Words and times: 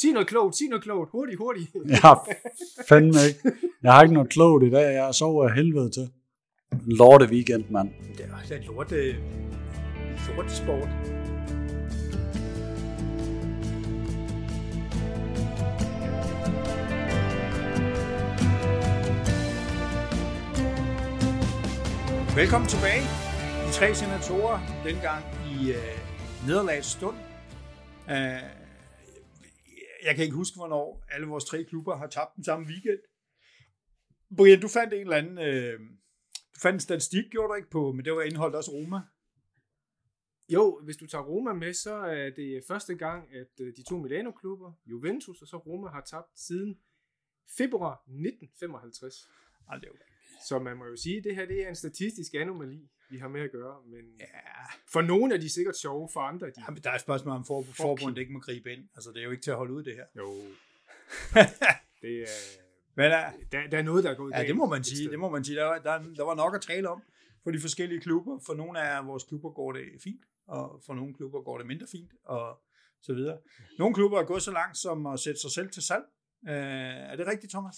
Sig 0.00 0.12
noget 0.12 0.28
klogt, 0.28 0.56
sig 0.56 0.68
noget 0.68 0.82
klogt. 0.82 1.10
Hurtigt, 1.10 1.38
hurtigt. 1.38 1.68
Har 2.02 2.28
fandme 2.88 3.18
ikke. 3.28 3.40
Jeg 3.82 3.92
har 3.92 4.02
ikke 4.02 4.14
noget 4.14 4.28
klogt 4.30 4.64
i 4.64 4.70
dag. 4.70 4.94
Jeg 4.94 5.14
sover 5.14 5.48
af 5.48 5.54
helvede 5.54 5.90
til. 5.90 6.08
Lorte 6.86 7.26
weekend, 7.26 7.64
mand. 7.70 7.90
Det 8.16 8.26
er 8.50 8.56
et 8.56 8.66
lorte, 8.66 9.16
lorte 10.36 10.56
sport. 10.56 10.88
Velkommen 22.36 22.68
tilbage. 22.68 23.02
De 23.66 23.72
tre 23.72 23.94
senatorer, 23.94 24.58
dengang 24.84 25.24
i 25.46 25.70
øh, 25.70 26.46
nederlagets 26.46 26.88
stund. 26.88 27.16
Øh, 28.10 28.59
jeg 30.04 30.14
kan 30.14 30.24
ikke 30.24 30.36
huske, 30.36 30.56
hvornår 30.56 31.04
alle 31.10 31.26
vores 31.26 31.44
tre 31.44 31.64
klubber 31.64 31.96
har 31.96 32.06
tabt 32.06 32.36
den 32.36 32.44
samme 32.44 32.66
weekend. 32.66 32.98
Brian, 34.36 34.60
du 34.60 34.68
fandt 34.68 34.94
en 34.94 35.00
eller 35.00 35.16
anden... 35.16 35.38
Øh, 35.38 35.80
du 36.54 36.60
fandt 36.62 36.74
en 36.74 36.80
statistik, 36.80 37.24
gjorde 37.30 37.48
du 37.48 37.54
ikke 37.54 37.70
på, 37.70 37.92
men 37.92 38.04
det 38.04 38.12
var 38.12 38.22
indeholdt 38.22 38.56
også 38.56 38.70
Roma. 38.70 39.00
Jo, 40.48 40.80
hvis 40.84 40.96
du 40.96 41.06
tager 41.06 41.24
Roma 41.24 41.52
med, 41.52 41.74
så 41.74 41.94
er 41.94 42.30
det 42.30 42.62
første 42.68 42.94
gang, 42.94 43.34
at 43.34 43.60
øh, 43.60 43.72
de 43.76 43.82
to 43.82 43.98
Milano-klubber, 43.98 44.72
Juventus 44.86 45.42
og 45.42 45.48
så 45.48 45.56
Roma, 45.56 45.88
har 45.88 46.00
tabt 46.00 46.40
siden 46.40 46.78
februar 47.58 47.94
1955. 47.94 49.28
Ej, 49.68 49.76
det 49.76 49.84
er 49.84 49.88
jo... 49.88 49.96
Så 50.48 50.58
man 50.58 50.76
må 50.76 50.86
jo 50.86 50.96
sige, 50.96 51.16
at 51.16 51.24
det 51.24 51.34
her 51.34 51.46
det 51.46 51.64
er 51.64 51.68
en 51.68 51.74
statistisk 51.74 52.34
anomali, 52.34 52.90
vi 53.10 53.18
har 53.18 53.28
med 53.28 53.40
at 53.40 53.50
gøre. 53.52 53.76
Men 53.86 54.00
Ja, 54.20 54.24
for 54.92 55.00
nogle 55.02 55.34
er 55.34 55.38
de 55.38 55.48
sikkert 55.50 55.76
sjove, 55.76 56.08
for 56.12 56.20
andre 56.20 56.46
er 56.46 56.50
de... 56.50 56.60
Jamen, 56.68 56.82
der 56.82 56.90
er 56.90 56.94
et 56.94 57.00
spørgsmål 57.00 57.34
om, 57.36 57.44
for, 57.44 57.62
forbundet 57.76 58.18
ikke 58.18 58.32
må 58.32 58.40
gribe 58.40 58.72
ind. 58.72 58.88
Altså, 58.94 59.10
det 59.10 59.18
er 59.20 59.24
jo 59.24 59.30
ikke 59.30 59.42
til 59.42 59.50
at 59.50 59.56
holde 59.56 59.72
ud, 59.74 59.82
det 59.82 59.94
her. 59.94 60.04
Jo, 60.16 60.34
det 62.02 62.22
er... 62.22 62.26
Men 62.94 63.10
der, 63.10 63.30
Der, 63.52 63.66
der 63.70 63.78
er 63.78 63.82
noget, 63.82 64.04
der 64.04 64.10
er 64.10 64.14
gået 64.14 64.32
ja, 64.32 64.46
det 64.46 64.56
må 64.56 64.66
man 64.66 64.84
sige. 64.84 65.10
Det 65.10 65.18
må 65.18 65.28
man 65.30 65.44
sige. 65.44 65.56
Der, 65.56 65.64
var- 65.64 65.78
der, 65.78 65.98
der 66.16 66.24
var 66.24 66.34
nok 66.34 66.54
at 66.54 66.60
tale 66.60 66.88
om 66.88 67.02
for 67.42 67.50
de 67.50 67.60
forskellige 67.60 68.00
klubber. 68.00 68.38
For 68.46 68.54
nogle 68.54 68.80
af 68.82 69.06
vores 69.06 69.24
klubber 69.24 69.50
går 69.50 69.72
det 69.72 69.82
fint, 70.04 70.20
og 70.46 70.82
for 70.86 70.94
nogle 70.94 71.14
klubber 71.14 71.42
går 71.42 71.58
det 71.58 71.66
mindre 71.66 71.86
fint, 71.92 72.10
og 72.24 72.60
så 73.02 73.14
videre. 73.14 73.38
Nogle 73.78 73.94
klubber 73.94 74.20
er 74.20 74.24
gået 74.24 74.42
så 74.42 74.50
langt 74.52 74.78
som 74.78 75.06
at 75.06 75.20
sætte 75.20 75.40
sig 75.40 75.50
selv 75.50 75.70
til 75.70 75.82
salg. 75.82 76.04
Øh, 76.48 76.54
er 77.12 77.16
det 77.16 77.26
rigtigt, 77.26 77.50
Thomas? 77.52 77.76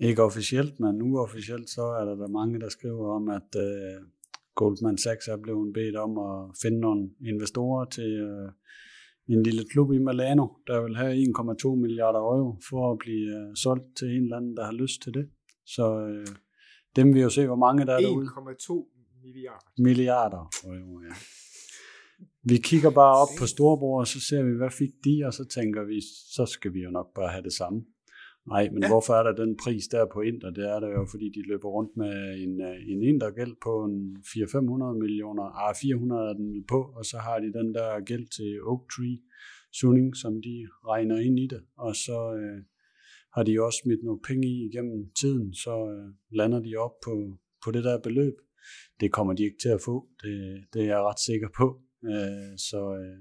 Ikke 0.00 0.22
officielt, 0.22 0.80
men 0.80 1.02
uofficielt, 1.02 1.70
så 1.70 1.82
er 1.82 2.04
der, 2.04 2.14
der 2.14 2.28
mange, 2.28 2.60
der 2.60 2.68
skriver 2.68 3.14
om, 3.14 3.28
at 3.28 3.50
uh, 3.56 4.06
Goldman 4.54 4.98
Sachs 4.98 5.28
er 5.28 5.36
blevet 5.36 5.74
bedt 5.74 5.96
om 5.96 6.18
at 6.18 6.56
finde 6.62 6.80
nogle 6.80 7.10
investorer 7.26 7.84
til 7.84 8.10
uh, 8.30 8.48
en 9.34 9.42
lille 9.42 9.64
klub 9.64 9.92
i 9.92 9.98
Milano, 9.98 10.46
der 10.66 10.82
vil 10.82 10.96
have 10.96 11.12
1,2 11.14 11.74
milliarder 11.84 12.18
euro 12.18 12.56
for 12.68 12.92
at 12.92 12.98
blive 12.98 13.26
uh, 13.36 13.54
solgt 13.54 13.96
til 13.98 14.08
en 14.08 14.22
eller 14.22 14.36
anden, 14.36 14.56
der 14.56 14.64
har 14.64 14.72
lyst 14.72 15.02
til 15.02 15.14
det. 15.14 15.28
Så 15.66 15.84
uh, 15.96 16.34
dem 16.96 17.14
vil 17.14 17.22
jo 17.22 17.30
se, 17.30 17.46
hvor 17.46 17.56
mange 17.56 17.86
der 17.86 17.94
er 17.94 18.00
derude. 18.00 18.26
1,2 18.26 19.20
milliarder. 19.22 19.66
Milliarder 19.78 20.50
euro, 20.64 21.00
ja. 21.00 21.14
Vi 22.42 22.56
kigger 22.56 22.90
bare 22.90 23.16
op 23.22 23.28
på 23.38 23.46
storebror, 23.46 24.00
og 24.00 24.06
så 24.06 24.20
ser 24.20 24.42
vi, 24.42 24.56
hvad 24.56 24.70
fik 24.70 24.92
de, 25.04 25.22
og 25.26 25.32
så 25.34 25.44
tænker 25.44 25.84
vi, 25.84 26.00
så 26.36 26.46
skal 26.46 26.74
vi 26.74 26.80
jo 26.80 26.90
nok 26.90 27.14
bare 27.14 27.28
have 27.28 27.42
det 27.42 27.52
samme. 27.52 27.84
Nej, 28.48 28.64
men 28.72 28.82
Ja. 28.82 28.88
hvorfor 28.88 29.14
er 29.14 29.22
der 29.22 29.34
den 29.44 29.56
pris 29.56 29.84
der 29.88 30.06
på 30.12 30.20
Inter? 30.20 30.50
Det 30.50 30.64
er 30.74 30.80
der 30.80 30.90
jo, 30.98 31.06
fordi 31.10 31.26
de 31.36 31.42
løber 31.50 31.68
rundt 31.68 31.96
med 31.96 32.14
en, 32.44 32.60
øh, 32.68 32.76
en 32.92 33.02
Inter-gæld 33.02 33.54
på 33.66 33.72
en 33.84 33.96
400-500 34.30 34.98
millioner. 35.04 35.44
Ah, 35.64 35.74
400 35.82 36.22
er 36.30 36.34
den 36.34 36.64
på, 36.72 36.80
og 36.96 37.04
så 37.04 37.16
har 37.26 37.38
de 37.38 37.52
den 37.52 37.74
der 37.74 38.04
gæld 38.04 38.26
til 38.36 38.50
Oak 38.70 38.82
Tree 38.92 39.18
Suning, 39.78 40.16
som 40.16 40.32
de 40.46 40.54
regner 40.90 41.16
ind 41.16 41.38
i 41.38 41.46
det. 41.46 41.62
Og 41.78 41.96
så 41.96 42.18
øh, 42.40 42.58
har 43.34 43.42
de 43.42 43.62
også 43.66 43.78
smidt 43.84 44.02
nogle 44.04 44.20
penge 44.28 44.48
i 44.48 44.56
igennem 44.68 45.10
tiden, 45.20 45.54
så 45.54 45.74
øh, 45.94 46.08
lander 46.38 46.60
de 46.60 46.72
op 46.76 46.94
på, 47.06 47.14
på 47.64 47.70
det 47.70 47.84
der 47.84 47.98
beløb. 48.06 48.36
Det 49.00 49.12
kommer 49.12 49.32
de 49.34 49.42
ikke 49.44 49.60
til 49.62 49.68
at 49.68 49.80
få, 49.84 50.08
det, 50.22 50.64
det 50.72 50.80
er 50.82 50.86
jeg 50.86 51.00
ret 51.08 51.20
sikker 51.28 51.48
på. 51.60 51.66
Øh, 52.12 52.52
så 52.68 52.80
øh, 53.02 53.18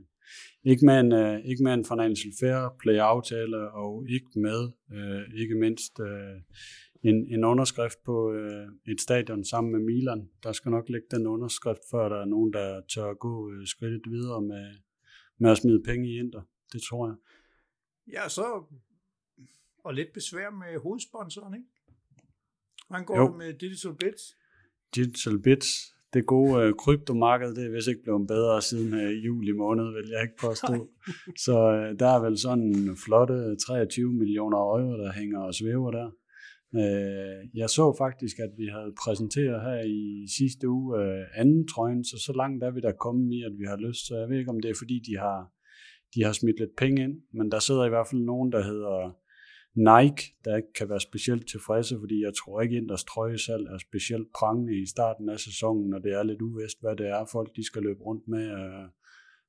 ikke 0.64 0.86
med 0.86 1.00
en, 1.00 1.12
øh, 1.12 1.40
ikke 1.46 1.64
med 1.64 1.74
en 1.74 1.86
financial 1.86 2.34
fair 2.40 2.76
play 2.80 2.98
aftale 2.98 3.72
og 3.72 4.06
ikke 4.10 4.32
med 4.36 4.72
øh, 4.94 5.40
ikke 5.42 5.56
mindst 5.56 6.00
øh, 6.00 6.42
en, 7.04 7.34
en 7.34 7.44
underskrift 7.44 8.04
på 8.06 8.34
øh, 8.34 8.68
et 8.88 9.02
stadion 9.02 9.46
sammen 9.46 9.72
med 9.72 9.80
Milan. 9.80 10.30
Der 10.44 10.52
skal 10.52 10.72
nok 10.72 10.90
ligge 10.90 11.08
den 11.12 11.28
underskrift, 11.28 11.82
før 11.92 12.10
der 12.10 12.22
er 12.22 12.26
nogen, 12.26 12.54
der 12.54 12.82
tør 12.94 13.10
at 13.10 13.20
gå 13.20 13.52
øh, 13.52 13.68
skridtet 13.68 14.02
videre 14.10 14.42
med, 14.42 14.76
med 15.40 15.52
at 15.52 15.58
smide 15.58 15.84
penge 15.86 16.10
i 16.10 16.20
Inter. 16.20 16.42
Det 16.74 16.82
tror 16.90 17.08
jeg. 17.08 17.16
Ja, 18.14 18.30
så... 18.30 18.64
Og 19.84 19.94
lidt 19.94 20.14
besvær 20.14 20.50
med 20.50 20.80
hovedsponsoren, 20.82 21.54
ikke? 21.54 21.68
Hvordan 22.88 23.06
går 23.06 23.18
Jo. 23.18 23.38
med 23.38 23.54
Digital 23.54 23.96
Bits? 24.00 24.38
Digital 24.96 25.40
Bits, 25.40 25.96
det 26.14 26.26
gode 26.26 26.64
øh, 26.64 26.74
kryptomarked, 26.74 27.56
det 27.56 27.66
er 27.66 27.72
vist 27.72 27.88
ikke 27.88 28.04
blevet 28.04 28.28
bedre 28.28 28.62
siden 28.62 28.94
øh, 28.94 29.26
juli 29.26 29.52
måned, 29.52 29.86
vil 29.96 30.10
jeg 30.14 30.22
ikke 30.22 30.42
påstå. 30.42 30.74
Så 31.46 31.56
øh, 31.78 32.00
der 32.00 32.10
er 32.16 32.22
vel 32.26 32.38
sådan 32.38 32.98
flotte 33.06 33.56
23 33.68 34.14
millioner 34.14 34.58
euro, 34.58 34.98
der 35.04 35.12
hænger 35.12 35.40
og 35.40 35.54
svæver 35.54 35.92
der. 35.92 36.10
Øh, 36.76 37.40
jeg 37.54 37.70
så 37.70 37.96
faktisk, 37.98 38.40
at 38.40 38.52
vi 38.58 38.68
havde 38.76 38.94
præsenteret 39.04 39.62
her 39.62 39.82
i 40.02 40.28
sidste 40.38 40.70
uge 40.70 41.00
øh, 41.02 41.24
anden 41.36 41.68
trøjen, 41.68 42.04
så 42.04 42.16
så 42.26 42.34
langt 42.36 42.64
er 42.64 42.72
vi 42.72 42.82
der 42.82 42.92
kommet 42.92 43.34
i, 43.34 43.40
at 43.44 43.54
vi 43.60 43.66
har 43.72 43.78
lyst. 43.78 44.08
Så 44.08 44.14
jeg 44.18 44.30
ved 44.30 44.38
ikke, 44.38 44.52
om 44.52 44.60
det 44.60 44.70
er 44.72 44.82
fordi, 44.82 44.98
de 45.10 45.18
har, 45.18 45.40
de 46.16 46.24
har 46.24 46.34
smidt 46.34 46.60
lidt 46.60 46.76
penge 46.78 47.04
ind, 47.04 47.16
men 47.34 47.52
der 47.52 47.60
sidder 47.60 47.86
i 47.86 47.90
hvert 47.90 48.08
fald 48.08 48.22
nogen, 48.22 48.52
der 48.52 48.64
hedder 48.64 49.16
Nike, 49.76 50.24
der 50.46 50.56
ikke 50.56 50.74
kan 50.74 50.90
være 50.90 51.00
specielt 51.00 51.50
tilfredse, 51.50 51.96
fordi 52.00 52.22
jeg 52.22 52.34
tror 52.34 52.62
ikke, 52.62 52.78
at 52.78 53.00
trøjesalg 53.10 53.66
er 53.68 53.78
specielt 53.78 54.28
prangende 54.38 54.82
i 54.82 54.86
starten 54.86 55.30
af 55.30 55.40
sæsonen, 55.40 55.94
og 55.94 56.04
det 56.04 56.12
er 56.14 56.24
lidt 56.24 56.42
uvist, 56.42 56.82
hvad 56.82 56.96
det 56.96 57.08
er, 57.08 57.26
folk 57.32 57.56
de 57.56 57.66
skal 57.66 57.82
løbe 57.84 58.02
rundt 58.02 58.28
med 58.28 58.46
øh, 58.60 58.86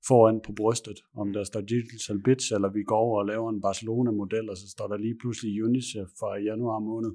foran 0.08 0.40
på 0.46 0.52
brystet. 0.52 0.98
Om 1.16 1.32
der 1.32 1.44
står 1.44 1.60
Digital 1.60 2.22
Bits, 2.24 2.50
eller 2.50 2.70
vi 2.72 2.82
går 2.82 3.00
over 3.06 3.18
og 3.20 3.26
laver 3.26 3.50
en 3.50 3.60
Barcelona-model, 3.60 4.50
og 4.50 4.56
så 4.56 4.66
står 4.74 4.88
der 4.88 4.96
lige 4.96 5.18
pludselig 5.20 5.64
UNICEF 5.64 6.08
fra 6.20 6.30
januar 6.48 6.78
måned. 6.90 7.12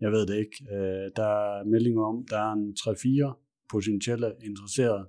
Jeg 0.00 0.10
ved 0.12 0.26
det 0.26 0.36
ikke. 0.44 0.56
Øh, 0.74 1.06
der 1.20 1.30
er 1.44 1.64
meldinger 1.64 2.02
om, 2.10 2.16
der 2.30 2.38
er 2.46 2.52
en 2.52 2.76
3-4 2.80 3.66
potentielle 3.72 4.30
interesserede 4.48 5.04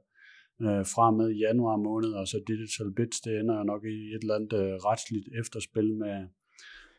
øh, 0.65 0.83
fra 0.93 1.11
med 1.19 1.29
januar 1.45 1.77
måned, 1.89 2.11
og 2.19 2.27
så 2.27 2.37
Digital 2.51 2.89
Bits, 2.97 3.21
det 3.21 3.39
ender 3.39 3.55
jo 3.57 3.63
nok 3.63 3.83
i 3.95 3.97
et 4.15 4.21
eller 4.23 4.35
andet 4.35 4.53
øh, 4.61 4.73
retsligt 4.87 5.27
efterspil 5.41 5.89
med, 6.03 6.15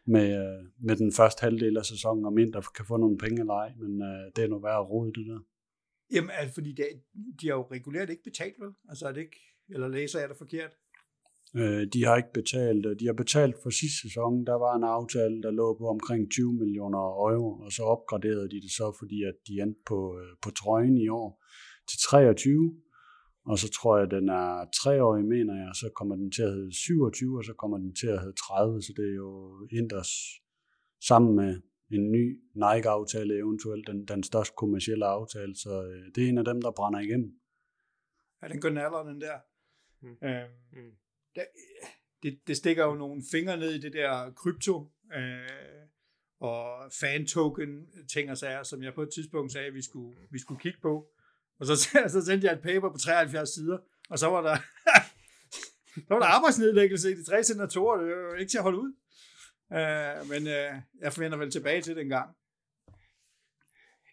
med, 0.07 0.27
øh, 0.43 0.71
med 0.79 0.97
den 0.97 1.13
første 1.13 1.41
halvdel 1.41 1.77
af 1.77 1.85
sæsonen, 1.85 2.25
om 2.25 2.39
Inter 2.39 2.61
kan 2.77 2.85
få 2.87 2.97
nogle 2.97 3.19
penge 3.19 3.41
eller 3.41 3.55
ej, 3.55 3.73
men 3.83 4.03
øh, 4.03 4.33
det 4.37 4.45
er 4.45 4.49
nu 4.49 4.59
værd 4.59 4.81
at 4.81 4.91
rode 4.91 5.13
det 5.19 5.27
der. 5.27 5.41
Jamen, 6.15 6.31
altså, 6.39 6.55
fordi 6.55 6.73
det, 6.73 6.87
de 7.41 7.49
har 7.49 7.55
jo 7.55 7.67
regulært 7.71 8.11
ikke 8.11 8.23
betalt, 8.23 8.55
vel? 8.59 8.73
Altså, 8.89 9.07
er 9.09 9.13
det 9.13 9.21
ikke... 9.21 9.41
Eller 9.69 9.89
læser 9.89 10.21
jeg 10.21 10.29
det 10.29 10.37
forkert? 10.37 10.73
Øh, 11.57 11.87
de 11.93 12.05
har 12.05 12.17
ikke 12.17 12.33
betalt. 12.35 12.87
øh, 12.87 12.97
De 13.01 13.07
har 13.07 13.13
betalt 13.13 13.57
for 13.63 13.71
sidste 13.71 14.01
sæson. 14.03 14.47
Der 14.47 14.57
var 14.65 14.73
en 14.77 14.85
aftale, 14.85 15.43
der 15.43 15.51
lå 15.51 15.79
på 15.79 15.87
omkring 15.89 16.31
20 16.31 16.53
millioner 16.63 16.99
euro, 17.33 17.51
og 17.65 17.73
så 17.73 17.83
opgraderede 17.83 18.49
de 18.53 18.61
det 18.65 18.73
så, 18.81 18.97
fordi 19.01 19.19
at 19.31 19.37
de 19.47 19.53
endte 19.63 19.81
på, 19.87 19.99
øh, 20.21 20.31
på 20.43 20.51
trøjen 20.51 20.97
i 20.97 21.09
år 21.09 21.45
til 21.89 21.99
23. 21.99 22.75
Og 23.47 23.59
så 23.59 23.71
tror 23.71 23.97
jeg, 23.97 24.05
at 24.05 24.11
den 24.11 24.29
er 24.29 24.65
treårig, 24.81 25.25
mener 25.25 25.55
jeg, 25.55 25.71
så 25.75 25.91
kommer 25.97 26.17
den 26.17 26.31
til 26.31 26.43
at 26.43 26.53
hedde 26.53 26.75
27, 26.75 27.39
og 27.39 27.45
så 27.45 27.55
kommer 27.55 27.79
den 27.79 27.95
til 27.95 28.07
at 28.07 28.21
hedde 28.21 28.37
30, 28.37 28.83
så 28.83 28.93
det 28.97 29.05
er 29.11 29.15
jo 29.15 29.31
Inders 29.71 30.13
sammen 31.09 31.37
med 31.37 31.63
en 31.91 32.13
ny 32.13 32.41
Nike-aftale, 32.55 33.35
eventuelt 33.35 33.87
den, 33.87 34.05
den 34.09 34.23
største 34.23 34.55
kommercielle 34.57 35.07
aftale, 35.07 35.57
så 35.57 35.85
øh, 35.85 36.05
det 36.15 36.25
er 36.25 36.29
en 36.29 36.39
af 36.39 36.45
dem, 36.45 36.63
der 36.63 36.71
brænder 36.71 37.01
igennem. 37.01 37.31
Ja, 38.43 38.49
den 38.49 38.61
går 38.61 38.71
nærmere, 38.71 39.09
den 39.11 39.21
der. 39.21 39.37
Mm. 40.03 40.17
Øhm, 40.29 40.51
Mm. 40.73 40.93
der, 41.35 41.45
det, 42.23 42.41
det 42.47 42.57
stikker 42.57 42.85
jo 42.85 42.95
nogle 42.95 43.23
fingre 43.33 43.57
ned 43.57 43.75
i 43.75 43.81
det 43.81 43.93
der 43.93 44.31
krypto 44.31 44.93
øh, 45.15 45.87
og 46.41 46.93
fan-token 47.01 47.89
ting 48.13 48.31
og 48.31 48.39
sager, 48.39 48.63
som 48.63 48.83
jeg 48.83 48.95
på 48.95 49.03
et 49.03 49.11
tidspunkt 49.15 49.53
sagde, 49.53 49.67
at 49.67 49.75
vi 49.75 49.83
skulle, 49.83 50.17
vi 50.31 50.39
skulle 50.39 50.61
kigge 50.61 50.79
på. 50.83 51.09
Og 51.59 51.67
så, 51.67 51.75
så 52.15 52.25
sendte 52.25 52.47
jeg 52.47 52.55
et 52.55 52.63
paper 52.63 52.91
på 52.91 52.99
73 52.99 53.55
sider, 53.55 53.79
og 54.11 54.19
så 54.19 54.27
var 54.27 54.43
der, 54.43 54.57
så 56.07 56.11
var 56.15 56.19
der 56.19 56.27
arbejdsnedlæggelse 56.27 57.13
i 57.13 57.15
de 57.15 57.25
tre 57.25 57.45
senatorer. 57.45 58.03
Det 58.03 58.17
var 58.17 58.35
ikke 58.35 58.51
til 58.51 58.59
at 58.59 58.63
holde 58.63 58.79
ud. 58.79 58.95
Øh, 59.73 60.29
men 60.31 60.43
øh, 60.47 60.73
jeg 61.01 61.13
forventer 61.13 61.39
vel 61.39 61.51
tilbage 61.51 61.83
til 61.83 61.97
den 61.97 62.09
gang. 62.09 62.37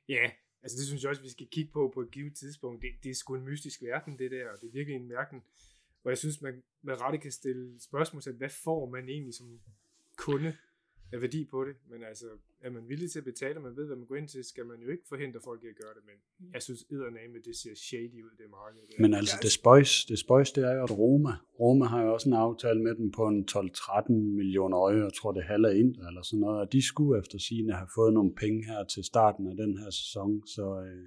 Ja, 0.10 0.32
altså 0.64 0.78
det 0.78 0.88
synes 0.88 1.02
jeg 1.04 1.10
også, 1.10 1.22
vi 1.22 1.30
skal 1.30 1.48
kigge 1.52 1.72
på 1.72 1.92
på 1.94 2.02
et 2.02 2.12
givet 2.12 2.36
tidspunkt. 2.36 2.82
Det, 2.82 2.90
det 3.04 3.10
er 3.10 3.16
sgu 3.16 3.36
en 3.36 3.46
mystisk 3.46 3.82
verden, 3.82 4.20
det 4.20 4.32
der, 4.32 4.50
og 4.50 4.62
det 4.62 4.68
er 4.68 4.72
virkelig 4.72 4.96
en 4.96 5.10
verden, 5.10 5.44
hvor 6.02 6.12
jeg 6.12 6.18
synes, 6.18 6.42
man 6.42 6.64
med 6.82 7.02
rette 7.02 7.18
kan 7.18 7.32
stille 7.32 7.82
spørgsmål 7.82 8.22
til, 8.22 8.34
hvad 8.34 8.50
får 8.50 8.90
man 8.90 9.10
egentlig 9.10 9.34
som 9.34 9.60
kunde 10.18 10.58
af 11.14 11.22
værdi 11.22 11.46
på 11.46 11.66
det, 11.66 11.76
men 11.92 12.04
altså, 12.04 12.26
er 12.62 12.70
man 12.70 12.84
villig 12.90 13.12
til 13.12 13.20
at 13.20 13.26
betale, 13.26 13.56
og 13.58 13.64
man 13.64 13.76
ved, 13.76 13.86
hvad 13.86 13.96
man 13.96 14.06
går 14.06 14.16
ind 14.16 14.28
til, 14.28 14.44
skal 14.44 14.66
man 14.66 14.80
jo 14.82 14.90
ikke 14.90 15.04
forhindre 15.10 15.40
folk 15.44 15.64
i 15.64 15.68
at 15.68 15.76
gøre 15.76 15.94
det, 15.98 16.04
men 16.06 16.18
jeg 16.54 16.62
synes 16.62 16.82
eddermame, 16.92 17.38
det 17.46 17.56
ser 17.56 17.76
shady 17.76 18.24
ud, 18.28 18.34
det 18.38 18.46
marked. 18.52 18.82
Der. 18.88 19.02
Men 19.04 19.14
altså, 19.14 19.36
det 19.42 19.52
spøjs, 19.52 20.06
det 20.06 20.20
spøjs, 20.20 20.52
det 20.52 20.64
er 20.64 20.74
jo, 20.74 20.84
at 20.84 20.98
Roma, 20.98 21.34
Roma 21.60 21.86
har 21.86 22.04
jo 22.04 22.14
også 22.14 22.30
en 22.30 22.36
aftale 22.36 22.82
med 22.82 22.96
dem 22.96 23.12
på 23.12 23.28
en 23.28 23.48
12-13 23.52 24.14
millioner 24.14 24.80
øje, 24.80 25.04
jeg 25.04 25.14
tror 25.14 25.32
det 25.32 25.44
halve 25.44 25.80
ind, 25.80 25.96
eller 26.08 26.22
sådan 26.22 26.40
noget, 26.40 26.60
og 26.60 26.72
de 26.72 26.88
skulle 26.88 27.20
efter 27.20 27.38
sigende 27.38 27.74
have 27.74 27.90
fået 27.96 28.14
nogle 28.14 28.32
penge 28.36 28.66
her 28.66 28.84
til 28.84 29.04
starten 29.04 29.48
af 29.48 29.56
den 29.56 29.78
her 29.78 29.90
sæson, 29.90 30.48
så 30.48 30.66
øh, 30.88 31.04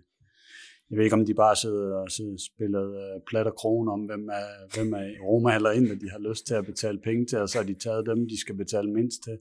jeg 0.91 0.97
ved 0.97 1.05
ikke, 1.05 1.15
om 1.15 1.27
de 1.27 1.35
bare 1.35 1.57
sidder 1.57 1.97
og 1.97 2.11
sidder 2.11 2.37
spillet 2.37 2.89
øh, 3.03 3.21
plat 3.27 3.47
og 3.47 3.55
krone 3.55 3.93
om, 3.93 4.01
hvem 4.01 4.29
er, 4.29 4.75
hvem 4.75 4.93
er 4.93 5.07
Roma 5.23 5.55
eller 5.55 5.71
ind, 5.71 6.01
de 6.01 6.11
har 6.11 6.19
lyst 6.29 6.47
til 6.47 6.55
at 6.55 6.67
betale 6.67 6.99
penge 6.99 7.27
til, 7.27 7.39
og 7.39 7.49
så 7.49 7.59
har 7.59 7.67
de 7.67 7.75
taget 7.75 8.07
dem, 8.07 8.29
de 8.29 8.41
skal 8.41 8.55
betale 8.55 8.91
mindst 8.91 9.23
til. 9.23 9.39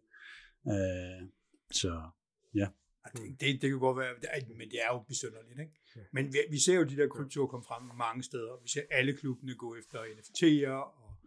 Øh, 0.68 1.30
så 1.72 2.10
ja. 2.56 2.68
Det, 3.14 3.42
det, 3.42 3.62
det 3.62 3.70
kan 3.70 3.80
godt 3.80 3.98
være, 3.98 4.16
det 4.22 4.30
er, 4.32 4.40
men 4.58 4.70
det 4.72 4.80
er 4.86 4.94
jo 4.94 5.00
besynderligt. 5.00 5.60
Ikke? 5.60 5.74
Men 6.12 6.34
vi, 6.34 6.40
vi 6.50 6.60
ser 6.60 6.76
jo 6.76 6.84
de 6.84 6.98
der 6.98 7.08
kryptoer 7.08 7.48
komme 7.48 7.64
frem 7.64 7.84
mange 7.98 8.24
steder. 8.24 8.62
Vi 8.64 8.70
ser 8.70 8.82
alle 8.92 9.14
klubbene 9.14 9.56
gå 9.56 9.76
efter 9.76 10.00
NFT'er 10.00 10.72
og 10.72 11.18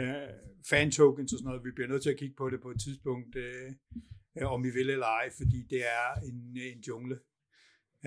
øh, 0.00 0.28
fan 0.70 0.90
tokens 0.90 1.32
og 1.32 1.38
sådan 1.38 1.48
noget. 1.48 1.64
Vi 1.64 1.70
bliver 1.70 1.88
nødt 1.88 2.02
til 2.02 2.10
at 2.10 2.18
kigge 2.18 2.34
på 2.36 2.50
det 2.50 2.60
på 2.60 2.70
et 2.70 2.80
tidspunkt, 2.80 3.36
øh, 3.36 3.72
om 4.42 4.64
vi 4.64 4.70
vil 4.70 4.90
eller 4.90 5.06
ej, 5.06 5.30
fordi 5.30 5.66
det 5.70 5.82
er 5.86 6.20
en, 6.28 6.56
en 6.56 6.80
jungle. 6.80 7.18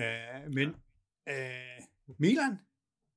Øh, 0.00 0.52
men 0.54 0.68
øh, 1.28 1.80
Milan, 2.18 2.58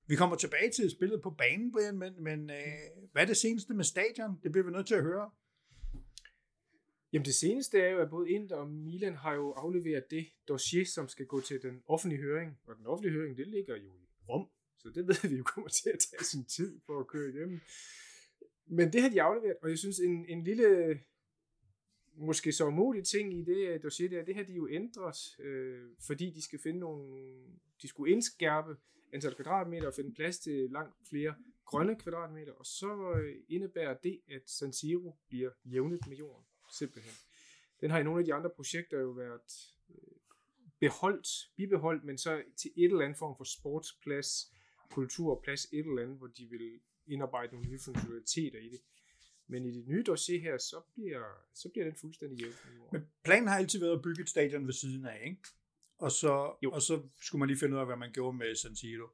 vi 0.07 0.15
kommer 0.15 0.35
tilbage 0.35 0.71
til 0.71 0.91
spillet 0.91 1.21
på 1.21 1.29
banen, 1.29 1.71
Brian, 1.71 1.97
men, 1.97 2.23
men 2.23 2.49
øh, 2.49 3.09
hvad 3.11 3.21
er 3.21 3.25
det 3.25 3.37
seneste 3.37 3.73
med 3.73 3.83
stadion? 3.83 4.39
Det 4.43 4.51
bliver 4.51 4.65
vi 4.65 4.71
nødt 4.71 4.87
til 4.87 4.95
at 4.95 5.03
høre. 5.03 5.29
Jamen 7.13 7.25
det 7.25 7.35
seneste 7.35 7.79
er 7.79 7.89
jo, 7.89 7.99
at 7.99 8.09
både 8.09 8.29
Inter 8.29 8.55
og 8.55 8.69
Milan 8.69 9.15
har 9.15 9.33
jo 9.33 9.51
afleveret 9.51 10.03
det 10.11 10.27
dossier, 10.47 10.85
som 10.85 11.07
skal 11.07 11.25
gå 11.25 11.41
til 11.41 11.61
den 11.61 11.83
offentlige 11.87 12.21
høring. 12.21 12.59
Og 12.67 12.75
den 12.75 12.85
offentlige 12.85 13.13
høring, 13.13 13.37
det 13.37 13.47
ligger 13.47 13.75
jo 13.75 13.95
i 13.95 14.07
Rom. 14.29 14.49
Så 14.77 14.89
det 14.89 15.07
ved 15.07 15.29
vi 15.29 15.35
jo 15.35 15.43
kommer 15.43 15.69
til 15.69 15.89
at 15.89 15.99
tage 15.99 16.23
sin 16.23 16.45
tid 16.45 16.79
for 16.85 16.99
at 16.99 17.07
køre 17.07 17.29
igennem. 17.29 17.59
Men 18.65 18.93
det 18.93 19.01
har 19.01 19.09
de 19.09 19.21
afleveret, 19.21 19.57
og 19.61 19.69
jeg 19.69 19.77
synes 19.77 19.99
en, 19.99 20.25
en 20.25 20.43
lille, 20.43 20.99
måske 22.13 22.51
så 22.51 22.67
umulig 22.67 23.03
ting 23.05 23.39
i 23.39 23.43
det 23.43 23.67
øh, 23.67 23.83
dossier 23.83 24.09
der, 24.09 24.25
det 24.25 24.35
har 24.35 24.43
de 24.43 24.53
jo 24.53 24.67
ændret, 24.71 25.39
øh, 25.39 25.89
fordi 26.07 26.29
de 26.29 26.41
skal 26.41 26.59
finde 26.59 26.79
nogle, 26.79 27.33
de 27.81 27.87
skulle 27.87 28.11
indskærpe 28.11 28.75
antal 29.13 29.35
kvadratmeter 29.35 29.87
og 29.87 29.93
finde 29.93 30.13
plads 30.13 30.39
til 30.39 30.69
langt 30.71 30.95
flere 31.09 31.35
grønne 31.65 31.95
kvadratmeter, 31.95 32.51
og 32.53 32.65
så 32.65 33.13
øh, 33.15 33.35
indebærer 33.49 33.97
det, 34.03 34.21
at 34.27 34.49
San 34.49 34.73
Siro 34.73 35.15
bliver 35.29 35.51
jævnet 35.65 36.07
med 36.07 36.17
jorden 36.17 36.45
simpelthen. 36.71 37.13
Den 37.81 37.91
har 37.91 37.99
i 37.99 38.03
nogle 38.03 38.19
af 38.19 38.25
de 38.25 38.33
andre 38.33 38.49
projekter 38.49 38.99
jo 38.99 39.09
været 39.09 39.73
øh, 39.89 39.95
beholdt, 40.79 41.27
bibeholdt, 41.55 42.03
men 42.03 42.17
så 42.17 42.43
til 42.57 42.71
et 42.77 42.85
eller 42.85 43.05
andet 43.05 43.17
form 43.17 43.37
for 43.37 43.43
sportsplads, 43.43 44.53
kulturplads, 44.91 45.65
et 45.65 45.79
eller 45.79 46.01
andet, 46.01 46.17
hvor 46.17 46.27
de 46.27 46.45
vil 46.45 46.79
indarbejde 47.07 47.53
nogle 47.53 47.69
nye 47.69 47.79
funktionaliteter 47.79 48.59
i 48.59 48.69
det. 48.69 48.81
Men 49.47 49.65
i 49.65 49.71
det 49.71 49.87
nye 49.87 50.03
dossier 50.03 50.41
her, 50.41 50.57
så 50.57 50.81
bliver, 50.93 51.23
så 51.53 51.69
bliver 51.69 51.85
den 51.85 51.95
fuldstændig 51.95 52.39
jævn. 52.39 52.53
Men 52.91 53.07
planen 53.23 53.47
har 53.47 53.57
altid 53.57 53.79
været 53.79 53.97
at 53.97 54.01
bygge 54.01 54.21
et 54.21 54.29
stadion 54.29 54.65
ved 54.65 54.73
siden 54.73 55.05
af, 55.05 55.21
ikke? 55.25 55.41
Og 55.97 56.11
så, 56.11 56.55
jo. 56.63 56.71
og 56.71 56.81
så 56.81 57.01
skulle 57.21 57.39
man 57.39 57.47
lige 57.47 57.59
finde 57.59 57.75
ud 57.75 57.79
af, 57.79 57.85
hvad 57.85 57.97
man 57.97 58.11
gjorde 58.11 58.37
med 58.37 58.55
San 58.55 58.75
Siro. 58.75 59.07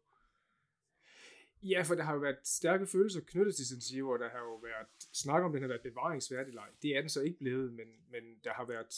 Ja, 1.64 1.82
for 1.82 1.96
der 1.96 2.04
har 2.04 2.14
jo 2.14 2.20
været 2.20 2.38
stærke 2.44 2.88
følelser 2.88 3.22
knyttet 3.22 3.56
til 3.56 3.68
San 3.68 3.82
Siro, 3.82 4.10
og 4.10 4.20
der 4.20 4.30
har 4.30 4.40
jo 4.40 4.56
været 4.56 4.88
snak 5.14 5.44
om, 5.44 5.52
den 5.52 5.62
har 5.62 5.68
været 5.68 5.82
bevaringsværdig 5.82 6.54
leg. 6.54 6.70
Det 6.82 6.98
er 6.98 7.02
den 7.02 7.10
så 7.10 7.22
ikke 7.22 7.38
blevet, 7.38 7.74
men, 7.74 7.88
men 8.10 8.24
der 8.44 8.54
har 8.54 8.66
været, 8.66 8.96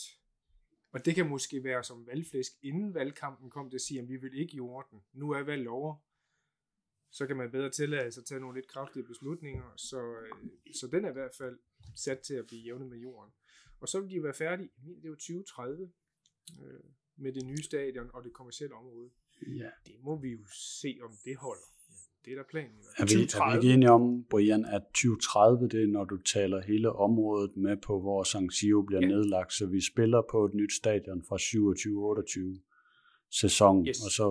og 0.92 1.04
det 1.04 1.14
kan 1.14 1.28
måske 1.28 1.64
være 1.64 1.84
som 1.84 2.06
valgflæsk, 2.06 2.52
inden 2.62 2.94
valgkampen 2.94 3.50
kom 3.50 3.70
til 3.70 3.76
at 3.76 3.80
sige, 3.80 4.00
at 4.00 4.08
vi 4.08 4.16
vil 4.16 4.40
ikke 4.40 4.56
i 4.56 4.60
orden. 4.60 5.02
Nu 5.12 5.30
er 5.30 5.42
valget 5.42 5.68
over. 5.68 5.96
Så 7.10 7.26
kan 7.26 7.36
man 7.36 7.50
bedre 7.50 7.70
tillade 7.70 8.12
sig 8.12 8.20
at 8.20 8.26
tage 8.26 8.40
nogle 8.40 8.58
lidt 8.58 8.68
kraftige 8.68 9.04
beslutninger, 9.04 9.72
så, 9.76 10.16
så 10.74 10.86
den 10.86 11.04
er 11.04 11.10
i 11.10 11.12
hvert 11.12 11.34
fald 11.34 11.58
sat 11.96 12.18
til 12.18 12.34
at 12.34 12.46
blive 12.46 12.62
jævnet 12.62 12.88
med 12.88 12.98
jorden. 12.98 13.32
Og 13.80 13.88
så 13.88 14.00
vil 14.00 14.10
de 14.10 14.14
jo 14.14 14.22
være 14.22 14.34
færdige, 14.34 14.70
det 14.86 15.04
er 15.04 15.08
jo 15.08 15.14
2030, 15.14 15.90
øh, 16.62 16.80
med 17.16 17.32
det 17.32 17.46
nye 17.46 17.62
stadion 17.62 18.10
og 18.12 18.24
det 18.24 18.32
kommercielle 18.32 18.74
område. 18.74 19.10
Ja. 19.46 19.70
Det 19.86 20.00
må 20.00 20.16
vi 20.16 20.28
jo 20.28 20.46
se, 20.80 20.98
om 21.02 21.12
det 21.24 21.36
holder. 21.36 21.79
Det 22.30 22.38
er 22.38 22.42
der 22.42 22.48
planen. 22.50 22.76
Er 22.98 23.04
vi, 23.04 23.22
er 23.22 23.50
vi 23.50 23.56
ikke 23.56 23.74
enige 23.74 23.90
om, 23.90 24.24
Brian, 24.30 24.64
at 24.64 24.82
2030, 24.82 25.68
det 25.68 25.82
er, 25.82 25.86
når 25.86 26.04
du 26.04 26.16
taler 26.16 26.60
hele 26.62 26.92
området 26.92 27.56
med 27.56 27.76
på, 27.76 28.00
hvor 28.00 28.22
San 28.22 28.50
Siro 28.50 28.82
bliver 28.82 29.02
ja. 29.02 29.08
nedlagt, 29.08 29.52
så 29.52 29.66
vi 29.66 29.80
spiller 29.92 30.22
på 30.30 30.44
et 30.44 30.54
nyt 30.54 30.72
stadion 30.72 31.22
fra 31.28 31.36
27-28 31.36 33.30
sæson, 33.40 33.88
yes. 33.88 34.04
og 34.04 34.10
så 34.10 34.26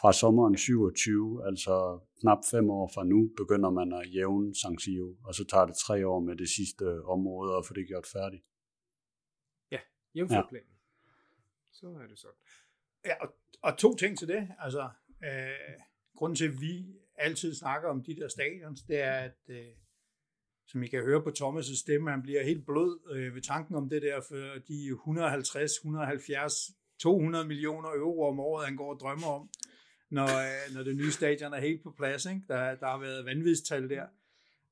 fra 0.00 0.12
sommeren 0.12 0.56
27, 0.56 1.46
altså 1.46 2.00
knap 2.20 2.38
fem 2.50 2.70
år 2.70 2.90
fra 2.94 3.04
nu, 3.04 3.30
begynder 3.36 3.70
man 3.70 3.92
at 3.92 4.14
jævne 4.14 4.54
San 4.54 4.78
Siro, 4.78 5.16
og 5.24 5.34
så 5.34 5.44
tager 5.44 5.66
det 5.66 5.76
tre 5.86 6.06
år 6.06 6.20
med 6.20 6.36
det 6.36 6.48
sidste 6.48 7.04
område 7.04 7.56
og 7.56 7.64
få 7.66 7.74
det 7.74 7.86
gjort 7.86 8.06
færdigt. 8.06 8.44
Ja, 9.70 9.80
jævnført 10.14 10.44
ja. 10.44 10.48
planen. 10.48 10.74
Så 11.72 11.86
er 11.86 12.06
det 12.06 12.18
sådan. 12.18 12.40
Ja, 13.04 13.14
og, 13.22 13.28
og 13.62 13.78
to 13.78 13.94
ting 13.94 14.18
til 14.18 14.28
det. 14.28 14.48
Altså, 14.58 14.88
øh, 15.24 15.80
grunden 16.20 16.36
til, 16.36 16.48
at 16.48 16.60
vi 16.60 16.74
altid 17.20 17.54
snakker 17.54 17.88
om 17.88 18.02
de 18.02 18.16
der 18.16 18.28
stadions, 18.28 18.82
det 18.82 19.00
er, 19.00 19.12
at 19.12 19.38
øh, 19.48 19.66
som 20.66 20.82
I 20.82 20.86
kan 20.86 21.02
høre 21.02 21.22
på 21.22 21.30
Thomas' 21.38 21.80
stemme, 21.80 22.10
han 22.10 22.22
bliver 22.22 22.42
helt 22.42 22.66
blød 22.66 23.12
øh, 23.12 23.34
ved 23.34 23.42
tanken 23.42 23.74
om 23.74 23.88
det 23.88 24.02
der, 24.02 24.20
for 24.28 24.58
de 24.68 24.86
150, 24.86 25.72
170, 25.72 26.52
200 27.00 27.44
millioner 27.44 27.88
euro 27.88 28.28
om 28.28 28.40
året, 28.40 28.66
han 28.66 28.76
går 28.76 28.94
og 28.94 29.00
drømmer 29.00 29.26
om, 29.26 29.48
når, 30.10 30.24
øh, 30.24 30.74
når 30.74 30.82
det 30.82 30.96
nye 30.96 31.10
stadion 31.10 31.52
er 31.52 31.60
helt 31.60 31.82
på 31.82 31.94
plads. 31.98 32.26
Ikke? 32.26 32.42
Der, 32.48 32.74
der 32.74 32.86
har 32.86 32.98
været 32.98 33.24
vanvidstal 33.24 33.90
der. 33.90 34.06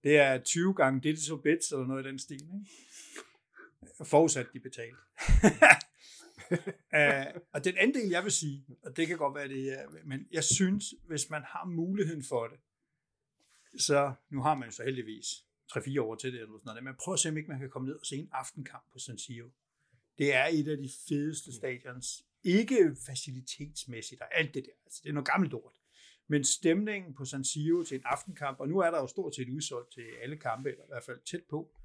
Det 0.03 0.19
er 0.19 0.39
20 0.39 0.75
gange 0.75 1.01
digital 1.01 1.39
bits, 1.45 1.73
eller 1.73 1.87
noget 1.87 2.07
i 2.07 2.09
den 2.09 2.19
stil. 2.19 2.43
Ikke? 2.43 4.05
Forudsat 4.05 4.47
de 4.53 4.61
betalt. 4.61 4.97
uh, 6.53 7.41
og 7.53 7.65
den 7.65 7.77
anden 7.77 7.95
del, 7.95 8.09
jeg 8.11 8.25
vil 8.25 8.33
sige, 8.33 8.67
og 8.83 8.97
det 8.97 9.07
kan 9.07 9.19
godt 9.19 9.35
være 9.35 9.49
det, 9.49 9.73
er, 9.73 9.87
men 10.05 10.29
jeg 10.33 10.45
synes, 10.45 10.95
hvis 11.07 11.31
man 11.31 11.43
har 11.43 11.65
muligheden 11.65 12.25
for 12.25 12.47
det, 12.47 12.59
så 13.81 14.13
nu 14.31 14.43
har 14.43 14.55
man 14.55 14.73
så 14.73 14.85
heldigvis 14.85 15.27
3-4 15.73 16.01
år 16.01 16.15
til 16.15 16.33
det, 16.33 16.41
eller 16.41 16.59
sådan 16.59 16.63
noget, 16.65 16.85
men 16.85 16.95
prøv 17.05 17.15
at 17.15 17.21
se, 17.21 17.29
om 17.29 17.37
ikke 17.37 17.49
man 17.49 17.61
kan 17.61 17.71
komme 17.71 17.89
ned 17.89 17.97
og 17.97 18.07
se 18.07 18.17
en 18.17 18.29
aftenkamp 18.33 18.93
på 18.93 18.99
San 18.99 19.19
Siro. 19.19 19.49
Det 20.19 20.35
er 20.35 20.47
et 20.53 20.69
af 20.69 20.77
de 20.77 20.91
fedeste 21.09 21.53
stadions. 21.53 22.25
Ikke 22.43 22.97
facilitetsmæssigt 23.07 24.21
og 24.21 24.39
alt 24.39 24.55
det 24.55 24.65
der. 24.65 24.73
Altså, 24.85 25.01
det 25.03 25.09
er 25.09 25.13
noget 25.13 25.29
gammelt 25.29 25.55
ord. 25.55 25.75
Men 26.29 26.45
stemningen 26.45 27.15
på 27.15 27.25
San 27.25 27.45
Siro 27.45 27.83
til 27.83 27.95
en 27.95 28.03
aftenkamp, 28.05 28.61
og 28.61 28.69
nu 28.69 28.79
er 28.79 28.91
der 28.91 28.99
jo 28.99 29.07
stort 29.07 29.35
set 29.35 29.49
udsolgt 29.49 29.93
til 29.93 30.05
alle 30.23 30.37
kampe, 30.37 30.71
eller 30.71 30.85
i 30.85 30.89
hvert 30.89 31.05
fald 31.05 31.21
tæt 31.25 31.43
på, 31.51 31.77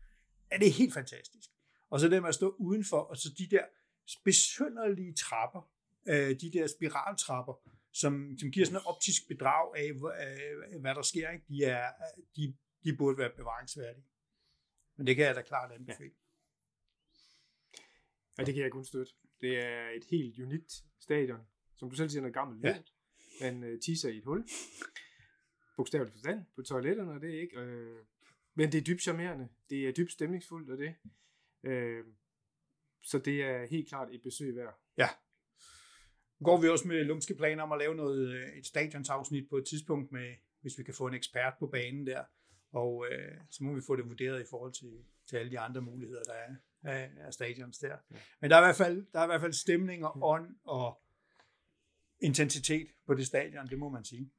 er 0.51 0.57
det 0.57 0.73
helt 0.73 0.93
fantastisk. 0.93 1.49
Og 1.89 1.99
så 1.99 2.07
det 2.07 2.21
med 2.21 2.29
at 2.29 2.35
stå 2.35 2.55
udenfor, 2.59 2.97
og 2.97 3.17
så 3.17 3.29
de 3.37 3.47
der 3.47 3.63
besynderlige 4.23 5.13
trapper, 5.13 5.71
øh, 6.07 6.39
de 6.41 6.51
der 6.53 6.67
spiraltrapper, 6.67 7.53
som, 7.91 8.37
som 8.39 8.51
giver 8.51 8.65
sådan 8.65 8.77
et 8.77 8.85
optisk 8.85 9.27
bedrag 9.27 9.77
af, 9.77 9.89
øh, 9.89 10.81
hvad 10.81 10.95
der 10.95 11.01
sker. 11.01 11.29
Ikke? 11.29 11.45
De, 11.47 11.63
er, 11.63 11.91
de, 12.35 12.55
de 12.83 12.97
burde 12.97 13.17
være 13.17 13.31
bevaringsværdige. 13.35 14.05
Men 14.97 15.07
det 15.07 15.15
kan 15.15 15.25
jeg 15.25 15.35
da 15.35 15.41
klart 15.41 15.71
anbefale. 15.71 16.11
Ja. 17.77 17.83
ja, 18.37 18.45
det 18.45 18.53
kan 18.53 18.63
jeg 18.63 18.71
kun 18.71 18.85
støtte. 18.85 19.13
Det 19.41 19.63
er 19.65 19.89
et 19.89 20.03
helt 20.11 20.39
unikt 20.39 20.83
stadion, 20.99 21.39
som 21.75 21.89
du 21.89 21.95
selv 21.95 22.09
siger, 22.09 22.21
noget 22.21 22.33
gammelt 22.33 22.63
ja. 22.63 22.83
Man 23.41 23.63
uh, 23.63 23.79
tisser 23.79 24.09
i 24.09 24.17
et 24.17 24.25
hul. 24.25 24.47
Bogstaveligt 25.77 26.13
forstand 26.13 26.45
på 26.55 26.61
toiletterne, 26.61 27.11
og 27.11 27.21
det 27.21 27.35
er 27.35 27.41
ikke. 27.41 27.59
Øh, 27.59 28.05
men 28.55 28.71
det 28.71 28.77
er 28.77 28.83
dybt 28.83 29.01
charmerende. 29.01 29.49
Det 29.69 29.87
er 29.87 29.91
dybt 29.91 30.11
stemningsfuldt, 30.11 30.69
og 30.69 30.77
det. 30.77 30.95
Øh, 31.63 32.05
så 33.03 33.19
det 33.19 33.43
er 33.43 33.65
helt 33.65 33.89
klart 33.89 34.07
et 34.11 34.21
besøg 34.21 34.55
værd. 34.55 34.79
Ja. 34.97 35.09
Går 36.43 36.61
vi 36.61 36.69
også 36.69 36.87
med 36.87 37.03
lumske 37.03 37.35
planer 37.35 37.63
om 37.63 37.71
at 37.71 37.79
lave 37.79 37.95
noget, 37.95 38.27
øh, 38.27 38.49
et 38.49 38.65
stadionsafsnit 38.65 39.49
på 39.49 39.57
et 39.57 39.65
tidspunkt, 39.65 40.11
med, 40.11 40.35
hvis 40.61 40.77
vi 40.77 40.83
kan 40.83 40.93
få 40.93 41.07
en 41.07 41.13
ekspert 41.13 41.53
på 41.59 41.67
banen 41.67 42.07
der, 42.07 42.23
og 42.71 43.07
øh, 43.11 43.37
så 43.49 43.63
må 43.63 43.73
vi 43.75 43.81
få 43.87 43.95
det 43.95 44.09
vurderet 44.09 44.41
i 44.41 44.45
forhold 44.49 44.73
til, 44.73 45.05
til 45.29 45.37
alle 45.37 45.51
de 45.51 45.59
andre 45.59 45.81
muligheder, 45.81 46.23
der 46.23 46.33
er 46.33 46.55
af, 46.83 47.11
af 47.17 47.33
stadions 47.33 47.77
der. 47.77 47.97
Ja. 48.11 48.17
Men 48.41 48.49
der 48.49 48.57
er, 48.57 48.61
i 48.61 48.65
hvert 48.65 48.75
fald, 48.75 49.05
der 49.13 49.19
er 49.19 49.23
i 49.23 49.27
hvert 49.27 49.41
fald 49.41 49.53
stemning 49.53 50.05
og 50.05 50.17
ånd 50.21 50.55
og 50.63 51.03
intensitet 52.19 52.87
på 53.05 53.13
det 53.13 53.27
stadion, 53.27 53.67
det 53.67 53.79
må 53.79 53.89
man 53.89 54.03
sige. 54.03 54.31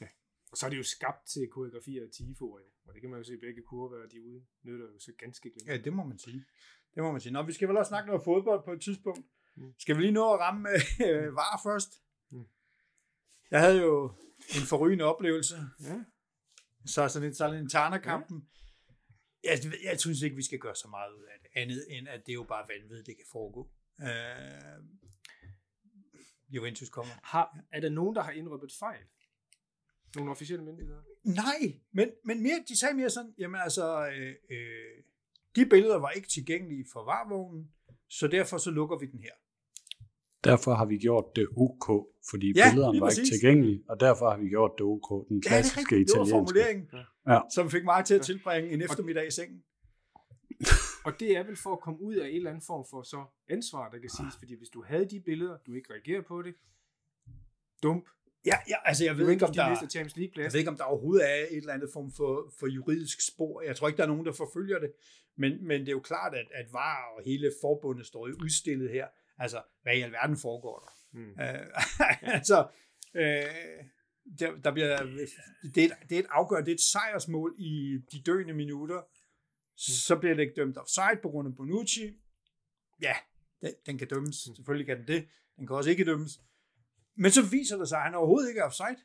Ja. 0.00 0.06
Og 0.50 0.56
så 0.56 0.66
er 0.66 0.70
det 0.70 0.78
jo 0.78 0.82
skabt 0.82 1.26
til 1.26 1.48
koreografi 1.48 1.98
og 1.98 2.12
tifoer, 2.12 2.60
og 2.84 2.94
det 2.94 3.00
kan 3.00 3.10
man 3.10 3.18
jo 3.18 3.24
se 3.24 3.36
begge 3.36 3.62
kurver, 3.62 4.06
de 4.06 4.22
ude 4.22 4.44
nytter 4.62 4.86
jo 4.92 4.98
så 4.98 5.12
ganske 5.18 5.50
glemt. 5.50 5.68
Ja, 5.68 5.76
det 5.76 5.92
må 5.92 6.04
man 6.04 6.18
sige. 6.18 6.44
Det 6.94 7.02
må 7.02 7.12
man 7.12 7.20
sige. 7.20 7.32
Nå, 7.32 7.42
vi 7.42 7.52
skal 7.52 7.68
vel 7.68 7.76
også 7.76 7.88
snakke 7.88 8.06
noget 8.06 8.24
fodbold 8.24 8.64
på 8.64 8.72
et 8.72 8.82
tidspunkt. 8.82 9.26
Mm. 9.56 9.74
Skal 9.78 9.96
vi 9.96 10.00
lige 10.02 10.12
nå 10.12 10.34
at 10.34 10.40
ramme 10.40 10.68
øh, 11.06 11.34
var 11.40 11.60
først? 11.64 12.02
Mm. 12.30 12.44
Jeg 13.50 13.60
havde 13.60 13.80
jo 13.80 14.14
en 14.38 14.66
forrygende 14.68 15.04
oplevelse. 15.04 15.56
Ja. 15.82 16.00
Så 16.86 17.08
sådan 17.08 17.28
en 17.28 17.34
Salernitana-kampen. 17.34 18.48
jeg, 19.44 19.58
jeg 19.84 20.00
synes 20.00 20.22
ikke, 20.22 20.36
vi 20.36 20.42
skal 20.42 20.58
gøre 20.58 20.76
så 20.76 20.88
meget 20.88 21.12
ud 21.12 21.22
af 21.22 21.38
det, 21.42 21.48
andet 21.54 21.86
end 21.88 22.08
at 22.08 22.20
det 22.26 22.32
er 22.32 22.34
jo 22.34 22.44
bare 22.44 22.68
vanvittigt, 22.68 23.06
det 23.06 23.16
kan 23.16 23.26
foregå. 23.32 23.70
Øh, 24.02 24.84
Juventus 26.48 26.88
kommer. 26.88 27.12
Har, 27.22 27.58
er 27.72 27.80
der 27.80 27.88
nogen, 27.88 28.16
der 28.16 28.22
har 28.22 28.32
indrøbet 28.32 28.72
fejl? 28.78 29.04
Nogle 30.16 30.30
officielle 30.30 30.64
myndigheder? 30.64 31.02
Nej, 31.24 31.80
men, 31.92 32.10
men 32.24 32.42
mere, 32.42 32.64
de 32.68 32.78
sagde 32.78 32.94
mere 32.94 33.10
sådan, 33.10 33.34
jamen 33.38 33.60
altså, 33.60 34.06
øh, 34.08 34.34
øh, 34.50 35.02
de 35.56 35.66
billeder 35.66 35.98
var 35.98 36.10
ikke 36.10 36.28
tilgængelige 36.28 36.84
for 36.92 37.04
varvognen, 37.04 37.64
så 38.08 38.26
derfor 38.28 38.58
så 38.58 38.70
lukker 38.70 38.98
vi 38.98 39.06
den 39.06 39.20
her. 39.20 39.36
Derfor 40.44 40.74
har 40.74 40.86
vi 40.86 40.98
gjort 40.98 41.24
det 41.36 41.46
OK, 41.56 41.86
fordi 42.30 42.46
Ja, 42.56 42.60
ja, 42.60 42.70
billederne 42.70 43.00
var 43.00 43.10
ikke 43.10 43.30
tilgængelige, 43.34 43.82
og 43.88 44.00
derfor 44.00 44.30
har 44.30 44.38
vi 44.38 44.48
gjort 44.48 44.70
det 44.78 44.84
OK, 44.94 45.08
den 45.28 45.34
Ja, 45.34 45.34
det 45.36 45.44
klassiske 45.44 45.80
rigtigt. 45.80 46.08
Det 46.08 46.18
var 46.18 46.24
italienske. 46.24 46.34
formuleringen, 46.36 46.84
Ja. 47.32 47.38
som 47.54 47.70
fik 47.70 47.84
mig 47.84 48.04
til 48.04 48.14
at 48.14 48.22
tilbringe 48.30 48.70
en 48.70 48.82
eftermiddag 48.82 49.26
i 49.26 49.30
sengen. 49.30 49.62
Og 51.06 51.12
det 51.20 51.36
er 51.36 51.42
vel 51.48 51.56
for 51.56 51.72
at 51.76 51.80
komme 51.80 52.00
ud 52.02 52.14
af 52.14 52.28
en 52.28 52.36
eller 52.36 52.50
anden 52.50 52.64
form 52.66 52.84
for 52.90 53.02
så 53.02 53.20
ansvar, 53.56 53.90
der 53.90 53.98
kan 53.98 54.10
siges. 54.18 54.34
Fordi 54.38 54.54
hvis 54.60 54.68
du 54.68 54.82
havde 54.90 55.06
de 55.10 55.20
billeder, 55.20 55.56
du 55.66 55.72
ikke 55.74 55.92
reagerer 55.94 56.22
på 56.22 56.42
det, 56.42 56.54
dump. 57.82 58.04
Ja, 58.46 58.56
ja 58.68 58.76
altså 58.84 59.04
jeg 59.04 59.18
ved 59.18 59.30
ikke, 59.30 59.46
om 59.46 59.52
de 59.52 59.58
der, 59.58 59.70
mister 59.70 59.88
Champions 59.88 60.16
League 60.16 60.32
jeg 60.34 60.42
plads. 60.42 60.52
ved 60.52 60.60
ikke, 60.60 60.70
om 60.70 60.76
der 60.76 60.84
overhovedet 60.84 61.30
er 61.30 61.34
et 61.34 61.56
eller 61.56 61.72
andet 61.72 61.90
form 61.92 62.12
for, 62.12 62.52
for 62.58 62.66
juridisk 62.66 63.26
spor. 63.26 63.62
Jeg 63.62 63.76
tror 63.76 63.88
ikke, 63.88 63.96
der 63.96 64.02
er 64.02 64.08
nogen, 64.08 64.26
der 64.26 64.32
forfølger 64.32 64.78
det. 64.78 64.92
Men, 65.36 65.66
men 65.66 65.80
det 65.80 65.88
er 65.88 65.92
jo 65.92 66.00
klart, 66.00 66.34
at, 66.34 66.46
at 66.54 66.72
VAR 66.72 67.04
og 67.16 67.22
hele 67.24 67.52
forbundet 67.60 68.06
står 68.06 68.28
jo 68.28 68.34
udstillet 68.42 68.90
her. 68.90 69.06
Altså, 69.38 69.62
hvad 69.82 69.96
i 69.96 70.00
alverden 70.00 70.36
foregår 70.36 70.78
der? 70.78 71.18
Mm. 71.18 71.30
Øh, 71.40 72.32
altså, 72.36 72.68
øh, 73.14 73.84
der, 74.38 74.56
der 74.64 74.72
bliver, 74.72 75.02
det, 75.74 75.84
er 75.84 75.84
et, 75.84 75.92
det 76.08 76.14
er 76.14 76.20
et 76.20 76.26
afgørende, 76.30 76.66
det 76.66 76.72
er 76.72 76.76
et 76.76 76.80
sejrsmål 76.80 77.54
i 77.58 77.98
de 78.12 78.22
døende 78.22 78.54
minutter. 78.54 79.02
Så 79.76 80.16
bliver 80.16 80.34
det 80.34 80.42
ikke 80.42 80.60
dømt 80.60 80.78
offside 80.78 81.18
på 81.22 81.28
grund 81.28 81.48
af 81.48 81.56
Bonucci. 81.56 82.18
Ja, 83.02 83.14
den, 83.60 83.74
den 83.86 83.98
kan 83.98 84.08
dømmes. 84.08 84.36
Selvfølgelig 84.56 84.86
kan 84.86 84.98
den 84.98 85.06
det. 85.06 85.28
Den 85.56 85.66
kan 85.66 85.76
også 85.76 85.90
ikke 85.90 86.04
dømmes. 86.04 86.40
Men 87.22 87.30
så 87.30 87.42
viser 87.42 87.76
det 87.78 87.88
sig, 87.88 87.98
at 87.98 88.04
han 88.04 88.14
overhovedet 88.14 88.48
ikke 88.48 88.60
er 88.60 88.64
offside, 88.64 89.00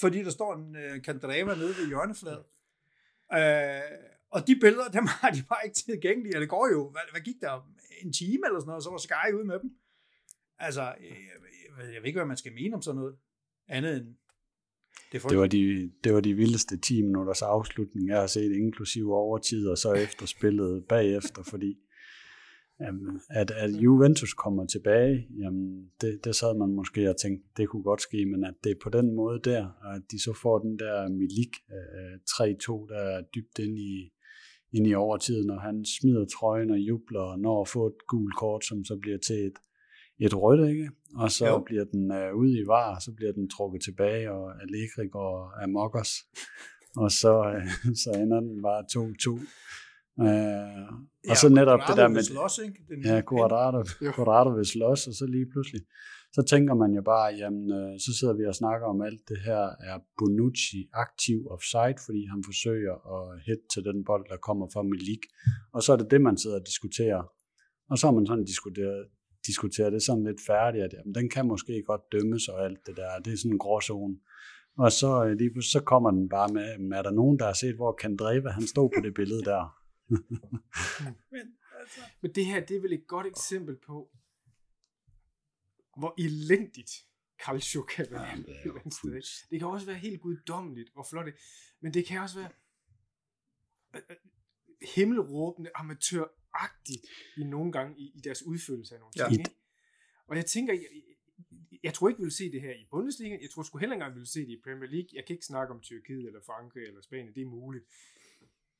fordi 0.00 0.18
der 0.24 0.30
står 0.30 0.54
en 0.54 0.76
uh, 0.76 1.02
Candreva 1.04 1.54
nede 1.54 1.74
ved 1.78 1.86
hjørnefladen. 1.86 2.46
Øh, 3.38 3.98
og 4.30 4.46
de 4.46 4.56
billeder, 4.60 4.88
dem 4.88 5.06
har 5.06 5.30
de 5.30 5.42
bare 5.48 5.58
ikke 5.64 5.76
tilgængelige. 5.76 6.36
Og 6.36 6.40
det 6.40 6.48
går 6.48 6.68
jo, 6.72 6.90
hvad, 6.90 7.00
hvad 7.10 7.20
gik 7.20 7.40
der, 7.40 7.68
en 8.02 8.12
time 8.12 8.42
eller 8.46 8.60
sådan 8.60 8.68
noget, 8.68 8.84
så 8.84 8.90
var 8.90 8.98
Sky 8.98 9.34
ude 9.34 9.44
med 9.44 9.58
dem. 9.60 9.70
Altså, 10.58 10.82
jeg, 10.82 11.16
jeg, 11.78 11.94
jeg 11.94 12.00
ved 12.02 12.06
ikke, 12.06 12.18
hvad 12.18 12.26
man 12.26 12.36
skal 12.36 12.52
mene 12.52 12.74
om 12.74 12.82
sådan 12.82 13.00
noget. 13.00 13.16
Andet 13.68 13.96
end 13.96 14.06
det, 15.12 15.22
Det 15.22 15.38
var, 15.38 15.46
de, 15.46 15.92
det 16.04 16.14
var 16.14 16.20
de 16.20 16.34
vildeste 16.34 16.76
10 16.76 17.02
minutters 17.02 17.42
afslutning, 17.42 18.08
jeg 18.08 18.20
har 18.20 18.26
set, 18.26 18.52
inklusive 18.52 19.14
overtid, 19.14 19.68
og 19.68 19.78
så 19.78 19.92
efter 19.92 20.26
spillet 20.26 20.84
bagefter, 20.88 21.42
fordi 21.42 21.78
jamen, 22.80 23.20
at, 23.30 23.50
at 23.50 23.70
Juventus 23.70 24.34
kommer 24.34 24.66
tilbage, 24.66 25.28
jamen, 25.42 25.90
det, 26.00 26.24
det 26.24 26.34
sad 26.36 26.58
man 26.58 26.70
måske 26.72 27.10
og 27.10 27.16
tænkte, 27.16 27.48
det 27.56 27.68
kunne 27.68 27.82
godt 27.82 28.02
ske, 28.02 28.26
men 28.26 28.44
at 28.44 28.54
det 28.64 28.70
er 28.70 28.80
på 28.82 28.90
den 28.90 29.14
måde 29.14 29.40
der, 29.44 29.66
og 29.82 29.94
at 29.94 30.02
de 30.10 30.22
så 30.22 30.32
får 30.42 30.58
den 30.58 30.78
der 30.78 31.08
Milik 31.08 31.52
øh, 31.76 32.14
3-2, 32.30 32.92
der 32.92 32.98
er 32.98 33.22
dybt 33.34 33.58
ind 33.58 33.78
i, 33.78 34.12
ind 34.72 34.86
i 34.86 34.94
overtiden, 34.94 35.50
og 35.50 35.62
han 35.62 35.84
smider 35.84 36.24
trøjen 36.24 36.70
og 36.70 36.78
jubler, 36.78 37.20
og 37.20 37.38
når 37.38 37.60
at 37.62 37.68
få 37.68 37.86
et 37.86 38.06
gult 38.08 38.36
kort, 38.36 38.64
som 38.64 38.84
så 38.84 38.96
bliver 39.02 39.18
til 39.18 39.36
et, 39.46 39.58
et 40.18 40.34
rødt, 40.42 40.70
ikke? 40.70 40.90
Og 41.14 41.30
så 41.30 41.46
Jo. 41.46 41.52
jo. 41.52 41.62
bliver 41.66 41.84
den 41.84 42.12
øh, 42.12 42.34
ude 42.34 42.52
i 42.60 42.66
var, 42.66 42.98
så 42.98 43.12
bliver 43.16 43.32
den 43.32 43.48
trukket 43.50 43.82
tilbage, 43.82 44.32
og 44.32 44.62
Allegri 44.62 45.08
går 45.08 45.62
amok 45.62 45.94
os. 45.94 46.12
Og 46.96 47.10
så, 47.10 47.52
øh, 47.54 47.94
så 48.02 48.10
ender 48.22 48.40
den 48.40 48.62
bare 48.62 48.84
2-2. 48.92 49.40
Øh, 50.24 50.86
og 51.30 51.36
så 51.42 51.48
netop 51.48 51.80
det 51.88 51.96
der 52.00 52.08
med... 52.08 52.22
Slås, 52.22 52.58
ikke? 52.66 52.78
Den, 52.88 52.98
Ja, 53.08 53.16
Quadrado, 53.30 53.80
Jo. 54.06 54.10
Quadrado 54.16 54.50
vil 54.58 54.66
slås, 54.74 55.06
og 55.10 55.14
så 55.20 55.24
lige 55.36 55.48
pludselig, 55.52 55.82
så 56.36 56.42
tænker 56.52 56.74
man 56.82 56.90
jo 56.98 57.02
bare, 57.02 57.28
jamen, 57.40 57.66
øh, 57.78 57.92
så 58.04 58.10
sidder 58.18 58.34
vi 58.40 58.44
og 58.50 58.54
snakker 58.62 58.86
om 58.94 58.98
alt 59.08 59.22
det 59.30 59.38
her, 59.48 59.62
er 59.90 59.96
Bonucci 60.18 60.80
aktiv 61.04 61.38
offside, 61.54 61.98
fordi 62.06 62.22
han 62.32 62.40
forsøger 62.50 62.94
at 63.16 63.22
hit 63.46 63.62
til 63.72 63.82
den 63.88 63.98
bold, 64.08 64.24
der 64.32 64.38
kommer 64.48 64.66
fra 64.74 64.82
Milik, 64.82 65.22
og 65.74 65.80
så 65.82 65.88
er 65.92 65.98
det 66.02 66.10
det, 66.10 66.20
man 66.28 66.36
sidder 66.42 66.58
og 66.60 66.66
diskuterer. 66.70 67.22
Og 67.90 67.98
så 67.98 68.06
har 68.06 68.14
man 68.18 68.26
sådan 68.26 68.44
diskuteret, 68.44 69.00
diskuteret 69.46 69.92
det 69.92 70.02
sådan 70.02 70.24
lidt 70.24 70.40
færdigt, 70.50 70.84
at 70.84 70.92
jamen, 70.96 71.14
den 71.18 71.26
kan 71.34 71.44
måske 71.52 71.82
godt 71.90 72.04
dømmes 72.12 72.48
og 72.48 72.64
alt 72.66 72.80
det 72.86 72.94
der, 72.96 73.08
det 73.24 73.32
er 73.32 73.36
sådan 73.36 73.52
en 73.52 73.64
gråzone. 73.64 74.16
Og 74.78 74.92
så 75.00 75.10
øh, 75.24 75.32
lige 75.40 75.62
så 75.62 75.80
kommer 75.80 76.10
den 76.10 76.28
bare 76.28 76.48
med, 76.56 76.96
er 76.98 77.02
der 77.02 77.10
nogen, 77.20 77.38
der 77.38 77.46
har 77.46 77.58
set, 77.62 77.76
hvor 77.76 77.92
Kandreva, 78.02 78.50
han 78.58 78.66
stod 78.66 78.88
på 78.96 79.00
det 79.06 79.14
billede 79.14 79.44
der? 79.50 79.62
Men, 81.32 81.56
altså, 81.80 82.00
Men 82.20 82.34
det 82.34 82.46
her, 82.46 82.66
det 82.66 82.76
er 82.76 82.80
vel 82.80 82.92
et 82.92 83.06
godt 83.06 83.26
eksempel 83.26 83.76
på, 83.76 84.10
hvor 85.96 86.14
elendigt 86.18 86.90
Calcio 87.44 87.82
kan 87.82 88.06
være. 88.10 88.24
Jamen, 88.26 88.44
det 88.44 88.56
er 88.64 88.90
sted? 88.90 89.48
Det 89.50 89.58
kan 89.58 89.68
også 89.68 89.86
være 89.86 89.98
helt 89.98 90.20
guddommeligt 90.20 90.90
og 90.94 91.06
flot, 91.06 91.26
men 91.80 91.94
det 91.94 92.06
kan 92.06 92.20
også 92.20 92.38
være 92.38 92.50
øh, 93.94 94.02
øh, 94.10 94.16
himmelråbende, 94.94 95.70
amatøragtigt 95.74 97.04
i 97.36 97.44
nogle 97.44 97.72
gange 97.72 98.00
i, 98.00 98.12
i 98.14 98.20
deres 98.20 98.42
udførelse 98.42 98.94
af 98.94 99.00
nogle 99.00 99.12
Ja. 99.16 99.28
ting. 99.28 99.40
Ikke? 99.40 99.50
Og 100.26 100.36
jeg 100.36 100.46
tænker, 100.46 100.72
jeg, 100.72 100.88
jeg, 101.82 101.94
tror 101.94 102.08
ikke, 102.08 102.18
vi 102.18 102.24
vil 102.24 102.32
se 102.32 102.52
det 102.52 102.60
her 102.60 102.72
i 102.74 102.86
Bundesliga. 102.90 103.38
Jeg 103.42 103.50
tror 103.50 103.62
sgu 103.62 103.78
heller 103.78 103.96
ikke 103.96 104.14
vi 104.14 104.18
vil 104.18 104.26
se 104.26 104.40
det 104.40 104.48
i 104.48 104.60
Premier 104.64 104.90
League. 104.90 105.08
Jeg 105.12 105.26
kan 105.26 105.34
ikke 105.34 105.46
snakke 105.46 105.74
om 105.74 105.80
Tyrkiet 105.80 106.26
eller 106.26 106.40
Frankrig 106.46 106.82
eller 106.86 107.00
Spanien. 107.00 107.34
Det 107.34 107.42
er 107.42 107.46
muligt. 107.46 107.84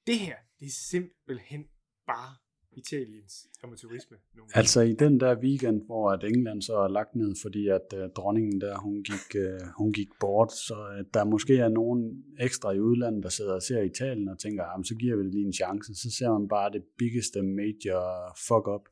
Det 0.06 0.18
her, 0.18 0.34
det 0.60 0.66
er 0.66 0.70
simpelthen 0.90 1.64
bare 2.06 2.34
Italiens 2.72 3.46
amatørisme. 3.62 4.16
Nogle 4.34 4.48
gange. 4.48 4.58
Altså 4.58 4.80
i 4.80 4.92
den 4.92 5.20
der 5.20 5.38
weekend, 5.38 5.82
hvor 5.86 6.10
at 6.10 6.24
England 6.24 6.62
så 6.62 6.74
er 6.76 6.88
lagt 6.88 7.14
ned, 7.14 7.34
fordi 7.42 7.68
at 7.68 7.86
uh, 7.94 8.00
dronningen 8.16 8.60
der, 8.60 8.78
hun 8.78 9.02
gik, 9.02 9.42
uh, 9.42 9.68
hun 9.78 9.92
gik 9.92 10.08
bort, 10.20 10.52
så 10.52 10.74
uh, 10.98 11.04
der 11.14 11.24
måske 11.24 11.56
er 11.58 11.68
nogen 11.68 12.24
ekstra 12.40 12.72
i 12.72 12.80
udlandet, 12.80 13.22
der 13.22 13.28
sidder 13.28 13.54
og 13.54 13.62
ser 13.62 13.82
Italien 13.82 14.28
og 14.28 14.38
tænker, 14.38 14.64
jamen, 14.64 14.84
så 14.84 14.94
giver 14.94 15.16
vi 15.16 15.24
det 15.24 15.32
lige 15.34 15.46
en 15.46 15.52
chance. 15.52 15.94
Så 15.94 16.10
ser 16.18 16.30
man 16.38 16.48
bare 16.48 16.72
det 16.72 16.82
biggeste 16.98 17.42
major 17.42 18.02
fuck-up 18.48 18.84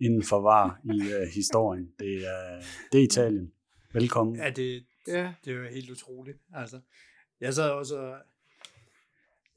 inden 0.00 0.22
for 0.22 0.40
var 0.40 0.80
i 0.84 0.98
uh, 1.00 1.28
historien. 1.40 1.86
Det 1.98 2.14
er, 2.26 2.62
det 2.92 3.00
er 3.00 3.04
Italien. 3.04 3.52
Velkommen. 3.92 4.36
ja, 4.36 4.50
det, 4.50 4.84
Ja, 5.06 5.34
det 5.44 5.52
er 5.52 5.56
jo 5.56 5.64
helt 5.68 5.90
utroligt. 5.90 6.38
Altså, 6.54 6.80
jeg 7.40 7.54
sad 7.54 7.70
også 7.70 7.96
og- 7.96 8.18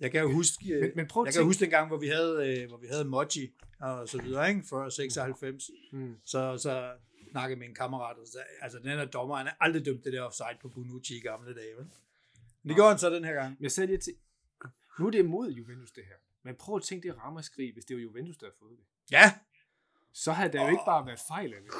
jeg 0.03 0.12
kan 0.12 0.22
jo 0.22 0.31
huske, 0.31 0.79
men, 0.81 0.91
men 0.95 1.07
prøv 1.07 1.24
jeg 1.25 1.33
kan 1.33 1.43
huske 1.43 1.60
dengang, 1.60 1.88
hvor 1.88 1.98
vi 1.98 2.07
havde, 2.07 2.62
øh, 2.62 2.67
hvor 2.67 2.77
vi 2.77 2.88
havde 2.88 3.05
Moji 3.05 3.53
og 3.79 4.10
så 4.10 4.22
videre, 4.22 4.50
ikke? 4.50 4.63
For 4.69 4.89
96. 4.89 5.72
Mm. 5.91 6.15
Så, 6.25 6.57
så 6.57 6.93
snakkede 7.31 7.60
med 7.60 7.67
en 7.67 7.75
kammerat, 7.75 8.17
og 8.17 8.27
sagde, 8.27 8.45
altså 8.62 8.79
den 8.79 8.88
her 8.88 9.05
dommer, 9.05 9.36
han 9.36 9.45
har 9.45 9.57
aldrig 9.60 9.86
dømt 9.86 10.03
det 10.03 10.13
der 10.13 10.22
offside 10.22 10.57
på 10.62 10.69
Bonucci 10.69 11.17
i 11.17 11.19
gamle 11.19 11.55
dage, 11.55 11.75
vel? 11.77 11.86
Men 12.63 12.69
det 12.69 12.75
gjorde 12.75 12.89
han 12.89 13.00
så 13.00 13.10
den 13.10 13.25
her 13.25 13.33
gang. 13.33 13.57
Men 13.60 13.72
jeg 13.77 13.88
lige 13.88 13.98
til, 13.98 14.13
nu 15.00 15.07
er 15.07 15.12
det 15.12 15.19
imod 15.19 15.51
Juventus 15.51 15.91
det 15.91 16.03
her. 16.05 16.15
Men 16.43 16.55
prøv 16.55 16.75
at 16.75 16.83
tænke 16.83 17.07
det 17.07 17.17
ramaskrig, 17.17 17.74
hvis 17.74 17.86
det 17.86 17.95
var 17.95 18.01
Juventus, 18.01 18.38
der 18.38 18.45
havde 18.45 18.55
fået 18.60 18.77
det. 18.77 18.86
Ja! 19.12 19.33
Så 20.13 20.31
havde 20.31 20.53
der 20.53 20.63
jo 20.63 20.69
ikke 20.69 20.83
bare 20.86 21.05
været 21.05 21.19
fejl 21.27 21.53
af 21.53 21.62
det. 21.62 21.72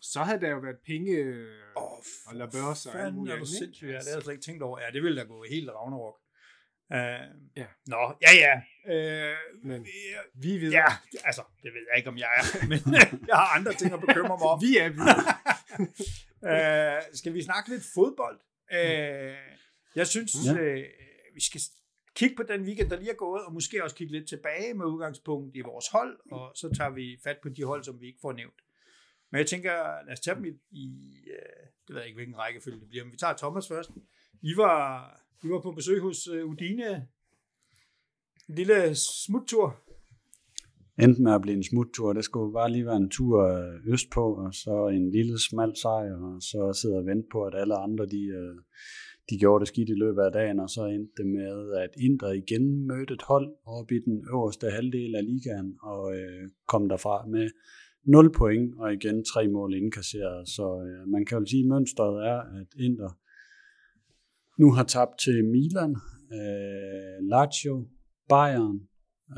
Så 0.00 0.22
havde 0.22 0.40
der 0.40 0.50
jo 0.50 0.58
været 0.58 0.78
penge 0.86 1.12
øh, 1.12 1.48
Åh, 1.76 1.82
og 1.82 2.04
for 2.24 2.34
labørs 2.34 2.86
og 2.86 2.94
alt 2.94 3.02
fanden 3.02 3.28
er 3.28 3.38
du 3.38 3.46
sindssygt. 3.46 3.90
Ja, 3.90 3.98
det 3.98 4.06
har 4.06 4.14
jeg 4.14 4.22
slet 4.22 4.32
ikke 4.32 4.44
tænkt 4.44 4.62
over. 4.62 4.80
Ja, 4.80 4.90
det 4.92 5.02
ville 5.02 5.20
da 5.20 5.26
gå 5.26 5.44
helt 5.50 5.70
ragnarok. 5.70 6.20
Uh, 6.94 6.98
Ja. 7.56 7.66
Nå, 7.86 8.14
ja, 8.22 8.32
ja. 8.44 8.54
Uh, 8.94 9.64
Men- 9.68 9.86
Vi 10.34 10.54
er 10.54 10.58
videre. 10.60 10.72
ja, 10.82 10.86
altså, 11.24 11.42
det 11.62 11.72
ved 11.74 11.86
jeg 11.90 11.96
ikke, 11.96 12.08
om 12.08 12.18
jeg 12.18 12.28
er, 12.38 12.42
men 12.70 12.78
jeg 13.28 13.36
har 13.36 13.58
andre 13.58 13.72
ting 13.74 13.92
at 13.94 14.00
bekymre 14.00 14.28
mig 14.28 14.46
om. 14.52 14.60
Vi 14.66 14.76
er 14.78 14.88
videre. 14.88 15.22
uh, 16.42 17.02
skal 17.18 17.34
vi 17.34 17.42
snakke 17.42 17.70
lidt 17.70 17.82
fodbold? 17.94 18.38
Uh, 18.72 19.36
jeg 19.96 20.06
synes, 20.06 20.32
Ja. 20.46 20.52
uh, 20.52 20.84
vi 21.34 21.40
skal 21.48 21.60
kigge 22.16 22.36
på 22.36 22.42
den 22.42 22.62
weekend, 22.62 22.90
der 22.90 22.96
lige 22.98 23.10
er 23.10 23.14
gået, 23.26 23.44
og 23.46 23.52
måske 23.52 23.84
også 23.84 23.96
kigge 23.96 24.12
lidt 24.12 24.28
tilbage 24.28 24.74
med 24.74 24.86
udgangspunkt 24.86 25.56
i 25.56 25.60
vores 25.60 25.88
hold, 25.92 26.18
og 26.32 26.52
så 26.56 26.74
tager 26.76 26.90
vi 26.90 27.18
fat 27.24 27.36
på 27.42 27.48
de 27.48 27.64
hold, 27.64 27.84
som 27.84 28.00
vi 28.00 28.06
ikke 28.06 28.18
får 28.22 28.32
nævnt. 28.32 28.60
Men 29.32 29.38
jeg 29.38 29.46
tænker, 29.46 29.72
lad 30.06 30.12
os 30.12 30.20
tage 30.20 30.34
dem 30.34 30.44
i, 30.44 30.52
i 30.70 30.86
uh, 31.26 31.66
det 31.86 31.94
ved 31.94 31.96
jeg 31.96 32.06
ikke, 32.06 32.16
hvilken 32.16 32.38
rækkefølge 32.38 32.80
det 32.80 32.88
bliver, 32.88 33.04
men 33.04 33.12
vi 33.12 33.16
tager 33.18 33.36
Thomas 33.36 33.68
først. 33.68 33.90
I 34.42 34.56
var, 34.56 35.10
I 35.44 35.48
var 35.48 35.60
på 35.60 35.72
besøg 35.72 36.00
hos 36.00 36.28
øh, 36.34 36.46
Udine. 36.46 37.08
En 38.48 38.54
lille 38.54 38.94
smuttur. 38.94 39.76
Endte 41.02 41.22
med 41.22 41.32
at 41.32 41.42
blive 41.42 41.56
en 41.56 41.64
smuttur. 41.64 42.12
Det 42.12 42.24
skulle 42.24 42.52
bare 42.52 42.70
lige 42.72 42.86
være 42.86 42.96
en 42.96 43.10
tur 43.10 43.36
øh, 43.42 43.92
østpå, 43.92 44.34
og 44.34 44.54
så 44.54 44.88
en 44.88 45.10
lille 45.10 45.38
smal 45.48 45.76
sejr, 45.76 46.16
og 46.16 46.42
så 46.42 46.78
sidde 46.80 46.96
og 46.96 47.06
vente 47.06 47.28
på, 47.32 47.44
at 47.44 47.54
alle 47.54 47.76
andre 47.76 48.06
de, 48.06 48.22
øh, 48.40 48.56
de 49.30 49.38
gjorde 49.38 49.60
det 49.60 49.68
skidt 49.68 49.88
i 49.88 50.00
løbet 50.02 50.22
af 50.22 50.32
dagen, 50.32 50.60
og 50.60 50.70
så 50.70 50.84
endte 50.84 51.12
det 51.16 51.26
med, 51.26 51.72
at 51.84 51.90
Indre 52.06 52.36
igen 52.36 52.86
mødte 52.86 53.14
et 53.14 53.22
hold 53.22 53.48
oppe 53.66 53.94
i 53.94 54.00
den 54.06 54.24
øverste 54.32 54.70
halvdel 54.70 55.14
af 55.14 55.24
ligaen, 55.24 55.76
og 55.82 56.16
øh, 56.16 56.50
kom 56.68 56.88
derfra 56.88 57.26
med 57.26 57.50
0 58.04 58.32
point, 58.32 58.74
og 58.78 58.92
igen 58.92 59.24
tre 59.24 59.48
mål 59.48 59.74
indkasseret. 59.74 60.48
Så 60.48 60.66
øh, 60.86 61.08
man 61.08 61.24
kan 61.24 61.38
jo 61.38 61.46
sige, 61.46 61.64
at 61.64 61.68
mønstret 61.68 62.26
er, 62.32 62.40
at 62.60 62.70
Inter 62.86 63.10
nu 64.58 64.72
har 64.72 64.84
tabt 64.84 65.18
til 65.24 65.44
Milan, 65.44 65.92
øh, 66.38 67.16
Lazio, 67.32 67.88
Bayern, 68.28 68.78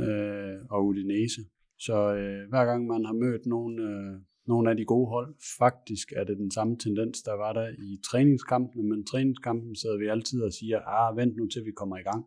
øh, 0.00 0.58
og 0.70 0.86
Udinese. 0.86 1.42
Så 1.78 1.96
øh, 2.20 2.48
hver 2.48 2.64
gang 2.64 2.86
man 2.86 3.04
har 3.04 3.12
mødt 3.12 3.46
nogle, 3.46 3.82
øh, 3.90 4.20
nogle 4.46 4.70
af 4.70 4.76
de 4.76 4.84
gode 4.84 5.08
hold, 5.08 5.34
faktisk 5.58 6.12
er 6.16 6.24
det 6.24 6.36
den 6.38 6.50
samme 6.50 6.76
tendens, 6.76 7.22
der 7.22 7.34
var 7.44 7.52
der 7.52 7.68
i 7.68 8.00
træningskampene, 8.10 8.82
men 8.90 9.06
træningskampen 9.06 9.76
sidder 9.76 9.98
vi 9.98 10.06
altid 10.06 10.42
og 10.42 10.52
siger, 10.52 10.78
ah, 10.80 11.16
vent 11.16 11.36
nu 11.36 11.46
til 11.46 11.62
vi 11.64 11.72
kommer 11.80 11.96
i 11.98 12.02
gang. 12.10 12.24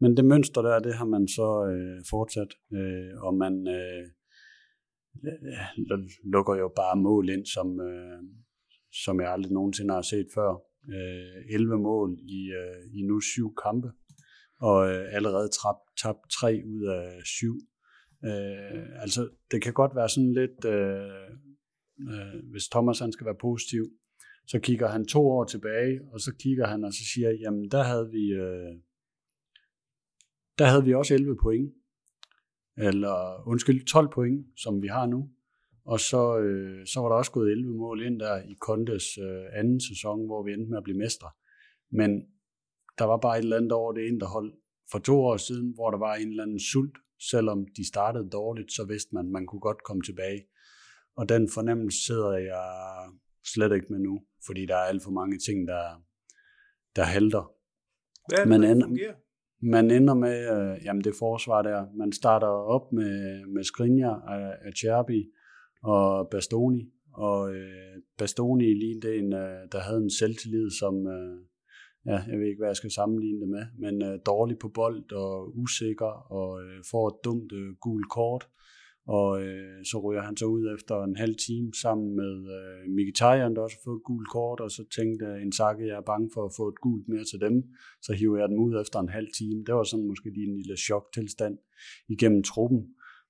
Men 0.00 0.16
det 0.16 0.24
mønster 0.24 0.62
der, 0.62 0.78
det 0.78 0.94
har 0.94 1.04
man 1.04 1.28
så 1.28 1.48
øh, 1.72 2.04
fortsat, 2.10 2.50
øh, 2.78 3.12
og 3.26 3.34
man 3.34 3.54
øh, 3.78 4.04
lukker 6.34 6.54
jo 6.56 6.68
bare 6.76 6.96
mål 6.96 7.28
ind, 7.28 7.46
som, 7.46 7.80
øh, 7.80 8.18
som 9.04 9.20
jeg 9.20 9.32
aldrig 9.32 9.52
nogensinde 9.52 9.94
har 9.94 10.02
set 10.02 10.28
før. 10.34 10.65
Øh, 10.94 11.54
11 11.54 11.78
mål 11.78 12.18
i, 12.18 12.52
øh, 12.52 12.98
i 12.98 13.02
nu 13.02 13.20
syv 13.20 13.54
kampe, 13.64 13.90
og 14.60 14.88
øh, 14.90 15.14
allerede 15.14 15.50
tabt 16.02 16.30
tre 16.30 16.62
ud 16.66 16.82
af 16.82 17.22
syv. 17.24 17.54
Øh, 18.24 19.02
altså, 19.02 19.28
det 19.50 19.62
kan 19.62 19.72
godt 19.72 19.94
være 19.94 20.08
sådan 20.08 20.32
lidt, 20.32 20.64
øh, 20.64 21.30
øh, 22.10 22.50
hvis 22.50 22.68
Thomas 22.68 22.98
han 22.98 23.12
skal 23.12 23.26
være 23.26 23.40
positiv, 23.40 23.84
så 24.46 24.58
kigger 24.58 24.88
han 24.88 25.06
to 25.06 25.28
år 25.28 25.44
tilbage, 25.44 26.00
og 26.12 26.20
så 26.20 26.34
kigger 26.40 26.66
han 26.66 26.84
og 26.84 26.92
så 26.92 27.02
siger, 27.14 27.30
jamen 27.30 27.70
der 27.70 27.82
havde 27.82 28.10
vi, 28.10 28.32
øh, 28.32 28.74
der 30.58 30.66
havde 30.66 30.84
vi 30.84 30.94
også 30.94 31.14
11 31.14 31.36
point, 31.42 31.74
eller 32.76 33.48
undskyld, 33.48 33.86
12 33.86 34.08
point, 34.12 34.46
som 34.56 34.82
vi 34.82 34.86
har 34.86 35.06
nu. 35.06 35.30
Og 35.86 36.00
så, 36.00 36.38
øh, 36.38 36.86
så 36.86 37.00
var 37.00 37.08
der 37.08 37.16
også 37.16 37.32
gået 37.32 37.50
11 37.50 37.76
mål 37.76 38.02
ind 38.06 38.20
der 38.20 38.36
i 38.42 38.54
Kontes 38.60 39.18
øh, 39.18 39.44
anden 39.52 39.80
sæson, 39.80 40.26
hvor 40.26 40.42
vi 40.42 40.52
endte 40.52 40.70
med 40.70 40.78
at 40.78 40.84
blive 40.84 40.98
mestre. 40.98 41.30
Men 41.90 42.10
der 42.98 43.04
var 43.04 43.16
bare 43.16 43.38
et 43.38 43.42
eller 43.42 43.56
andet 43.56 43.72
over 43.72 43.92
det 43.92 44.22
hold 44.22 44.52
for 44.90 44.98
to 44.98 45.24
år 45.24 45.36
siden, 45.36 45.72
hvor 45.74 45.90
der 45.90 45.98
var 45.98 46.14
en 46.14 46.28
eller 46.28 46.42
anden 46.42 46.60
sult. 46.60 46.98
Selvom 47.30 47.66
de 47.76 47.88
startede 47.88 48.30
dårligt, 48.30 48.72
så 48.72 48.84
vidste 48.84 49.14
man, 49.14 49.26
at 49.26 49.32
man 49.32 49.46
kunne 49.46 49.60
godt 49.60 49.82
komme 49.84 50.02
tilbage. 50.02 50.42
Og 51.16 51.28
den 51.28 51.48
fornemmelse 51.54 52.04
sidder 52.06 52.32
jeg 52.32 52.66
slet 53.54 53.72
ikke 53.74 53.86
med 53.90 53.98
nu, 53.98 54.22
fordi 54.46 54.66
der 54.66 54.74
er 54.74 54.86
alt 54.90 55.02
for 55.02 55.10
mange 55.10 55.38
ting, 55.38 55.68
der, 55.68 56.02
der 56.96 57.04
halter. 57.04 57.52
Hvad 58.28 58.38
er 58.38 58.44
det, 58.44 58.60
man, 58.60 58.80
der 58.80 58.86
fungerer? 58.86 59.14
Man 59.62 59.90
ender 59.90 60.14
med, 60.14 60.38
øh, 60.54 60.84
jamen 60.84 61.04
det 61.04 61.14
forsvar 61.18 61.62
der, 61.62 61.86
man 61.96 62.12
starter 62.12 62.46
op 62.46 62.92
med, 62.92 63.46
med 63.46 63.64
Skriniar, 63.64 64.22
Acerbi 64.68 65.30
og 65.94 66.28
Bastoni, 66.30 66.82
og 67.12 67.54
øh, 67.54 67.96
Bastoni 68.18 68.64
lignede 68.64 69.16
en, 69.16 69.32
øh, 69.32 69.60
der 69.72 69.80
havde 69.80 70.02
en 70.02 70.10
selvtillid, 70.10 70.70
som, 70.70 71.06
øh, 71.06 71.38
ja, 72.06 72.18
jeg 72.30 72.38
ved 72.38 72.46
ikke, 72.46 72.60
hvad 72.60 72.68
jeg 72.68 72.76
skal 72.76 72.90
sammenligne 72.90 73.40
det 73.40 73.48
med, 73.48 73.64
men 73.78 74.02
øh, 74.02 74.18
dårlig 74.26 74.58
på 74.58 74.68
bold 74.68 75.12
og 75.12 75.58
usikker 75.58 76.32
og 76.38 76.62
øh, 76.62 76.84
får 76.90 77.08
et 77.08 77.24
dumt 77.24 77.52
øh, 77.52 77.74
gult 77.80 78.08
kort. 78.10 78.48
Og 79.08 79.42
øh, 79.42 79.84
så 79.90 79.96
ryger 80.04 80.22
han 80.22 80.36
så 80.36 80.46
ud 80.46 80.74
efter 80.76 81.04
en 81.04 81.16
halv 81.16 81.34
time 81.46 81.70
sammen 81.82 82.16
med 82.16 82.34
øh, 82.56 82.92
Mkhitaryan, 82.94 83.54
der 83.54 83.62
også 83.62 83.76
har 83.76 83.90
fået 83.90 84.00
et 84.00 84.04
gult 84.04 84.28
kort, 84.28 84.60
og 84.60 84.70
så 84.70 84.82
tænkte 84.96 85.26
Inzaghi, 85.44 85.86
jeg 85.86 85.96
er 85.96 86.10
bange 86.12 86.30
for 86.34 86.44
at 86.44 86.52
få 86.56 86.68
et 86.68 86.80
gult 86.80 87.08
mere 87.08 87.24
til 87.24 87.40
dem, 87.40 87.64
så 88.02 88.12
hiver 88.12 88.38
jeg 88.38 88.48
dem 88.48 88.58
ud 88.58 88.80
efter 88.82 88.98
en 89.00 89.08
halv 89.08 89.28
time. 89.38 89.64
Det 89.66 89.74
var 89.74 89.82
sådan 89.82 90.06
måske 90.06 90.30
lige 90.30 90.48
en 90.48 90.56
lille 90.56 90.76
choktilstand 90.76 91.58
igennem 92.08 92.42
truppen. 92.42 92.80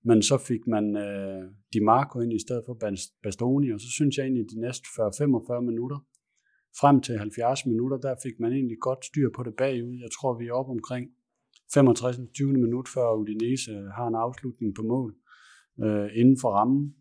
Men 0.08 0.22
så 0.22 0.36
fik 0.48 0.62
man 0.75 0.96
øh, 0.96 1.42
Di 1.72 1.80
Marco 1.80 2.20
ind 2.20 2.32
i 2.32 2.44
stedet 2.46 2.62
for 2.66 2.75
Bastoni, 3.22 3.68
og 3.70 3.80
så 3.80 3.90
synes 3.96 4.16
jeg 4.16 4.25
egentlig, 4.25 4.44
at 4.44 4.52
de 4.54 4.60
næste 4.60 4.86
40-45 4.86 5.60
minutter, 5.70 5.98
frem 6.80 7.00
til 7.00 7.18
70 7.18 7.66
minutter, 7.66 7.98
der 8.06 8.14
fik 8.22 8.40
man 8.40 8.52
egentlig 8.52 8.78
godt 8.80 9.04
styr 9.04 9.28
på 9.36 9.42
det 9.42 9.54
bagud. 9.58 9.98
Jeg 10.04 10.10
tror, 10.16 10.38
vi 10.38 10.46
er 10.46 10.52
oppe 10.52 10.72
omkring 10.72 11.06
65. 11.75 12.16
20. 12.34 12.52
minut, 12.52 12.88
før 12.94 13.14
Udinese 13.20 13.72
har 13.96 14.06
en 14.08 14.14
afslutning 14.14 14.75
på 14.75 14.82
mål 14.82 15.10
øh, 15.84 16.08
inden 16.20 16.36
for 16.42 16.50
rammen. 16.58 16.94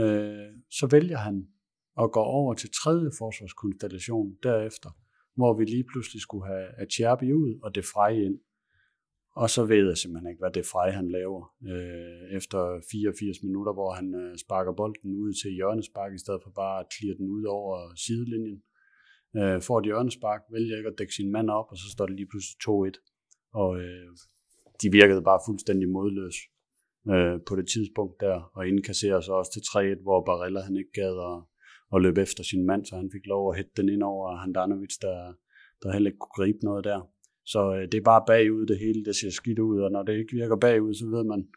Øh, 0.00 0.50
så 0.78 0.86
vælger 0.90 1.18
han 1.26 1.36
at 2.02 2.12
gå 2.12 2.20
over 2.20 2.54
til 2.54 2.70
tredje 2.82 3.10
forsvarskonstellation 3.18 4.28
derefter, 4.42 4.90
hvor 5.38 5.52
vi 5.58 5.64
lige 5.64 5.88
pludselig 5.90 6.20
skulle 6.22 6.46
have 6.46 6.66
Acherbi 6.82 7.32
ud 7.32 7.60
og 7.62 7.74
det 7.74 7.84
ind. 8.26 8.38
Og 9.36 9.50
så 9.50 9.64
ved 9.64 9.86
jeg 9.88 9.98
simpelthen 9.98 10.30
ikke, 10.30 10.42
hvad 10.42 10.50
det 10.50 10.66
Frej 10.72 10.90
han 10.90 11.08
laver 11.18 11.42
øh, 11.72 12.36
efter 12.38 12.60
84 12.90 13.42
minutter, 13.42 13.72
hvor 13.72 13.90
han 13.98 14.14
øh, 14.14 14.38
sparker 14.44 14.72
bolden 14.72 15.10
ud 15.22 15.32
til 15.42 15.50
hjørnespark, 15.58 16.12
i 16.14 16.22
stedet 16.24 16.40
for 16.44 16.50
bare 16.50 16.80
at 16.80 16.90
klire 16.94 17.16
den 17.18 17.28
ud 17.36 17.44
over 17.44 17.74
sidelinjen 18.04 18.62
øh, 19.38 19.62
får 19.66 19.78
et 19.78 19.84
hjørnespark, 19.84 20.42
vælger 20.52 20.76
ikke 20.76 20.92
at 20.92 20.98
dække 20.98 21.14
sin 21.14 21.32
mand 21.32 21.50
op, 21.50 21.68
og 21.72 21.76
så 21.76 21.86
står 21.94 22.06
det 22.06 22.16
lige 22.16 22.30
pludselig 22.32 22.56
2-1. 22.68 23.50
Og 23.60 23.70
øh, 23.80 24.10
de 24.82 24.88
virkede 24.98 25.22
bare 25.22 25.40
fuldstændig 25.48 25.88
modløs 25.88 26.36
øh, 27.12 27.36
på 27.48 27.52
det 27.56 27.66
tidspunkt 27.74 28.14
der, 28.20 28.36
og 28.56 28.68
indkasserer 28.68 29.20
så 29.20 29.32
også 29.32 29.52
til 29.52 29.64
3-1, 29.98 30.02
hvor 30.02 30.24
Barella 30.28 30.60
han 30.60 30.76
ikke 30.76 30.94
gad 31.00 31.14
at, 31.30 31.36
at 31.94 32.02
løbe 32.04 32.20
efter 32.26 32.42
sin 32.50 32.66
mand, 32.66 32.82
så 32.86 32.96
han 32.96 33.10
fik 33.14 33.26
lov 33.26 33.42
at 33.50 33.56
hætte 33.56 33.74
den 33.76 33.88
ind 33.88 34.02
over 34.02 34.36
Handanovic, 34.36 34.94
der, 35.06 35.16
der 35.82 35.92
heller 35.92 36.10
ikke 36.10 36.22
kunne 36.22 36.38
gribe 36.40 36.58
noget 36.62 36.84
der. 36.84 37.00
Så 37.52 37.60
øh, 37.74 37.82
det 37.92 37.98
er 37.98 38.10
bare 38.12 38.24
bagud 38.26 38.66
det 38.66 38.78
hele, 38.78 39.04
det 39.04 39.16
ser 39.16 39.30
skidt 39.30 39.58
ud, 39.58 39.80
og 39.80 39.90
når 39.90 40.02
det 40.02 40.18
ikke 40.18 40.36
virker 40.36 40.56
bagud, 40.56 40.94
så 40.94 41.06
ved 41.06 41.24
man, 41.24 41.48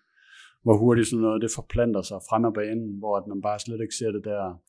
hvor 0.64 0.78
hurtigt 0.78 1.08
sådan 1.08 1.22
noget 1.22 1.42
det 1.42 1.52
forplanter 1.56 2.02
sig 2.02 2.20
frem 2.30 2.46
af 2.46 2.54
banen, 2.54 3.00
hvor 3.00 3.18
at 3.18 3.28
man 3.28 3.42
bare 3.42 3.60
slet 3.60 3.82
ikke 3.82 3.96
ser 3.96 4.12
det 4.12 4.24
der, 4.24 4.62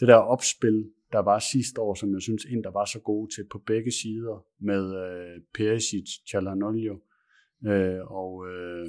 det 0.00 0.08
der 0.08 0.14
opspil, 0.16 0.90
der 1.12 1.18
var 1.18 1.38
sidste 1.38 1.80
år, 1.80 1.94
som 1.94 2.12
jeg 2.14 2.22
synes 2.22 2.44
der 2.64 2.70
var 2.70 2.84
så 2.84 3.00
gode 3.00 3.34
til 3.34 3.44
på 3.52 3.58
begge 3.66 3.90
sider, 3.90 4.44
med 4.60 4.84
øh, 5.04 5.40
Perisic, 5.54 6.08
Chalanolio 6.28 7.00
øh, 7.66 8.00
og 8.06 8.46
øh, 8.50 8.86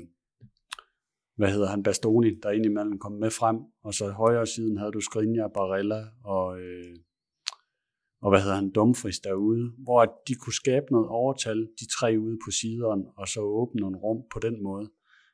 hvad 1.35 1.51
hedder 1.51 1.67
han, 1.67 1.83
Bastoni, 1.83 2.31
der 2.43 2.51
indimellem 2.51 2.99
kom 2.99 3.11
med 3.11 3.31
frem, 3.31 3.57
og 3.83 3.93
så 3.93 4.09
højre 4.09 4.47
siden 4.47 4.77
havde 4.77 4.91
du 4.91 4.99
Skriniar, 4.99 5.47
Barella 5.47 6.01
og, 6.23 6.59
øh, 6.61 6.95
og 8.21 8.29
hvad 8.31 8.41
hedder 8.41 8.55
han, 8.55 8.69
Dumfries 8.69 9.19
derude, 9.19 9.71
hvor 9.83 10.21
de 10.27 10.35
kunne 10.35 10.53
skabe 10.53 10.85
noget 10.91 11.07
overtal, 11.07 11.59
de 11.79 11.85
tre 11.97 12.09
ude 12.19 12.37
på 12.45 12.51
sideren, 12.51 13.01
og 13.17 13.27
så 13.27 13.39
åbne 13.41 13.81
nogle 13.81 13.97
rum 13.97 14.21
på 14.33 14.39
den 14.39 14.63
måde. 14.63 14.89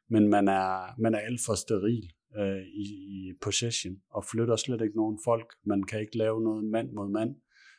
Men 0.09 0.27
man 0.27 0.47
er, 0.47 1.01
man 1.01 1.15
er 1.15 1.19
alt 1.19 1.41
for 1.45 1.55
steril 1.55 2.07
øh, 2.39 2.63
i, 2.83 2.85
i 3.15 3.33
possession, 3.41 3.95
og 4.15 4.25
flytter 4.31 4.55
slet 4.55 4.81
ikke 4.81 4.95
nogen 4.95 5.19
folk. 5.25 5.47
Man 5.65 5.83
kan 5.83 5.99
ikke 5.99 6.17
lave 6.17 6.41
noget 6.43 6.63
mand 6.63 6.89
mod 6.91 7.09
mand. 7.09 7.35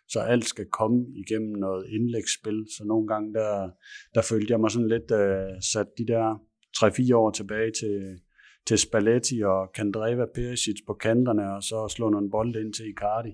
Så 0.09 0.21
alt 0.21 0.45
skal 0.45 0.67
komme 0.67 1.07
igennem 1.15 1.53
noget 1.53 1.87
indlægsspil. 1.89 2.67
Så 2.77 2.85
nogle 2.85 3.07
gange, 3.09 3.35
der, 3.35 3.71
der 4.15 4.23
følte 4.23 4.53
jeg 4.53 4.61
mig 4.61 4.71
sådan 4.71 4.89
lidt 4.89 5.11
øh, 5.11 5.63
sat 5.73 5.87
de 5.99 6.07
der 6.07 6.27
3-4 6.77 7.17
år 7.17 7.31
tilbage 7.31 7.71
til, 7.81 8.19
til 8.67 8.79
Spalletti 8.79 9.43
og 9.43 9.73
Kandreva 9.75 10.25
Perisic 10.35 10.79
på 10.87 10.95
kanterne, 10.95 11.55
og 11.55 11.63
så 11.63 11.89
slå 11.97 12.09
nogle 12.11 12.31
bolde 12.31 12.61
ind 12.61 12.73
til 12.73 12.91
Icardi. 12.91 13.33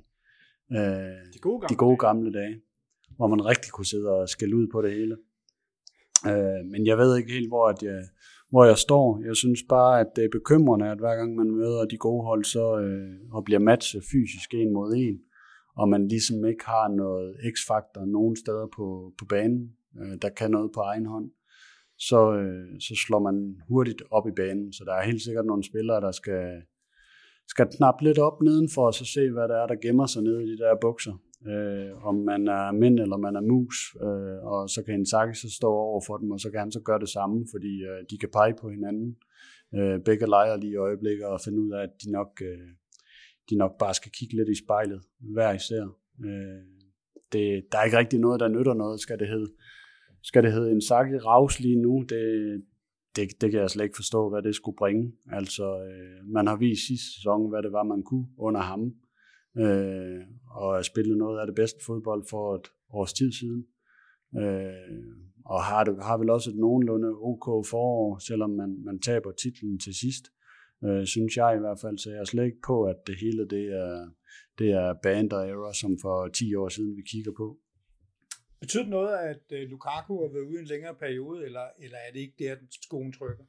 Øh, 0.73 1.33
de, 1.35 1.39
gode 1.41 1.67
de 1.69 1.75
gode 1.75 1.97
gamle 1.97 2.33
dage, 2.33 2.61
hvor 3.17 3.27
man 3.27 3.47
rigtig 3.47 3.73
kunne 3.73 3.87
sidde 3.87 4.11
og 4.11 4.29
skælde 4.29 4.57
ud 4.57 4.67
på 4.73 4.83
det 4.83 4.93
hele. 4.93 5.17
Øh, 6.27 6.65
men 6.71 6.87
jeg 6.87 6.99
ved 6.99 7.17
ikke 7.17 7.33
helt, 7.33 7.49
hvor 7.49 7.67
at 7.69 7.83
jeg, 7.83 8.03
hvor 8.51 8.65
jeg 8.65 8.79
står. 8.79 9.23
Jeg 9.25 9.37
synes 9.37 9.61
bare, 9.69 10.01
at 10.01 10.07
det 10.17 10.25
er 10.25 10.29
bekymrende, 10.33 10.91
at 10.91 10.99
hver 10.99 11.17
gang 11.17 11.35
man 11.35 11.51
møder 11.51 11.85
de 11.85 11.97
gode 11.97 12.25
hold, 12.25 12.45
så 12.45 12.79
øh, 12.79 13.15
og 13.33 13.45
bliver 13.45 13.61
matchet 13.61 14.03
fysisk 14.13 14.55
en 14.55 14.73
mod 14.73 14.95
en, 14.97 15.19
og 15.77 15.89
man 15.89 16.09
ligesom 16.09 16.45
ikke 16.45 16.65
har 16.65 16.89
noget 16.89 17.37
x-faktor 17.53 18.05
nogen 18.05 18.37
steder 18.37 18.67
på, 18.77 19.13
på 19.19 19.25
banen, 19.25 19.73
øh, 20.01 20.19
der 20.23 20.29
kan 20.29 20.51
noget 20.51 20.71
på 20.75 20.81
egen 20.81 21.07
hånd, 21.07 21.31
så, 21.99 22.35
øh, 22.35 22.81
så 22.81 22.95
slår 23.07 23.19
man 23.19 23.57
hurtigt 23.69 24.03
op 24.11 24.27
i 24.29 24.31
banen. 24.37 24.73
Så 24.73 24.85
der 24.85 24.95
er 24.95 25.03
helt 25.03 25.23
sikkert 25.23 25.47
nogle 25.47 25.65
spillere, 25.65 26.01
der 26.01 26.13
skal, 26.13 26.63
skal 27.53 27.67
knappe 27.77 28.05
lidt 28.05 28.19
op 28.19 28.43
nedenfor, 28.43 28.87
og 28.87 28.95
så 28.95 29.05
se, 29.05 29.31
hvad 29.31 29.49
der 29.49 29.57
er, 29.63 29.67
der 29.67 29.83
gemmer 29.85 30.07
sig 30.07 30.23
nede 30.23 30.43
i 30.45 30.47
de 30.51 30.59
der 30.59 30.75
bukser 30.81 31.15
øh, 31.47 32.07
om 32.07 32.15
man 32.15 32.49
er 32.49 32.73
mænd 32.73 33.01
eller 33.01 33.17
man 33.17 33.37
er 33.37 33.41
mus, 33.41 33.97
øh, 34.03 34.39
og 34.53 34.71
så 34.71 34.83
kan 34.87 34.95
en 34.95 35.07
sakke 35.07 35.35
så 35.35 35.51
stå 35.51 35.67
over 35.67 36.01
for 36.07 36.17
dem, 36.17 36.31
og 36.31 36.41
så 36.41 36.51
kan 36.51 36.61
han 36.61 36.73
så 36.73 36.81
gøre 36.81 36.99
det 36.99 37.09
samme, 37.09 37.47
fordi 37.51 37.83
øh, 37.83 38.05
de 38.11 38.19
kan 38.19 38.29
pege 38.33 38.55
på 38.61 38.71
hinanden. 38.71 39.17
Øh, 39.75 40.01
begge 40.05 40.27
leger 40.27 40.57
lige 40.57 40.73
i 40.73 40.77
øjeblikket 40.77 41.27
og 41.27 41.41
finde 41.45 41.61
ud 41.61 41.71
af, 41.73 41.83
at 41.83 41.91
de 42.05 42.11
nok, 42.13 42.43
øh, 42.43 42.69
de 43.51 43.57
nok 43.57 43.79
bare 43.79 43.95
skal 43.95 44.13
kigge 44.13 44.37
lidt 44.37 44.49
i 44.49 44.65
spejlet, 44.65 45.01
hver 45.21 45.53
især. 45.53 45.83
Øh, 46.25 46.63
det, 47.33 47.65
der 47.73 47.79
er 47.79 47.85
ikke 47.85 47.99
rigtig 47.99 48.19
noget, 48.19 48.41
der 48.41 48.49
nytter 48.49 48.75
noget, 48.75 49.01
skal 49.01 49.19
det 49.19 49.29
hedde. 49.29 49.53
Skal 50.23 50.43
det 50.43 50.53
hedde 50.53 50.73
en 50.73 50.81
sakke 50.81 51.19
raus 51.19 51.61
lige 51.61 51.83
nu? 51.83 52.05
Det, 52.09 52.63
det, 53.17 53.41
det 53.41 53.51
kan 53.51 53.61
jeg 53.61 53.71
slet 53.71 53.85
ikke 53.85 53.97
forstå, 53.97 54.29
hvad 54.31 54.43
det 54.43 54.55
skulle 54.55 54.77
bringe. 54.77 55.13
Altså, 55.33 55.65
øh, 55.65 56.33
man 56.33 56.47
har 56.47 56.57
vist 56.57 56.87
sidste 56.87 57.15
sæson, 57.15 57.49
hvad 57.51 57.63
det 57.63 57.73
var, 57.73 57.83
man 57.83 58.03
kunne 58.03 58.27
under 58.39 58.61
ham 58.61 58.95
øh, 59.59 60.21
og 60.51 60.85
spillet 60.85 61.19
noget 61.19 61.41
af 61.41 61.47
det 61.47 61.55
bedste 61.55 61.85
fodbold 61.87 62.25
for 62.31 62.55
et 62.55 62.67
års 62.91 63.13
tid 63.13 63.33
siden. 63.33 63.67
Øh, 64.37 64.73
og 65.45 65.63
har, 65.63 65.85
det, 65.85 66.05
har 66.05 66.19
vel 66.19 66.31
også 66.31 66.51
et 66.51 66.57
nogenlunde 66.57 67.09
OK 67.09 67.67
forår, 67.67 68.19
selvom 68.19 68.51
man, 68.51 68.85
man 68.85 69.01
taber 69.01 69.33
titlen 69.33 69.79
til 69.79 69.95
sidst. 69.95 70.25
Øh, 70.85 71.07
synes 71.07 71.37
jeg 71.37 71.57
i 71.57 71.61
hvert 71.61 71.81
fald, 71.81 71.99
så 71.99 72.11
jeg 72.11 72.21
er 72.21 72.25
slet 72.25 72.45
ikke 72.45 72.63
på, 72.67 72.85
at 72.85 72.97
det 73.07 73.17
hele 73.21 73.49
det 73.49 73.65
er, 73.83 74.09
det 74.59 74.71
er 74.71 74.95
band 75.03 75.33
og 75.33 75.49
error, 75.49 75.73
som 75.73 75.99
for 76.03 76.29
10 76.29 76.55
år 76.55 76.69
siden 76.69 76.97
vi 76.97 77.03
kigger 77.13 77.33
på. 77.37 77.59
Betyder 78.61 78.83
det 78.83 78.91
noget, 78.91 79.17
at 79.33 79.45
øh, 79.53 79.71
Lukaku 79.71 80.21
har 80.23 80.33
været 80.33 80.49
ude 80.51 80.61
en 80.61 80.67
længere 80.67 80.95
periode, 80.95 81.45
eller, 81.47 81.67
eller 81.79 81.99
er 82.07 82.13
det 82.13 82.21
ikke 82.21 82.35
der, 82.39 82.55
den 82.55 82.69
skoen 82.71 83.13
trykker? 83.13 83.45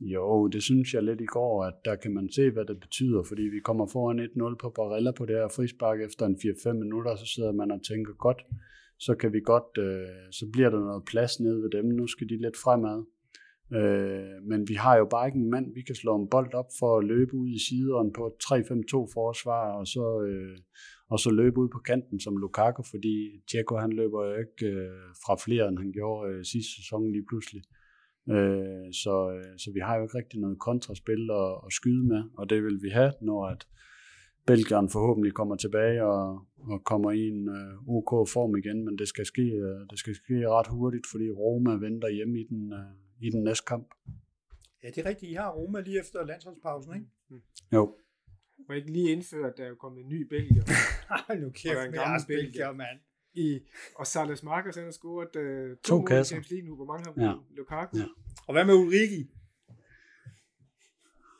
Jo, 0.00 0.48
det 0.48 0.62
synes 0.62 0.94
jeg 0.94 1.02
lidt 1.02 1.20
i 1.20 1.26
går, 1.26 1.64
at 1.64 1.74
der 1.84 1.96
kan 1.96 2.14
man 2.14 2.32
se, 2.32 2.50
hvad 2.50 2.64
det 2.64 2.80
betyder, 2.80 3.22
fordi 3.22 3.42
vi 3.42 3.60
kommer 3.60 3.86
foran 3.86 4.20
1-0 4.20 4.56
på 4.60 4.70
Barella 4.70 5.10
på 5.10 5.26
det 5.26 5.36
her 5.36 5.48
frispark 5.48 6.00
efter 6.00 6.26
en 6.26 6.36
4-5 6.36 6.72
minutter, 6.72 7.16
så 7.16 7.26
sidder 7.26 7.52
man 7.52 7.70
og 7.70 7.80
tænker, 7.82 8.12
godt, 8.12 8.42
så 8.98 9.14
kan 9.14 9.32
vi 9.32 9.40
godt, 9.40 9.78
øh, 9.78 10.32
så 10.32 10.46
bliver 10.52 10.70
der 10.70 10.78
noget 10.78 11.04
plads 11.04 11.40
nede 11.40 11.62
ved 11.62 11.70
dem, 11.70 11.84
nu 11.84 12.06
skal 12.06 12.28
de 12.28 12.36
lidt 12.42 12.56
fremad. 12.56 13.04
Øh, 13.78 14.42
men 14.50 14.68
vi 14.68 14.74
har 14.74 14.96
jo 14.96 15.04
bare 15.04 15.26
ikke 15.28 15.38
en 15.38 15.50
mand, 15.50 15.74
vi 15.74 15.82
kan 15.82 15.94
slå 15.94 16.16
en 16.16 16.28
bold 16.28 16.54
op 16.54 16.70
for 16.78 16.98
at 16.98 17.04
løbe 17.04 17.34
ud 17.34 17.48
i 17.48 17.64
sideren 17.68 18.12
på 18.12 18.36
3-5-2 18.44 18.52
forsvar, 19.18 19.72
og 19.78 19.86
så, 19.86 20.06
øh, 20.28 20.58
og 21.10 21.18
så 21.18 21.30
løbe 21.30 21.60
ud 21.60 21.68
på 21.68 21.78
kanten 21.78 22.20
som 22.20 22.36
Lukaku, 22.36 22.82
fordi 22.90 23.42
Dzeko 23.48 23.76
han 23.76 23.92
løber 23.92 24.24
jo 24.26 24.34
ikke 24.34 24.66
øh, 24.66 24.90
fra 25.24 25.34
flere, 25.44 25.68
end 25.68 25.78
han 25.78 25.92
gjorde 25.92 26.30
øh, 26.30 26.44
sidste 26.44 26.72
sæson 26.76 27.12
lige 27.12 27.26
pludselig. 27.28 27.62
Øh, 28.30 28.86
så, 29.02 29.14
øh, 29.36 29.58
så 29.58 29.70
vi 29.74 29.80
har 29.80 29.96
jo 29.96 30.02
ikke 30.02 30.18
rigtig 30.18 30.40
noget 30.40 30.58
kontraspil 30.58 31.30
at, 31.30 31.50
at 31.66 31.72
skyde 31.72 32.04
med, 32.12 32.22
og 32.38 32.50
det 32.50 32.64
vil 32.64 32.82
vi 32.82 32.88
have, 32.88 33.12
når 33.20 33.46
at 33.46 33.66
Belgien 34.46 34.88
forhåbentlig 34.88 35.32
kommer 35.32 35.56
tilbage 35.56 36.04
og, 36.04 36.46
og 36.56 36.84
kommer 36.84 37.10
i 37.10 37.28
en 37.28 37.48
uh, 37.48 37.96
OK 37.96 38.28
form 38.28 38.56
igen, 38.56 38.84
men 38.84 38.98
det 38.98 39.08
skal, 39.08 39.26
ske, 39.26 39.42
uh, 39.42 39.88
det 39.90 39.98
skal 39.98 40.14
ske 40.14 40.48
ret 40.48 40.66
hurtigt, 40.66 41.06
fordi 41.12 41.30
Roma 41.30 41.70
venter 41.70 42.08
hjemme 42.08 42.40
i 42.40 42.44
den, 42.50 42.72
uh, 42.72 43.26
i 43.26 43.30
den 43.30 43.42
næste 43.44 43.64
kamp. 43.66 43.88
Ja, 44.82 44.88
det 44.88 44.98
er 44.98 45.08
rigtigt. 45.08 45.32
I 45.32 45.34
har 45.34 45.50
Roma 45.50 45.80
lige 45.80 46.00
efter 46.00 46.26
landsholdspausen, 46.26 46.94
ikke? 46.94 47.06
Jo. 47.72 47.94
Må 48.68 48.74
ikke 48.74 48.92
lige 48.92 49.10
indføre, 49.12 49.46
at 49.48 49.54
der 49.56 49.64
er 49.64 49.68
jo 49.68 49.74
kommet 49.74 50.02
en 50.02 50.08
ny 50.08 50.20
belgier 50.28 50.62
nu 51.40 51.46
Og 51.46 51.52
kæft 51.52 51.78
er 51.78 51.82
en 51.82 51.92
gammel 51.92 52.20
belgier. 52.26 52.44
belgier, 52.44 52.72
mand. 52.72 52.98
i, 53.34 53.60
og 53.98 54.06
Salas 54.06 54.42
Marcus 54.42 54.74
han 54.76 54.84
har 54.84 54.90
scoret 54.90 55.36
uh, 55.36 55.76
To 55.84 55.96
mål 55.98 56.04
i 56.04 56.06
kasser. 56.08 56.34
Champions 56.34 56.50
League 56.50 56.68
nu. 56.68 56.76
Hvor 56.76 56.84
mange 56.84 57.04
har 57.06 57.12
vi? 57.12 57.22
Ja. 57.22 57.32
Lukaku. 57.56 57.96
Ja. 57.98 58.04
Og 58.46 58.52
hvad 58.54 58.64
med 58.64 58.74
Ulriki? 58.74 59.22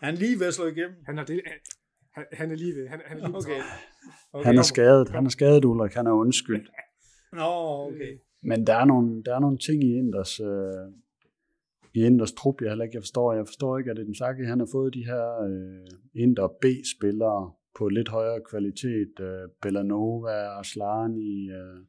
Han 0.03 0.15
er 0.15 0.19
lige 0.19 0.39
ved 0.41 0.47
at 0.47 0.55
slå 0.55 0.67
igennem. 0.67 0.97
Han, 1.07 1.17
har 1.19 1.25
det, 1.25 1.43
han, 2.15 2.25
han 2.33 2.51
er 2.51 2.57
lige 2.57 2.75
ved. 2.75 2.89
Han, 2.89 3.01
han 3.07 3.19
er 3.19 3.29
lige 3.29 3.37
Okay. 3.37 3.61
okay. 4.33 4.47
Han 4.47 4.59
er 4.59 4.63
skadet, 4.63 5.09
han 5.09 5.27
er 5.27 5.31
skadet, 5.31 5.65
Ulrik, 5.65 5.93
han 5.93 6.07
er 6.07 6.13
undskyldt. 6.13 6.71
Nå, 7.33 7.47
okay. 7.89 8.19
Men 8.43 8.67
der 8.67 8.75
er 8.75 8.85
nogle, 8.85 9.23
der 9.25 9.35
er 9.35 9.41
nogle 9.41 9.59
ting 9.59 9.85
i 9.85 9.97
Inders, 9.97 10.41
øh, 10.41 10.47
i 11.95 11.99
Inders 12.07 12.33
trup, 12.33 12.61
jeg 12.61 12.71
heller 12.71 12.85
ikke 12.85 12.97
jeg 12.97 13.03
forstår. 13.03 13.33
Jeg 13.33 13.47
forstår 13.47 13.79
ikke, 13.79 13.91
at 13.91 13.99
Edensaki, 13.99 14.43
han 14.43 14.59
har 14.59 14.69
fået 14.73 14.95
de 14.95 15.05
her 15.05 15.27
øh, 15.49 16.23
Inder 16.23 16.49
B-spillere 16.63 17.53
på 17.79 17.89
lidt 17.89 18.09
højere 18.09 18.41
kvalitet. 18.51 19.15
Øh, 19.21 19.49
Bellanova, 19.63 20.37
Aslani, 20.61 21.51
øh, 21.51 21.81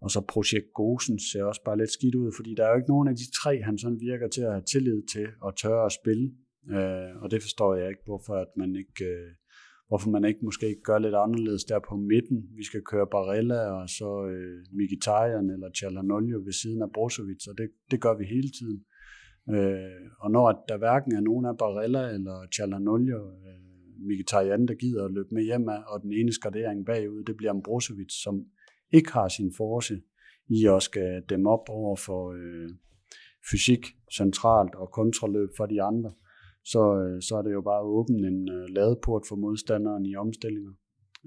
og 0.00 0.10
så 0.10 0.20
Projekt 0.20 0.72
Gosens 0.74 1.22
ser 1.32 1.44
også 1.44 1.62
bare 1.64 1.78
lidt 1.78 1.90
skidt 1.90 2.14
ud, 2.14 2.32
fordi 2.36 2.54
der 2.54 2.64
er 2.64 2.70
jo 2.70 2.76
ikke 2.76 2.94
nogen 2.94 3.08
af 3.08 3.16
de 3.16 3.30
tre, 3.42 3.62
han 3.62 3.78
sådan 3.78 4.00
virker 4.00 4.28
til 4.28 4.42
at 4.42 4.52
have 4.52 4.68
tillid 4.72 5.02
til 5.12 5.26
og 5.40 5.56
tørre 5.56 5.86
at 5.86 5.92
spille. 6.00 6.26
Øh, 6.74 7.22
og 7.22 7.30
det 7.30 7.42
forstår 7.42 7.74
jeg 7.74 7.88
ikke, 7.88 8.04
hvorfor 8.04 8.34
at 8.34 8.50
man 8.56 8.76
ikke... 8.76 9.04
Øh, 9.04 9.30
hvorfor 9.88 10.10
man 10.10 10.24
ikke 10.24 10.44
måske 10.48 10.68
ikke 10.68 10.82
gør 10.82 10.98
lidt 10.98 11.14
anderledes 11.14 11.64
der 11.64 11.78
på 11.88 11.96
midten. 11.96 12.38
Vi 12.58 12.64
skal 12.64 12.82
køre 12.90 13.06
Barella 13.14 13.60
og 13.80 13.88
så 13.88 14.10
øh, 14.32 14.58
Mkhitaryan 14.72 15.50
eller 15.50 15.70
Chalanolio 15.78 16.38
ved 16.46 16.52
siden 16.52 16.82
af 16.82 16.90
Brozovic, 16.94 17.42
og 17.50 17.54
det, 17.58 17.68
det 17.90 18.00
gør 18.00 18.14
vi 18.18 18.24
hele 18.24 18.50
tiden. 18.58 18.78
Øh, 19.54 20.10
og 20.20 20.30
når 20.30 20.48
at 20.48 20.56
der 20.68 20.78
hverken 20.78 21.12
er 21.12 21.20
nogen 21.20 21.46
af 21.46 21.58
Barella 21.58 22.10
eller 22.16 22.46
Chalanolio, 22.54 23.18
øh, 23.18 23.60
Mkhitaryan, 24.06 24.68
der 24.68 24.74
gider 24.74 25.04
at 25.04 25.12
løbe 25.12 25.28
med 25.32 25.42
hjem 25.42 25.68
af, 25.68 25.82
og 25.86 26.02
den 26.02 26.12
ene 26.12 26.32
skardering 26.32 26.86
bagud, 26.86 27.24
det 27.24 27.36
bliver 27.36 27.50
Ambrosovic, 27.50 28.12
som 28.22 28.44
ikke 28.92 29.12
har 29.12 29.28
sin 29.28 29.52
force 29.56 30.00
i 30.48 30.66
at 30.76 30.82
skal 30.82 31.22
dem 31.28 31.46
op 31.46 31.64
over 31.68 31.96
for 31.96 32.32
øh, 32.32 32.68
fysik 33.50 33.86
centralt 34.16 34.74
og 34.74 34.90
kontraløb 34.92 35.48
for 35.56 35.66
de 35.66 35.82
andre 35.82 36.12
så, 36.64 36.82
øh, 37.02 37.22
så 37.22 37.36
er 37.36 37.42
det 37.42 37.52
jo 37.52 37.60
bare 37.60 37.82
åbent 37.82 38.26
en 38.26 38.48
øh, 38.48 38.66
ladeport 38.68 39.22
for 39.28 39.36
modstanderen 39.36 40.06
i 40.06 40.16
omstillinger. 40.16 40.72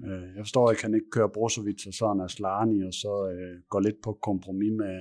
Øh, 0.06 0.28
jeg 0.36 0.42
forstår 0.46 0.70
ikke, 0.70 0.80
at 0.80 0.82
han 0.82 0.94
ikke 0.94 1.10
kører 1.10 1.34
Brozovic 1.34 1.86
og 1.86 1.94
sådan 1.94 2.20
er 2.20 2.26
Slani, 2.26 2.78
og 2.88 2.94
så 3.02 3.12
øh, 3.32 3.56
går 3.68 3.80
lidt 3.80 4.00
på 4.04 4.18
kompromis 4.22 4.72
med, 4.82 4.96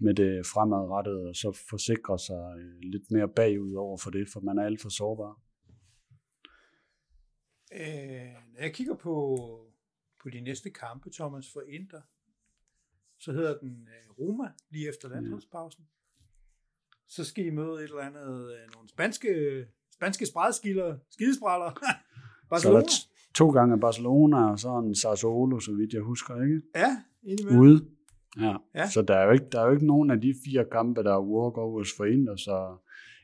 med 0.00 0.14
det 0.14 0.46
fremadrettede, 0.46 1.28
og 1.28 1.36
så 1.36 1.52
forsikrer 1.70 2.16
sig 2.16 2.54
øh, 2.58 2.78
lidt 2.80 3.10
mere 3.10 3.28
bagud 3.28 3.74
over 3.74 3.98
for 3.98 4.10
det, 4.10 4.28
for 4.32 4.40
man 4.40 4.58
er 4.58 4.64
alt 4.64 4.82
for 4.82 4.88
sårbar. 4.88 5.40
Øh, 7.72 8.32
når 8.52 8.60
jeg 8.60 8.74
kigger 8.74 8.94
på, 8.94 9.14
på 10.22 10.30
de 10.30 10.40
næste 10.40 10.70
kampe, 10.70 11.10
Thomas, 11.10 11.52
for 11.52 11.62
Inter, 11.68 12.00
så 13.18 13.32
hedder 13.32 13.58
den 13.58 13.88
øh, 13.88 14.10
Roma 14.18 14.52
lige 14.70 14.88
efter 14.88 15.08
landsholdspausen. 15.08 15.84
Så 17.06 17.24
skal 17.24 17.46
I 17.46 17.50
møde 17.50 17.74
et 17.74 17.82
eller 17.82 18.00
andet, 18.00 18.52
øh, 18.52 18.74
nogle 18.74 18.88
spanske, 18.88 19.64
spanske 19.94 20.26
spredskilder, 20.26 20.98
skidespræller. 21.10 21.72
Så 21.80 21.88
er 22.44 22.48
Barcelona. 22.48 22.80
der 22.80 23.08
to 23.34 23.50
gange 23.50 23.80
Barcelona, 23.80 24.50
og 24.50 24.58
så 24.58 24.78
en 24.78 24.94
Sassuolo, 24.94 25.60
så 25.60 25.72
vidt 25.72 25.92
jeg 25.92 26.02
husker, 26.02 26.42
ikke? 26.42 26.62
Ja, 26.74 27.02
indimellem. 27.22 27.60
Ude. 27.60 27.97
Ja. 28.40 28.56
Ja. 28.74 28.88
Så 28.88 29.02
der 29.02 29.14
er, 29.14 29.24
jo 29.26 29.32
ikke, 29.32 29.46
der 29.52 29.60
er 29.60 29.66
jo 29.66 29.72
ikke 29.72 29.86
nogen 29.86 30.10
af 30.10 30.20
de 30.20 30.34
fire 30.44 30.64
kampe, 30.72 31.02
der 31.02 31.14
er 31.14 31.28
walkovers 31.30 31.88
for 31.96 32.04
Inter, 32.04 32.36
så 32.36 32.76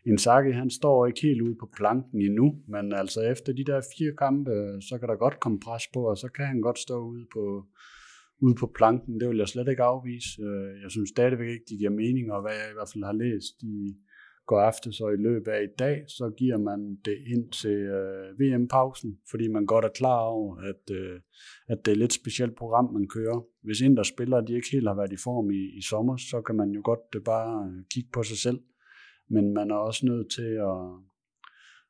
Inzaghi, 0.06 0.50
han 0.50 0.70
står 0.70 1.06
ikke 1.06 1.22
helt 1.22 1.42
ude 1.42 1.56
på 1.60 1.68
planken 1.76 2.20
endnu, 2.22 2.54
men 2.68 2.92
altså 2.92 3.20
efter 3.20 3.52
de 3.52 3.64
der 3.64 3.80
fire 3.98 4.12
kampe, 4.18 4.50
så 4.88 4.98
kan 4.98 5.08
der 5.08 5.16
godt 5.16 5.40
komme 5.40 5.60
pres 5.60 5.82
på, 5.94 6.00
og 6.10 6.16
så 6.18 6.28
kan 6.28 6.46
han 6.46 6.60
godt 6.60 6.78
stå 6.78 6.98
ude 7.06 7.26
på, 7.32 7.64
ude 8.40 8.54
på 8.54 8.72
planken. 8.76 9.20
Det 9.20 9.28
vil 9.28 9.36
jeg 9.38 9.48
slet 9.48 9.68
ikke 9.68 9.82
afvise. 9.82 10.42
Øh, 10.42 10.82
Jeg 10.82 10.90
synes 10.90 11.10
stadigvæk 11.10 11.48
ikke, 11.48 11.64
de 11.70 11.76
giver 11.78 11.90
mening, 11.90 12.32
og 12.32 12.42
hvad 12.42 12.52
jeg 12.52 12.70
i 12.70 12.76
hvert 12.76 12.90
fald 12.92 13.04
har 13.04 13.12
læst 13.12 13.62
i 13.62 13.96
går 14.46 14.60
aftes 14.60 15.00
og 15.00 15.12
i 15.12 15.16
løbet 15.16 15.50
af 15.50 15.62
i 15.62 15.74
dag, 15.78 16.04
så 16.08 16.30
giver 16.36 16.58
man 16.58 16.96
det 17.04 17.18
ind 17.34 17.52
til 17.52 17.78
øh, 17.98 18.40
VM-pausen, 18.40 19.18
fordi 19.30 19.48
man 19.48 19.66
godt 19.66 19.84
er 19.84 19.88
klar 19.94 20.20
over, 20.20 20.56
at, 20.56 20.90
øh, 20.90 21.20
at 21.68 21.78
det 21.84 21.90
er 21.90 21.94
et 21.94 21.98
lidt 21.98 22.12
specielt 22.12 22.56
program, 22.56 22.92
man 22.92 23.08
kører. 23.08 23.46
Hvis 23.62 23.80
Inter 23.80 24.02
spiller, 24.02 24.40
de 24.40 24.54
ikke 24.54 24.68
helt 24.72 24.88
har 24.88 24.94
været 24.94 25.12
i 25.12 25.24
form 25.24 25.50
i, 25.50 25.78
i 25.78 25.82
sommer, 25.82 26.16
så 26.16 26.42
kan 26.46 26.56
man 26.56 26.70
jo 26.70 26.80
godt 26.84 27.14
øh, 27.16 27.22
bare 27.22 27.70
øh, 27.70 27.84
kigge 27.90 28.10
på 28.12 28.22
sig 28.22 28.38
selv. 28.38 28.60
Men 29.30 29.54
man 29.54 29.70
er 29.70 29.74
også 29.74 30.06
nødt 30.06 30.30
til 30.30 30.52
at 30.70 30.78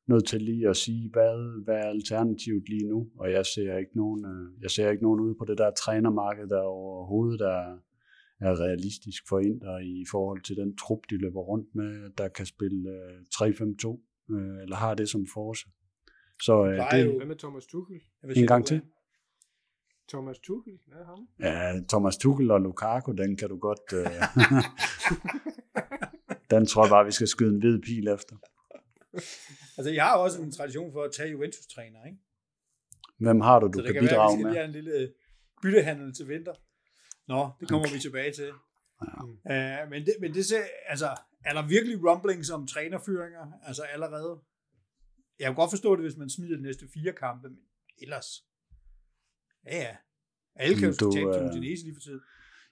nødt 0.07 0.27
til 0.27 0.43
lige 0.43 0.69
at 0.69 0.77
sige, 0.77 1.11
hvad, 1.13 1.65
hvad 1.65 1.75
er 1.75 1.89
alternativet 1.89 2.69
lige 2.69 2.89
nu, 2.89 3.07
og 3.19 3.31
jeg 3.31 3.47
ser 3.47 3.77
ikke 3.77 3.97
nogen, 3.97 4.25
øh, 4.25 4.63
jeg 4.63 4.71
ser 4.71 4.91
ikke 4.91 5.03
nogen 5.03 5.21
ude 5.21 5.35
på 5.39 5.45
det 5.45 5.59
der 5.59 5.71
trænermarked, 5.71 6.49
der 6.49 6.61
overhovedet 6.61 7.41
er, 7.41 7.79
er 8.41 8.61
realistisk 8.61 9.29
for 9.29 9.41
Inter 9.41 9.79
i 9.79 10.05
forhold 10.11 10.43
til 10.43 10.57
den 10.57 10.77
trup, 10.77 10.99
de 11.11 11.17
løber 11.17 11.41
rundt 11.41 11.75
med, 11.75 12.11
der 12.19 12.29
kan 12.29 12.47
spille 12.47 12.91
øh, 12.91 13.21
3-5-2, 13.35 14.35
øh, 14.35 14.63
eller 14.63 14.77
har 14.77 14.95
det 14.95 15.09
som 15.09 15.27
force. 15.35 15.67
Så 16.43 16.65
øh, 16.65 16.91
det, 16.93 17.07
jo- 17.07 17.17
Hvad 17.17 17.27
med 17.27 17.37
Thomas 17.37 17.67
Tuchel? 17.67 18.01
En 18.37 18.47
gang 18.47 18.67
til. 18.67 18.77
er- 18.77 18.81
Thomas 20.09 20.39
Tuchel? 20.39 20.79
Hvad 20.87 20.99
er 20.99 21.05
ham? 21.07 21.29
Ja, 21.41 21.81
Thomas 21.89 22.17
Tuchel 22.17 22.51
og 22.51 22.61
Lukaku, 22.61 23.13
den 23.13 23.37
kan 23.37 23.49
du 23.49 23.59
godt... 23.59 23.93
Øh, 23.93 24.07
den 26.51 26.67
tror 26.67 26.85
jeg 26.85 26.91
bare, 26.91 27.05
vi 27.05 27.13
skal 27.13 27.29
skyde 27.29 27.51
en 27.55 27.59
hvid 27.59 27.79
pil 27.83 28.09
efter. 28.09 28.37
Altså, 29.79 29.93
jeg 29.93 30.05
har 30.05 30.17
også 30.17 30.43
en 30.43 30.53
tradition 30.53 30.93
for 30.93 31.03
at 31.03 31.11
tage 31.17 31.31
Juventus-træner, 31.31 32.05
ikke? 32.07 32.19
Hvem 33.19 33.41
har 33.41 33.61
du, 33.61 33.67
du 33.67 33.73
Så 33.79 33.83
det 33.83 33.95
kan, 33.95 33.95
kan 33.95 34.03
være, 34.03 34.11
at 34.11 34.15
bidrage 34.15 34.37
vi 34.37 34.41
skal 34.41 34.45
med? 34.45 34.51
lige 34.53 34.59
have 34.59 34.67
en 34.69 34.73
lille 34.73 35.13
byttehandel 35.63 36.15
til 36.15 36.29
vinter. 36.29 36.53
Nå, 37.29 37.51
det 37.61 37.69
kommer 37.69 37.87
okay. 37.87 37.95
vi 37.95 38.01
tilbage 38.01 38.33
til. 38.33 38.51
Ja. 39.49 39.83
Uh, 39.83 39.91
men 39.91 40.07
det, 40.07 40.15
men 40.21 40.35
det 40.35 40.45
ser, 40.47 40.63
altså, 40.87 41.09
er 41.45 41.53
der 41.55 41.67
virkelig 41.67 41.97
rumblings 42.07 42.51
om 42.51 42.67
trænerfyringer? 42.67 43.45
Altså 43.67 43.83
allerede? 43.83 44.41
Jeg 45.39 45.47
kan 45.47 45.55
godt 45.55 45.71
forstå 45.71 45.97
det, 45.97 46.05
hvis 46.05 46.17
man 46.17 46.31
smider 46.31 46.57
de 46.57 46.63
næste 46.63 46.87
fire 46.95 47.13
kampe, 47.13 47.49
men 47.49 47.59
ellers. 48.03 48.27
Ja, 49.67 49.77
ja. 49.77 49.97
Alle 50.57 50.77
kan 50.77 50.89
jo 50.89 50.95
du, 51.01 51.13
tabe 51.13 51.33
til 51.33 51.43
øh, 51.43 51.51
Udinese 51.51 51.85
lige 51.85 51.95
for 51.95 52.01
tiden. 52.01 52.21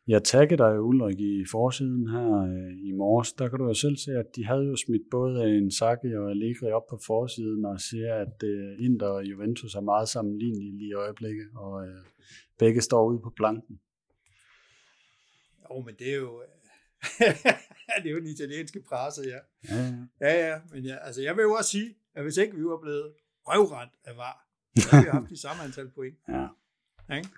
Jeg 0.06 0.22
taggede 0.24 0.62
dig, 0.64 0.82
Ulrik, 0.82 1.20
i 1.20 1.44
forsiden 1.50 2.08
her 2.14 2.30
øh, 2.52 2.88
i 2.88 2.92
morges. 2.92 3.32
Der 3.32 3.48
kan 3.48 3.58
du 3.58 3.66
jo 3.66 3.74
selv 3.74 3.96
se, 3.96 4.10
at 4.22 4.26
de 4.36 4.44
havde 4.44 4.64
jo 4.70 4.76
smidt 4.76 5.02
både 5.10 5.58
en 5.58 5.70
Saki 5.70 6.10
og 6.20 6.30
Allegri 6.30 6.70
op 6.78 6.86
på 6.90 6.98
forsiden 7.06 7.64
og 7.64 7.80
siger, 7.80 8.14
at 8.14 8.36
øh, 8.44 8.84
Inter 8.86 9.06
og 9.06 9.24
Juventus 9.24 9.74
er 9.74 9.80
meget 9.80 10.08
sammenlignelige 10.08 10.78
lige 10.78 10.90
i 10.90 10.94
øjeblikket, 11.04 11.48
og 11.56 11.86
øh, 11.86 12.02
begge 12.58 12.80
står 12.80 13.08
ude 13.10 13.20
på 13.24 13.32
planken. 13.36 13.80
Jo, 15.72 15.80
men 15.80 15.94
det 15.98 16.08
er 16.12 16.16
jo... 16.16 16.42
det 18.02 18.06
er 18.06 18.10
jo 18.10 18.18
den 18.18 18.26
italienske 18.26 18.80
presse, 18.88 19.22
ja. 19.22 19.38
Ja, 19.74 19.82
ja. 20.20 20.28
Ja, 20.28 20.48
ja, 20.48 20.60
men 20.72 20.84
ja, 20.84 20.96
altså 21.06 21.22
jeg 21.22 21.36
vil 21.36 21.42
jo 21.42 21.52
også 21.52 21.70
sige, 21.70 21.94
at 22.14 22.22
hvis 22.22 22.36
ikke 22.36 22.56
vi 22.56 22.64
var 22.64 22.78
blevet 22.82 23.12
røvrendt 23.48 23.92
af 24.04 24.16
var, 24.16 24.46
så 24.82 24.90
havde 24.90 25.04
vi 25.04 25.10
haft 25.10 25.30
de 25.30 25.40
samme 25.40 25.62
antal 25.62 25.90
point. 25.90 26.16
ja. 26.28 26.46
Ikke? 27.16 27.28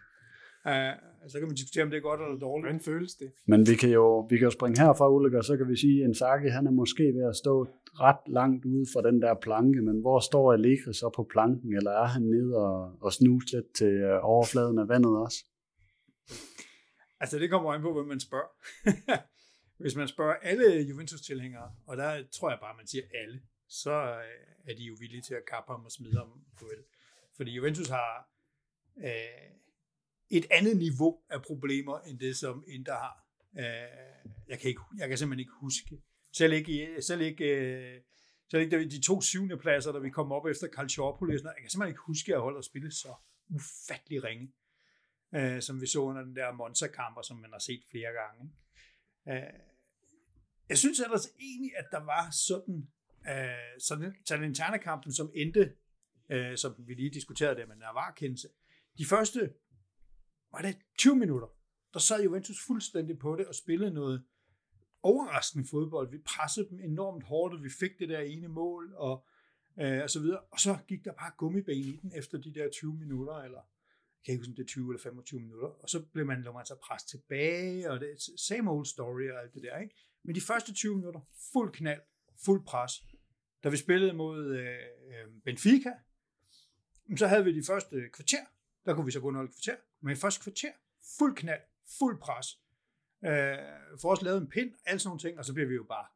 Uh, 0.70 0.94
så 1.30 1.38
kan 1.38 1.48
man 1.48 1.56
diskutere, 1.56 1.84
om 1.84 1.90
det 1.90 1.96
er 1.96 2.08
godt 2.10 2.20
eller 2.20 2.38
dårligt. 2.38 2.64
Hvordan 2.64 2.80
føles 2.80 3.14
det? 3.14 3.30
Men 3.46 3.60
vi 3.70 3.74
kan 3.74 3.90
jo 3.90 4.04
vi 4.30 4.36
kan 4.38 4.44
jo 4.44 4.50
springe 4.50 4.80
herfra, 4.80 5.10
Ulrik, 5.14 5.32
og 5.32 5.44
så 5.44 5.56
kan 5.56 5.68
vi 5.68 5.76
sige, 5.76 5.96
at 6.02 6.08
Inzaghi, 6.08 6.48
han 6.48 6.66
er 6.66 6.70
måske 6.70 7.04
ved 7.16 7.24
at 7.28 7.36
stå 7.36 7.66
ret 8.06 8.22
langt 8.26 8.64
ude 8.64 8.86
fra 8.92 9.02
den 9.08 9.22
der 9.22 9.34
planke, 9.34 9.80
men 9.82 10.00
hvor 10.00 10.20
står 10.20 10.52
Allegri 10.52 10.92
så 10.92 11.10
på 11.16 11.26
planken, 11.32 11.76
eller 11.76 11.90
er 11.90 12.06
han 12.06 12.22
nede 12.22 12.56
og, 12.56 12.92
og 13.00 13.12
snuse 13.12 13.46
lidt 13.54 13.74
til 13.74 13.94
øh, 14.10 14.18
overfladen 14.22 14.78
af 14.78 14.88
vandet 14.88 15.16
også? 15.24 15.38
Altså, 17.20 17.38
det 17.38 17.50
kommer 17.50 17.72
an 17.72 17.82
på, 17.82 17.92
hvem 17.92 18.06
man 18.06 18.20
spørger. 18.20 18.48
Hvis 19.82 19.96
man 19.96 20.08
spørger 20.08 20.34
alle 20.34 20.80
Juventus-tilhængere, 20.80 21.74
og 21.86 21.96
der 21.96 22.24
tror 22.32 22.50
jeg 22.50 22.58
bare, 22.60 22.76
man 22.76 22.86
siger 22.86 23.04
alle, 23.14 23.42
så 23.68 23.90
øh, 23.90 24.70
er 24.70 24.74
de 24.74 24.82
jo 24.82 24.96
villige 25.00 25.22
til 25.22 25.34
at 25.34 25.46
kappe 25.50 25.72
ham 25.72 25.84
og 25.84 25.92
smide 25.92 26.16
ham 26.16 26.44
på 26.58 26.64
el. 26.64 26.84
Fordi 27.36 27.50
Juventus 27.50 27.88
har 27.88 28.30
øh, 29.04 29.50
et 30.30 30.46
andet 30.50 30.76
niveau 30.76 31.20
af 31.30 31.42
problemer, 31.42 32.00
end 32.00 32.18
det, 32.18 32.36
som 32.36 32.64
Inter 32.66 32.94
har. 32.94 33.26
Øh, 33.58 34.30
jeg, 34.48 34.58
kan 34.60 34.68
ikke, 34.68 34.80
jeg 34.98 35.08
kan 35.08 35.18
simpelthen 35.18 35.40
ikke 35.40 35.52
huske. 35.60 36.02
Selv 36.32 36.52
ikke, 36.52 36.96
selv 37.00 37.20
ikke, 37.20 37.44
øh, 37.44 38.00
selv 38.50 38.62
ikke 38.62 38.88
de 38.88 39.02
to 39.02 39.20
syvende 39.20 39.56
pladser, 39.56 39.92
der 39.92 40.00
vi 40.00 40.10
kom 40.10 40.32
op 40.32 40.46
efter 40.46 40.68
Calciopoli. 40.68 41.32
Jeg 41.32 41.40
kan 41.60 41.70
simpelthen 41.70 41.88
ikke 41.88 42.06
huske, 42.06 42.34
at 42.34 42.40
holde 42.40 42.56
og 42.56 42.64
spille 42.64 42.90
så 42.92 43.14
ufattelig 43.48 44.24
ringe, 44.24 44.52
øh, 45.34 45.62
som 45.62 45.80
vi 45.80 45.86
så 45.86 45.98
under 45.98 46.22
den 46.22 46.36
der 46.36 46.52
Monza-kamper, 46.52 47.22
som 47.22 47.36
man 47.36 47.52
har 47.52 47.58
set 47.58 47.82
flere 47.90 48.12
gange. 48.12 48.52
Øh, 49.28 49.60
jeg 50.68 50.78
synes 50.78 51.00
ellers 51.00 51.28
egentlig, 51.40 51.72
at 51.76 51.86
der 51.90 52.04
var 52.04 52.30
sådan, 52.30 52.88
øh, 53.28 53.80
sådan 53.80 54.14
Salernitana-kampen, 54.28 55.12
som 55.12 55.30
endte, 55.34 55.72
øh, 56.28 56.56
som 56.56 56.74
vi 56.78 56.94
lige 56.94 57.10
diskuterede 57.10 57.56
det 57.56 57.68
med 57.68 57.76
Navarre-kendelse. 57.76 58.48
De 58.98 59.06
første, 59.06 59.54
var 60.52 60.62
det 60.62 60.76
20 60.98 61.16
minutter, 61.16 61.48
der 61.94 61.98
sad 62.00 62.22
Juventus 62.22 62.66
fuldstændig 62.66 63.18
på 63.18 63.36
det 63.36 63.46
og 63.46 63.54
spillede 63.54 63.90
noget 63.90 64.24
overraskende 65.02 65.68
fodbold. 65.70 66.10
Vi 66.10 66.18
pressede 66.18 66.68
dem 66.68 66.80
enormt 66.80 67.24
hårdt, 67.24 67.54
og 67.54 67.62
vi 67.62 67.70
fik 67.80 67.98
det 67.98 68.08
der 68.08 68.20
ene 68.20 68.48
mål, 68.48 68.94
og, 68.96 69.26
øh, 69.80 70.02
og 70.02 70.10
så 70.10 70.20
videre. 70.20 70.40
Og 70.40 70.60
så 70.60 70.78
gik 70.88 71.04
der 71.04 71.12
bare 71.12 71.32
gummiben 71.36 71.76
i 71.76 71.96
den 72.02 72.12
efter 72.14 72.38
de 72.38 72.54
der 72.54 72.70
20 72.70 72.94
minutter, 72.94 73.34
eller 73.34 73.60
kan 74.24 74.32
ikke 74.32 74.40
huske, 74.40 74.56
det 74.56 74.62
er 74.62 74.66
20 74.66 74.90
eller 74.90 75.02
25 75.02 75.40
minutter, 75.40 75.68
og 75.68 75.88
så 75.88 76.02
blev 76.12 76.26
man, 76.26 76.46
man 76.54 76.66
sig 76.66 76.76
pres 76.78 77.02
tilbage, 77.02 77.90
og 77.90 78.00
det 78.00 78.10
er 78.10 78.30
same 78.36 78.70
old 78.70 78.86
story 78.86 79.30
og 79.30 79.42
alt 79.42 79.54
det 79.54 79.62
der, 79.62 79.78
ikke? 79.78 79.94
Men 80.24 80.34
de 80.34 80.40
første 80.40 80.74
20 80.74 80.96
minutter, 80.96 81.20
fuld 81.52 81.72
knald, 81.72 82.00
fuld 82.44 82.64
pres. 82.64 82.92
Da 83.64 83.68
vi 83.68 83.76
spillede 83.76 84.12
mod 84.12 84.56
øh, 84.56 84.66
øh 84.66 85.32
Benfica, 85.44 85.92
så 87.16 87.26
havde 87.26 87.44
vi 87.44 87.58
de 87.58 87.64
første 87.66 88.08
kvarter, 88.12 88.44
der 88.84 88.94
kunne 88.94 89.04
vi 89.04 89.10
så 89.10 89.20
gå 89.20 89.28
et 89.28 89.50
kvarter, 89.50 89.76
men 90.00 90.12
i 90.12 90.16
første 90.16 90.42
kvarter, 90.42 90.72
fuld 91.18 91.36
knald, 91.36 91.60
fuld 91.98 92.20
pres. 92.20 92.46
Øh, 93.24 94.00
for 94.00 94.12
os 94.12 94.22
lavet 94.22 94.40
en 94.40 94.48
pind, 94.48 94.72
alle 94.86 94.98
sådan 94.98 95.08
nogle 95.08 95.20
ting, 95.20 95.38
og 95.38 95.44
så 95.44 95.54
bliver 95.54 95.68
vi 95.68 95.74
jo 95.74 95.84
bare 95.84 96.06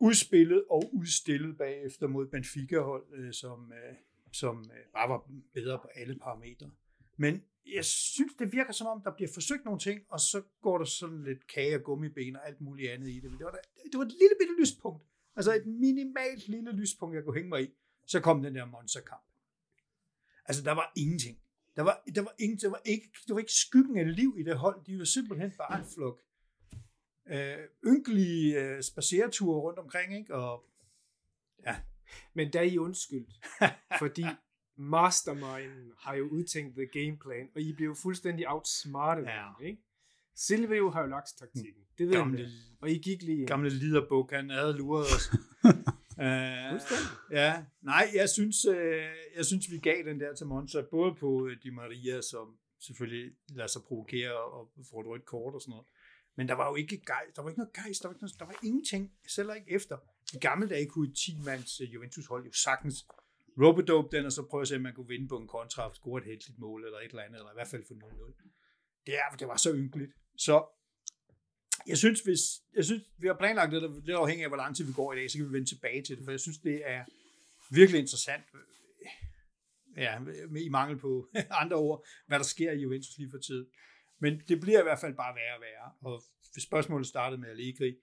udspillet 0.00 0.64
og 0.70 0.90
udstillet 0.92 1.58
bagefter 1.58 2.06
mod 2.06 2.26
Benfica-hold, 2.26 3.04
øh, 3.14 3.32
som, 3.32 3.72
øh, 3.72 3.94
som 4.32 4.70
øh, 4.74 4.92
bare 4.92 5.08
var 5.08 5.30
bedre 5.54 5.78
på 5.78 5.88
alle 5.94 6.18
parametre. 6.18 6.70
Men 7.16 7.42
jeg 7.74 7.84
synes, 7.84 8.32
det 8.38 8.52
virker 8.52 8.72
som 8.72 8.86
om, 8.86 9.02
der 9.02 9.14
bliver 9.14 9.30
forsøgt 9.34 9.64
nogle 9.64 9.80
ting, 9.80 10.00
og 10.08 10.20
så 10.20 10.42
går 10.62 10.78
der 10.78 10.84
sådan 10.84 11.24
lidt 11.24 11.46
kage 11.46 11.76
og 11.76 11.82
gummiben 11.82 12.36
og 12.36 12.46
alt 12.48 12.60
muligt 12.60 12.90
andet 12.90 13.08
i 13.08 13.20
det. 13.20 13.30
Men 13.30 13.38
det 13.38 13.44
var, 13.44 13.58
det 13.92 13.98
var 13.98 14.04
et 14.04 14.12
lille 14.12 14.36
bitte 14.40 14.54
lyspunkt. 14.60 15.04
Altså 15.36 15.54
et 15.54 15.66
minimalt 15.66 16.48
lille 16.48 16.72
lyspunkt, 16.72 17.14
jeg 17.14 17.24
kunne 17.24 17.34
hænge 17.34 17.48
mig 17.48 17.62
i. 17.62 17.68
Så 18.06 18.20
kom 18.20 18.42
den 18.42 18.54
der 18.54 18.64
monsterkamp. 18.64 19.22
Altså, 20.44 20.62
der 20.62 20.72
var 20.72 20.92
ingenting. 20.96 21.38
Der 21.76 21.82
var, 21.82 22.02
der 22.14 22.22
var, 22.22 22.34
ingen, 22.38 22.58
der 22.58 22.68
var, 22.68 22.80
ikke, 22.84 23.12
der 23.28 23.34
var 23.34 23.40
ikke 23.40 23.52
skyggen 23.52 23.98
af 23.98 24.16
liv 24.16 24.36
i 24.38 24.42
det 24.42 24.56
hold. 24.56 24.84
De 24.84 24.98
var 24.98 25.04
simpelthen 25.04 25.52
bare 25.58 25.78
en 25.78 25.86
flok 25.94 26.20
øh, 27.26 27.58
ynkelige 27.86 28.60
øh, 28.60 28.82
spacereture 28.82 29.60
rundt 29.60 29.78
omkring, 29.78 30.16
ikke? 30.16 30.34
Og 30.34 30.64
ja. 31.66 31.76
Men 32.34 32.52
der 32.52 32.60
er 32.60 32.64
I 32.64 32.78
undskyldt, 32.78 33.46
fordi 34.02 34.24
mastermind 34.76 35.92
har 35.98 36.14
jo 36.14 36.28
udtænkt 36.28 36.76
the 36.76 36.86
gameplan, 36.86 37.48
og 37.54 37.60
I 37.60 37.72
blev 37.72 37.96
fuldstændig 37.96 38.48
outsmartet. 38.48 39.24
Ja. 39.24 39.64
Ikke? 39.64 39.82
Silvio 40.34 40.90
har 40.90 41.00
jo 41.00 41.06
lagt 41.06 41.28
taktikken. 41.38 41.82
Det 41.98 42.06
ved 42.06 42.14
gamle, 42.14 42.38
jeg. 42.38 42.48
Og 42.80 42.90
I 42.90 42.98
gik 42.98 43.22
lige... 43.22 43.46
Gamle 43.46 43.70
liderbog, 43.70 44.28
han 44.32 44.50
havde 44.50 44.76
luret 44.76 45.06
os. 45.06 45.30
uh, 46.26 46.80
ja, 47.30 47.64
nej, 47.82 48.10
jeg 48.14 48.28
synes, 48.28 48.66
uh, 48.66 48.76
jeg 49.36 49.44
synes, 49.44 49.70
vi 49.70 49.78
gav 49.78 50.04
den 50.04 50.20
der 50.20 50.34
til 50.34 50.46
Monza, 50.46 50.82
både 50.90 51.14
på 51.14 51.48
Di 51.62 51.70
Maria, 51.70 52.20
som 52.20 52.56
selvfølgelig 52.80 53.32
lader 53.48 53.68
sig 53.68 53.82
provokere 53.82 54.36
og 54.36 54.70
får 54.90 55.00
et 55.00 55.06
rødt 55.06 55.24
kort 55.24 55.54
og 55.54 55.60
sådan 55.60 55.70
noget. 55.70 55.86
Men 56.36 56.48
der 56.48 56.54
var 56.54 56.68
jo 56.68 56.74
ikke 56.74 57.02
gejst, 57.06 57.36
der 57.36 57.42
var 57.42 57.50
ikke 57.50 57.60
noget 57.60 57.72
gejst, 57.72 58.02
der 58.02 58.08
var, 58.08 58.14
ikke 58.14 58.24
noget, 58.24 58.38
der 58.38 58.44
var 58.44 58.56
ingenting, 58.62 59.12
selv 59.28 59.50
ikke 59.56 59.70
efter. 59.70 59.96
I 60.34 60.38
gamle 60.38 60.68
dage 60.68 60.86
kunne 60.86 61.08
et 61.08 61.14
10-mands 61.18 61.80
Juventus-hold 61.80 62.44
jo 62.46 62.52
sagtens 62.52 63.06
robodope 63.60 64.16
den, 64.16 64.26
og 64.26 64.32
så 64.32 64.46
prøve 64.50 64.62
at 64.62 64.68
se, 64.68 64.76
om 64.76 64.82
man 64.82 64.94
kunne 64.94 65.08
vinde 65.08 65.28
på 65.28 65.38
en 65.38 65.48
kontra 65.48 65.88
og 65.88 65.94
score 65.94 66.20
et 66.20 66.26
heldigt 66.26 66.58
mål, 66.58 66.84
eller 66.84 66.98
et 66.98 67.10
eller 67.10 67.22
andet, 67.22 67.38
eller 67.38 67.50
i 67.50 67.58
hvert 67.58 67.68
fald 67.68 67.84
få 67.88 67.94
0-0. 67.94 69.04
Det, 69.06 69.14
er, 69.14 69.36
det 69.38 69.48
var 69.48 69.56
så 69.56 69.74
ynkeligt. 69.74 70.12
Så 70.36 70.66
jeg 71.86 71.98
synes, 71.98 72.20
hvis, 72.20 72.40
jeg 72.76 72.84
synes, 72.84 73.02
vi 73.18 73.26
har 73.26 73.34
planlagt 73.34 73.72
det, 73.72 73.82
lidt 74.04 74.16
afhængig 74.16 74.44
af, 74.44 74.50
hvor 74.50 74.56
lang 74.56 74.76
tid 74.76 74.84
vi 74.84 74.92
går 74.92 75.12
i 75.12 75.16
dag, 75.16 75.30
så 75.30 75.38
kan 75.38 75.46
vi 75.46 75.52
vende 75.52 75.68
tilbage 75.68 76.02
til 76.02 76.16
det, 76.16 76.24
for 76.24 76.30
jeg 76.30 76.40
synes, 76.40 76.58
det 76.58 76.82
er 76.84 77.04
virkelig 77.70 78.00
interessant, 78.00 78.44
ja, 79.96 80.18
i 80.56 80.68
mangel 80.68 80.98
på 80.98 81.28
andre 81.62 81.76
ord, 81.76 82.06
hvad 82.26 82.38
der 82.38 82.44
sker 82.44 82.72
i 82.72 82.80
Juventus 82.80 83.18
lige 83.18 83.30
for 83.30 83.38
tid. 83.38 83.66
Men 84.20 84.40
det 84.48 84.60
bliver 84.60 84.80
i 84.80 84.82
hvert 84.82 84.98
fald 84.98 85.14
bare 85.14 85.34
værre 85.34 85.54
og 85.56 85.60
værre. 85.60 85.92
Og 86.00 86.22
hvis 86.52 86.64
spørgsmålet 86.64 87.06
startede 87.06 87.40
med 87.40 87.48
Allegri, 87.48 87.96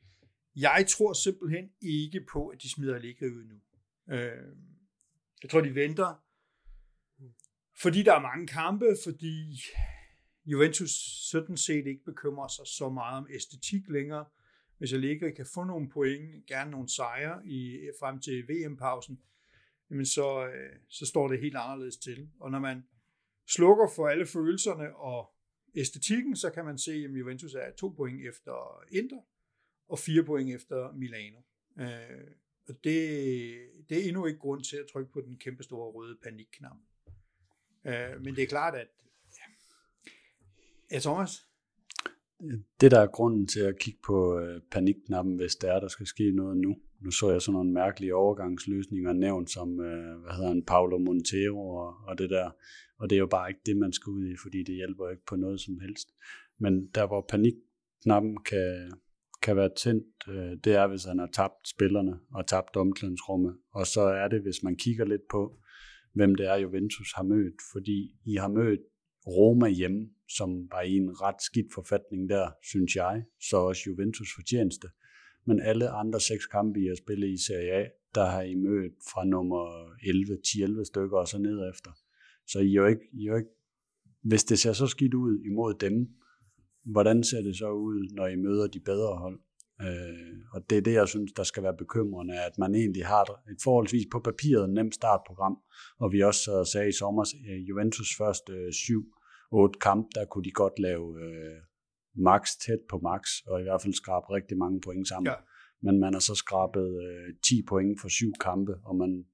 jeg 0.56 0.86
tror 0.90 1.14
simpelthen 1.14 1.70
ikke 1.82 2.26
på, 2.34 2.48
at 2.48 2.62
de 2.62 2.70
smider 2.70 2.96
Allegri 2.96 3.26
ud 3.26 3.46
nu. 3.46 3.58
Øh, 4.16 4.56
jeg 5.44 5.50
tror, 5.50 5.62
de 5.62 5.76
venter, 5.76 6.24
fordi 7.82 8.04
der 8.04 8.14
er 8.14 8.22
mange 8.22 8.48
kampe, 8.48 8.86
fordi 9.04 9.62
Juventus 10.46 10.92
sådan 11.32 11.58
set 11.58 11.88
ikke 11.88 12.04
bekymrer 12.06 12.48
sig 12.48 12.68
så 12.68 12.90
meget 12.90 13.18
om 13.18 13.28
æstetik 13.34 13.82
længere. 13.90 14.26
Hvis 14.78 14.94
Allegri 14.94 15.32
kan 15.32 15.46
få 15.54 15.64
nogle 15.64 15.90
point, 15.90 16.46
gerne 16.48 16.72
nogle 16.72 16.90
sejre 16.90 17.48
i, 17.48 17.90
frem 18.00 18.20
til 18.20 18.48
VM-pausen, 18.50 19.22
jamen 19.90 20.06
så, 20.06 20.48
øh, 20.48 20.76
så 20.88 21.06
står 21.06 21.28
det 21.28 21.42
helt 21.42 21.56
anderledes 21.56 21.98
til. 21.98 22.30
Og 22.40 22.52
når 22.52 22.60
man 22.60 22.84
slukker 23.48 23.88
for 23.96 24.08
alle 24.08 24.26
følelserne 24.26 24.96
og 24.96 25.36
æstetikken, 25.76 26.36
så 26.36 26.50
kan 26.50 26.66
man 26.66 26.78
se, 26.78 26.92
at 26.92 27.20
Juventus 27.20 27.54
er 27.54 27.72
to 27.78 27.90
point 27.90 28.28
efter 28.28 28.84
Inter 28.92 29.22
og 29.88 30.00
fire 30.00 30.24
point 30.24 30.56
efter 30.56 30.92
Milano. 30.92 31.42
Øh, 31.80 32.32
og 32.70 32.76
det, 32.84 32.96
det 33.90 33.98
er 33.98 34.08
endnu 34.08 34.26
ikke 34.26 34.40
grund 34.40 34.64
til 34.64 34.78
at 34.78 34.86
trykke 34.94 35.12
på 35.12 35.22
den 35.22 35.38
kæmpe 35.38 35.64
store 35.64 35.92
røde 35.92 36.18
panikknap. 36.24 36.78
Øh, 37.86 38.24
men 38.24 38.36
det 38.36 38.44
er 38.44 38.48
klart, 38.48 38.76
at 38.76 38.88
ja, 39.38 39.46
ja 40.96 41.00
Thomas? 41.00 41.46
Det 42.82 42.92
der 42.92 43.00
er 43.00 43.08
grunden 43.08 43.48
til 43.48 43.60
at 43.60 43.80
kigge 43.80 44.00
på 44.06 44.40
øh, 44.40 44.62
panikknappen, 44.72 45.36
hvis 45.36 45.56
der 45.56 45.74
er, 45.74 45.80
der 45.80 45.88
skal 45.88 46.06
ske 46.06 46.32
noget 46.32 46.58
nu. 46.58 46.78
Nu 47.02 47.12
så 47.12 47.32
jeg 47.32 47.42
sådan 47.42 47.54
nogle 47.54 47.72
mærkelige 47.72 48.16
overgangsløsninger 48.16 49.14
nævnt 49.14 49.52
som, 49.52 49.80
øh, 49.80 50.22
hvad 50.22 50.34
hedder 50.34 50.48
han, 50.48 50.66
Paulo 50.66 50.98
Montero 50.98 51.76
og, 51.76 51.94
og 52.08 52.18
det 52.18 52.30
der. 52.30 52.52
Og 52.98 53.10
det 53.10 53.16
er 53.16 53.20
jo 53.20 53.28
bare 53.28 53.50
ikke 53.50 53.62
det, 53.66 53.78
man 53.78 53.94
skal 53.94 54.12
ud 54.12 54.28
i, 54.28 54.36
fordi 54.36 54.64
det 54.64 54.76
hjælper 54.76 55.10
ikke 55.10 55.26
på 55.26 55.36
noget 55.36 55.62
som 55.62 55.80
helst. 55.80 56.10
Men 56.58 56.88
der, 56.88 57.08
hvor 57.08 57.26
panikknappen 57.30 58.38
kan, 58.38 58.92
kan 59.42 59.56
være 59.56 59.70
tændt, 59.78 60.06
øh, 60.28 60.58
det 60.64 60.74
er, 60.74 60.88
hvis 60.88 61.04
han 61.04 61.20
har 61.20 61.30
tabt 61.34 61.68
spillerne 61.68 62.20
og 62.34 62.48
tabt 62.48 62.76
omklædningsrummet. 62.76 63.58
Og 63.72 63.88
så 63.88 64.02
er 64.02 64.28
det, 64.28 64.42
hvis 64.42 64.64
man 64.64 64.76
kigger 64.76 65.06
lidt 65.06 65.22
på, 65.32 65.60
hvem 66.14 66.36
det 66.36 66.46
er, 66.46 66.56
Juventus 66.56 67.14
har 67.16 67.24
mødt. 67.24 67.56
Fordi 67.72 68.16
I 68.26 68.36
har 68.36 68.48
mødt 68.48 68.80
Roma 69.28 69.68
hjemme, 69.68 70.10
som 70.38 70.50
var 70.72 70.82
i 70.82 70.94
en 70.96 71.22
ret 71.22 71.42
skidt 71.42 71.74
forfatning 71.74 72.30
der, 72.30 72.50
synes 72.64 72.96
jeg. 72.96 73.24
Så 73.50 73.58
også 73.58 73.82
Juventus 73.88 74.30
fortjeneste. 74.36 74.88
Men 75.46 75.60
alle 75.62 75.90
andre 75.90 76.20
seks 76.20 76.46
kampe, 76.46 76.80
I 76.80 76.88
har 76.88 76.96
spillet 76.96 77.30
i 77.30 77.46
Serie 77.48 77.72
A, 77.72 77.86
der 78.16 78.26
har 78.26 78.42
I 78.42 78.56
mødt 78.56 78.94
fra 79.12 79.26
nummer 79.26 79.64
11, 80.04 80.38
10-11 80.48 80.84
stykker 80.84 81.18
og 81.18 81.28
så 81.28 81.38
ned 81.38 81.70
efter. 81.70 81.92
Så 82.48 82.60
I 82.60 82.72
er 82.72 82.82
jo 82.82 82.86
ikke, 82.86 83.06
I 83.14 83.26
er 83.26 83.32
jo 83.32 83.38
ikke 83.38 83.50
hvis 84.22 84.44
det 84.44 84.60
ser 84.60 84.74
så 84.74 84.88
skidt 84.88 85.14
ud 85.14 85.40
imod 85.52 85.74
dem, 85.74 86.10
hvordan 86.92 87.24
ser 87.24 87.42
det 87.42 87.58
så 87.58 87.70
ud, 87.72 88.16
når 88.16 88.28
I 88.28 88.36
møder 88.36 88.68
de 88.68 88.80
bedre 88.80 89.18
hold? 89.18 89.40
Øh, 89.82 90.38
og 90.54 90.70
det 90.70 90.78
er 90.78 90.82
det, 90.82 90.94
jeg 90.94 91.08
synes, 91.08 91.32
der 91.32 91.44
skal 91.44 91.64
være 91.64 91.78
bekymrende, 91.78 92.34
at 92.48 92.58
man 92.58 92.76
egentlig 92.76 93.06
har 93.06 93.22
et 93.52 93.62
forholdsvis 93.64 94.08
på 94.12 94.20
papiret 94.20 94.70
nemt 94.70 94.96
startprogram, 94.96 95.58
og 96.00 96.12
vi 96.12 96.24
også 96.24 96.70
sagde 96.72 96.90
i 96.90 97.00
sommer, 97.00 97.24
Juventus 97.70 98.16
første 98.18 98.54
øh, 98.54 98.74
syv, 98.74 99.04
otte 99.52 99.80
kamp, 99.80 100.08
der 100.16 100.26
kunne 100.26 100.44
de 100.44 100.52
godt 100.52 100.80
lave 100.80 101.06
øh, 101.24 101.58
max 102.16 102.50
tæt 102.66 102.82
på 102.90 102.98
max, 102.98 103.22
og 103.48 103.60
i 103.60 103.64
hvert 103.64 103.82
fald 103.82 103.94
skrabe 103.94 104.26
rigtig 104.30 104.58
mange 104.58 104.82
point 104.82 105.08
sammen. 105.08 105.28
Ja. 105.32 105.36
Men 105.82 106.00
man 106.00 106.14
har 106.14 106.20
så 106.20 106.36
skrabet 106.36 106.90
øh, 107.08 107.34
10 107.44 107.64
point 107.68 108.02
for 108.02 108.10
syv 108.10 108.32
kampe, 108.42 108.74
og 108.84 108.96
man 108.96 109.26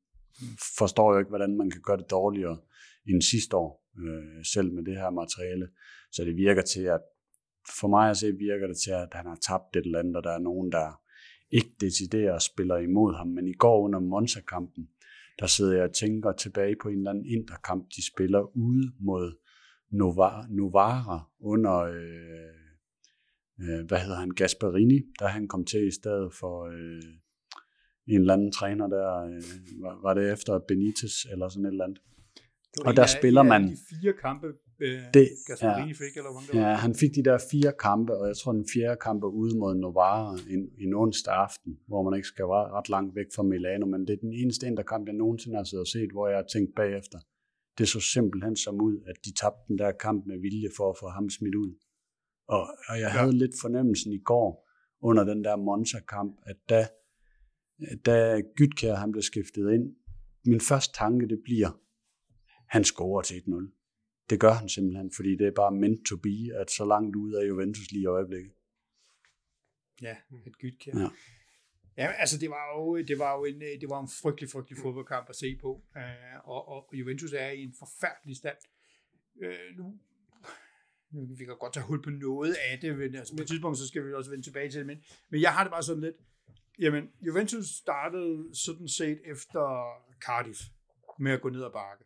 forstår 0.77 1.13
jo 1.13 1.19
ikke, 1.19 1.29
hvordan 1.29 1.57
man 1.57 1.69
kan 1.69 1.81
gøre 1.81 1.97
det 1.97 2.09
dårligere 2.09 2.57
end 3.07 3.21
sidste 3.21 3.57
år, 3.57 3.71
øh, 4.03 4.45
selv 4.53 4.73
med 4.73 4.83
det 4.83 4.95
her 5.01 5.09
materiale. 5.09 5.67
Så 6.11 6.25
det 6.25 6.35
virker 6.35 6.61
til, 6.61 6.83
at 6.97 7.01
for 7.79 7.87
mig 7.87 8.09
at 8.09 8.17
se 8.17 8.27
virker 8.31 8.67
det 8.67 8.77
til, 8.77 8.91
at 8.91 9.07
han 9.13 9.25
har 9.25 9.35
tabt 9.47 9.75
et 9.75 9.85
eller 9.85 9.99
andet, 9.99 10.15
og 10.15 10.23
der 10.23 10.31
er 10.31 10.39
nogen, 10.39 10.71
der 10.71 11.01
ikke 11.51 11.73
deciderer 11.81 12.39
spiller 12.39 12.77
imod 12.77 13.15
ham. 13.17 13.27
Men 13.27 13.47
i 13.47 13.53
går 13.53 13.81
under 13.81 13.99
Monza-kampen, 13.99 14.89
der 15.39 15.47
sidder 15.47 15.73
jeg 15.73 15.83
og 15.83 15.93
tænker 15.93 16.31
tilbage 16.31 16.75
på 16.81 16.89
en 16.89 16.97
eller 16.97 17.09
anden 17.11 17.25
interkamp, 17.25 17.83
de 17.95 18.07
spiller 18.07 18.57
ude 18.57 18.91
mod 18.99 19.37
Novara, 19.91 20.47
Novara 20.49 21.29
under, 21.39 21.75
øh, 21.77 22.55
øh, 23.61 23.85
hvad 23.87 23.99
hedder 23.99 24.15
han, 24.19 24.29
Gasparini, 24.31 24.99
da 25.19 25.25
han 25.25 25.47
kom 25.47 25.65
til 25.65 25.87
i 25.87 25.91
stedet 25.91 26.33
for 26.39 26.65
øh, 26.65 27.03
en 28.07 28.21
eller 28.21 28.33
anden 28.33 28.51
træner 28.51 28.87
der, 28.87 29.07
øh, 29.25 29.43
var, 29.83 29.99
var 30.01 30.13
det 30.13 30.31
efter 30.33 30.59
Benitez 30.67 31.25
eller 31.31 31.47
sådan 31.49 31.65
et 31.65 31.69
eller 31.71 31.83
andet. 31.83 31.99
Og 32.85 32.95
der 32.95 33.05
spiller 33.05 33.43
man- 33.43 33.67
de 33.67 33.77
fire 33.89 34.13
kampe, 34.21 34.47
øh, 34.79 34.99
Det- 35.13 35.29
Gasparini 35.47 35.93
fik, 35.93 36.13
eller 36.17 36.31
var. 36.33 36.59
Ja, 36.69 36.73
han 36.75 36.95
fik 36.95 37.15
de 37.15 37.23
der 37.23 37.37
fire 37.51 37.73
kampe, 37.79 38.17
og 38.17 38.27
jeg 38.27 38.37
tror 38.37 38.51
den 38.51 38.65
fjerde 38.73 38.97
kamp 39.01 39.23
er 39.23 39.27
ude 39.27 39.57
mod 39.57 39.75
Novara 39.75 40.37
en, 40.49 40.69
en 40.77 40.93
onsdag 40.93 41.33
aften, 41.33 41.79
hvor 41.87 42.03
man 42.09 42.13
ikke 42.17 42.27
skal 42.27 42.45
være 42.45 42.67
ret 42.77 42.89
langt 42.89 43.15
væk 43.15 43.25
fra 43.35 43.43
Milano, 43.43 43.85
men 43.85 44.01
det 44.07 44.13
er 44.13 44.17
den 44.21 44.33
eneste 44.33 44.67
interkamp, 44.67 45.07
jeg 45.07 45.15
nogensinde 45.15 45.55
har 45.57 45.63
siddet 45.63 45.81
og 45.83 45.87
set, 45.87 46.11
hvor 46.11 46.27
jeg 46.27 46.37
har 46.37 46.45
tænkt 46.53 46.75
bagefter. 46.75 47.19
Det 47.77 47.87
så 47.87 47.99
simpelthen 47.99 48.55
som 48.55 48.81
ud, 48.81 48.95
at 49.09 49.15
de 49.25 49.31
tabte 49.33 49.61
den 49.67 49.77
der 49.77 49.91
kamp 49.91 50.25
med 50.25 50.37
vilje 50.39 50.69
for 50.77 50.89
at 50.89 50.95
få 50.99 51.07
ham 51.07 51.29
smidt 51.29 51.55
ud. 51.55 51.71
Og, 52.47 52.61
og 52.89 52.95
jeg 52.99 53.11
Ja. 53.13 53.19
havde 53.19 53.31
lidt 53.37 53.51
fornemmelsen 53.61 54.11
i 54.13 54.19
går, 54.19 54.69
under 55.01 55.23
den 55.23 55.43
der 55.43 55.55
Monza-kamp, 55.55 56.37
at 56.45 56.55
da, 56.69 56.87
da 58.05 58.41
Gytkær 58.55 58.95
han 58.95 59.11
blev 59.11 59.21
skiftet 59.21 59.73
ind, 59.73 59.95
min 60.45 60.61
første 60.61 60.93
tanke 60.99 61.27
det 61.27 61.39
bliver, 61.43 61.79
han 62.69 62.83
scorer 62.83 63.21
til 63.21 63.33
1-0. 63.35 63.84
Det 64.29 64.39
gør 64.39 64.51
han 64.51 64.69
simpelthen, 64.69 65.11
fordi 65.15 65.35
det 65.35 65.47
er 65.47 65.51
bare 65.51 65.71
meant 65.71 66.05
to 66.09 66.15
be, 66.17 66.37
at 66.61 66.71
så 66.71 66.85
langt 66.85 67.15
ude 67.15 67.41
af 67.41 67.47
Juventus 67.47 67.91
lige 67.91 68.03
i 68.03 68.05
øjeblikket. 68.05 68.53
Ja, 70.01 70.15
et 70.45 70.57
gytkær. 70.57 70.99
Ja. 70.99 71.09
Ja, 71.97 72.11
altså 72.11 72.37
det 72.37 72.49
var 72.49 72.77
jo, 72.77 72.97
det 72.97 73.19
var 73.19 73.37
jo 73.37 73.45
en, 73.45 73.61
øh, 73.61 73.81
det 73.81 73.89
var 73.89 74.01
en 74.01 74.09
frygtelig, 74.21 74.49
frygtelig 74.49 74.77
fodboldkamp 74.81 75.29
at 75.29 75.35
se 75.35 75.57
på, 75.61 75.83
øh, 75.97 76.03
og, 76.43 76.67
og 76.67 76.89
Juventus 76.93 77.33
er 77.33 77.49
i 77.49 77.63
en 77.63 77.73
forfærdelig 77.79 78.37
stand. 78.37 78.57
Øh, 79.41 79.77
nu, 79.77 79.99
nu 81.11 81.35
vi 81.35 81.45
kan 81.45 81.57
godt 81.59 81.73
tage 81.73 81.85
hul 81.85 82.03
på 82.03 82.09
noget 82.09 82.55
af 82.71 82.79
det, 82.79 82.97
men 82.97 83.15
altså 83.15 83.35
på 83.35 83.41
et 83.41 83.47
tidspunkt, 83.47 83.77
så 83.77 83.87
skal 83.87 84.07
vi 84.07 84.13
også 84.13 84.29
vende 84.29 84.45
tilbage 84.45 84.69
til 84.69 84.79
det, 84.79 84.87
men, 84.87 85.03
men 85.29 85.41
jeg 85.41 85.53
har 85.53 85.63
det 85.63 85.71
bare 85.71 85.83
sådan 85.83 86.03
lidt, 86.03 86.15
jamen 86.79 87.09
Juventus 87.21 87.65
startede 87.67 88.55
sådan 88.55 88.87
set 88.87 89.19
efter 89.25 89.63
Cardiff 90.25 90.59
med 91.19 91.31
at 91.31 91.41
gå 91.41 91.49
ned 91.49 91.63
ad 91.63 91.71
bakke. 91.71 92.05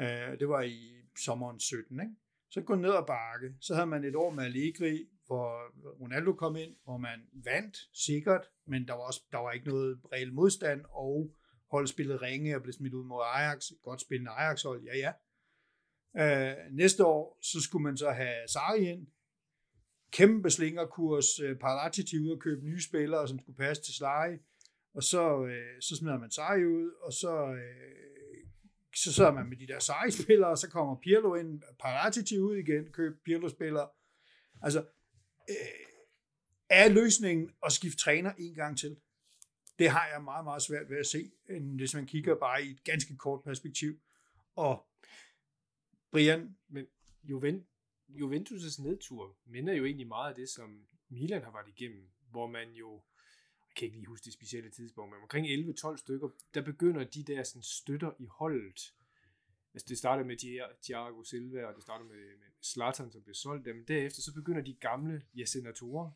Øh, 0.00 0.38
det 0.40 0.48
var 0.48 0.62
i 0.62 1.03
sommeren 1.18 1.60
17, 1.60 2.00
ikke? 2.00 2.12
Så 2.50 2.60
gå 2.60 2.74
ned 2.74 2.94
ad 2.94 3.06
bakke, 3.06 3.54
så 3.60 3.74
havde 3.74 3.86
man 3.86 4.04
et 4.04 4.16
år 4.16 4.30
med 4.30 4.44
Allegri, 4.44 5.08
hvor 5.26 5.72
Ronaldo 6.00 6.32
kom 6.32 6.56
ind, 6.56 6.76
hvor 6.84 6.96
man 6.96 7.20
vandt 7.32 7.76
sikkert, 7.92 8.50
men 8.66 8.88
der 8.88 8.94
var, 8.94 9.00
også, 9.00 9.22
der 9.32 9.38
var 9.38 9.52
ikke 9.52 9.68
noget 9.68 10.00
reel 10.12 10.32
modstand, 10.32 10.84
og 10.90 11.34
holdet 11.70 11.90
spillede 11.90 12.18
ringe 12.22 12.56
og 12.56 12.62
blev 12.62 12.72
smidt 12.72 12.94
ud 12.94 13.04
mod 13.04 13.22
Ajax. 13.34 13.70
Et 13.70 13.82
godt 13.82 14.00
spillende 14.00 14.30
Ajax-hold, 14.30 14.82
ja 14.82 14.96
ja. 14.96 15.12
Øh, 16.16 16.56
næste 16.72 17.04
år, 17.04 17.38
så 17.42 17.60
skulle 17.60 17.82
man 17.82 17.96
så 17.96 18.10
have 18.10 18.48
Sarri 18.48 18.88
ind. 18.88 19.06
Kæmpe 20.10 20.50
slingerkurs, 20.50 21.40
øh, 21.40 21.58
Paratici 21.58 22.18
ud 22.18 22.30
og 22.30 22.40
købe 22.40 22.64
nye 22.64 22.82
spillere, 22.82 23.28
som 23.28 23.38
skulle 23.38 23.56
passe 23.56 23.82
til 23.82 23.94
Sarri. 23.94 24.36
Og 24.94 25.02
så, 25.02 25.44
øh, 25.44 25.80
så 25.80 25.96
smider 25.96 26.18
man 26.18 26.30
Sarri 26.30 26.64
ud, 26.64 26.90
og 27.02 27.12
så, 27.12 27.46
øh, 27.46 28.33
så 28.96 29.12
sidder 29.12 29.32
man 29.32 29.46
med 29.46 29.56
de 29.56 29.66
der 29.66 29.78
seje 29.78 30.10
spillere, 30.10 30.50
og 30.50 30.58
så 30.58 30.70
kommer 30.70 30.96
Pirlo 30.96 31.34
ind, 31.34 31.62
Paratici 31.80 32.38
ud 32.38 32.56
igen, 32.56 32.92
køb 32.92 33.24
Pirlo-spillere. 33.24 33.88
Altså, 34.62 34.80
øh, 35.50 35.56
er 36.70 36.88
løsningen 36.88 37.50
at 37.66 37.72
skifte 37.72 37.98
træner 37.98 38.32
en 38.38 38.54
gang 38.54 38.78
til? 38.78 38.96
Det 39.78 39.90
har 39.90 40.08
jeg 40.12 40.22
meget, 40.22 40.44
meget 40.44 40.62
svært 40.62 40.90
ved 40.90 40.98
at 40.98 41.06
se, 41.06 41.30
end 41.50 41.76
hvis 41.76 41.94
man 41.94 42.06
kigger 42.06 42.34
bare 42.34 42.64
i 42.64 42.70
et 42.70 42.84
ganske 42.84 43.16
kort 43.16 43.44
perspektiv. 43.44 44.00
Og 44.56 44.86
Brian, 46.12 46.56
Men 46.68 46.86
Juventus' 48.08 48.82
nedtur 48.82 49.36
minder 49.46 49.74
jo 49.74 49.84
egentlig 49.84 50.06
meget 50.06 50.28
af 50.28 50.34
det, 50.34 50.48
som 50.48 50.86
Milan 51.08 51.42
har 51.42 51.52
været 51.52 51.68
igennem, 51.68 52.10
hvor 52.30 52.46
man 52.46 52.70
jo, 52.70 53.02
jeg 53.74 53.78
kan 53.78 53.86
ikke 53.86 53.96
lige 53.96 54.06
huske 54.06 54.24
det 54.24 54.32
specielle 54.32 54.70
tidspunkt, 54.70 55.10
men 55.12 55.22
omkring 55.22 55.46
11-12 55.46 55.96
stykker, 55.96 56.28
der 56.54 56.62
begynder 56.62 57.04
de 57.04 57.22
der 57.22 57.42
sådan, 57.42 57.62
støtter 57.62 58.12
i 58.18 58.26
holdet. 58.26 58.94
Altså 59.74 59.86
det 59.88 59.98
starter 59.98 60.24
med 60.24 60.36
Thiago 60.82 61.24
Silva, 61.24 61.64
og 61.66 61.74
det 61.74 61.82
starter 61.82 62.04
med, 62.04 62.16
med 62.16 62.46
Zlatan, 62.62 63.12
som 63.12 63.22
bliver 63.22 63.34
solgt, 63.34 63.66
men 63.66 63.84
derefter 63.88 64.22
så 64.22 64.34
begynder 64.34 64.62
de 64.62 64.74
gamle 64.74 65.22
senatorer, 65.46 66.10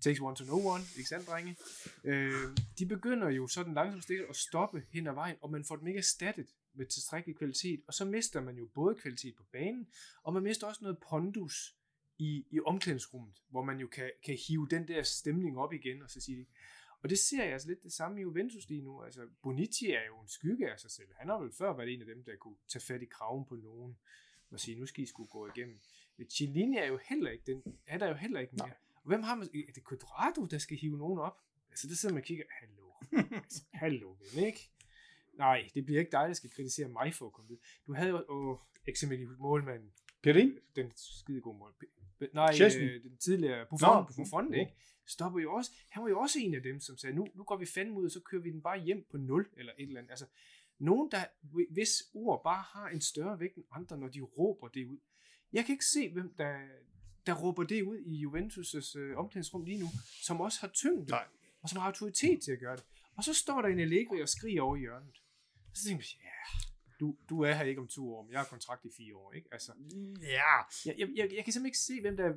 takes 0.00 0.20
one 0.20 0.36
to 0.36 0.44
know 0.44 0.60
one, 0.60 0.84
ikke 0.96 1.08
sandt, 1.08 1.26
drenge? 1.26 1.56
Øh, 2.04 2.56
de 2.78 2.86
begynder 2.86 3.30
jo 3.30 3.46
sådan 3.46 3.74
langsomt 3.74 4.02
stille 4.02 4.28
at 4.28 4.36
stoppe 4.36 4.82
hen 4.90 5.06
ad 5.06 5.12
vejen, 5.12 5.36
og 5.40 5.50
man 5.50 5.64
får 5.64 5.76
dem 5.76 5.86
ikke 5.86 5.98
erstattet 5.98 6.48
med 6.74 6.86
tilstrækkelig 6.86 7.36
kvalitet, 7.36 7.80
og 7.86 7.94
så 7.94 8.04
mister 8.04 8.40
man 8.40 8.56
jo 8.56 8.68
både 8.74 8.94
kvalitet 8.94 9.36
på 9.36 9.44
banen, 9.52 9.88
og 10.22 10.32
man 10.32 10.42
mister 10.42 10.66
også 10.66 10.80
noget 10.82 10.98
pondus 11.10 11.77
i, 12.18 12.46
i 12.50 12.60
omklædningsrummet, 12.60 13.42
hvor 13.48 13.62
man 13.62 13.78
jo 13.78 13.86
kan, 13.86 14.10
kan 14.24 14.38
hive 14.48 14.68
den 14.70 14.88
der 14.88 15.02
stemning 15.02 15.58
op 15.58 15.72
igen, 15.72 16.02
og 16.02 16.10
så 16.10 16.20
sige, 16.20 16.46
og 17.02 17.10
det 17.10 17.18
ser 17.18 17.44
jeg 17.44 17.52
altså 17.52 17.68
lidt 17.68 17.82
det 17.82 17.92
samme 17.92 18.18
i 18.18 18.22
Juventus 18.22 18.68
lige 18.68 18.82
nu. 18.82 19.02
Altså, 19.02 19.28
Bonici 19.42 19.90
er 19.90 20.06
jo 20.06 20.20
en 20.20 20.28
skygge 20.28 20.72
af 20.72 20.80
sig 20.80 20.90
selv. 20.90 21.08
Han 21.18 21.28
har 21.28 21.38
vel 21.38 21.52
før 21.52 21.76
været 21.76 21.94
en 21.94 22.00
af 22.00 22.06
dem, 22.06 22.24
der 22.24 22.36
kunne 22.36 22.56
tage 22.68 22.82
fat 22.82 23.02
i 23.02 23.04
kraven 23.04 23.44
på 23.44 23.56
nogen 23.56 23.96
og 24.50 24.60
sige, 24.60 24.78
nu 24.78 24.86
skal 24.86 25.04
I 25.04 25.06
skulle 25.06 25.28
gå 25.28 25.46
igennem. 25.46 25.80
Cellini 26.30 26.76
er 26.76 26.86
jo 26.86 26.98
heller 27.08 27.30
ikke 27.30 27.44
den, 27.52 27.62
er 27.86 27.98
der 27.98 28.08
jo 28.08 28.14
heller 28.14 28.40
ikke 28.40 28.54
mere. 28.56 28.72
Og 28.94 29.08
hvem 29.08 29.22
har 29.22 29.34
man? 29.34 29.48
Er 29.68 29.72
det 29.74 29.88
Quadrado, 29.88 30.46
der 30.46 30.58
skal 30.58 30.76
hive 30.76 30.98
nogen 30.98 31.18
op? 31.18 31.40
Altså, 31.70 31.88
det 31.88 31.98
sidder 31.98 32.14
man 32.14 32.22
og 32.22 32.26
kigger, 32.26 32.44
hallo, 32.50 32.92
altså, 33.42 33.62
hallo, 33.82 34.16
ven, 34.34 34.44
ikke? 34.44 34.70
Nej, 35.32 35.68
det 35.74 35.84
bliver 35.84 36.00
ikke 36.00 36.12
dig, 36.12 36.28
der 36.28 36.32
skal 36.34 36.50
kritisere 36.50 36.88
mig 36.88 37.14
for 37.14 37.26
at 37.26 37.32
komme. 37.32 37.58
Du 37.86 37.94
havde 37.94 38.10
jo 38.10 38.24
åh, 38.28 38.58
eksempelvis 38.86 39.28
målmanden, 39.38 39.92
Pirin? 40.22 40.58
den 40.76 40.92
skide 40.96 41.40
gode 41.40 41.58
mål. 41.58 41.74
Nej, 42.34 42.54
øh, 42.80 43.02
den 43.02 43.16
tidligere 43.16 43.58
Nå, 43.58 43.64
Buffon, 43.70 44.06
Buffon. 44.06 44.24
Buffon, 44.24 44.54
ikke? 44.54 44.72
Stopper 45.06 45.40
jo 45.40 45.52
også, 45.52 45.70
han 45.88 46.02
var 46.02 46.08
jo 46.08 46.18
også 46.20 46.38
en 46.38 46.54
af 46.54 46.62
dem, 46.62 46.80
som 46.80 46.96
sagde, 46.96 47.16
nu, 47.16 47.28
nu 47.34 47.44
går 47.44 47.56
vi 47.56 47.66
fandme 47.66 47.94
ud, 47.94 48.04
og 48.04 48.10
så 48.10 48.20
kører 48.20 48.42
vi 48.42 48.50
den 48.50 48.62
bare 48.62 48.80
hjem 48.80 49.06
på 49.10 49.16
0, 49.16 49.48
eller 49.56 49.72
et 49.78 49.86
eller 49.86 50.00
andet. 50.00 50.10
Altså, 50.10 50.26
nogen, 50.78 51.10
der, 51.10 51.24
hvis 51.70 51.90
ord 52.14 52.42
bare 52.44 52.64
har 52.72 52.88
en 52.88 53.00
større 53.00 53.40
vægt 53.40 53.56
end 53.56 53.64
andre, 53.72 53.98
når 53.98 54.08
de 54.08 54.20
råber 54.20 54.68
det 54.68 54.86
ud. 54.86 54.98
Jeg 55.52 55.64
kan 55.64 55.72
ikke 55.72 55.84
se, 55.84 56.12
hvem 56.12 56.34
der, 56.38 56.58
der 57.26 57.34
råber 57.34 57.64
det 57.64 57.82
ud 57.82 57.98
i 57.98 58.26
Juventus' 58.26 58.98
øh, 58.98 59.18
omklædningsrum 59.18 59.64
lige 59.64 59.78
nu, 59.78 59.86
som 60.22 60.40
også 60.40 60.60
har 60.60 60.68
tyngde, 60.68 61.10
Nej. 61.10 61.24
og 61.62 61.68
som 61.68 61.78
har 61.80 61.86
autoritet 61.86 62.42
til 62.42 62.52
at 62.52 62.60
gøre 62.60 62.76
det. 62.76 62.84
Og 63.16 63.24
så 63.24 63.34
står 63.34 63.62
der 63.62 63.68
en 63.68 63.80
Allegri 63.80 64.22
og 64.22 64.28
skriger 64.28 64.62
over 64.62 64.76
i 64.76 64.80
hjørnet. 64.80 65.22
Så 65.74 65.84
tænker 65.84 66.04
jeg, 66.14 66.24
ja, 66.24 66.67
du, 67.00 67.16
du 67.28 67.40
er 67.42 67.52
her 67.52 67.64
ikke 67.64 67.80
om 67.80 67.88
to 67.88 68.14
år, 68.14 68.22
men 68.22 68.32
jeg 68.32 68.40
har 68.40 68.46
kontrakt 68.46 68.84
i 68.84 68.88
fire 68.96 69.16
år, 69.16 69.32
ikke? 69.32 69.48
Altså, 69.52 69.72
Ja, 70.22 70.56
jeg, 70.86 70.94
jeg, 70.98 71.08
jeg, 71.16 71.30
jeg 71.36 71.44
kan 71.44 71.52
simpelthen 71.52 71.66
ikke 71.66 71.78
se, 71.78 72.00
hvem 72.00 72.16
der, 72.16 72.32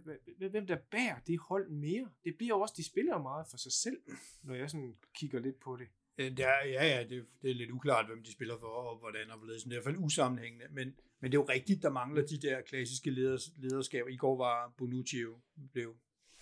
hvem 0.49 0.67
der 0.67 0.77
bærer 0.91 1.19
det 1.27 1.39
hold 1.39 1.69
mere. 1.69 2.09
Det 2.23 2.35
bliver 2.37 2.55
jo 2.55 2.61
også, 2.61 2.73
de 2.77 2.83
spiller 2.83 3.21
meget 3.21 3.47
for 3.49 3.57
sig 3.57 3.71
selv, 3.71 3.97
når 4.43 4.55
jeg 4.55 4.69
sådan 4.69 4.95
kigger 5.15 5.39
lidt 5.39 5.59
på 5.59 5.77
det. 5.77 5.87
Øh, 6.17 6.31
Det 6.37 6.39
er, 6.45 6.65
ja, 6.65 6.85
ja, 6.97 7.03
det, 7.09 7.25
det 7.41 7.51
er 7.51 7.55
lidt 7.55 7.71
uklart, 7.71 8.05
hvem 8.07 8.23
de 8.23 8.31
spiller 8.31 8.59
for, 8.59 8.67
og 8.67 8.97
hvordan 8.99 9.31
og 9.31 9.37
hvorledes. 9.37 9.63
Det 9.63 9.69
er 9.69 9.75
i 9.75 9.75
hvert 9.75 9.93
fald 9.93 10.03
usammenhængende, 10.05 10.65
men, 10.71 10.87
men 11.21 11.31
det 11.31 11.37
er 11.37 11.41
jo 11.41 11.47
rigtigt, 11.49 11.83
der 11.83 11.89
mangler 11.89 12.25
de 12.25 12.41
der 12.41 12.61
klassiske 12.61 13.11
leders, 13.11 13.49
lederskaber. 13.57 14.09
I 14.09 14.15
går 14.15 14.37
var 14.37 14.73
Bonucci 14.77 15.19
jo, 15.19 15.39
blev, 15.73 15.95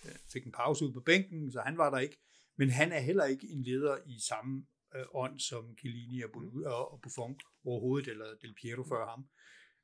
øh, 0.04 0.12
fik 0.32 0.44
en 0.46 0.52
pause 0.52 0.84
ud 0.84 0.92
på 0.92 1.00
bænken, 1.00 1.52
så 1.52 1.60
han 1.60 1.78
var 1.78 1.90
der 1.90 1.98
ikke. 1.98 2.16
Men 2.56 2.70
han 2.70 2.92
er 2.92 3.00
heller 3.00 3.24
ikke 3.24 3.48
en 3.48 3.62
leder 3.62 3.96
i 4.06 4.18
samme 4.28 4.66
øh, 4.96 5.04
ånd 5.14 5.38
som 5.38 5.76
Chiellini 5.78 6.22
og, 6.22 6.30
og, 6.66 6.92
og 6.92 7.00
Buffon 7.02 7.38
overhovedet, 7.64 8.08
eller 8.08 8.26
Del 8.42 8.54
Piero 8.54 8.84
før 8.84 9.06
ham. 9.10 9.22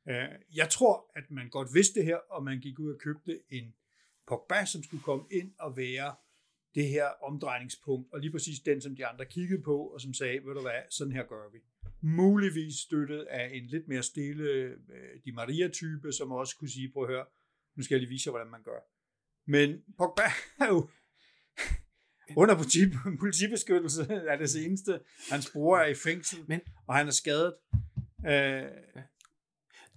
Øh, 0.09 0.57
jeg 0.61 0.69
tror, 0.71 1.11
at 1.17 1.31
man 1.31 1.51
godt 1.51 1.69
vidste 1.75 2.01
det 2.01 2.05
her, 2.05 2.17
og 2.17 2.45
man 2.45 2.61
gik 2.61 2.79
ud 2.79 2.93
og 2.95 2.99
købte 2.99 3.41
en 3.51 3.75
Pogba, 4.27 4.65
som 4.65 4.83
skulle 4.83 5.03
komme 5.03 5.25
ind 5.31 5.55
og 5.59 5.77
være 5.77 6.15
det 6.75 6.89
her 6.89 7.07
omdrejningspunkt, 7.23 8.13
og 8.13 8.21
lige 8.21 8.33
præcis 8.33 8.61
den, 8.61 8.81
som 8.81 8.97
de 8.97 9.07
andre 9.07 9.27
kiggede 9.27 9.63
på, 9.63 9.77
og 9.87 10.01
som 10.01 10.15
sagde, 10.15 10.45
ved 10.45 10.55
du 10.55 10.61
hvad, 10.61 10.83
sådan 10.91 11.13
her 11.13 11.25
gør 11.25 11.51
vi. 11.53 11.59
Muligvis 12.01 12.75
støttet 12.75 13.23
af 13.23 13.51
en 13.55 13.67
lidt 13.67 13.89
mere 13.89 14.03
stille 14.03 14.51
øh, 14.51 14.77
Di 15.25 15.31
Maria-type, 15.31 16.13
som 16.13 16.33
også 16.33 16.57
kunne 16.59 16.69
sige, 16.69 16.93
prøv 16.93 17.03
at 17.03 17.09
høre, 17.09 17.27
nu 17.77 17.83
skal 17.83 17.95
jeg 17.95 18.01
lige 18.01 18.09
vise 18.09 18.29
jer, 18.29 18.33
hvordan 18.33 18.51
man 18.51 18.63
gør. 18.63 18.81
Men 19.47 19.85
Pogba 19.99 20.23
er 20.65 20.69
jo 20.69 20.89
under 22.37 22.55
politi- 22.59 22.97
politibeskyttelse 23.21 24.03
er 24.11 24.37
det 24.37 24.51
seneste. 24.51 25.01
Hans 25.31 25.51
bror 25.53 25.79
er 25.79 25.87
i 25.87 25.95
fængsel, 25.95 26.45
Men- 26.49 26.61
og 26.87 26.95
han 26.95 27.07
er 27.07 27.11
skadet. 27.11 27.55
Øh, 28.27 28.63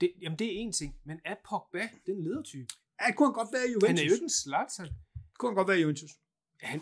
det. 0.02 0.12
Jamen, 0.22 0.40
det 0.40 0.48
er 0.48 0.52
en 0.60 0.72
ting, 0.72 0.96
men 1.06 1.20
er 1.26 1.36
Pogba 1.50 1.90
den 2.06 2.24
ledertype? 2.24 2.68
ja, 3.02 3.08
det 3.08 3.16
kunne 3.16 3.28
han 3.28 3.34
godt 3.34 3.50
være 3.54 3.68
i 3.68 3.72
Juventus. 3.72 3.88
Han 3.90 3.98
er 3.98 4.04
jo 4.04 4.14
ikke 4.14 4.24
en 4.24 4.30
Zlatan. 4.30 4.86
Det 5.14 5.38
kunne 5.38 5.50
han 5.52 5.56
godt 5.56 5.68
være 5.68 5.78
i 5.78 5.82
Juventus. 5.82 6.12
Han, 6.62 6.82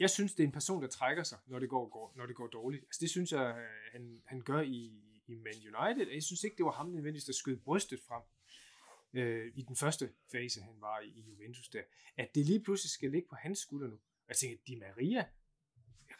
jeg 0.00 0.10
synes, 0.10 0.34
det 0.34 0.42
er 0.42 0.46
en 0.46 0.52
person, 0.52 0.82
der 0.82 0.88
trækker 0.88 1.22
sig, 1.22 1.38
når 1.46 1.58
det 1.58 1.68
går, 1.68 1.88
går, 1.88 2.12
når 2.16 2.26
det 2.26 2.36
går 2.36 2.46
dårligt. 2.46 2.82
Altså, 2.82 2.98
det 3.00 3.10
synes 3.10 3.32
jeg, 3.32 3.56
øh, 3.58 3.64
han, 3.92 4.22
han 4.26 4.40
gør 4.40 4.60
i, 4.60 4.92
i 5.26 5.34
Man 5.34 5.54
United. 5.74 6.12
Jeg 6.12 6.22
synes 6.22 6.44
ikke, 6.44 6.56
det 6.56 6.64
var 6.64 6.72
ham 6.72 6.86
nødvendigvis, 6.88 7.24
der 7.24 7.32
skød 7.32 7.56
brystet 7.56 8.00
frem 8.08 8.22
øh, 9.12 9.52
i 9.54 9.62
den 9.62 9.76
første 9.76 10.10
fase, 10.32 10.60
han 10.60 10.74
var 10.80 11.00
i, 11.00 11.08
i 11.08 11.20
Juventus 11.20 11.68
der. 11.68 11.82
At 12.16 12.34
det 12.34 12.46
lige 12.46 12.60
pludselig 12.60 12.90
skal 12.90 13.10
ligge 13.10 13.28
på 13.28 13.36
hans 13.36 13.58
skulder 13.58 13.88
nu. 13.88 13.94
Og 13.94 14.28
jeg 14.28 14.36
tænker, 14.36 14.56
Di 14.66 14.76
Maria, 14.76 15.24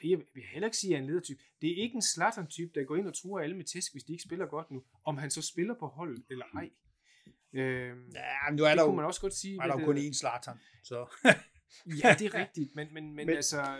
jeg 0.05 0.19
vil 0.35 0.43
heller 0.53 0.67
ikke 0.69 0.77
sige, 0.77 0.91
at 0.93 0.97
han 0.97 1.05
er 1.05 1.07
en 1.09 1.11
ledertype. 1.11 1.43
Det 1.61 1.71
er 1.79 1.83
ikke 1.83 1.95
en 1.95 2.03
Zlatan-type, 2.03 2.73
der 2.75 2.85
går 2.85 2.97
ind 2.97 3.07
og 3.07 3.15
truer 3.15 3.41
alle 3.43 3.57
med 3.57 3.65
tæsk, 3.65 3.93
hvis 3.95 4.05
de 4.05 4.13
ikke 4.13 4.25
spiller 4.25 4.47
godt 4.47 4.71
nu. 4.71 4.85
Om 5.05 5.17
han 5.19 5.31
så 5.31 5.43
spiller 5.43 5.75
på 5.75 5.87
holdet 5.87 6.25
eller 6.31 6.45
ej. 6.55 6.71
Øhm, 7.53 8.11
Ja, 8.15 8.51
men 8.51 8.57
nu 8.57 8.65
er 8.65 8.69
det 8.69 8.79
der 8.79 8.85
kunne 8.85 8.93
jo, 8.93 8.97
man 8.97 9.05
også 9.05 9.21
godt 9.21 9.35
sige. 9.35 9.59
er 9.63 9.67
der 9.67 9.79
jo 9.81 9.85
kun 9.85 9.99
øh, 9.99 10.05
én 10.05 10.13
Zlatan, 10.19 10.57
så... 10.85 11.07
Ja, 11.87 12.17
det 12.19 12.27
er 12.27 12.35
rigtigt, 12.35 12.75
men, 12.75 12.95
men, 12.95 13.05
men, 13.15 13.27
Men- 13.27 13.37
altså, 13.37 13.79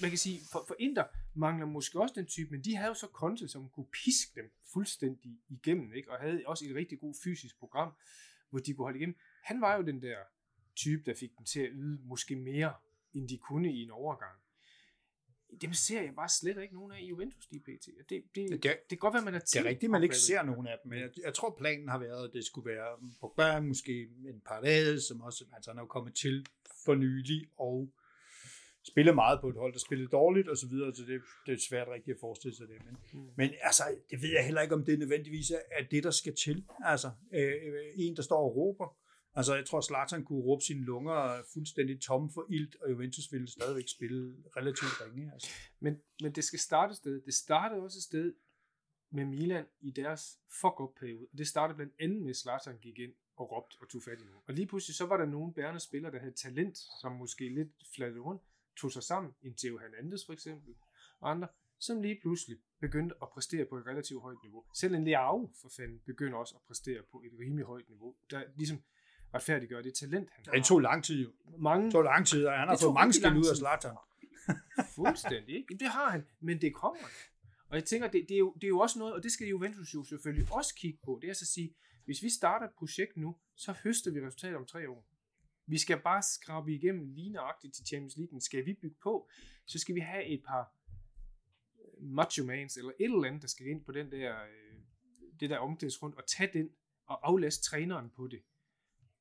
man 0.00 0.10
kan 0.10 0.18
sige, 0.18 0.40
for, 0.52 0.64
for 0.68 0.76
Inter 0.78 1.04
mangler 1.34 1.66
måske 1.66 2.00
også 2.00 2.14
den 2.16 2.26
type, 2.26 2.50
men 2.50 2.64
de 2.64 2.76
havde 2.76 2.88
jo 2.88 2.94
så 2.94 3.06
Conte, 3.12 3.48
som 3.48 3.68
kunne 3.68 3.86
piske 4.04 4.40
dem 4.40 4.50
fuldstændig 4.72 5.38
igennem, 5.48 5.92
ikke? 5.92 6.10
og 6.12 6.18
havde 6.20 6.42
også 6.46 6.64
et 6.68 6.74
rigtig 6.74 7.00
god 7.00 7.14
fysisk 7.24 7.58
program, 7.58 7.92
hvor 8.50 8.58
de 8.58 8.74
kunne 8.74 8.84
holde 8.84 8.98
igennem. 8.98 9.16
Han 9.42 9.60
var 9.60 9.76
jo 9.76 9.82
den 9.82 10.02
der 10.02 10.16
type, 10.76 11.02
der 11.06 11.14
fik 11.14 11.30
dem 11.38 11.44
til 11.44 11.60
at 11.60 11.70
yde 11.72 11.98
måske 12.04 12.36
mere, 12.36 12.74
end 13.14 13.28
de 13.28 13.38
kunne 13.38 13.72
i 13.72 13.82
en 13.82 13.90
overgang. 13.90 14.40
Dem 15.60 15.72
ser 15.72 16.02
jeg 16.02 16.14
bare 16.14 16.28
slet 16.28 16.62
ikke 16.62 16.74
nogen 16.74 16.92
af 16.92 17.00
i 17.00 17.06
Juventus, 17.06 17.46
de 17.46 17.60
pt. 17.60 17.86
Det, 17.86 18.08
det, 18.08 18.24
det, 18.34 18.62
Det 18.62 18.88
kan 18.88 18.98
godt 18.98 19.14
være, 19.14 19.24
man 19.24 19.34
er 19.34 19.38
Det 19.38 19.56
er 19.56 19.64
rigtigt, 19.64 19.90
man 19.90 20.02
ikke 20.02 20.16
ser 20.16 20.42
nogen 20.42 20.66
af 20.66 20.78
dem, 20.82 20.90
men 20.90 20.98
jeg, 20.98 21.10
jeg 21.24 21.34
tror, 21.34 21.56
planen 21.58 21.88
har 21.88 21.98
været, 21.98 22.28
at 22.28 22.34
det 22.34 22.44
skulle 22.44 22.70
være 22.70 23.10
Pogba, 23.20 23.60
måske 23.60 24.02
en 24.02 24.40
Paredes, 24.40 25.04
som 25.04 25.20
også, 25.20 25.44
altså 25.54 25.70
han 25.70 25.78
er 25.78 25.82
jo 25.82 25.86
kommet 25.86 26.14
til 26.14 26.46
for 26.84 26.94
nylig, 26.94 27.46
og 27.56 27.92
spiller 28.88 29.14
meget 29.14 29.40
på 29.40 29.48
et 29.48 29.56
hold, 29.56 29.72
der 29.72 29.78
spillede 29.78 30.08
dårligt 30.08 30.48
og 30.48 30.56
så 30.56 30.68
videre, 30.68 30.94
så 30.94 31.02
det, 31.02 31.22
det 31.46 31.52
er 31.54 31.58
svært 31.68 31.88
rigtigt 31.88 32.14
at 32.14 32.20
forestille 32.20 32.56
sig 32.56 32.68
det. 32.68 32.76
Men, 32.86 32.96
Mm. 33.12 33.30
men 33.36 33.50
altså, 33.62 33.82
det 34.10 34.22
ved 34.22 34.28
jeg 34.28 34.44
heller 34.44 34.60
ikke, 34.62 34.74
om 34.74 34.84
det 34.84 34.98
nødvendigvis 34.98 35.50
er 35.50 35.84
det, 35.90 36.04
der 36.04 36.10
skal 36.10 36.34
til. 36.44 36.64
Altså, 36.84 37.10
øh, 37.32 37.52
en, 37.96 38.16
der 38.16 38.22
står 38.22 38.38
og 38.38 38.56
råber. 38.56 38.96
Altså, 39.34 39.54
jeg 39.54 39.66
tror, 39.66 39.80
Zlatan 39.80 40.24
kunne 40.24 40.42
råbe 40.42 40.62
sine 40.64 40.80
lunger 40.84 41.42
fuldstændig 41.54 42.00
tomme 42.00 42.30
for 42.34 42.46
ilt, 42.50 42.76
og 42.82 42.90
Juventus 42.90 43.32
ville 43.32 43.48
stadigvæk 43.48 43.84
spille 43.96 44.36
relativt 44.56 44.92
ringe. 45.00 45.32
Altså. 45.32 45.50
Men, 45.80 46.00
men 46.22 46.32
det 46.32 46.44
skal 46.44 46.58
starte 46.58 46.90
et 46.90 46.96
sted. 46.96 47.20
Det 47.20 47.34
startede 47.34 47.82
også 47.82 47.98
et 47.98 48.02
sted 48.02 48.34
med 49.12 49.24
Milan 49.24 49.64
i 49.80 49.90
deres 49.90 50.38
fuck-up-periode. 50.60 51.26
Det 51.38 51.46
startede 51.46 51.76
blandt 51.76 51.94
andet 52.00 52.22
med, 52.22 52.30
at 52.30 52.36
Zlatan 52.36 52.78
gik 52.78 52.98
ind 52.98 53.12
og 53.36 53.52
råbte 53.52 53.76
og 53.80 53.88
tog 53.88 54.02
fat 54.02 54.20
i 54.20 54.24
nogen. 54.24 54.42
Og 54.48 54.54
lige 54.54 54.66
pludselig 54.66 54.96
så 54.96 55.06
var 55.06 55.16
der 55.16 55.26
nogle 55.26 55.52
bærende 55.54 55.80
spillere, 55.80 56.12
der 56.12 56.18
havde 56.18 56.32
talent, 56.34 56.78
som 57.02 57.12
måske 57.12 57.48
lidt 57.48 57.68
flattede 57.96 58.20
rundt, 58.20 58.42
tog 58.76 58.92
sig 58.92 59.02
sammen, 59.02 59.32
en 59.42 59.54
Theo 59.54 59.78
Hernandez 59.78 60.26
for 60.26 60.32
eksempel, 60.32 60.74
og 61.20 61.30
andre, 61.30 61.48
som 61.78 62.02
lige 62.02 62.18
pludselig 62.22 62.58
begyndte 62.80 63.14
at 63.22 63.28
præstere 63.28 63.64
på 63.64 63.76
et 63.76 63.86
relativt 63.86 64.22
højt 64.22 64.38
niveau. 64.42 64.64
Selv 64.74 64.94
en 64.94 65.04
Leao 65.04 65.50
for 65.60 65.68
fanden 65.76 66.00
begynder 66.06 66.38
også 66.38 66.54
at 66.54 66.62
præstere 66.66 67.02
på 67.12 67.22
et 67.26 67.32
rimelig 67.40 67.64
højt 67.64 67.88
niveau, 67.88 68.14
der 68.30 68.42
ligesom 68.56 68.82
retfærdiggør 69.34 69.82
det 69.82 69.94
talent, 69.94 70.30
han 70.30 70.44
har. 70.46 70.52
Det 70.52 70.64
tog 70.64 70.80
lang 70.80 71.04
tid 71.04 71.22
jo. 71.22 71.32
Mange, 71.58 71.84
Det 71.84 71.92
tog 71.92 72.04
lang 72.04 72.26
tid, 72.26 72.46
og 72.46 72.52
han 72.58 72.68
har 72.68 72.76
fået 72.82 72.94
mange 72.94 73.12
skæld 73.12 73.36
ud 73.36 73.46
af. 73.50 73.56
Zlatan. 73.56 73.96
Fuldstændig, 74.96 75.56
ikke? 75.56 75.66
Jamen, 75.70 75.80
Det 75.80 75.88
har 75.88 76.10
han, 76.10 76.26
men 76.40 76.60
det 76.60 76.74
kommer. 76.74 77.08
Og 77.68 77.76
jeg 77.76 77.84
tænker, 77.84 78.08
det, 78.08 78.26
det, 78.28 78.34
er 78.34 78.38
jo, 78.38 78.52
det 78.54 78.64
er 78.64 78.68
jo 78.68 78.78
også 78.78 78.98
noget, 78.98 79.14
og 79.14 79.22
det 79.22 79.32
skal 79.32 79.46
Juventus 79.46 79.94
jo 79.94 80.04
selvfølgelig 80.04 80.52
også 80.52 80.74
kigge 80.74 80.98
på, 81.04 81.18
det 81.20 81.26
er 81.26 81.30
altså 81.30 81.44
at 81.44 81.48
sige, 81.48 81.74
hvis 82.04 82.22
vi 82.22 82.30
starter 82.30 82.66
et 82.66 82.72
projekt 82.78 83.16
nu, 83.16 83.36
så 83.56 83.74
høster 83.84 84.10
vi 84.10 84.26
resultater 84.26 84.56
om 84.56 84.66
tre 84.66 84.90
år. 84.90 85.06
Vi 85.66 85.78
skal 85.78 86.00
bare 86.00 86.22
skrabe 86.22 86.74
igennem 86.74 87.08
ligneragtigt 87.14 87.74
til 87.74 87.86
Champions 87.86 88.16
League. 88.16 88.40
Skal 88.40 88.66
vi 88.66 88.72
bygge 88.74 88.96
på, 89.02 89.28
så 89.66 89.78
skal 89.78 89.94
vi 89.94 90.00
have 90.00 90.24
et 90.24 90.42
par 90.46 90.76
macho 92.00 92.44
mans, 92.44 92.76
eller 92.76 92.92
et 93.00 93.04
eller 93.04 93.24
andet, 93.24 93.42
der 93.42 93.48
skal 93.48 93.66
ind 93.66 93.84
på 93.84 93.92
den 93.92 94.10
der, 94.12 94.42
øh, 94.42 94.80
det 95.40 95.50
der 95.50 95.58
omklædningsrund, 95.58 96.14
og 96.14 96.26
tage 96.26 96.50
den, 96.52 96.70
og 97.06 97.28
aflaste 97.28 97.64
træneren 97.64 98.10
på 98.10 98.26
det. 98.26 98.42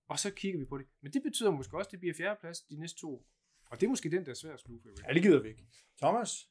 Og 0.08 0.20
så 0.20 0.32
kigger 0.32 0.60
vi 0.60 0.66
på 0.66 0.78
det. 0.78 0.88
Men 1.02 1.14
det 1.14 1.24
betyder 1.24 1.52
måske 1.52 1.78
også, 1.78 1.88
at 1.88 1.92
det 1.92 2.00
bliver 2.00 2.14
fjerdeplads 2.14 2.62
de 2.62 2.76
næste 2.76 3.00
to 3.00 3.14
år. 3.14 3.28
Og 3.66 3.80
det 3.80 3.86
er 3.86 3.90
måske 3.90 4.12
den, 4.12 4.26
der 4.26 4.32
er 4.32 4.36
svær 4.36 4.54
at 4.54 4.60
sluge. 4.60 4.82
Ja, 5.08 5.14
det 5.14 5.22
gider 5.22 5.42
vi 5.42 5.50
ikke. 5.50 5.66
Thomas? 5.98 6.50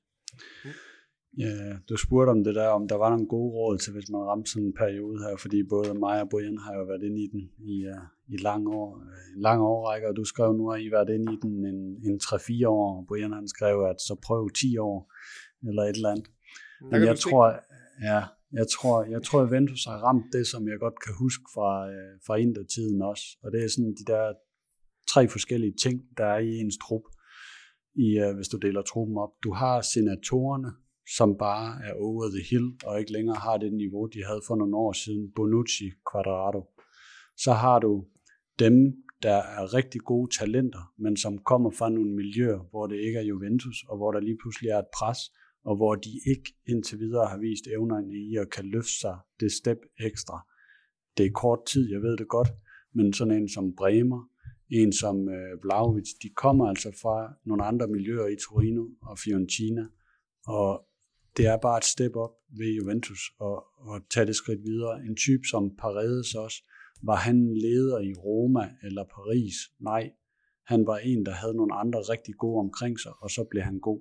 Ja, 1.39 1.77
du 1.89 1.97
spurgte 1.97 2.31
om 2.31 2.45
det 2.45 2.55
der, 2.55 2.69
om 2.69 2.89
der 2.89 2.97
var 2.97 3.11
nogle 3.11 3.27
gode 3.27 3.51
råd 3.59 3.79
til, 3.79 3.93
hvis 3.93 4.11
man 4.11 4.21
ramte 4.21 4.51
sådan 4.51 4.67
en 4.67 4.79
periode 4.83 5.19
her, 5.25 5.37
fordi 5.37 5.59
både 5.75 5.95
mig 5.95 6.17
og 6.23 6.29
Brian 6.29 6.59
har 6.59 6.75
jo 6.79 6.85
været 6.91 7.03
inde 7.09 7.21
i 7.25 7.29
den 7.33 7.43
i, 7.75 7.77
uh, 7.93 8.35
i 8.35 8.37
lang 8.49 8.69
år, 8.69 8.89
uh, 8.97 9.37
en 9.37 9.43
lang 9.49 9.61
årrække, 9.63 10.09
og 10.09 10.17
du 10.17 10.25
skrev 10.25 10.53
nu, 10.53 10.73
at 10.73 10.81
I 10.81 10.85
har 10.85 10.97
været 10.99 11.15
inde 11.17 11.33
i 11.33 11.39
den 11.43 11.67
en, 11.73 11.81
en 12.09 12.17
3-4 12.23 12.69
år, 12.69 12.99
og 12.99 13.07
Brian 13.09 13.33
han 13.33 13.49
skrev, 13.49 13.77
at 13.93 14.01
så 14.01 14.15
prøv 14.27 14.51
10 14.51 14.79
år, 14.79 14.99
eller 15.69 15.83
et 15.83 15.97
eller 15.97 16.11
andet. 16.11 16.29
Men 16.91 17.03
jeg 17.11 17.19
tror, 17.19 17.45
ja, 18.11 18.21
jeg 18.53 18.67
tror, 18.75 19.05
jeg 19.15 19.23
tror, 19.23 19.41
at 19.41 19.47
Juventus 19.47 19.85
har 19.85 19.99
ramt 20.07 20.29
det, 20.33 20.47
som 20.47 20.69
jeg 20.69 20.79
godt 20.79 20.99
kan 21.05 21.15
huske 21.25 21.45
fra, 21.55 21.71
øh, 21.95 22.13
fra 22.27 22.35
Inter-tiden 22.37 23.03
også. 23.03 23.25
Og 23.43 23.53
det 23.53 23.65
er 23.65 23.69
sådan 23.69 23.95
de 24.01 24.05
der 24.13 24.33
tre 25.13 25.29
forskellige 25.29 25.75
ting, 25.83 25.97
der 26.19 26.27
er 26.27 26.39
i 26.39 26.51
ens 26.61 26.79
trup, 26.85 27.07
i, 27.95 28.09
øh, 28.25 28.35
hvis 28.37 28.49
du 28.49 28.57
deler 28.57 28.83
truppen 28.83 29.17
op. 29.25 29.33
Du 29.45 29.53
har 29.53 29.81
senatorerne, 29.81 30.71
som 31.17 31.37
bare 31.39 31.85
er 31.85 31.93
over 31.93 32.29
the 32.29 32.45
hill, 32.51 32.69
og 32.87 33.01
ikke 33.01 33.13
længere 33.13 33.37
har 33.37 33.57
det 33.57 33.73
niveau, 33.73 34.07
de 34.07 34.25
havde 34.25 34.43
for 34.47 34.57
nogle 34.57 34.77
år 34.77 34.93
siden, 34.93 35.33
Bonucci, 35.37 35.91
Quadrado. 36.13 36.63
Så 37.37 37.53
har 37.53 37.79
du 37.79 38.05
dem, 38.59 38.77
der 39.23 39.39
er 39.59 39.75
rigtig 39.75 40.01
gode 40.01 40.37
talenter, 40.39 40.93
men 40.99 41.17
som 41.17 41.39
kommer 41.39 41.71
fra 41.71 41.89
nogle 41.91 42.15
miljøer, 42.15 42.61
hvor 42.71 42.87
det 42.87 42.97
ikke 42.97 43.19
er 43.19 43.23
Juventus, 43.23 43.85
og 43.89 43.97
hvor 43.97 44.13
der 44.13 44.21
lige 44.21 44.39
pludselig 44.43 44.69
er 44.71 44.79
et 44.79 44.93
pres, 44.99 45.19
og 45.65 45.77
hvor 45.77 45.95
de 45.95 46.13
ikke 46.33 46.49
indtil 46.69 46.99
videre 46.99 47.27
har 47.27 47.39
vist 47.39 47.67
evnerne 47.67 48.13
i 48.15 48.37
at 48.37 48.51
kan 48.51 48.65
løfte 48.65 48.99
sig 49.01 49.17
det 49.41 49.53
step 49.53 49.79
ekstra. 50.01 50.37
Det 51.17 51.27
er 51.27 51.31
kort 51.31 51.59
tid, 51.67 51.91
jeg 51.93 52.03
ved 52.03 52.17
det 52.17 52.29
godt, 52.29 52.49
men 52.95 53.13
sådan 53.13 53.43
en 53.43 53.49
som 53.49 53.77
Bremer, 53.77 54.29
en 54.71 54.93
som 54.93 55.29
øh, 55.29 55.63
Vlaovic, 55.63 56.09
de 56.23 56.29
kommer 56.37 56.67
altså 56.67 56.91
fra 57.03 57.35
nogle 57.45 57.65
andre 57.65 57.89
miljøer 57.89 58.27
i 58.27 58.37
Torino 58.49 58.85
og 59.03 59.19
Fiorentina, 59.19 59.85
og 60.47 60.87
det 61.37 61.47
er 61.47 61.57
bare 61.57 61.79
et 61.79 61.85
step 61.85 62.17
op 62.17 62.35
ved 62.59 62.71
Juventus 62.79 63.21
og, 63.39 63.65
og 63.77 64.01
tage 64.11 64.27
det 64.27 64.37
skridt 64.37 64.63
videre. 64.63 65.01
En 65.09 65.17
type 65.17 65.45
som 65.51 65.77
Paredes 65.77 66.35
også, 66.35 66.59
var 67.03 67.17
han 67.17 67.55
leder 67.55 67.99
i 67.99 68.13
Roma 68.15 68.71
eller 68.83 69.05
Paris? 69.05 69.55
Nej, 69.81 70.11
han 70.67 70.87
var 70.87 70.99
en, 70.99 71.27
der 71.27 71.33
havde 71.33 71.57
nogle 71.57 71.75
andre 71.75 72.01
rigtig 72.01 72.35
gode 72.35 72.59
omkring 72.59 73.01
sig, 73.01 73.13
og 73.23 73.31
så 73.31 73.45
blev 73.51 73.63
han 73.63 73.79
god. 73.79 74.01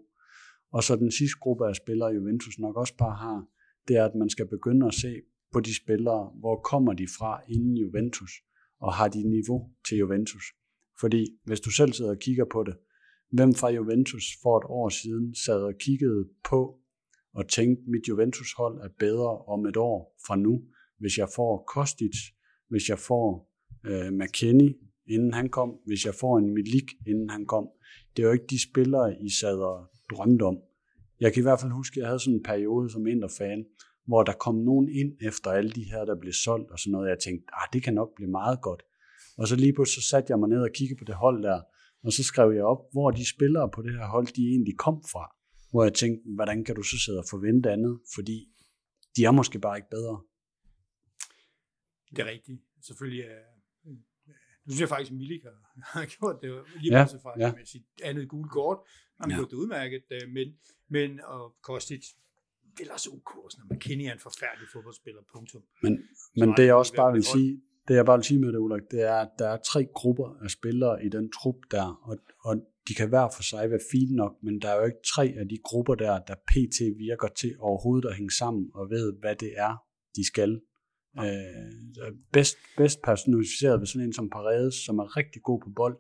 Og 0.72 0.84
så 0.84 0.96
den 0.96 1.12
sidste 1.12 1.40
gruppe 1.40 1.68
af 1.68 1.76
spillere, 1.76 2.10
Juventus 2.10 2.60
nok 2.60 2.76
også 2.78 2.98
bare 2.98 3.16
har, 3.16 3.46
det 3.88 3.96
er, 3.96 4.06
at 4.06 4.16
man 4.16 4.30
skal 4.30 4.48
begynde 4.48 4.88
at 4.88 4.94
se 4.94 5.22
på 5.54 5.60
de 5.60 5.76
spillere, 5.76 6.32
hvor 6.40 6.62
kommer 6.72 6.94
de 6.94 7.08
fra 7.18 7.42
inden 7.50 7.78
Juventus, 7.78 8.32
og 8.80 8.94
har 8.94 9.08
de 9.08 9.30
niveau 9.30 9.70
til 9.88 9.98
Juventus. 9.98 10.44
Fordi 11.00 11.26
hvis 11.46 11.60
du 11.60 11.72
selv 11.72 11.94
sidder 11.94 12.12
og 12.12 12.20
kigger 12.20 12.46
på 12.52 12.64
det, 12.64 12.76
hvem 13.32 13.54
fra 13.54 13.70
Juventus 13.70 14.26
for 14.44 14.58
et 14.58 14.66
år 14.70 14.90
siden 14.90 15.36
sad 15.36 15.62
og 15.64 15.74
kiggede 15.80 16.30
på 16.50 16.80
og 17.34 17.48
tænkte, 17.48 17.84
mit 17.88 18.08
Juventus-hold 18.10 18.82
er 18.82 18.90
bedre 19.00 19.38
om 19.38 19.66
et 19.66 19.78
år 19.78 20.16
fra 20.28 20.36
nu, 20.36 20.62
hvis 21.00 21.18
jeg 21.18 21.30
får 21.36 21.64
Kostic, 21.74 22.16
hvis 22.70 22.90
jeg 22.90 23.00
får 23.00 23.52
øh, 23.86 24.12
McKennie, 24.12 24.74
inden 25.08 25.34
han 25.34 25.50
kom, 25.50 25.70
hvis 25.86 26.06
jeg 26.06 26.16
får 26.16 26.38
en 26.38 26.54
Milik, 26.54 26.92
inden 27.08 27.30
han 27.30 27.46
kom. 27.46 27.70
Det 28.16 28.24
er 28.24 28.28
jo 28.28 28.34
ikke 28.34 28.48
de 28.50 28.64
spillere, 28.64 29.16
I 29.22 29.30
sad 29.30 29.58
og 29.58 29.90
drømte 30.12 30.44
om. 30.44 30.58
Jeg 31.20 31.34
kan 31.34 31.42
i 31.42 31.48
hvert 31.48 31.60
fald 31.60 31.72
huske, 31.72 31.94
at 31.94 31.98
jeg 31.98 32.08
havde 32.08 32.20
sådan 32.20 32.34
en 32.34 32.44
periode 32.44 32.90
som 32.90 33.08
Inter-fan, 33.08 33.66
hvor 34.06 34.24
der 34.24 34.34
kom 34.34 34.56
nogen 34.56 34.90
ind 34.90 35.12
efter 35.22 35.52
alle 35.52 35.72
de 35.72 35.84
her, 35.84 36.06
der 36.06 36.16
blev 36.20 36.34
solgt 36.34 36.72
og 36.72 36.80
sådan 36.80 36.92
noget. 36.92 37.10
Jeg 37.10 37.20
tænkte, 37.20 37.46
ah, 37.54 37.68
det 37.74 37.84
kan 37.84 37.94
nok 37.94 38.10
blive 38.16 38.32
meget 38.32 38.62
godt. 38.62 38.84
Og 39.38 39.48
så 39.48 39.56
lige 39.56 39.74
pludselig 39.74 40.04
så 40.04 40.10
satte 40.10 40.32
jeg 40.32 40.40
mig 40.40 40.50
ned 40.50 40.62
og 40.62 40.70
kiggede 40.76 41.00
på 41.00 41.06
det 41.06 41.16
hold 41.16 41.44
der, 41.44 41.62
og 42.04 42.14
så 42.14 42.24
skrev 42.24 42.52
jeg 42.52 42.64
op, 42.64 42.82
hvor 42.92 43.12
de 43.12 43.30
spillere 43.30 43.70
på 43.76 43.82
det 43.82 43.94
her 43.94 44.08
hold, 44.08 44.28
de 44.36 44.42
egentlig 44.54 44.78
kom 44.78 45.04
fra. 45.12 45.26
Hvor 45.74 45.84
jeg 45.84 45.94
tænkte, 45.94 46.24
hvordan 46.36 46.66
kan 46.66 46.76
du 46.76 46.84
så 46.84 46.98
sidde 47.06 47.20
og 47.20 47.26
forvente 47.30 47.72
andet, 47.72 48.00
fordi 48.16 48.38
de 49.16 49.26
er 49.26 49.32
måske 49.32 49.60
bare 49.60 49.78
ikke 49.78 49.90
bedre. 49.98 50.16
Det 52.16 52.20
er 52.20 52.26
rigtigt. 52.26 52.62
Selvfølgelig 52.88 53.22
er... 53.24 53.40
Nu 54.66 54.70
synes 54.72 54.80
jeg 54.82 54.90
faktisk, 54.90 55.12
at 55.12 55.18
Milik 55.18 55.44
har, 55.44 55.58
har 56.00 56.06
gjort 56.06 56.38
det 56.42 56.50
lige 56.82 56.94
Ja, 56.98 57.04
fra 57.04 57.34
ja. 57.40 57.54
med 57.58 57.66
sit 57.66 57.86
andet 58.04 58.30
gule 58.30 58.50
kort. 58.50 58.78
Han 59.20 59.32
har 59.32 59.38
Ja. 59.38 59.40
gjort 59.42 59.50
det 59.52 59.58
udmærket, 59.58 60.04
øh, 60.12 60.30
men, 60.30 60.48
men 60.90 61.20
og 61.22 61.56
Kostic 61.62 62.06
vil 62.78 62.92
også 62.92 63.10
OK. 63.18 63.32
Når 63.58 63.76
McKinney 63.76 64.06
er 64.06 64.14
en 64.14 64.20
forfærdelig 64.20 64.68
fodboldspiller, 64.74 65.22
punktum. 65.34 65.64
Men, 65.82 65.94
men 66.36 66.50
det 66.50 66.58
de 66.58 66.64
jeg 66.66 66.76
også 66.76 66.96
bare 66.96 67.14
vil 67.14 67.24
sige, 67.24 67.62
det 67.88 67.94
jeg 67.96 68.06
bare 68.06 68.18
vil 68.18 68.24
sige 68.24 68.40
med 68.40 68.52
det, 68.54 68.58
Ulrik, 68.58 68.92
det 68.92 69.02
er, 69.02 69.16
at 69.16 69.30
der 69.40 69.48
er 69.48 69.58
tre 69.58 69.88
grupper 69.94 70.38
af 70.44 70.50
spillere 70.50 71.06
i 71.06 71.10
den 71.10 71.32
trup 71.32 71.56
der, 71.72 71.88
og, 72.10 72.18
og 72.40 72.56
de 72.88 72.94
kan 72.94 73.10
hver 73.10 73.28
for 73.36 73.44
sig 73.44 73.70
være 73.70 73.88
fine 73.92 74.16
nok, 74.16 74.34
men 74.44 74.62
der 74.62 74.70
er 74.70 74.76
jo 74.76 74.86
ikke 74.86 75.04
tre 75.16 75.26
af 75.38 75.50
de 75.50 75.58
grupper 75.64 75.96
der, 75.96 76.20
der 76.20 76.36
pt. 76.36 76.80
virker 76.98 77.28
til 77.28 77.56
overhovedet 77.60 78.10
at 78.10 78.16
hænge 78.16 78.32
sammen 78.32 78.66
og 78.74 78.90
ved, 78.90 79.14
hvad 79.20 79.36
det 79.36 79.52
er, 79.58 79.74
de 80.16 80.28
skal. 80.28 80.62
Øh, 81.20 82.12
bedst, 82.34 82.58
bedst 82.78 83.02
personificeret 83.02 83.80
ved 83.80 83.88
sådan 83.88 84.08
en 84.08 84.14
som 84.14 84.30
Paredes, 84.30 84.76
som 84.86 85.00
er 85.00 85.18
rigtig 85.18 85.42
god 85.42 85.60
på 85.62 85.70
bold, 85.76 86.00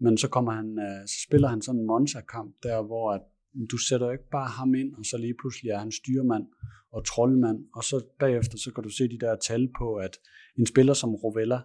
men 0.00 0.18
så 0.18 0.28
kommer 0.28 0.52
han, 0.52 0.78
øh, 0.78 1.08
så 1.08 1.16
spiller 1.26 1.48
han 1.48 1.62
sådan 1.62 1.80
en 1.80 1.86
Monza-kamp 1.86 2.54
der, 2.62 2.82
hvor 2.82 3.12
at 3.12 3.22
du 3.70 3.76
sætter 3.76 4.06
jo 4.06 4.12
ikke 4.12 4.30
bare 4.30 4.48
ham 4.48 4.74
ind, 4.74 4.94
og 4.94 5.04
så 5.04 5.16
lige 5.18 5.34
pludselig 5.40 5.70
er 5.70 5.78
han 5.78 5.92
styrmand 5.92 6.46
og 6.92 7.06
troldmand, 7.06 7.58
og 7.74 7.84
så 7.84 7.96
bagefter 8.18 8.58
så 8.58 8.72
kan 8.74 8.84
du 8.84 8.90
se 8.90 9.08
de 9.08 9.18
der 9.18 9.36
tal 9.36 9.68
på, 9.78 9.94
at 9.94 10.14
en 10.58 10.66
spiller 10.66 10.94
som 10.94 11.14
Rovella, 11.14 11.60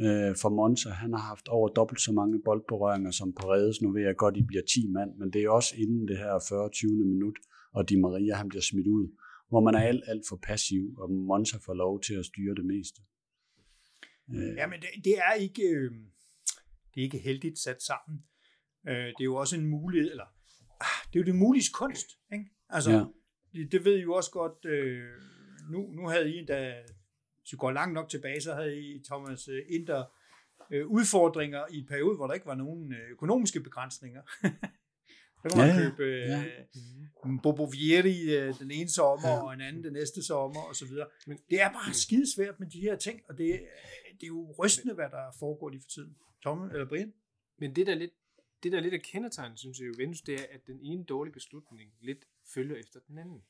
øh, 0.00 0.36
for 0.42 0.48
Monza. 0.48 0.90
Han 0.90 1.12
har 1.12 1.24
haft 1.32 1.48
over 1.48 1.68
dobbelt 1.68 2.00
så 2.00 2.12
mange 2.12 2.42
boldberøringer 2.44 3.10
som 3.10 3.32
Paredes. 3.32 3.82
Nu 3.82 3.92
ved 3.92 4.02
jeg 4.02 4.16
godt, 4.16 4.36
I 4.36 4.42
bliver 4.42 4.62
10 4.62 4.88
mand, 4.88 5.10
men 5.18 5.32
det 5.32 5.44
er 5.44 5.50
også 5.50 5.74
inden 5.78 6.08
det 6.08 6.18
her 6.18 6.34
40-20 6.38 7.04
minut, 7.12 7.36
og 7.72 7.88
Di 7.88 7.96
Maria 7.96 8.34
han 8.34 8.48
bliver 8.48 8.62
smidt 8.62 8.86
ud, 8.86 9.06
hvor 9.48 9.60
man 9.60 9.74
er 9.74 9.80
alt, 9.80 10.04
alt 10.06 10.24
for 10.28 10.38
passiv, 10.42 10.84
og 10.98 11.10
Monza 11.10 11.56
får 11.66 11.74
lov 11.74 12.00
til 12.00 12.14
at 12.14 12.24
styre 12.24 12.54
det 12.54 12.64
meste. 12.64 13.00
Øh. 14.34 14.56
Ja, 14.56 14.66
men 14.66 14.80
det, 14.80 14.88
det 15.04 15.18
er 15.18 15.32
ikke 15.32 15.62
øh, 15.62 15.90
det 16.94 17.00
er 17.00 17.04
ikke 17.04 17.18
heldigt 17.18 17.58
sat 17.58 17.82
sammen. 17.82 18.24
Øh, 18.88 18.94
det 18.94 19.20
er 19.20 19.24
jo 19.24 19.36
også 19.36 19.56
en 19.56 19.66
mulighed, 19.66 20.10
eller 20.10 20.24
ah, 20.80 21.00
det 21.06 21.18
er 21.18 21.20
jo 21.20 21.26
det 21.26 21.34
mulige 21.34 21.64
kunst, 21.74 22.06
ikke? 22.32 22.44
Altså, 22.68 22.90
ja. 22.90 23.04
det, 23.52 23.72
det 23.72 23.84
ved 23.84 23.98
I 23.98 24.02
jo 24.02 24.14
også 24.14 24.30
godt, 24.30 24.64
øh, 24.64 25.08
nu, 25.70 25.92
nu 25.92 26.08
havde 26.08 26.34
I, 26.34 26.44
da 26.44 26.74
hvis 27.42 27.52
vi 27.52 27.56
går 27.56 27.70
langt 27.70 27.94
nok 27.94 28.08
tilbage, 28.08 28.40
så 28.40 28.54
havde 28.54 28.80
I, 28.80 29.02
Thomas, 29.04 29.48
øh, 29.48 29.62
Inter 29.68 30.04
øh, 30.70 30.86
udfordringer 30.86 31.64
i 31.70 31.78
en 31.78 31.86
periode, 31.86 32.16
hvor 32.16 32.26
der 32.26 32.34
ikke 32.34 32.46
var 32.46 32.54
nogen 32.54 32.92
øh, 32.92 33.10
økonomiske 33.10 33.60
begrænsninger. 33.60 34.22
Der 35.42 35.56
man 35.56 35.68
ja, 35.68 35.78
købe 35.78 36.02
øh, 36.02 36.28
ja. 36.28 36.44
Bobo 37.42 37.64
Vieri 37.64 38.36
øh, 38.36 38.58
den 38.58 38.70
ene 38.70 38.88
sommer, 38.88 39.28
ja. 39.28 39.42
og 39.42 39.54
en 39.54 39.60
anden 39.60 39.84
den 39.84 39.92
næste 39.92 40.22
sommer, 40.22 40.60
og 40.60 40.76
så 40.76 40.86
videre. 40.86 41.06
Men 41.26 41.38
det 41.50 41.60
er 41.60 41.72
bare 41.72 41.94
skidesvært 41.94 42.60
med 42.60 42.70
de 42.70 42.80
her 42.80 42.96
ting, 42.96 43.20
og 43.28 43.38
det, 43.38 43.60
det 44.20 44.22
er 44.22 44.26
jo 44.26 44.54
rystende, 44.58 44.94
hvad 44.94 45.10
der 45.10 45.24
foregår 45.38 45.68
lige 45.68 45.80
for 45.80 45.88
tiden. 45.88 46.16
Tom, 46.42 46.70
eller 46.70 46.88
Brian? 46.88 47.12
Men 47.58 47.76
det 47.76 47.86
der 47.86 47.94
lidt, 47.94 48.10
det 48.62 48.72
der 48.72 48.80
lidt 48.80 48.94
er 48.94 48.98
kendetegnet, 48.98 49.58
synes 49.58 49.78
jeg 49.78 49.86
jo, 49.86 49.94
Venus, 49.98 50.20
det 50.20 50.34
er, 50.34 50.44
at 50.50 50.66
den 50.66 50.78
ene 50.82 51.04
dårlige 51.04 51.32
beslutning 51.32 51.90
lidt 52.00 52.24
følger 52.54 52.76
efter 52.76 53.00
den 53.08 53.18
anden. 53.18 53.42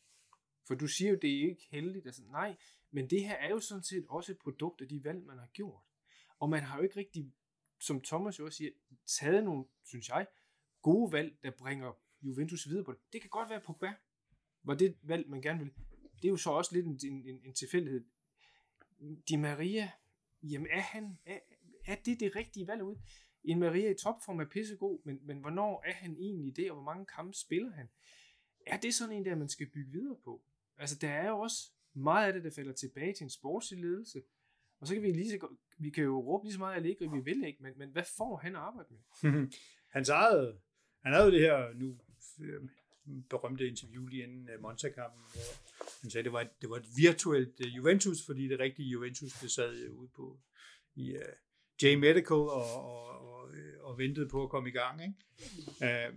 For 0.67 0.75
du 0.75 0.87
siger 0.87 1.11
jo, 1.11 1.19
det 1.23 1.31
er 1.31 1.51
ikke 1.51 1.69
heldigt. 1.71 2.07
Altså, 2.07 2.23
nej, 2.31 2.57
men 2.93 3.11
det 3.11 3.25
her 3.25 3.35
er 3.35 3.51
jo 3.51 3.61
sådan 3.61 3.83
set 3.83 4.07
også 4.09 4.33
et 4.33 4.39
produkt 4.39 4.81
af 4.81 4.89
de 4.89 5.05
valg, 5.05 5.25
man 5.27 5.39
har 5.39 5.47
gjort. 5.53 5.83
Og 6.39 6.51
man 6.51 6.63
har 6.63 6.77
jo 6.77 6.83
ikke 6.83 6.97
rigtig, 6.97 7.33
som 7.81 8.01
Thomas 8.01 8.39
jo 8.39 8.45
også 8.45 8.57
siger, 8.57 8.71
taget 9.07 9.45
nogle, 9.45 9.65
synes 9.85 10.09
jeg, 10.09 10.27
gode 10.83 11.13
valg, 11.13 11.37
der 11.43 11.51
bringer 11.51 11.93
Juventus 12.23 12.69
videre 12.69 12.85
på 12.85 12.93
det. 12.93 13.01
Det 13.13 13.21
kan 13.21 13.31
godt 13.31 13.51
være 13.51 13.61
Pogba, 13.61 13.95
var 14.63 14.75
det 14.75 14.97
valg, 15.03 15.29
man 15.29 15.43
gerne 15.43 15.59
vil. 15.59 15.73
Det 16.17 16.25
er 16.25 16.29
jo 16.29 16.37
så 16.37 16.51
også 16.51 16.75
lidt 16.75 16.87
en, 16.87 17.01
en, 17.05 17.41
en 17.45 17.55
tilfældighed. 17.55 18.05
Di 19.29 19.37
Maria, 19.37 19.91
jamen 20.43 20.69
er, 20.71 20.81
han, 20.81 21.19
er, 21.27 21.39
er 21.87 21.97
det 22.05 22.21
det 22.21 22.37
rigtige 22.37 22.67
valg 22.67 22.83
ud? 22.83 22.97
En 23.45 23.59
Maria 23.59 23.91
i 23.91 23.95
topform 23.95 24.41
er 24.41 24.45
pissegod, 24.45 25.01
men, 25.05 25.27
men 25.27 25.39
hvornår 25.39 25.83
er 25.87 25.93
han 25.93 26.17
egentlig 26.17 26.57
det, 26.57 26.71
og 26.71 26.77
hvor 26.77 26.85
mange 26.85 27.07
kampe 27.07 27.35
spiller 27.35 27.73
han? 27.73 27.89
Er 28.67 28.77
det 28.77 28.95
sådan 28.95 29.17
en, 29.17 29.25
der 29.25 29.35
man 29.35 29.49
skal 29.49 29.71
bygge 29.71 29.93
videre 29.93 30.17
på? 30.25 30.43
Altså, 30.77 30.99
der 30.99 31.11
er 31.11 31.29
jo 31.29 31.39
også 31.39 31.73
meget 31.95 32.27
af 32.27 32.33
det, 32.33 32.45
der 32.45 32.51
falder 32.51 32.73
tilbage 32.73 33.15
til 33.15 33.25
en 33.25 33.31
sportslig 33.31 33.81
ledelse. 33.81 34.23
Og 34.81 34.87
så 34.87 34.95
kan 34.95 35.03
vi 35.03 35.13
lige 35.13 35.31
så, 35.31 35.49
vi 35.79 35.91
kan 35.91 36.05
jo 36.05 36.21
råbe 36.21 36.45
lige 36.45 36.53
så 36.53 36.59
meget 36.59 36.77
Allegri, 36.77 37.07
vi 37.07 37.21
vil 37.25 37.45
ikke, 37.45 37.63
men, 37.63 37.73
men 37.79 37.91
hvad 37.91 38.05
får 38.17 38.37
han 38.37 38.57
at 38.57 38.61
arbejde 38.61 38.89
med? 38.91 39.49
Hans 39.97 40.09
eget, 40.09 40.59
han 41.03 41.13
havde 41.13 41.33
det 41.33 41.41
her 41.41 41.75
nu 41.75 41.99
øh, 42.41 42.63
berømte 43.31 43.69
interview 43.69 44.07
lige 44.07 44.23
inden 44.23 44.49
uh, 44.55 44.63
Monza-kampen, 44.63 45.21
hvor 45.33 45.43
han 46.03 46.11
sagde, 46.11 46.21
at 46.21 46.25
det 46.25 46.33
var 46.33 46.41
et, 46.41 46.51
det 46.61 46.71
var 46.71 46.77
et 46.77 46.87
virtuelt 46.97 47.61
uh, 47.61 47.77
Juventus, 47.77 48.27
fordi 48.27 48.49
det 48.49 48.59
rigtige 48.59 48.89
Juventus, 48.89 49.33
det 49.33 49.51
sad 49.51 49.89
ude 49.91 50.09
på 50.17 50.41
i 50.95 51.17
uh, 51.17 51.23
J-Medical 51.83 52.33
og, 52.33 52.67
og, 52.75 53.09
og, 53.35 53.51
og 53.81 53.99
ventede 53.99 54.29
på 54.29 54.43
at 54.43 54.51
komme 54.51 54.69
i 54.69 54.73
gang. 54.73 55.03
Ikke? 55.03 55.15
Uh, 55.81 56.17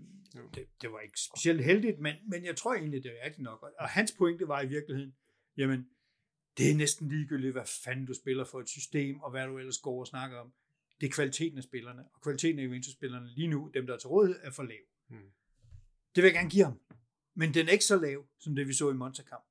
det, 0.55 0.67
det 0.81 0.91
var 0.91 0.99
ikke 0.99 1.19
specielt 1.19 1.63
heldigt, 1.63 1.99
men, 1.99 2.15
men 2.29 2.45
jeg 2.45 2.55
tror 2.55 2.73
egentlig, 2.73 3.03
det 3.03 3.11
er 3.11 3.25
rigtigt 3.25 3.43
nok. 3.43 3.61
Og 3.79 3.89
hans 3.89 4.11
pointe 4.17 4.47
var 4.47 4.61
i 4.61 4.67
virkeligheden, 4.67 5.15
jamen, 5.57 5.89
det 6.57 6.71
er 6.71 6.75
næsten 6.75 7.09
ligegyldigt, 7.09 7.53
hvad 7.53 7.65
fanden 7.83 8.05
du 8.05 8.13
spiller 8.13 8.45
for 8.45 8.59
et 8.59 8.69
system, 8.69 9.19
og 9.19 9.31
hvad 9.31 9.47
du 9.47 9.57
ellers 9.57 9.77
går 9.77 9.99
og 9.99 10.07
snakker 10.07 10.37
om. 10.37 10.53
Det 11.01 11.07
er 11.07 11.11
kvaliteten 11.11 11.57
af 11.57 11.63
spillerne, 11.63 12.03
og 12.13 12.21
kvaliteten 12.21 12.59
af 12.59 12.63
Juventus-spillerne 12.63 13.27
lige 13.27 13.47
nu, 13.47 13.71
dem 13.73 13.87
der 13.87 13.93
er 13.93 13.97
til 13.97 14.09
rådighed, 14.09 14.39
er 14.43 14.51
for 14.51 14.63
lav. 14.63 14.77
Hmm. 15.09 15.31
Det 16.15 16.23
vil 16.23 16.27
jeg 16.27 16.33
gerne 16.33 16.49
give 16.49 16.63
ham. 16.63 16.79
Men 17.35 17.53
den 17.53 17.67
er 17.67 17.71
ikke 17.71 17.85
så 17.85 17.97
lav, 17.97 18.27
som 18.39 18.55
det 18.55 18.67
vi 18.67 18.73
så 18.73 18.89
i 18.89 18.93
Monza-kamp. 18.93 19.43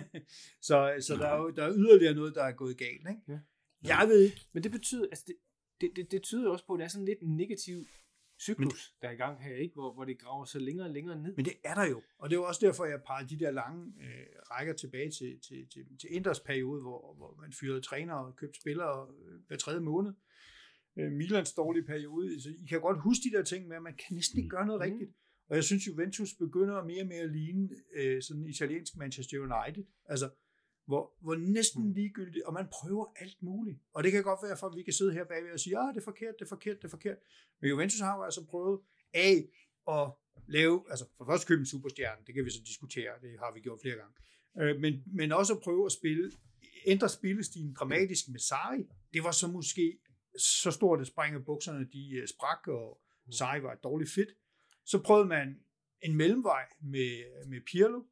så 0.68 0.96
så 1.00 1.16
der, 1.16 1.28
er 1.28 1.36
jo, 1.36 1.50
der 1.50 1.64
er 1.64 1.72
yderligere 1.76 2.14
noget, 2.14 2.34
der 2.34 2.44
er 2.44 2.52
gået 2.52 2.78
galt. 2.78 3.08
Ikke? 3.08 3.22
Ja. 3.28 3.38
Jeg 3.82 4.08
ved 4.08 4.20
ikke. 4.20 4.46
Men 4.52 4.62
det 4.62 4.72
betyder, 4.72 5.06
altså 5.06 5.24
det, 5.26 5.36
det, 5.80 5.90
det, 5.96 6.10
det 6.10 6.22
tyder 6.22 6.50
også 6.50 6.66
på, 6.66 6.74
at 6.74 6.78
det 6.78 6.84
er 6.84 6.88
sådan 6.88 7.04
lidt 7.04 7.20
en 7.20 7.36
negativ 7.36 7.86
cyklus, 8.40 8.92
men, 8.92 9.02
der 9.02 9.08
er 9.08 9.12
i 9.12 9.16
gang 9.16 9.42
her, 9.44 9.54
ikke? 9.56 9.74
Hvor, 9.74 9.92
hvor 9.92 10.04
det 10.04 10.18
graver 10.18 10.44
sig 10.44 10.60
længere 10.60 10.86
og 10.86 10.92
længere 10.92 11.22
ned. 11.22 11.36
Men 11.36 11.44
det 11.44 11.54
er 11.64 11.74
der 11.74 11.86
jo, 11.86 12.02
og 12.18 12.30
det 12.30 12.36
er 12.36 12.40
jo 12.40 12.46
også 12.46 12.66
derfor, 12.66 12.84
jeg 12.84 13.02
peger 13.06 13.26
de 13.26 13.38
der 13.38 13.50
lange 13.50 13.92
øh, 14.02 14.26
rækker 14.50 14.72
tilbage 14.72 15.10
til, 15.10 15.40
til, 15.48 15.68
til, 15.72 15.98
til 16.00 16.08
Inders 16.10 16.40
periode, 16.40 16.82
hvor, 16.82 17.14
hvor 17.14 17.36
man 17.40 17.52
fyrede 17.52 17.80
træner 17.80 18.14
og 18.14 18.36
købte 18.36 18.60
spillere 18.60 19.08
øh, 19.24 19.40
hver 19.46 19.56
tredje 19.56 19.80
måned. 19.80 20.12
Øh, 20.98 21.12
Milans 21.12 21.52
dårlige 21.52 21.84
periode. 21.84 22.42
Så 22.42 22.48
I 22.48 22.66
kan 22.66 22.80
godt 22.80 23.00
huske 23.00 23.22
de 23.30 23.36
der 23.36 23.44
ting 23.44 23.68
med, 23.68 23.76
at 23.76 23.82
man 23.82 23.96
kan 23.96 24.14
næsten 24.14 24.38
ikke 24.38 24.50
gøre 24.50 24.66
noget 24.66 24.80
mm. 24.80 24.92
rigtigt. 24.92 25.10
Og 25.48 25.56
jeg 25.56 25.64
synes, 25.64 25.86
Juventus 25.86 26.34
begynder 26.34 26.84
mere 26.84 27.02
og 27.02 27.06
mere 27.06 27.22
at 27.22 27.30
ligne 27.30 27.68
øh, 27.94 28.22
sådan 28.22 28.46
italiensk 28.46 28.96
Manchester 28.96 29.38
United. 29.38 29.84
Altså, 30.04 30.30
hvor, 30.88 31.12
hvor 31.20 31.34
næsten 31.34 31.82
mm. 31.84 31.92
ligegyldigt, 31.92 32.44
og 32.44 32.52
man 32.52 32.66
prøver 32.72 33.06
alt 33.16 33.42
muligt. 33.42 33.78
Og 33.92 34.04
det 34.04 34.12
kan 34.12 34.22
godt 34.22 34.40
være, 34.42 34.56
for 34.56 34.66
at 34.66 34.76
vi 34.76 34.82
kan 34.82 34.92
sidde 34.92 35.12
her 35.12 35.24
bagved 35.24 35.52
og 35.52 35.60
sige, 35.60 35.80
ja, 35.80 35.88
det 35.92 35.96
er 35.96 36.04
forkert, 36.04 36.34
det 36.38 36.44
er 36.44 36.48
forkert, 36.48 36.76
det 36.76 36.84
er 36.84 36.88
forkert. 36.88 37.18
Men 37.60 37.70
Juventus 37.70 38.00
har 38.00 38.16
jo 38.16 38.22
altså 38.22 38.46
prøvet 38.46 38.80
A, 39.14 39.30
at 39.96 40.10
lave, 40.46 40.84
altså 40.90 41.04
for 41.16 41.24
først 41.24 41.46
købe 41.48 41.60
en 41.60 41.66
superstjerne, 41.66 42.20
det 42.26 42.34
kan 42.34 42.44
vi 42.44 42.50
så 42.50 42.62
diskutere, 42.66 43.12
det 43.22 43.38
har 43.38 43.52
vi 43.54 43.60
gjort 43.60 43.80
flere 43.80 43.96
gange. 43.96 44.14
Øh, 44.60 44.80
men, 44.80 45.02
men 45.06 45.32
også 45.32 45.54
at 45.54 45.60
prøve 45.60 45.86
at 45.86 45.92
spille, 45.92 46.32
ændre 46.86 47.08
spillestilen 47.08 47.74
dramatisk 47.74 48.28
med 48.28 48.40
Sarri. 48.40 48.82
Det 49.12 49.24
var 49.24 49.30
så 49.30 49.46
måske 49.48 49.98
så 50.38 50.70
stort, 50.70 51.00
at 51.00 51.06
springe 51.06 51.40
bukserne, 51.40 51.88
de 51.92 52.10
øh, 52.16 52.28
sprak, 52.28 52.68
og 52.68 53.00
mm. 53.26 53.32
Sarri 53.32 53.62
var 53.62 53.72
et 53.72 53.82
dårligt 53.82 54.10
fit. 54.10 54.28
Så 54.84 55.02
prøvede 55.02 55.28
man 55.28 55.60
en 56.02 56.16
mellemvej 56.16 56.64
med, 56.80 57.46
med 57.46 57.60
Pirlo, 57.66 58.02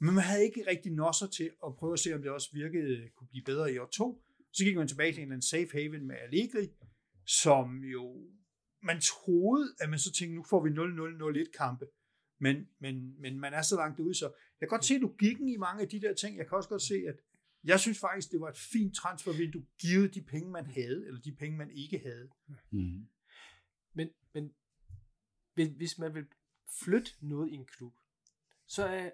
men 0.00 0.14
man 0.14 0.24
havde 0.24 0.44
ikke 0.44 0.64
rigtig 0.66 0.92
nosser 0.92 1.26
til 1.26 1.50
at 1.66 1.76
prøve 1.76 1.92
at 1.92 1.98
se, 1.98 2.14
om 2.14 2.22
det 2.22 2.30
også 2.30 2.48
virkede, 2.52 3.08
kunne 3.16 3.28
blive 3.28 3.44
bedre 3.44 3.72
i 3.72 3.78
år 3.78 3.86
to. 3.86 4.22
Så 4.52 4.64
gik 4.64 4.76
man 4.76 4.88
tilbage 4.88 5.12
til 5.12 5.18
en 5.18 5.22
eller 5.22 5.34
anden 5.34 5.42
safe 5.42 5.70
haven 5.72 6.06
med 6.06 6.16
Allegri, 6.16 6.68
som 7.26 7.84
jo, 7.84 8.30
man 8.82 9.00
troede, 9.00 9.74
at 9.80 9.90
man 9.90 9.98
så 9.98 10.12
tænkte, 10.12 10.36
nu 10.36 10.44
får 10.50 10.62
vi 10.64 10.70
0-0-0-1 10.70 11.50
kampe. 11.58 11.86
Men, 12.38 12.68
men, 12.78 13.20
men 13.20 13.40
man 13.40 13.54
er 13.54 13.62
så 13.62 13.76
langt 13.76 14.00
ude, 14.00 14.14
så 14.14 14.24
jeg 14.60 14.68
kan 14.68 14.76
godt 14.76 14.84
se 14.84 14.98
logikken 14.98 15.48
i 15.48 15.56
mange 15.56 15.82
af 15.82 15.88
de 15.88 16.00
der 16.00 16.14
ting. 16.14 16.36
Jeg 16.38 16.48
kan 16.48 16.56
også 16.56 16.68
godt 16.68 16.82
se, 16.82 16.94
at 17.08 17.16
jeg 17.64 17.80
synes 17.80 17.98
faktisk, 17.98 18.32
det 18.32 18.40
var 18.40 18.48
et 18.48 18.58
fint 18.72 18.94
transfervindue, 18.94 19.66
givet 19.78 20.14
de 20.14 20.22
penge, 20.22 20.50
man 20.50 20.66
havde, 20.66 21.06
eller 21.06 21.20
de 21.20 21.32
penge, 21.32 21.58
man 21.58 21.70
ikke 21.70 21.98
havde. 21.98 22.28
Mm. 22.70 23.08
Men, 23.94 24.08
men 24.32 24.52
hvis 25.76 25.98
man 25.98 26.14
vil 26.14 26.26
flytte 26.82 27.10
noget 27.20 27.50
i 27.50 27.54
en 27.54 27.66
klub, 27.66 27.94
så 28.66 28.84
er 28.84 29.10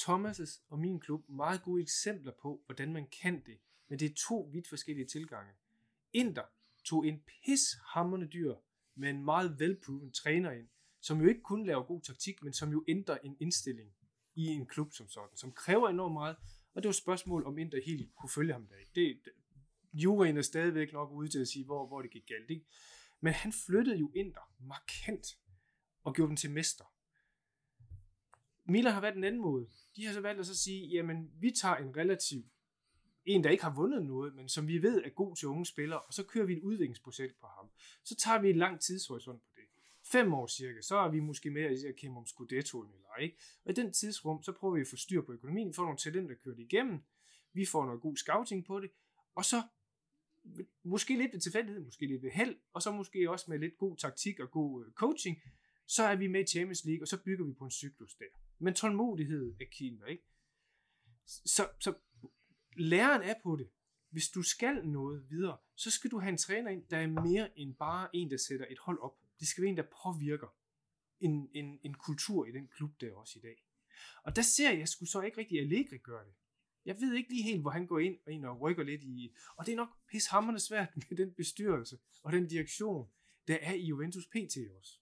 Thomas' 0.00 0.60
og 0.68 0.78
min 0.78 1.00
klub 1.00 1.28
meget 1.28 1.62
gode 1.62 1.82
eksempler 1.82 2.32
på, 2.42 2.62
hvordan 2.66 2.92
man 2.92 3.08
kan 3.22 3.42
det. 3.46 3.58
Men 3.88 3.98
det 3.98 4.10
er 4.10 4.14
to 4.14 4.50
vidt 4.52 4.68
forskellige 4.68 5.06
tilgange. 5.06 5.52
Inter 6.12 6.44
tog 6.84 7.06
en 7.06 7.20
pishammerende 7.20 8.26
dyr 8.26 8.54
med 8.94 9.10
en 9.10 9.24
meget 9.24 9.58
velproven 9.58 10.12
træner 10.12 10.50
ind, 10.50 10.68
som 11.00 11.20
jo 11.20 11.28
ikke 11.28 11.42
kun 11.42 11.66
laver 11.66 11.82
god 11.82 12.00
taktik, 12.00 12.42
men 12.42 12.52
som 12.52 12.72
jo 12.72 12.84
ændrer 12.88 13.18
en 13.24 13.36
indstilling 13.40 13.92
i 14.34 14.46
en 14.46 14.66
klub 14.66 14.92
som 14.92 15.08
sådan, 15.08 15.36
som 15.36 15.52
kræver 15.52 15.88
enormt 15.88 16.12
meget. 16.12 16.36
Og 16.74 16.82
det 16.82 16.88
var 16.88 16.90
et 16.90 16.96
spørgsmål, 16.96 17.46
om 17.46 17.58
Inter 17.58 17.80
helt 17.86 18.14
kunne 18.14 18.30
følge 18.30 18.52
ham 18.52 18.66
der. 18.66 18.76
Det, 18.94 19.20
det, 19.24 19.32
er 20.38 20.42
stadigvæk 20.42 20.92
nok 20.92 21.10
ude 21.12 21.28
til 21.28 21.38
at 21.38 21.48
sige, 21.48 21.64
hvor, 21.64 21.86
hvor 21.86 22.02
det 22.02 22.10
gik 22.10 22.26
galt. 22.26 22.50
Ikke? 22.50 22.66
Men 23.20 23.32
han 23.32 23.52
flyttede 23.52 23.98
jo 23.98 24.12
Inter 24.14 24.52
markant 24.60 25.38
og 26.04 26.14
gjorde 26.14 26.28
dem 26.28 26.36
til 26.36 26.50
mester. 26.50 26.84
Milan 28.70 28.92
har 28.92 29.00
været 29.00 29.16
en 29.16 29.24
anden 29.24 29.40
måde. 29.40 29.66
De 29.96 30.06
har 30.06 30.12
så 30.12 30.20
valgt 30.20 30.40
at 30.40 30.46
så 30.46 30.58
sige, 30.58 30.86
jamen 30.86 31.30
vi 31.40 31.50
tager 31.50 31.76
en 31.76 31.96
relativ, 31.96 32.44
en 33.24 33.44
der 33.44 33.50
ikke 33.50 33.64
har 33.64 33.74
vundet 33.74 34.06
noget, 34.06 34.34
men 34.34 34.48
som 34.48 34.68
vi 34.68 34.82
ved 34.82 35.02
er 35.04 35.08
god 35.08 35.36
til 35.36 35.48
unge 35.48 35.66
spillere, 35.66 36.00
og 36.00 36.12
så 36.12 36.22
kører 36.24 36.46
vi 36.46 36.52
et 36.52 36.62
udviklingsprojekt 36.62 37.40
på 37.40 37.46
ham. 37.46 37.70
Så 38.04 38.16
tager 38.16 38.40
vi 38.40 38.50
en 38.50 38.56
lang 38.56 38.80
tidshorisont 38.80 39.42
på 39.42 39.48
det. 39.56 39.64
Fem 40.12 40.34
år 40.34 40.46
cirka, 40.46 40.80
så 40.80 40.96
er 40.96 41.10
vi 41.10 41.20
måske 41.20 41.50
med 41.50 41.62
at 41.62 41.96
kæmpe 41.96 42.18
om 42.18 42.26
Scudetto 42.26 42.82
eller 42.82 43.08
ej. 43.18 43.32
Og 43.64 43.70
i 43.70 43.74
den 43.74 43.92
tidsrum, 43.92 44.42
så 44.42 44.52
prøver 44.52 44.74
vi 44.74 44.80
at 44.80 44.86
få 44.86 44.96
styr 44.96 45.22
på 45.22 45.32
økonomien, 45.32 45.74
få 45.74 45.76
får 45.76 45.82
nogle 45.82 45.98
talenter 45.98 46.34
kørt 46.34 46.58
igennem, 46.58 47.00
vi 47.52 47.66
får 47.66 47.84
noget 47.86 48.00
god 48.00 48.16
scouting 48.16 48.64
på 48.64 48.80
det, 48.80 48.90
og 49.34 49.44
så 49.44 49.62
måske 50.82 51.16
lidt 51.16 51.32
ved 51.32 51.40
tilfældighed, 51.40 51.84
måske 51.84 52.06
lidt 52.06 52.22
ved 52.22 52.30
held, 52.30 52.56
og 52.72 52.82
så 52.82 52.92
måske 52.92 53.30
også 53.30 53.46
med 53.48 53.58
lidt 53.58 53.78
god 53.78 53.96
taktik 53.96 54.40
og 54.40 54.50
god 54.50 54.86
øh, 54.86 54.92
coaching, 54.92 55.42
så 55.86 56.02
er 56.02 56.16
vi 56.16 56.26
med 56.26 56.40
i 56.40 56.46
Champions 56.46 56.84
League, 56.84 57.04
og 57.04 57.08
så 57.08 57.22
bygger 57.24 57.44
vi 57.44 57.52
på 57.52 57.64
en 57.64 57.70
cyklus 57.70 58.14
der. 58.14 58.49
Men 58.60 58.74
tålmodighed 58.74 59.54
er 59.60 59.64
kilden, 59.70 60.08
ikke? 60.08 60.24
Så, 61.26 61.68
så 61.80 61.94
læreren 62.76 63.22
er 63.22 63.34
på 63.42 63.56
det. 63.56 63.70
Hvis 64.10 64.28
du 64.28 64.42
skal 64.42 64.86
noget 64.86 65.30
videre, 65.30 65.58
så 65.74 65.90
skal 65.90 66.10
du 66.10 66.18
have 66.18 66.28
en 66.28 66.38
træner 66.38 66.70
ind, 66.70 66.84
der 66.90 66.96
er 66.96 67.06
mere 67.06 67.58
end 67.58 67.74
bare 67.74 68.16
en, 68.16 68.30
der 68.30 68.36
sætter 68.36 68.66
et 68.70 68.78
hold 68.78 68.98
op. 68.98 69.18
Det 69.40 69.48
skal 69.48 69.62
være 69.62 69.70
en, 69.70 69.76
der 69.76 69.86
påvirker 70.02 70.54
en, 71.20 71.50
en, 71.54 71.80
en 71.82 71.94
kultur 71.94 72.46
i 72.46 72.52
den 72.52 72.68
klub 72.68 73.00
der 73.00 73.14
også 73.14 73.38
i 73.38 73.42
dag. 73.42 73.64
Og 74.22 74.36
der 74.36 74.42
ser 74.42 74.72
jeg 74.72 74.88
sgu 74.88 75.04
så 75.04 75.20
ikke 75.20 75.38
rigtig 75.38 75.60
Allegri 75.60 75.98
gøre 75.98 76.24
det. 76.24 76.34
Jeg 76.84 77.00
ved 77.00 77.14
ikke 77.14 77.30
lige 77.30 77.42
helt, 77.42 77.60
hvor 77.60 77.70
han 77.70 77.86
går 77.86 77.98
ind 77.98 78.18
og, 78.26 78.32
ind 78.32 78.44
og 78.44 78.60
rykker 78.60 78.82
lidt 78.82 79.02
i, 79.02 79.34
og 79.56 79.66
det 79.66 79.72
er 79.72 79.76
nok 79.76 79.88
pishammerende 80.08 80.60
svært 80.60 80.88
med 80.96 81.16
den 81.16 81.34
bestyrelse 81.34 81.98
og 82.22 82.32
den 82.32 82.48
direktion, 82.48 83.10
der 83.48 83.58
er 83.60 83.72
i 83.72 83.84
Juventus 83.84 84.26
PT 84.26 84.56
også. 84.78 84.98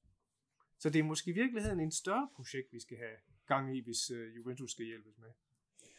Så 0.79 0.91
det 0.91 0.99
er 0.99 1.03
måske 1.03 1.31
i 1.31 1.35
virkeligheden 1.35 1.81
en 1.81 1.93
større 1.93 2.29
projekt, 2.37 2.73
vi 2.73 2.81
skal 2.81 2.97
have 2.97 3.17
gang 3.49 3.77
i, 3.77 3.85
hvis 3.85 4.11
uh, 4.11 4.37
Juventus 4.37 4.71
skal 4.71 4.85
hjælpes 4.85 5.15
med. 5.19 5.29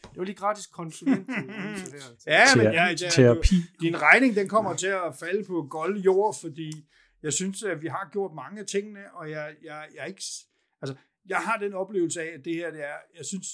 Det 0.02 0.18
var 0.18 0.24
lige 0.24 0.36
gratis 0.36 0.66
konsulent. 0.66 1.26
her. 1.34 2.12
Ja, 2.26 2.44
men 2.56 2.64
ja, 2.64 2.86
ja, 2.86 2.94
terapi. 2.94 3.56
Din 3.80 4.02
regning, 4.02 4.36
den 4.36 4.48
kommer 4.48 4.76
til 4.76 4.86
at 4.86 5.16
falde 5.20 5.44
på 5.44 5.66
gold 5.70 5.98
jord, 5.98 6.36
fordi 6.40 6.70
jeg 7.22 7.32
synes, 7.32 7.62
at 7.62 7.82
vi 7.82 7.86
har 7.86 8.08
gjort 8.12 8.34
mange 8.34 8.60
af 8.60 8.66
tingene, 8.66 9.14
og 9.14 9.30
jeg, 9.30 9.54
jeg, 9.62 9.88
jeg 9.94 10.08
ikke... 10.08 10.22
Altså, 10.82 10.96
jeg 11.28 11.38
har 11.38 11.56
den 11.56 11.74
oplevelse 11.74 12.22
af, 12.22 12.34
at 12.38 12.44
det 12.44 12.54
her, 12.54 12.70
det 12.70 12.84
er... 12.84 12.96
Jeg 13.16 13.24
synes, 13.24 13.46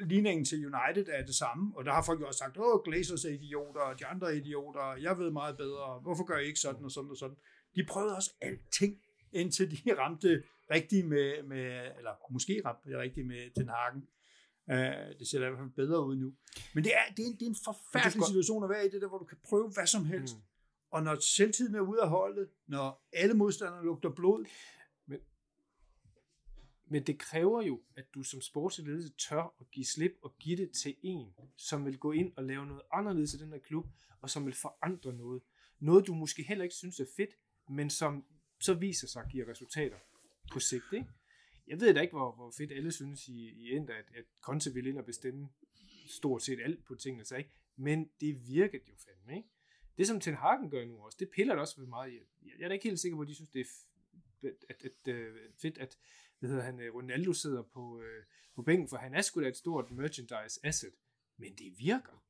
ligningen 0.00 0.44
til 0.44 0.66
United 0.66 1.06
er 1.08 1.26
det 1.26 1.34
samme, 1.34 1.72
og 1.76 1.84
der 1.84 1.92
har 1.92 2.02
folk 2.02 2.20
jo 2.20 2.26
også 2.26 2.38
sagt, 2.38 2.58
åh, 2.58 2.80
Glazers 2.84 3.24
er 3.24 3.30
idioter, 3.30 3.80
og 3.80 3.98
de 4.00 4.06
andre 4.06 4.26
er 4.26 4.36
idioter, 4.36 4.96
jeg 5.00 5.18
ved 5.18 5.30
meget 5.30 5.56
bedre, 5.56 6.00
hvorfor 6.02 6.24
gør 6.24 6.38
I 6.38 6.46
ikke 6.46 6.60
sådan 6.60 6.84
og 6.84 6.90
sådan 6.90 7.10
og 7.10 7.16
sådan? 7.16 7.36
De 7.74 7.84
prøvede 7.88 8.16
også 8.16 8.30
alting, 8.40 8.96
indtil 9.32 9.70
de 9.70 9.94
ramte 10.00 10.42
rigtigt 10.70 11.06
med, 11.06 11.42
med 11.42 11.96
eller 11.98 12.32
måske 12.32 12.62
ramte 12.64 12.90
det 12.90 12.98
rigtigt 12.98 13.26
med 13.26 13.54
Ten 13.54 13.68
Hagen. 13.68 14.08
Uh, 14.66 15.18
det 15.18 15.28
ser 15.28 15.38
da 15.40 15.46
i 15.46 15.48
hvert 15.48 15.60
fald 15.60 15.70
bedre 15.70 16.06
ud 16.06 16.16
nu. 16.16 16.34
Men 16.74 16.84
det 16.84 16.92
er, 16.94 17.14
det 17.16 17.22
er, 17.22 17.26
en, 17.26 17.34
det 17.34 17.42
er 17.42 17.46
en 17.46 17.56
forfærdelig 17.64 18.20
godt- 18.20 18.28
situation 18.28 18.64
at 18.64 18.70
være 18.70 18.86
i, 18.86 18.88
det 18.88 19.02
der, 19.02 19.08
hvor 19.08 19.18
du 19.18 19.24
kan 19.24 19.38
prøve 19.48 19.70
hvad 19.74 19.86
som 19.86 20.04
helst. 20.04 20.36
Mm. 20.36 20.42
Og 20.90 21.02
når 21.02 21.14
selvtiden 21.20 21.74
er 21.74 21.80
ude 21.80 22.00
af 22.02 22.08
holdet, 22.08 22.48
når 22.66 23.08
alle 23.12 23.34
modstandere 23.34 23.84
lugter 23.84 24.10
blod, 24.10 24.44
Men 26.86 27.06
det 27.06 27.18
kræver 27.18 27.62
jo, 27.62 27.82
at 27.96 28.04
du 28.14 28.22
som 28.22 28.40
sportsledelse 28.40 29.12
tør 29.28 29.54
at 29.60 29.70
give 29.70 29.86
slip 29.86 30.12
og 30.22 30.34
give 30.38 30.56
det 30.56 30.70
til 30.82 30.94
en, 31.02 31.34
som 31.56 31.84
vil 31.86 31.98
gå 31.98 32.12
ind 32.12 32.32
og 32.36 32.44
lave 32.44 32.66
noget 32.66 32.82
anderledes 32.92 33.34
i 33.34 33.38
den 33.38 33.52
her 33.52 33.58
klub, 33.58 33.86
og 34.20 34.30
som 34.30 34.46
vil 34.46 34.54
forandre 34.54 35.12
noget. 35.12 35.42
Noget, 35.80 36.06
du 36.06 36.14
måske 36.14 36.42
heller 36.42 36.62
ikke 36.64 36.74
synes 36.74 37.00
er 37.00 37.06
fedt, 37.16 37.30
men 37.68 37.90
som 37.90 38.24
så 38.60 38.74
viser 38.74 39.08
sig 39.08 39.22
at 39.22 39.30
give 39.30 39.50
resultater 39.50 39.96
på 40.52 40.60
sigt. 40.60 40.92
Ikke? 40.92 41.06
Jeg 41.66 41.80
ved 41.80 41.94
da 41.94 42.00
ikke, 42.00 42.12
hvor, 42.12 42.32
hvor 42.34 42.50
fedt 42.58 42.72
alle 42.72 42.92
synes 42.92 43.28
i, 43.28 43.48
i 43.48 43.76
end, 43.76 43.90
at, 43.90 44.04
at 44.14 44.24
Conte 44.40 44.74
vil 44.74 44.86
ind 44.86 44.98
og 44.98 45.04
bestemme 45.04 45.48
stort 46.08 46.42
set 46.42 46.60
alt 46.64 46.84
på 46.84 46.94
tingene, 46.94 47.24
så 47.24 47.36
ikke? 47.36 47.50
men 47.76 48.10
det 48.20 48.46
virkede 48.46 48.82
jo 48.88 48.94
fandme. 48.96 49.36
Ikke? 49.36 49.48
Det, 49.98 50.06
som 50.06 50.20
Ten 50.20 50.34
Hagen 50.34 50.70
gør 50.70 50.84
nu 50.84 51.04
også, 51.04 51.16
det 51.20 51.30
piller 51.30 51.54
det 51.54 51.60
også 51.60 51.80
ved 51.80 51.86
meget. 51.86 52.12
Jeg, 52.12 52.20
jeg 52.58 52.64
er 52.64 52.68
da 52.68 52.74
ikke 52.74 52.88
helt 52.88 53.00
sikker 53.00 53.16
på, 53.16 53.22
at 53.22 53.28
de 53.28 53.34
synes, 53.34 53.50
det 53.50 53.60
er 53.60 53.64
at, 54.48 54.64
at, 54.68 54.84
at, 54.84 55.14
øh, 55.14 55.36
fedt, 55.62 55.78
at 55.78 55.98
hvad 56.38 56.50
hedder 56.50 56.64
han, 56.64 56.80
øh, 56.80 56.94
Ronaldo 56.94 57.32
sidder 57.32 57.62
på, 57.62 58.00
øh, 58.00 58.24
på 58.54 58.62
bænken, 58.62 58.88
for 58.88 58.96
han 58.96 59.14
er 59.14 59.22
sgu 59.22 59.42
da 59.42 59.48
et 59.48 59.56
stort 59.56 59.90
merchandise 59.90 60.60
asset. 60.62 60.94
Men 61.36 61.54
det 61.54 61.78
virker. 61.78 62.24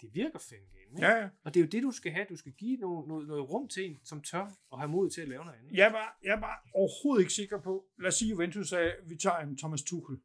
Det 0.00 0.10
virker 0.14 0.38
fandme. 0.38 0.66
Ikke? 0.80 1.06
ja, 1.06 1.16
ja. 1.16 1.28
Og 1.44 1.54
det 1.54 1.60
er 1.60 1.64
jo 1.64 1.68
det, 1.70 1.82
du 1.82 1.90
skal 1.92 2.12
have. 2.12 2.26
Du 2.28 2.36
skal 2.36 2.52
give 2.52 2.76
noget, 2.76 3.08
noget, 3.08 3.28
noget 3.28 3.50
rum 3.50 3.68
til 3.68 3.90
en, 3.90 4.00
som 4.04 4.22
tør 4.22 4.52
og 4.70 4.78
have 4.80 4.88
mod 4.88 5.10
til 5.10 5.20
at 5.20 5.28
lave 5.28 5.44
noget 5.44 5.58
andet. 5.58 5.72
Jeg 5.72 5.92
var, 5.92 6.18
jeg 6.24 6.40
var 6.40 6.68
overhovedet 6.74 7.22
ikke 7.22 7.32
sikker 7.32 7.60
på, 7.60 7.84
lad 7.98 8.08
os 8.08 8.14
sige, 8.14 8.30
Juventus 8.30 8.68
sagde, 8.68 8.92
vi 9.06 9.16
tager 9.16 9.36
en 9.38 9.56
Thomas 9.58 9.82
Tuchel. 9.82 10.18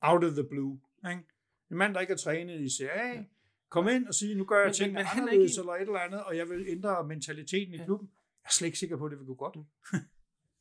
Out 0.00 0.24
of 0.24 0.32
the 0.32 0.44
blue. 0.44 0.80
Ikke? 1.10 1.22
En 1.70 1.76
mand, 1.76 1.94
der 1.94 2.00
ikke 2.00 2.10
har 2.12 2.18
trænet 2.18 2.60
i 2.60 2.76
Serie 2.76 3.18
A. 3.18 3.24
Kom 3.68 3.88
ind 3.88 4.06
og 4.06 4.14
sige, 4.14 4.34
nu 4.34 4.44
gør 4.44 4.58
jeg 4.58 4.66
Men- 4.66 4.74
tingene 4.74 4.92
men- 4.94 4.98
men 5.02 5.06
er 5.06 5.22
anderledes 5.22 5.52
ikke 5.52 5.60
eller 5.60 5.72
et 5.72 5.80
eller 5.80 5.98
andet, 5.98 6.24
og 6.24 6.36
jeg 6.36 6.48
vil 6.48 6.64
ændre 6.68 7.04
mentaliteten 7.06 7.74
i 7.74 7.76
Ja. 7.76 7.84
klubben. 7.84 8.08
Jeg 8.42 8.48
er 8.48 8.52
slet 8.52 8.66
ikke 8.66 8.78
sikker 8.78 8.96
på, 8.96 9.04
at 9.04 9.10
det 9.10 9.18
vil 9.18 9.26
gå 9.26 9.34
godt. 9.34 9.56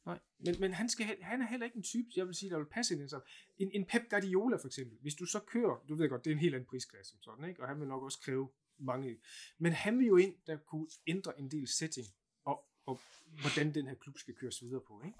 Nej, 0.07 0.19
men, 0.39 0.55
men 0.59 0.73
han, 0.73 0.89
skal, 0.89 1.05
han 1.21 1.41
er 1.41 1.47
heller 1.47 1.65
ikke 1.65 1.77
en 1.77 1.83
type, 1.83 2.09
jeg 2.15 2.27
vil 2.27 2.35
sige, 2.35 2.49
der 2.49 2.57
vil 2.57 2.65
passe 2.65 2.93
ind 2.93 3.03
i 3.03 3.07
sammen. 3.07 3.27
En, 3.57 3.71
en 3.73 3.85
Pep 3.85 4.09
Guardiola 4.09 4.57
for 4.57 4.67
eksempel, 4.67 4.97
hvis 5.01 5.15
du 5.15 5.25
så 5.25 5.39
kører, 5.39 5.85
du 5.89 5.95
ved 5.95 6.09
godt, 6.09 6.25
det 6.25 6.31
er 6.31 6.35
en 6.35 6.39
helt 6.39 6.55
anden 6.55 6.67
prisklasse 6.67 7.11
som 7.11 7.21
sådan, 7.21 7.49
ikke? 7.49 7.61
og 7.61 7.67
han 7.67 7.79
vil 7.79 7.87
nok 7.87 8.03
også 8.03 8.19
kræve 8.19 8.49
mange. 8.77 9.17
Men 9.57 9.73
han 9.73 9.99
vil 9.99 10.07
jo 10.07 10.17
ind, 10.17 10.35
der 10.47 10.57
kunne 10.57 10.87
ændre 11.07 11.39
en 11.39 11.51
del 11.51 11.67
setting, 11.67 12.07
og, 12.45 12.69
og 12.85 12.99
hvordan 13.41 13.73
den 13.73 13.87
her 13.87 13.95
klub 13.95 14.17
skal 14.17 14.35
køres 14.35 14.61
videre 14.61 14.81
på. 14.87 15.01
Ikke? 15.05 15.17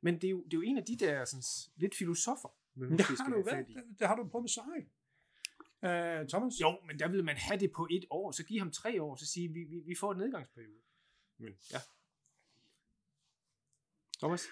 Men 0.00 0.14
det 0.14 0.24
er, 0.24 0.30
jo, 0.30 0.44
det 0.44 0.52
er 0.54 0.58
jo 0.58 0.62
en 0.62 0.78
af 0.78 0.84
de 0.84 0.96
der 0.96 1.24
sådan, 1.24 1.42
lidt 1.76 1.94
filosofer, 1.94 2.48
man 2.74 2.88
Men 2.88 2.98
det 2.98 3.06
har 3.06 3.30
du 3.30 3.42
været. 3.42 3.66
Det, 3.68 3.84
det 3.98 4.06
har 4.08 4.16
du 4.16 4.28
prøvet 4.28 4.42
med 4.42 4.48
Sarri. 4.48 4.84
Uh, 5.86 6.28
Thomas? 6.28 6.60
Jo, 6.60 6.80
men 6.86 6.98
der 6.98 7.08
vil 7.08 7.24
man 7.24 7.36
have 7.36 7.60
det 7.60 7.72
på 7.72 7.88
et 7.90 8.04
år, 8.10 8.30
så 8.30 8.44
give 8.44 8.58
ham 8.58 8.70
tre 8.70 9.02
år, 9.02 9.16
så 9.16 9.26
sige, 9.26 9.48
vi, 9.48 9.64
vi, 9.64 9.80
vi 9.80 9.94
får 9.94 10.12
en 10.12 10.18
nedgangsperiode. 10.18 10.82
Men 11.38 11.52
ja. 11.72 11.78
Thomas? 14.22 14.42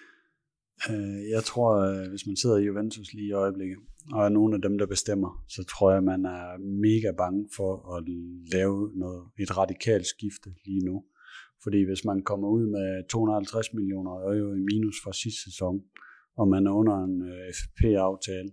Øh, 0.89 1.29
Jeg 1.35 1.43
tror, 1.43 1.71
øh, 1.87 2.09
hvis 2.09 2.27
man 2.27 2.35
sidder 2.35 2.57
i 2.57 2.65
Juventus 2.69 3.13
lige 3.13 3.27
i 3.27 3.31
øjeblikket, 3.31 3.77
og 4.13 4.25
er 4.25 4.29
nogen 4.29 4.53
af 4.53 4.61
dem, 4.61 4.77
der 4.77 4.85
bestemmer, 4.85 5.43
så 5.55 5.61
tror 5.63 5.91
jeg, 5.91 6.03
man 6.03 6.25
er 6.25 6.57
mega 6.87 7.11
bange 7.17 7.49
for 7.57 7.71
at 7.95 8.03
lave 8.55 8.91
noget, 8.95 9.23
et 9.39 9.57
radikalt 9.57 10.07
skifte 10.15 10.49
lige 10.65 10.85
nu. 10.85 11.05
Fordi 11.63 11.79
hvis 11.89 12.05
man 12.05 12.23
kommer 12.29 12.47
ud 12.57 12.65
med 12.77 13.07
250 13.09 13.73
millioner 13.73 14.11
euro 14.11 14.53
i 14.53 14.63
minus 14.71 14.95
fra 15.03 15.13
sidste 15.13 15.41
sæson, 15.43 15.75
og 16.39 16.47
man 16.47 16.67
er 16.67 16.71
under 16.71 16.97
en 17.07 17.15
øh, 17.31 17.53
FFP-aftale, 17.57 18.51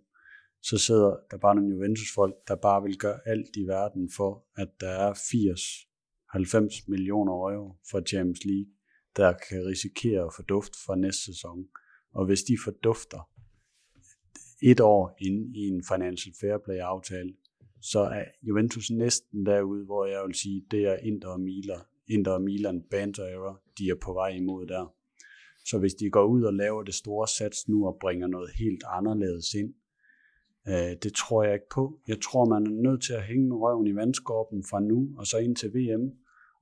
så 0.62 0.78
sidder 0.86 1.12
der 1.30 1.38
bare 1.44 1.54
nogle 1.54 1.70
Juventus-folk, 1.74 2.34
der 2.48 2.56
bare 2.56 2.82
vil 2.82 2.96
gøre 2.98 3.18
alt 3.26 3.56
i 3.56 3.64
verden 3.74 4.10
for, 4.16 4.32
at 4.62 4.70
der 4.80 4.92
er 5.06 5.12
80-90 5.14 6.84
millioner 6.92 7.32
euro 7.32 7.76
for 7.90 8.00
Champions 8.10 8.44
League, 8.44 8.70
der 9.16 9.32
kan 9.48 9.66
risikere 9.66 10.26
at 10.26 10.34
forduft 10.36 10.72
fra 10.86 10.96
næste 10.96 11.24
sæson. 11.24 11.68
Og 12.12 12.26
hvis 12.26 12.42
de 12.42 12.58
fordufter 12.64 13.30
et 14.62 14.80
år 14.80 15.16
ind 15.20 15.56
i 15.56 15.68
en 15.68 15.84
financial 15.92 16.34
fair 16.40 16.58
play 16.64 16.78
aftale, 16.78 17.34
så 17.82 18.00
er 18.00 18.24
Juventus 18.42 18.90
næsten 18.90 19.46
derude, 19.46 19.84
hvor 19.84 20.06
jeg 20.06 20.22
vil 20.26 20.34
sige, 20.34 20.64
det 20.70 20.86
er 20.86 20.96
Inter 20.96 21.28
og 21.28 21.40
Milan, 21.40 21.80
Inter 22.08 22.32
og 22.32 22.42
Milan 22.42 22.82
banter 22.90 23.60
de 23.78 23.88
er 23.88 23.94
på 24.02 24.12
vej 24.12 24.28
imod 24.28 24.66
der. 24.66 24.94
Så 25.64 25.78
hvis 25.78 25.94
de 25.94 26.10
går 26.10 26.24
ud 26.24 26.42
og 26.42 26.54
laver 26.54 26.82
det 26.82 26.94
store 26.94 27.28
sats 27.28 27.68
nu 27.68 27.86
og 27.86 27.98
bringer 28.00 28.26
noget 28.26 28.50
helt 28.58 28.84
anderledes 28.86 29.54
ind, 29.54 29.74
øh, 30.68 30.96
det 31.02 31.12
tror 31.14 31.44
jeg 31.44 31.54
ikke 31.54 31.68
på. 31.74 32.00
Jeg 32.08 32.20
tror, 32.20 32.44
man 32.44 32.66
er 32.66 32.82
nødt 32.90 33.02
til 33.02 33.12
at 33.12 33.22
hænge 33.22 33.48
med 33.48 33.56
røven 33.56 33.86
i 33.86 33.94
vandskorpen 33.94 34.64
fra 34.70 34.80
nu 34.80 35.08
og 35.18 35.26
så 35.26 35.38
ind 35.38 35.56
til 35.56 35.74
VM, 35.74 36.12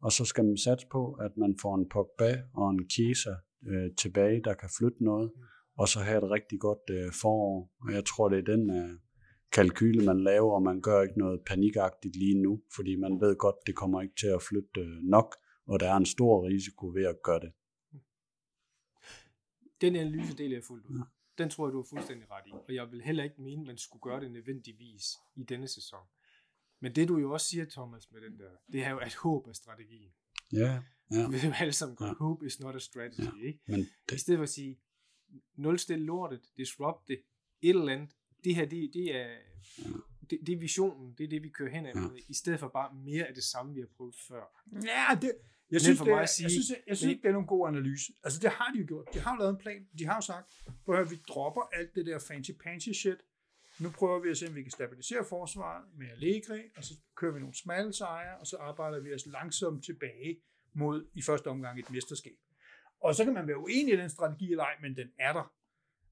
og 0.01 0.13
så 0.13 0.25
skal 0.25 0.45
man 0.45 0.57
satse 0.57 0.87
på, 0.91 1.13
at 1.13 1.37
man 1.37 1.57
får 1.63 1.75
en 1.75 1.89
Pogba 1.89 2.43
og 2.55 2.71
en 2.71 2.91
Chiesa 2.91 3.35
øh, 3.67 3.91
tilbage, 3.97 4.43
der 4.45 4.55
kan 4.55 4.71
flytte 4.79 5.05
noget, 5.05 5.33
og 5.79 5.89
så 5.89 6.01
have 6.01 6.19
et 6.25 6.31
rigtig 6.31 6.61
godt 6.61 6.91
øh, 6.91 7.13
forår. 7.23 7.73
Og 7.81 7.93
jeg 7.93 8.05
tror, 8.05 8.29
det 8.29 8.39
er 8.39 8.57
den 8.57 8.71
øh, 8.71 8.99
kalkyle, 9.53 10.05
man 10.05 10.21
laver, 10.21 10.55
og 10.55 10.63
man 10.63 10.81
gør 10.81 11.03
ikke 11.03 11.19
noget 11.19 11.41
panikagtigt 11.47 12.17
lige 12.17 12.43
nu, 12.43 12.63
fordi 12.77 12.97
man 12.97 13.21
ved 13.21 13.37
godt, 13.37 13.57
det 13.67 13.75
kommer 13.75 14.03
ikke 14.03 14.15
til 14.21 14.27
at 14.27 14.43
flytte 14.43 14.81
øh, 14.81 15.03
nok, 15.03 15.37
og 15.67 15.81
der 15.81 15.89
er 15.93 15.97
en 15.97 16.07
stor 16.07 16.49
risiko 16.49 16.87
ved 16.87 17.05
at 17.05 17.17
gøre 17.23 17.41
det. 17.41 17.53
Den 19.81 19.97
analyse 19.97 20.37
deler 20.37 20.57
jeg 20.57 20.65
fuldt 20.65 20.87
ud. 20.87 21.01
Den 21.39 21.51
tror 21.51 21.67
jeg, 21.67 21.73
du 21.73 21.79
har 21.79 21.87
fuldstændig 21.91 22.31
ret 22.31 22.47
i. 22.47 22.53
Og 22.69 22.75
jeg 22.75 22.91
vil 22.91 23.03
heller 23.03 23.25
ikke 23.25 23.43
mene, 23.43 23.65
man 23.65 23.79
skulle 23.79 24.01
gøre 24.01 24.21
det 24.21 24.31
nødvendigvis 24.31 25.05
i 25.37 25.45
denne 25.45 25.69
sæson. 25.69 26.01
Men 26.81 26.95
det 26.95 27.09
du 27.09 27.19
jo 27.19 27.33
også 27.33 27.47
siger, 27.47 27.65
Thomas, 27.71 28.11
med 28.13 28.21
den 28.21 28.39
der, 28.39 28.51
det 28.73 28.85
er 28.85 28.91
jo, 28.91 28.99
at 28.99 29.15
håb 29.15 29.47
er 29.47 29.53
strategien. 29.53 30.13
Ja, 30.53 30.83
ja. 31.13 31.29
Vi 31.29 31.35
ved 31.35 31.43
jo 31.45 31.53
alle 31.61 31.73
sammen 31.73 31.97
godt, 31.97 32.09
Ja. 32.09 32.15
hope 32.15 32.47
is 32.47 32.61
not 32.61 32.77
a 32.77 32.79
strategy, 32.79 33.25
Ja. 33.43 33.47
ikke? 33.47 33.61
Men 33.69 33.81
I 33.81 33.87
det, 34.11 34.21
stedet 34.21 34.39
for 34.39 34.43
at 34.43 34.49
sige, 34.49 34.79
nulstil 35.57 35.99
lortet, 35.99 36.41
disrupt 36.57 37.09
det, 37.09 37.23
et 37.63 37.69
eller 37.71 37.93
andet. 37.93 38.11
Det 38.45 38.55
her, 38.55 38.65
det, 38.65 38.91
det 38.95 39.17
er, 39.17 39.37
det, 40.31 40.39
det 40.47 40.53
er 40.53 40.59
visionen, 40.59 41.15
det 41.19 41.25
er 41.25 41.29
det, 41.29 41.43
vi 41.43 41.49
kører 41.49 41.71
hen 41.71 41.87
ad, 41.87 41.93
Ja. 41.95 42.01
i 42.29 42.35
stedet 42.35 42.61
for 42.61 42.69
bare 42.69 42.95
mere 42.95 43.25
af 43.27 43.35
det 43.35 43.45
samme, 43.45 43.75
vi 43.75 43.81
har 43.81 43.89
prøvet 43.97 44.15
før. 44.29 44.45
Ja, 44.85 45.19
det, 45.23 45.33
jeg 45.71 45.81
synes, 45.81 45.99
for 45.99 46.05
det, 46.05 46.15
mig 46.15 46.23
er, 46.23 46.27
sige, 46.27 46.45
jeg 46.45 46.51
synes, 46.51 46.71
jeg, 46.71 46.81
jeg 46.87 46.97
synes 46.97 47.11
ikke, 47.11 47.23
det 47.23 47.29
er 47.29 47.33
nogen 47.33 47.47
god 47.47 47.69
analyse. 47.69 48.13
Altså, 48.23 48.41
det 48.41 48.51
har 48.51 48.73
de 48.73 48.79
jo 48.81 48.85
gjort. 48.89 49.07
De 49.15 49.19
har 49.21 49.35
jo 49.35 49.39
lavet 49.39 49.51
en 49.53 49.59
plan. 49.59 49.89
De 49.99 50.05
har 50.05 50.15
jo 50.15 50.21
sagt, 50.21 50.47
prøv 50.85 50.95
at 50.95 50.99
høre, 51.01 51.11
vi 51.11 51.17
dropper 51.29 51.63
alt 51.63 51.95
det 51.95 52.07
der 52.07 52.19
fancy-pansy 52.19 52.93
shit. 52.93 53.17
Nu 53.81 53.91
prøver 53.91 54.19
vi 54.21 54.29
at 54.29 54.37
se, 54.37 54.49
om 54.49 54.55
vi 54.55 54.63
kan 54.63 54.71
stabilisere 54.71 55.25
forsvaret 55.29 55.85
med 55.99 56.07
Allegri, 56.11 56.61
og 56.77 56.85
så 56.85 56.95
kører 57.17 57.33
vi 57.33 57.41
nogle 57.41 57.55
smalle 57.55 57.93
sejre, 57.93 58.39
og 58.39 58.47
så 58.47 58.57
arbejder 58.57 59.01
vi 59.01 59.15
os 59.15 59.27
langsomt 59.27 59.85
tilbage 59.85 60.41
mod 60.73 61.07
i 61.15 61.23
første 61.23 61.47
omgang 61.47 61.79
et 61.79 61.91
mesterskab. 61.91 62.37
Og 63.01 63.15
så 63.15 63.25
kan 63.25 63.35
man 63.35 63.47
være 63.47 63.59
uenig 63.59 63.95
i 63.95 63.97
den 63.97 64.11
strategi 64.11 64.51
eller 64.51 64.65
ej, 64.65 64.75
men 64.83 64.97
den 64.97 65.09
er 65.19 65.33
der. 65.33 65.53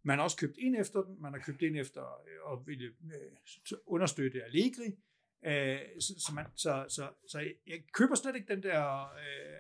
Man 0.03 0.19
har 0.19 0.25
også 0.25 0.37
købt 0.37 0.57
ind 0.59 0.77
efter 0.77 1.03
den. 1.03 1.23
Man 1.23 1.33
har 1.33 1.41
købt 1.41 1.63
ind 1.63 1.77
efter 1.77 2.03
øh, 2.03 2.53
at 2.53 2.67
ville 2.67 2.87
øh, 2.87 3.79
understøtte 3.87 4.45
Allegri. 4.45 4.99
Øh, 5.47 6.01
så, 6.01 6.15
så, 6.27 6.33
man, 6.35 6.47
så, 6.55 6.85
så, 6.89 7.11
så 7.29 7.39
jeg, 7.67 7.83
køber 7.93 8.15
slet 8.15 8.37
ikke 8.37 8.55
den 8.55 8.63
der, 8.63 8.81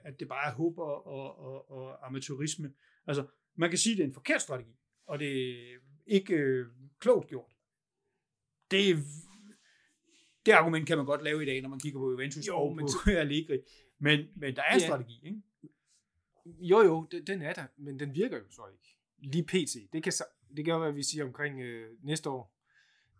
at 0.06 0.20
det 0.20 0.28
bare 0.28 0.50
er 0.50 0.54
håb 0.54 0.78
og, 0.78 1.06
og, 1.06 1.38
og, 1.38 1.70
og 1.70 2.06
amatørisme. 2.06 2.72
Altså, 3.06 3.26
man 3.54 3.70
kan 3.70 3.78
sige, 3.78 3.92
at 3.92 3.96
det 3.96 4.04
er 4.04 4.08
en 4.08 4.14
forkert 4.14 4.42
strategi, 4.42 4.76
og 5.06 5.18
det 5.18 5.50
er 5.50 5.78
ikke 6.06 6.34
øh, 6.34 6.66
klogt 7.00 7.28
gjort. 7.28 7.55
Det, 8.70 8.96
det 10.46 10.52
argument 10.52 10.86
kan 10.86 10.96
man 10.96 11.06
godt 11.06 11.22
lave 11.22 11.42
i 11.42 11.46
dag, 11.46 11.62
når 11.62 11.68
man 11.68 11.80
kigger 11.80 11.98
på 12.00 12.10
Juventus 12.10 12.46
Jo, 12.46 12.56
og 12.58 12.76
men 12.76 12.86
på 13.04 13.10
Allegri. 13.10 13.58
Men, 13.98 14.26
men 14.36 14.56
der 14.56 14.62
er 14.62 14.74
en 14.74 14.80
Ja. 14.80 14.86
strategi, 14.86 15.20
ikke? 15.24 15.42
Jo, 16.60 16.82
jo, 16.82 17.06
den, 17.10 17.26
den 17.26 17.42
er 17.42 17.52
der, 17.52 17.66
men 17.76 17.98
den 18.00 18.14
virker 18.14 18.36
jo 18.38 18.50
så 18.50 18.62
ikke. 18.72 18.96
Lige 19.18 19.44
pt. 19.44 19.92
Det 19.92 20.02
kan, 20.02 20.12
det 20.56 20.64
kan 20.64 20.72
jo 20.74 20.78
være, 20.78 20.88
at 20.88 20.96
vi 20.96 21.02
siger 21.02 21.24
omkring 21.24 21.60
øh, 21.60 21.96
næste 22.02 22.30
år, 22.30 22.56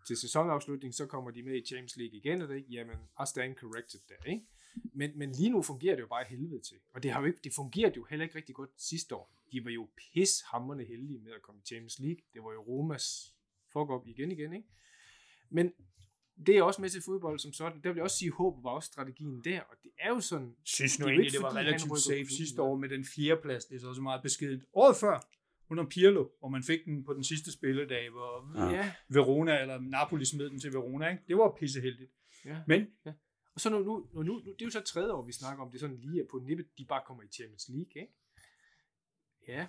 til 0.07 0.17
sæsonafslutning, 0.17 0.95
så 0.95 1.07
kommer 1.07 1.31
de 1.31 1.43
med 1.43 1.55
i 1.63 1.67
Champions 1.67 1.97
League 1.97 2.17
igen, 2.19 2.43
og 2.43 2.49
det 2.49 2.57
ikke, 2.57 2.69
jamen, 2.71 2.97
I 2.97 3.25
stand 3.27 3.55
corrected 3.57 4.01
der, 4.09 4.31
ikke? 4.31 4.47
Men, 4.93 5.19
men 5.19 5.33
lige 5.33 5.51
nu 5.51 5.63
fungerer 5.63 5.95
det 5.95 6.03
jo 6.03 6.07
bare 6.07 6.25
helvede 6.29 6.61
til. 6.61 6.77
Og 6.95 7.03
det, 7.03 7.11
har 7.11 7.21
jo 7.21 7.27
ikke, 7.27 7.41
det 7.45 7.53
fungerede 7.55 7.95
jo 7.97 8.05
heller 8.11 8.25
ikke 8.25 8.37
rigtig 8.37 8.55
godt 8.55 8.71
sidste 8.77 9.15
år. 9.15 9.35
De 9.53 9.65
var 9.65 9.71
jo 9.71 9.89
pishammerende 9.97 10.85
heldige 10.85 11.19
med 11.19 11.33
at 11.33 11.43
komme 11.43 11.61
i 11.65 11.67
Champions 11.67 11.99
League. 11.99 12.23
Det 12.35 12.43
var 12.43 12.53
jo 12.53 12.61
Romas 12.63 13.35
fuck 13.73 13.91
op 13.91 14.07
igen 14.07 14.33
igen, 14.33 14.53
ikke? 14.53 14.69
Men 15.51 15.73
det 16.47 16.57
er 16.57 16.63
også 16.63 16.81
med 16.81 16.91
til 16.91 17.03
fodbold 17.03 17.39
som 17.39 17.53
sådan. 17.53 17.81
Der 17.83 17.89
vil 17.89 17.97
jeg 17.97 18.03
også 18.05 18.19
sige, 18.19 18.29
at 18.29 18.35
håb 18.35 18.65
var 18.65 18.71
også 18.71 18.87
strategien 18.87 19.45
der. 19.45 19.61
Og 19.61 19.77
det 19.83 19.91
er 19.99 20.09
jo 20.09 20.21
sådan... 20.21 20.57
synes 20.65 20.99
nu 20.99 21.05
Det 21.05 21.11
er 21.11 21.15
egentlig, 21.15 21.33
det 21.33 21.43
var 21.43 21.57
relativt 21.57 22.01
safe 22.01 22.27
sidste 22.27 22.63
år 22.63 22.77
med 22.77 22.89
den 22.89 23.05
fjerde 23.05 23.41
plads. 23.43 23.65
Det 23.65 23.77
er 23.77 23.81
så 23.81 23.89
også 23.89 24.03
meget 24.03 24.23
beskedet. 24.23 24.65
Året 24.73 24.97
før, 24.97 25.21
under 25.69 25.85
Pirlo, 25.85 26.29
hvor 26.39 26.49
man 26.49 26.63
fik 26.63 26.85
den 26.85 27.05
på 27.05 27.15
den 27.15 27.25
sidste 27.25 27.53
spilledag, 27.53 28.11
hvor 28.11 28.53
Ja. 28.57 28.77
Ja, 28.77 28.93
Verona 29.09 29.61
eller 29.61 29.81
Napoli 29.81 30.25
smed 30.25 30.51
den 30.51 30.61
til 30.61 30.73
Verona. 30.73 31.11
Ikke? 31.11 31.23
Det 31.29 31.37
var 31.37 31.57
pisseheldigt. 31.61 32.11
ja. 32.45 32.63
Men 32.67 32.87
Og 33.55 33.61
så 33.61 33.71
nu, 33.71 33.79
nu, 33.79 34.09
nu, 34.13 34.23
nu, 34.23 34.39
det 34.41 34.63
er 34.63 34.65
jo 34.65 34.71
så 34.71 34.81
tredje 34.81 35.13
år, 35.13 35.27
vi 35.27 35.33
snakker 35.33 35.65
om, 35.65 35.71
det 35.71 35.77
er 35.77 35.81
sådan 35.81 36.01
lige 36.01 36.27
på 36.31 36.39
nippet, 36.39 36.67
de 36.79 36.85
bare 36.85 37.03
kommer 37.07 37.23
i 37.23 37.27
Champions 37.27 37.69
League, 37.69 38.03
ikke? 38.03 38.13
Ja, 39.49 39.67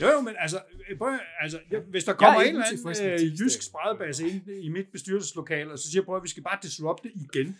Jo, 0.00 0.06
jo, 0.06 0.20
men 0.20 0.34
altså, 0.38 0.62
øh, 0.90 0.98
prøv, 0.98 1.14
at- 1.14 1.20
altså 1.40 1.60
ja, 1.70 1.78
hvis 1.80 2.04
der 2.04 2.12
kommer 2.12 2.40
er 2.40 2.44
en 2.44 2.54
eller 2.56 2.66
anden 3.00 3.26
øh, 3.26 3.40
jysk 3.40 3.62
spredebase 3.62 4.28
ind 4.28 4.48
i 4.48 4.68
mit 4.68 4.86
bestyrelseslokale, 4.92 5.72
og 5.72 5.78
så 5.78 5.90
siger, 5.90 6.02
prøv 6.02 6.16
at 6.16 6.22
vi 6.22 6.28
skal 6.28 6.42
bare 6.42 6.58
disrupte 6.62 7.10
igen. 7.14 7.58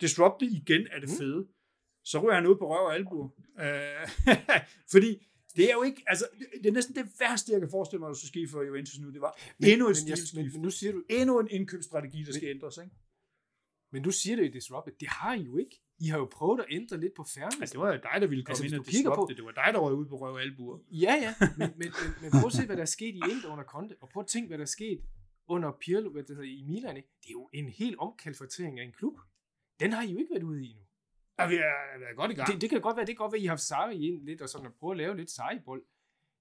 Disrupte 0.00 0.46
igen 0.46 0.86
er 0.90 1.00
det 1.00 1.08
Mm. 1.08 1.16
fede. 1.18 1.46
Så 2.04 2.18
ryger 2.18 2.34
han 2.34 2.46
ud 2.46 2.56
på 2.56 2.68
røv 2.74 2.86
og 2.86 2.94
albu. 2.94 3.32
Øh, 3.60 4.08
fordi 4.92 5.26
det 5.56 5.64
er 5.70 5.72
jo 5.72 5.82
ikke, 5.82 6.02
altså, 6.06 6.26
det- 6.62 6.66
er 6.68 6.72
næsten 6.72 6.94
det 6.96 7.06
værste, 7.20 7.52
jeg 7.52 7.60
kan 7.60 7.70
forestille 7.70 8.00
mig, 8.00 8.08
der 8.08 8.14
skulle 8.14 8.28
ske 8.28 8.48
for 8.52 8.62
Juventus 8.62 8.98
nu. 8.98 9.10
Det 9.12 9.20
var 9.20 9.38
endnu 9.66 9.88
et 9.88 9.96
men, 10.02 10.08
jeg, 10.08 10.18
men, 10.34 10.52
men, 10.52 10.62
nu 10.62 10.70
siger 10.70 10.92
du, 10.92 11.02
Endnu 11.08 11.40
en 11.40 11.48
indkøbsstrategi, 11.50 12.22
der 12.24 12.32
skal 12.32 12.48
ændres, 12.48 12.76
ikke? 12.76 12.90
men 13.92 14.02
du 14.02 14.10
siger 14.10 14.36
det 14.36 14.44
i 14.44 14.48
Disrupted. 14.48 14.92
Det 15.00 15.08
har 15.08 15.34
I 15.34 15.42
jo 15.42 15.56
ikke. 15.56 15.82
I 16.00 16.06
har 16.12 16.18
jo 16.18 16.28
prøvet 16.32 16.60
at 16.60 16.66
ændre 16.70 16.96
lidt 17.00 17.14
på 17.16 17.24
fairness. 17.34 17.60
Altså, 17.60 17.72
det 17.72 17.80
var 17.80 17.88
jo 17.94 18.00
dig, 18.08 18.16
der 18.22 18.26
ville 18.26 18.44
komme 18.44 18.52
Altså, 18.64 18.76
ind 18.76 18.80
og 18.80 18.86
disrupte. 18.86 19.18
på- 19.34 19.36
Det 19.36 19.44
var 19.44 19.56
dig, 19.62 19.68
der 19.74 19.78
røg 19.86 19.94
ud 19.94 20.06
på 20.06 20.16
røv 20.22 20.36
albuer. 20.36 20.78
Ja, 21.04 21.14
ja, 21.24 21.34
men, 21.40 21.48
men, 21.58 21.88
men, 22.02 22.08
men 22.22 22.28
prøv 22.30 22.46
at 22.46 22.52
se, 22.52 22.66
hvad 22.66 22.76
der 22.76 22.82
er 22.88 22.92
sket 22.98 23.14
i 23.14 23.20
Inter 23.32 23.48
under 23.52 23.64
Conte, 23.64 23.94
og 24.02 24.08
prøv 24.12 24.20
at 24.20 24.26
tænke, 24.26 24.46
hvad 24.48 24.58
der 24.58 24.64
er 24.70 24.74
sket 24.78 25.00
under 25.48 25.70
Pirlo 25.82 26.10
hvad 26.10 26.22
det 26.22 26.36
hedder, 26.36 26.50
i 26.60 26.62
Milan. 26.70 26.96
Ikke? 26.96 27.08
Det 27.22 27.28
er 27.28 27.36
jo 27.40 27.48
en 27.52 27.68
helt 27.68 27.96
omkalfatering 27.98 28.80
af 28.80 28.84
en 28.84 28.92
klub. 28.92 29.16
Den 29.80 29.92
har 29.92 30.02
I 30.02 30.10
jo 30.12 30.18
ikke 30.18 30.30
været 30.34 30.42
ude 30.42 30.60
i 30.66 30.72
nu. 30.78 30.82
Ja, 31.38 31.48
vi 31.48 31.54
er, 31.54 31.98
vi 31.98 32.04
er 32.10 32.14
godt 32.16 32.30
i 32.30 32.34
gang. 32.34 32.48
Det, 32.52 32.60
det 32.60 32.70
kan 32.70 32.80
godt 32.80 32.96
være, 32.96 33.06
det 33.06 33.14
kan 33.16 33.22
godt 33.24 33.32
være, 33.32 33.40
I 33.40 33.44
har 33.44 33.50
haft 33.50 33.62
Sarri 33.62 33.96
ind 34.08 34.24
lidt, 34.28 34.40
og 34.42 34.48
sådan 34.48 34.66
at 34.66 34.72
prøve 34.80 34.90
at 34.90 34.96
lave 34.96 35.16
lidt 35.16 35.30
sejbold. 35.30 35.82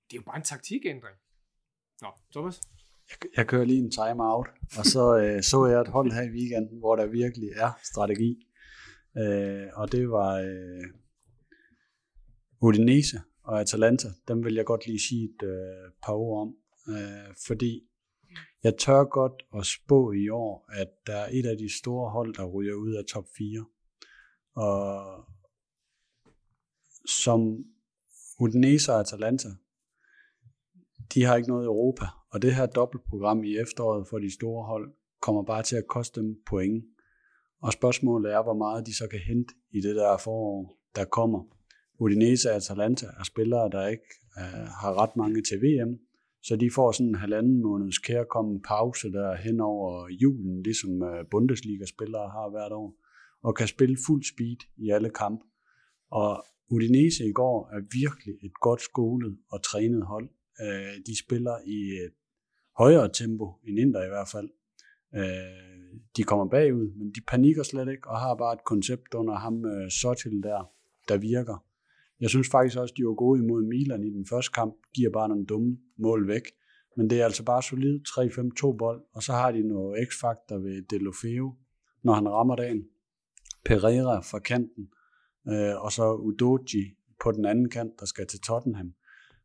Det 0.07 0.17
er 0.17 0.21
jo 0.21 0.25
bare 0.25 0.37
en 0.37 0.43
taktikændring. 0.43 1.17
Nå, 2.01 2.07
Thomas? 2.33 2.61
Jeg 3.37 3.47
kører 3.47 3.65
lige 3.65 3.79
en 3.79 3.91
time-out, 3.91 4.47
og 4.79 4.85
så 4.85 5.17
øh, 5.17 5.43
så 5.43 5.65
jeg 5.65 5.81
et 5.81 5.87
hold 5.87 6.11
her 6.11 6.21
i 6.21 6.29
weekenden, 6.29 6.79
hvor 6.79 6.95
der 6.95 7.05
virkelig 7.07 7.49
er 7.55 7.71
strategi. 7.83 8.46
Øh, 9.17 9.67
og 9.73 9.91
det 9.91 10.09
var 10.09 10.33
øh, 10.39 10.83
Udinese 12.61 13.21
og 13.43 13.59
Atalanta. 13.59 14.07
Dem 14.27 14.43
vil 14.43 14.55
jeg 14.55 14.65
godt 14.65 14.87
lige 14.87 14.99
sige 14.99 15.23
et 15.23 15.47
øh, 15.47 15.91
par 16.03 16.13
ord 16.13 16.41
om. 16.41 16.55
Øh, 16.95 17.35
fordi 17.47 17.87
jeg 18.63 18.77
tør 18.77 19.03
godt 19.03 19.43
at 19.55 19.65
spå 19.65 20.11
i 20.11 20.29
år, 20.29 20.65
at 20.73 20.87
der 21.07 21.15
er 21.15 21.29
et 21.31 21.45
af 21.45 21.57
de 21.57 21.79
store 21.79 22.09
hold, 22.09 22.33
der 22.33 22.45
ryger 22.45 22.73
ud 22.73 22.93
af 22.93 23.05
top 23.05 23.25
4. 23.37 23.65
Og 24.55 25.25
som 27.05 27.65
Udinese 28.39 28.93
og 28.93 28.99
Atalanta, 28.99 29.47
de 31.13 31.23
har 31.23 31.35
ikke 31.35 31.49
noget 31.49 31.63
i 31.63 31.65
Europa, 31.65 32.05
og 32.29 32.41
det 32.41 32.55
her 32.55 32.65
dobbeltprogram 32.65 33.43
i 33.43 33.57
efteråret 33.57 34.07
for 34.07 34.19
de 34.19 34.33
store 34.33 34.65
hold 34.65 34.93
kommer 35.21 35.43
bare 35.43 35.63
til 35.63 35.75
at 35.75 35.87
koste 35.87 36.21
dem 36.21 36.41
point. 36.45 36.85
Og 37.61 37.73
spørgsmålet 37.73 38.33
er, 38.33 38.43
hvor 38.43 38.53
meget 38.53 38.87
de 38.87 38.97
så 38.97 39.07
kan 39.11 39.19
hente 39.19 39.53
i 39.71 39.81
det 39.81 39.95
der 39.95 40.17
forår, 40.17 40.77
der 40.95 41.05
kommer. 41.05 41.43
Udinese 41.99 42.49
og 42.49 42.55
Atalanta 42.55 43.05
er 43.19 43.23
spillere, 43.23 43.69
der 43.69 43.87
ikke 43.87 44.09
øh, 44.37 44.67
har 44.81 45.01
ret 45.01 45.15
mange 45.15 45.41
til 45.41 45.57
VM, 45.61 45.99
så 46.43 46.55
de 46.55 46.69
får 46.75 46.91
sådan 46.91 47.07
en 47.07 47.15
halvanden 47.15 47.61
måneds 47.61 47.97
kærkommen 47.97 48.61
pause 48.61 49.11
der 49.11 49.35
hen 49.35 49.59
over 49.59 50.07
julen, 50.21 50.63
ligesom 50.63 51.03
øh, 51.03 51.25
Bundesliga-spillere 51.31 52.29
har 52.29 52.49
hvert 52.49 52.71
år, 52.71 52.93
og 53.43 53.55
kan 53.55 53.67
spille 53.67 53.97
fuld 54.07 54.23
speed 54.23 54.57
i 54.77 54.89
alle 54.89 55.09
kampe. 55.09 55.45
Og 56.11 56.45
Udinese 56.69 57.23
i 57.25 57.31
går 57.31 57.69
er 57.75 57.81
virkelig 57.99 58.35
et 58.45 58.53
godt 58.61 58.81
skolet 58.81 59.37
og 59.51 59.63
trænet 59.63 60.05
hold. 60.05 60.29
Øh, 60.61 60.95
de 61.07 61.19
spiller 61.19 61.57
i 61.65 61.79
et 62.05 62.13
højere 62.77 63.09
tempo 63.13 63.45
end 63.67 63.79
Inter 63.79 64.03
i 64.03 64.07
hvert 64.07 64.29
fald. 64.31 64.49
Øh, 65.15 65.76
de 66.17 66.23
kommer 66.23 66.45
bagud, 66.45 66.91
men 66.97 67.11
de 67.11 67.21
panikker 67.27 67.63
slet 67.63 67.89
ikke 67.91 68.09
og 68.09 68.19
har 68.19 68.35
bare 68.35 68.53
et 68.53 68.63
koncept 68.63 69.13
under 69.13 69.35
ham 69.35 69.65
øh, 69.65 69.91
Sotil 69.91 70.43
der, 70.43 70.69
der 71.07 71.17
virker. 71.17 71.63
Jeg 72.19 72.29
synes 72.29 72.49
faktisk 72.51 72.77
også, 72.77 72.93
de 72.97 73.05
var 73.05 73.13
gode 73.13 73.39
imod 73.43 73.63
Milan 73.63 74.03
i 74.03 74.09
den 74.09 74.25
første 74.25 74.51
kamp, 74.51 74.75
giver 74.93 75.11
bare 75.11 75.29
nogle 75.29 75.45
dumme 75.45 75.77
mål 75.97 76.27
væk. 76.27 76.41
Men 76.97 77.09
det 77.09 77.21
er 77.21 77.25
altså 77.25 77.43
bare 77.43 77.63
solid 77.63 77.99
3-5-2 78.07 78.77
bold, 78.77 79.01
og 79.13 79.23
så 79.23 79.31
har 79.31 79.51
de 79.51 79.67
noget 79.67 80.07
x-faktor 80.07 80.57
ved 80.57 80.81
Delofeo, 80.81 81.55
når 82.03 82.13
han 82.13 82.29
rammer 82.29 82.55
dagen. 82.55 82.83
Pereira 83.65 84.19
fra 84.19 84.39
kanten, 84.39 84.89
øh, 85.49 85.83
og 85.83 85.91
så 85.91 86.13
Udoji 86.13 86.83
på 87.23 87.31
den 87.31 87.45
anden 87.45 87.69
kant, 87.69 87.99
der 87.99 88.05
skal 88.05 88.27
til 88.27 88.39
Tottenham. 88.41 88.93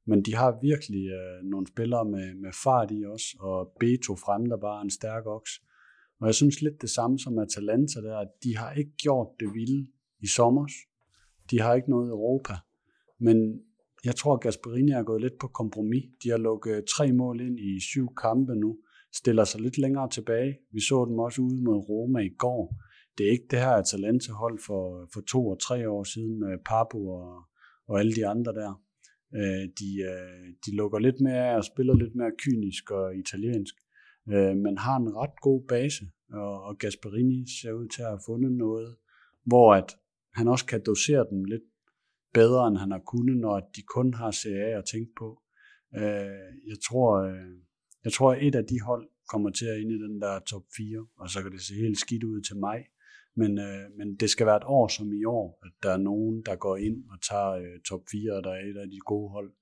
Men 0.07 0.23
de 0.23 0.35
har 0.35 0.59
virkelig 0.63 1.05
øh, 1.09 1.51
nogle 1.51 1.67
spillere 1.67 2.05
med, 2.05 2.35
med 2.35 2.53
fart 2.65 2.91
i 2.91 3.05
også, 3.05 3.37
og 3.41 3.73
Beto 3.81 4.17
frem, 4.17 4.47
der 4.47 4.57
bare 4.57 4.79
er 4.79 4.83
en 4.83 4.91
stærk 4.91 5.27
oks. 5.27 5.51
Og 6.23 6.27
jeg 6.27 6.35
synes 6.35 6.62
lidt 6.62 6.83
det 6.83 6.91
samme 6.91 7.18
som 7.18 7.39
Atalanta 7.39 8.01
der, 8.01 8.16
at 8.16 8.29
de 8.45 8.57
har 8.57 8.73
ikke 8.73 8.93
gjort 9.03 9.29
det 9.41 9.49
vilde 9.55 9.87
i 10.20 10.27
sommer. 10.27 10.66
De 11.51 11.61
har 11.61 11.75
ikke 11.75 11.91
noget 11.91 12.11
Europa. 12.11 12.55
Men 13.20 13.61
jeg 14.05 14.16
tror, 14.16 14.35
at 14.35 14.41
Gasperini 14.41 14.93
er 14.93 15.03
gået 15.03 15.20
lidt 15.20 15.39
på 15.41 15.49
kompromis. 15.49 16.05
De 16.23 16.31
har 16.31 16.37
lukket 16.37 16.85
tre 16.97 17.12
mål 17.12 17.41
ind 17.41 17.59
i 17.61 17.81
syv 17.81 18.09
kampe 18.23 18.55
nu, 18.55 18.79
stiller 19.14 19.45
sig 19.45 19.61
lidt 19.61 19.79
længere 19.79 20.09
tilbage. 20.11 20.59
Vi 20.73 20.81
så 20.81 21.05
dem 21.09 21.18
også 21.18 21.43
ude 21.43 21.64
mod 21.64 21.77
Roma 21.89 22.20
i 22.20 22.35
går. 22.39 22.77
Det 23.18 23.27
er 23.27 23.31
ikke 23.31 23.51
det 23.51 23.59
her 23.59 23.75
Atalanta-hold 23.83 24.59
for, 24.66 25.09
for 25.12 25.20
to 25.20 25.49
og 25.49 25.61
tre 25.61 25.91
år 25.91 26.05
siden 26.05 26.41
med 26.41 26.59
Papu 26.66 27.11
og, 27.11 27.43
og 27.89 27.99
alle 28.01 28.12
de 28.12 28.27
andre 28.27 28.53
der. 28.53 28.83
Øh, 29.35 29.64
de, 29.81 29.91
øh, 30.12 30.47
de 30.66 30.77
lukker 30.77 30.99
lidt 30.99 31.20
mere 31.20 31.51
af 31.51 31.57
og 31.57 31.64
spiller 31.64 31.95
lidt 31.95 32.14
mere 32.14 32.33
kynisk 32.39 32.91
og 32.91 33.16
italiensk, 33.16 33.75
øh, 34.29 34.57
men 34.57 34.79
har 34.79 34.97
en 34.97 35.16
ret 35.16 35.41
god 35.41 35.66
base, 35.68 36.05
og, 36.33 36.62
og 36.62 36.79
Gasperini 36.79 37.45
ser 37.61 37.73
ud 37.73 37.89
til 37.89 38.03
at 38.03 38.09
have 38.09 38.27
fundet 38.27 38.53
noget, 38.53 38.97
hvor 39.45 39.75
at 39.75 39.97
han 40.35 40.49
også 40.49 40.66
kan 40.66 40.83
dosere 40.87 41.27
dem 41.31 41.45
lidt 41.45 41.62
bedre, 42.35 42.68
end 42.68 42.77
han 42.77 42.91
har 42.91 43.03
kunnet, 43.07 43.37
når 43.37 43.61
de 43.77 43.83
kun 43.83 44.14
har 44.14 44.31
CA 44.31 44.79
at 44.79 44.85
tænke 44.93 45.12
på. 45.18 45.43
Øh, 45.97 46.49
jeg 46.70 46.79
tror, 46.87 47.23
øh, 47.23 47.53
jeg 48.05 48.12
tror, 48.12 48.33
at 48.33 48.47
et 48.47 48.55
af 48.55 48.64
de 48.64 48.81
hold 48.81 49.09
kommer 49.29 49.51
til 49.51 49.66
at 49.66 49.81
ind 49.81 49.93
i 49.93 50.03
den 50.07 50.20
der 50.20 50.39
top 50.39 50.62
4, 50.77 51.07
og 51.16 51.31
så 51.31 51.43
kan 51.43 51.53
det 51.53 51.61
se 51.61 51.75
helt 51.75 51.99
skidt 51.99 52.25
ud 52.25 52.41
til 52.41 52.57
mig. 52.57 52.79
Men, 53.37 53.59
øh, 53.59 53.85
men 53.99 54.16
det 54.16 54.31
skal 54.31 54.47
være 54.47 54.57
et 54.57 54.70
år 54.79 54.89
som 54.89 55.12
i 55.12 55.25
år, 55.25 55.59
at 55.66 55.73
der 55.83 55.91
er 55.91 55.97
nogen, 56.11 56.43
der 56.47 56.57
går 56.57 56.77
ind 56.77 57.05
og 57.12 57.18
tager 57.31 57.51
øh, 57.51 57.81
top 57.89 58.03
4, 58.11 58.33
og 58.37 58.45
der 58.45 58.51
er 58.51 58.62
et 58.70 58.77
af 58.77 58.89
de 58.91 58.99
gode 58.99 59.31
hold, 59.31 59.53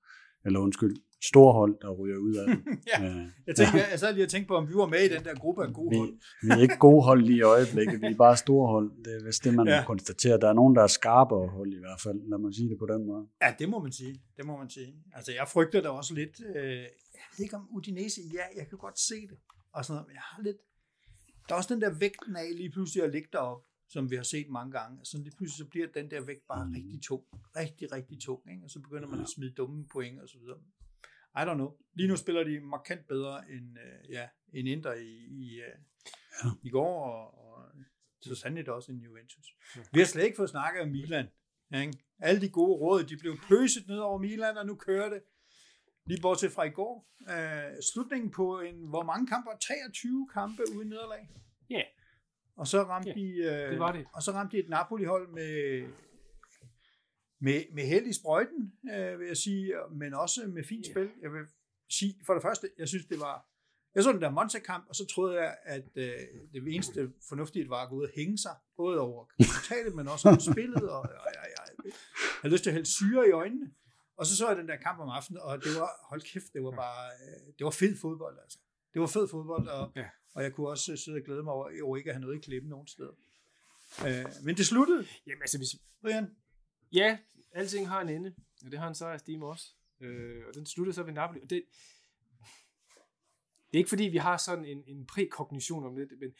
eller 0.45 0.59
undskyld, 0.59 0.95
store 1.31 1.53
hold, 1.53 1.73
der 1.81 1.89
ryger 1.99 2.17
ud 2.17 2.35
af 2.35 2.45
det. 2.51 2.57
Ja. 2.91 2.97
Øh, 3.05 3.25
Jeg, 3.47 3.55
tænkte, 3.55 3.77
jeg 3.91 3.99
sad 3.99 4.13
lige 4.13 4.25
og 4.25 4.29
tænkte 4.29 4.47
på, 4.47 4.55
om 4.55 4.67
vi 4.69 4.73
var 4.73 4.85
med 4.85 4.99
i 4.99 5.09
den 5.15 5.23
der 5.23 5.35
gruppe 5.35 5.63
af 5.65 5.73
gode 5.73 5.97
hold. 5.97 6.09
vi, 6.41 6.47
vi 6.47 6.49
er 6.51 6.61
ikke 6.67 6.77
gode 6.87 7.03
hold 7.03 7.21
lige 7.29 7.37
i 7.37 7.41
øjeblikket, 7.41 8.01
vi 8.01 8.07
er 8.07 8.15
bare 8.25 8.37
store 8.37 8.67
hold. 8.73 8.87
Det 9.05 9.11
er 9.21 9.23
vist 9.25 9.43
det, 9.43 9.53
man 9.53 9.67
Ja. 9.67 9.83
konstaterer. 9.87 10.37
Der 10.37 10.49
er 10.49 10.53
nogen, 10.53 10.75
der 10.75 10.83
er 10.83 10.87
skarpere 10.87 11.47
hold 11.57 11.71
i 11.73 11.79
hvert 11.85 12.01
fald, 12.05 12.19
lad 12.31 12.39
mig 12.43 12.53
sige 12.55 12.69
det 12.69 12.77
på 12.79 12.87
den 12.93 13.01
måde. 13.09 13.23
Ja, 13.43 13.49
det 13.59 13.69
må 13.69 13.77
man 13.85 13.91
sige. 13.91 14.13
Det 14.37 14.45
må 14.45 14.57
man 14.57 14.69
sige. 14.69 14.91
Altså, 15.17 15.31
jeg 15.39 15.47
frygter 15.47 15.81
da 15.81 15.89
også 15.89 16.13
lidt. 16.13 16.35
Øh, 16.55 16.77
jeg 17.19 17.27
ved 17.37 17.43
ikke 17.45 17.55
om 17.55 17.67
Udinese, 17.75 18.21
ja, 18.37 18.45
jeg 18.59 18.65
kan 18.69 18.77
godt 18.77 18.99
se 18.99 19.15
det. 19.31 19.37
Og 19.75 19.85
sådan 19.85 19.93
noget, 19.95 20.07
men 20.07 20.13
jeg 20.19 20.25
har 20.31 20.41
lidt... 20.43 20.57
Der 21.49 21.53
er 21.55 21.57
også 21.57 21.73
den 21.73 21.81
der 21.81 21.91
vægten 21.99 22.35
af 22.35 22.47
lige 22.55 22.71
pludselig 22.71 23.03
at 23.03 23.11
ligge 23.11 23.29
deroppe, 23.33 23.63
som 23.93 24.11
vi 24.11 24.15
har 24.15 24.23
set 24.23 24.49
mange 24.49 24.71
gange. 24.71 25.05
Så 25.05 25.17
lige 25.17 25.35
pludselig 25.37 25.57
så 25.65 25.69
bliver 25.69 25.87
den 25.87 26.11
der 26.11 26.21
vægt 26.25 26.47
bare 26.47 26.65
Mm. 26.65 26.71
rigtig 26.73 27.01
tung. 27.03 27.23
Rigtig, 27.55 27.91
rigtig 27.91 28.21
tung. 28.21 28.51
Ikke? 28.51 28.63
Og 28.63 28.69
så 28.69 28.79
begynder 28.79 29.07
man 29.07 29.21
at 29.21 29.29
smide 29.35 29.51
dumme 29.53 29.87
point 29.93 30.19
og 30.21 30.29
så 30.29 30.37
videre. 30.39 30.59
I 31.35 31.39
don't 31.49 31.53
know. 31.53 31.71
Lige 31.93 32.07
nu 32.07 32.15
spiller 32.15 32.43
de 32.43 32.59
markant 32.59 33.07
bedre 33.07 33.51
end, 33.51 33.77
øh, 33.79 34.11
ja, 34.11 34.27
end 34.53 34.67
Inter 34.67 34.93
i, 34.93 35.09
i, 35.41 35.59
øh, 35.61 35.75
Ja. 36.43 36.49
i 36.63 36.69
går, 36.69 37.03
og, 37.05 37.45
og 37.45 37.65
så 38.21 38.35
sandelig 38.35 38.69
også 38.71 38.91
end 38.91 39.01
Juventus. 39.01 39.47
Vi 39.93 39.99
har 39.99 40.05
slet 40.05 40.23
ikke 40.23 40.35
fået 40.35 40.49
snakket 40.49 40.81
om 40.81 40.89
Milan. 40.89 41.27
Ikke? 41.75 41.93
Alle 42.19 42.41
de 42.41 42.49
gode 42.49 42.77
råd, 42.79 43.03
de 43.03 43.17
blev 43.17 43.37
pøset 43.49 43.87
ned 43.87 43.97
over 43.97 44.17
Milan, 44.19 44.57
og 44.57 44.65
nu 44.65 44.75
kører 44.75 45.09
det. 45.09 45.21
Lige 46.05 46.21
bortset 46.21 46.51
fra 46.51 46.63
i 46.63 46.69
går. 46.69 47.09
Øh, 47.29 47.73
slutningen 47.93 48.31
på 48.31 48.59
en, 48.59 48.75
hvor 48.89 49.03
mange 49.03 49.27
kampe? 49.27 49.49
23 49.61 50.27
kampe 50.33 50.63
uden 50.75 50.89
nederlag. 50.89 51.29
Ja. 51.69 51.81
Og 52.57 52.67
så 52.67 52.83
ramte 52.83 53.09
Ja, 53.09 53.13
de, 53.15 53.27
øh, 53.37 53.71
det 53.71 53.79
var 53.79 53.91
det. 53.91 54.05
Og 54.13 54.23
så 54.23 54.31
ramte 54.31 54.57
de 54.57 54.63
et 54.63 54.69
Napoli-hold 54.69 55.29
med, 55.29 55.87
med, 57.41 57.63
med 57.73 57.83
held 57.83 58.07
i 58.07 58.13
sprøjten, 58.13 58.73
øh, 58.93 59.19
vil 59.19 59.27
jeg 59.27 59.37
sige, 59.37 59.73
men 59.91 60.13
også 60.13 60.41
med 60.47 60.63
fint 60.63 60.87
Ja. 60.87 60.91
spil. 60.93 61.09
Jeg 61.21 61.31
vil 61.33 61.41
sige, 61.89 62.15
for 62.25 62.33
det 62.33 62.41
første, 62.41 62.69
jeg 62.77 62.87
synes, 62.87 63.05
det 63.05 63.19
var 63.19 63.47
Jeg 63.95 64.03
så 64.03 64.11
den 64.11 64.21
der 64.21 64.29
Monza-kamp, 64.29 64.85
og 64.89 64.95
så 64.95 65.05
troede 65.13 65.35
jeg, 65.41 65.57
at 65.65 65.83
øh, 65.95 66.13
det 66.53 66.73
eneste 66.75 67.11
fornuftige 67.29 67.69
var 67.69 67.83
at 67.83 67.89
gå 67.89 67.95
ud 67.95 68.03
og 68.03 68.09
hænge 68.15 68.37
sig, 68.37 68.55
både 68.77 68.99
over 68.99 69.25
resultatet, 69.39 69.95
men 69.95 70.07
også 70.07 70.29
over 70.29 70.51
spillet, 70.51 70.89
og, 70.89 70.99
og, 70.99 71.01
og, 71.01 71.31
og 71.61 71.67
jeg 71.85 71.93
havde 72.41 72.53
lyst 72.53 72.63
til 72.63 72.69
at 72.69 72.73
hælde 72.73 72.89
syre 72.97 73.27
i 73.27 73.31
øjnene. 73.31 73.71
Og 74.17 74.25
så 74.25 74.37
så 74.37 74.47
jeg 74.47 74.57
den 74.57 74.67
der 74.67 74.75
kamp 74.77 74.99
om 74.99 75.09
aftenen, 75.09 75.41
og 75.41 75.63
det 75.63 75.71
var, 75.79 75.89
hold 76.09 76.21
kæft, 76.21 76.53
det 76.53 76.63
var 76.63 76.71
bare, 76.71 77.05
øh, 77.21 77.53
det 77.57 77.63
var 77.65 77.71
fed 77.81 77.97
fodbold, 78.01 78.37
altså. 78.43 78.59
Det 78.93 79.01
var 79.01 79.07
fed 79.07 79.27
fodbold, 79.27 79.67
og, 79.67 79.91
ja. 79.95 80.07
Og 80.33 80.43
jeg 80.43 80.53
kunne 80.53 80.69
også 80.69 80.97
sidde 80.97 81.17
og 81.17 81.23
glæde 81.23 81.43
mig 81.43 81.53
over, 81.53 81.83
over 81.83 81.97
ikke 81.97 82.09
at 82.09 82.15
have 82.15 82.21
noget 82.21 82.37
i 82.37 82.41
klippen 82.41 82.69
nogen 82.69 82.87
steder. 82.87 83.13
Øh, 84.07 84.25
men 84.43 84.57
det 84.57 84.65
sluttede. 84.65 85.07
Jamen 85.27 85.41
altså, 85.41 85.57
hvis... 85.57 85.69
Brian? 86.01 86.35
Ja, 86.93 87.17
alting 87.51 87.87
har 87.87 88.01
en 88.01 88.09
ende, 88.09 88.35
og 88.65 88.71
det 88.71 88.79
har 88.79 88.87
en 88.87 88.95
sejrsteam 88.95 89.43
også. 89.43 89.65
Øh, 89.99 90.43
og 90.47 90.55
den 90.55 90.65
sluttede 90.65 90.95
så 90.95 91.03
ved 91.03 91.13
Napoli. 91.13 91.41
Og 91.41 91.49
det, 91.49 91.63
det 93.71 93.77
er 93.77 93.77
ikke 93.77 93.89
fordi, 93.89 94.03
vi 94.03 94.17
har 94.17 94.37
sådan 94.37 94.65
en, 94.65 94.83
en 94.87 95.05
prækognition 95.05 95.85
om 95.85 95.95
det, 95.95 96.07
men, 96.19 96.31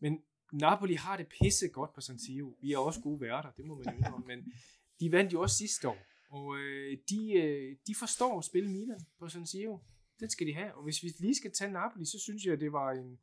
men 0.00 0.22
Napoli 0.52 0.94
har 0.94 1.16
det 1.16 1.26
pisse 1.40 1.68
godt 1.68 1.94
på 1.94 2.00
San 2.00 2.18
Siro. 2.18 2.56
Vi 2.60 2.72
er 2.72 2.78
også 2.78 3.00
gode 3.00 3.20
værter, 3.20 3.50
det 3.50 3.64
må 3.64 3.74
man 3.74 3.98
jo 3.98 4.14
om, 4.14 4.24
men 4.26 4.52
de 5.00 5.12
vandt 5.12 5.32
jo 5.32 5.40
også 5.40 5.56
sidste 5.56 5.88
år. 5.88 5.98
Og 6.30 6.58
øh, 6.58 6.98
de, 7.10 7.32
øh, 7.32 7.76
de 7.86 7.94
forstår 7.94 8.38
at 8.38 8.44
spille 8.44 8.70
Milan 8.70 9.00
på 9.18 9.28
San 9.28 9.46
Siro. 9.46 9.80
Den 10.20 10.30
skal 10.30 10.46
de 10.46 10.54
have. 10.54 10.74
Og 10.74 10.84
hvis 10.84 11.02
vi 11.02 11.08
lige 11.18 11.34
skal 11.34 11.52
tage 11.52 11.72
Napoli, 11.72 12.04
så 12.04 12.18
synes 12.20 12.44
jeg, 12.44 12.52
at 12.52 12.60
det 12.60 12.72
var 12.72 12.90
en... 12.90 13.18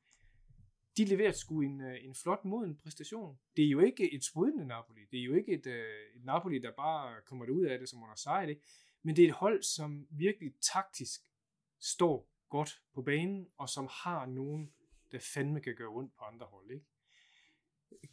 De 0.98 1.06
leverer 1.06 1.32
sgu 1.32 1.62
en, 1.62 1.82
øh, 1.82 2.06
en 2.06 2.16
flot 2.16 2.46
moden 2.46 2.76
præstation. 2.76 3.38
Det 3.58 3.66
er 3.66 3.70
jo 3.70 3.80
ikke 3.80 4.14
et 4.14 4.24
sprudende 4.24 4.66
Napoli. 4.66 5.02
Det 5.12 5.20
er 5.20 5.24
jo 5.24 5.34
ikke 5.34 5.52
et, 5.52 5.68
øh, 5.68 6.16
et 6.16 6.26
Napoli, 6.26 6.60
der 6.60 6.72
bare 6.72 7.22
kommer 7.26 7.50
ud 7.50 7.66
af 7.66 7.80
det, 7.80 7.90
som 7.90 8.04
under 8.04 8.16
sejr 8.16 8.46
det. 8.46 8.60
Men 9.04 9.16
det 9.16 9.24
er 9.24 9.28
et 9.28 9.34
hold, 9.34 9.64
som 9.64 10.08
virkelig 10.10 10.54
taktisk 10.62 11.22
står 11.80 12.30
godt 12.50 12.82
på 12.94 13.02
banen, 13.02 13.48
og 13.58 13.70
som 13.70 13.88
har 13.92 14.26
nogen, 14.26 14.74
der 15.12 15.20
fandme 15.34 15.62
kan 15.62 15.76
gøre 15.76 15.88
ondt 15.88 16.16
på 16.18 16.24
andre 16.24 16.46
hold. 16.46 16.72
Ikke? 16.72 16.86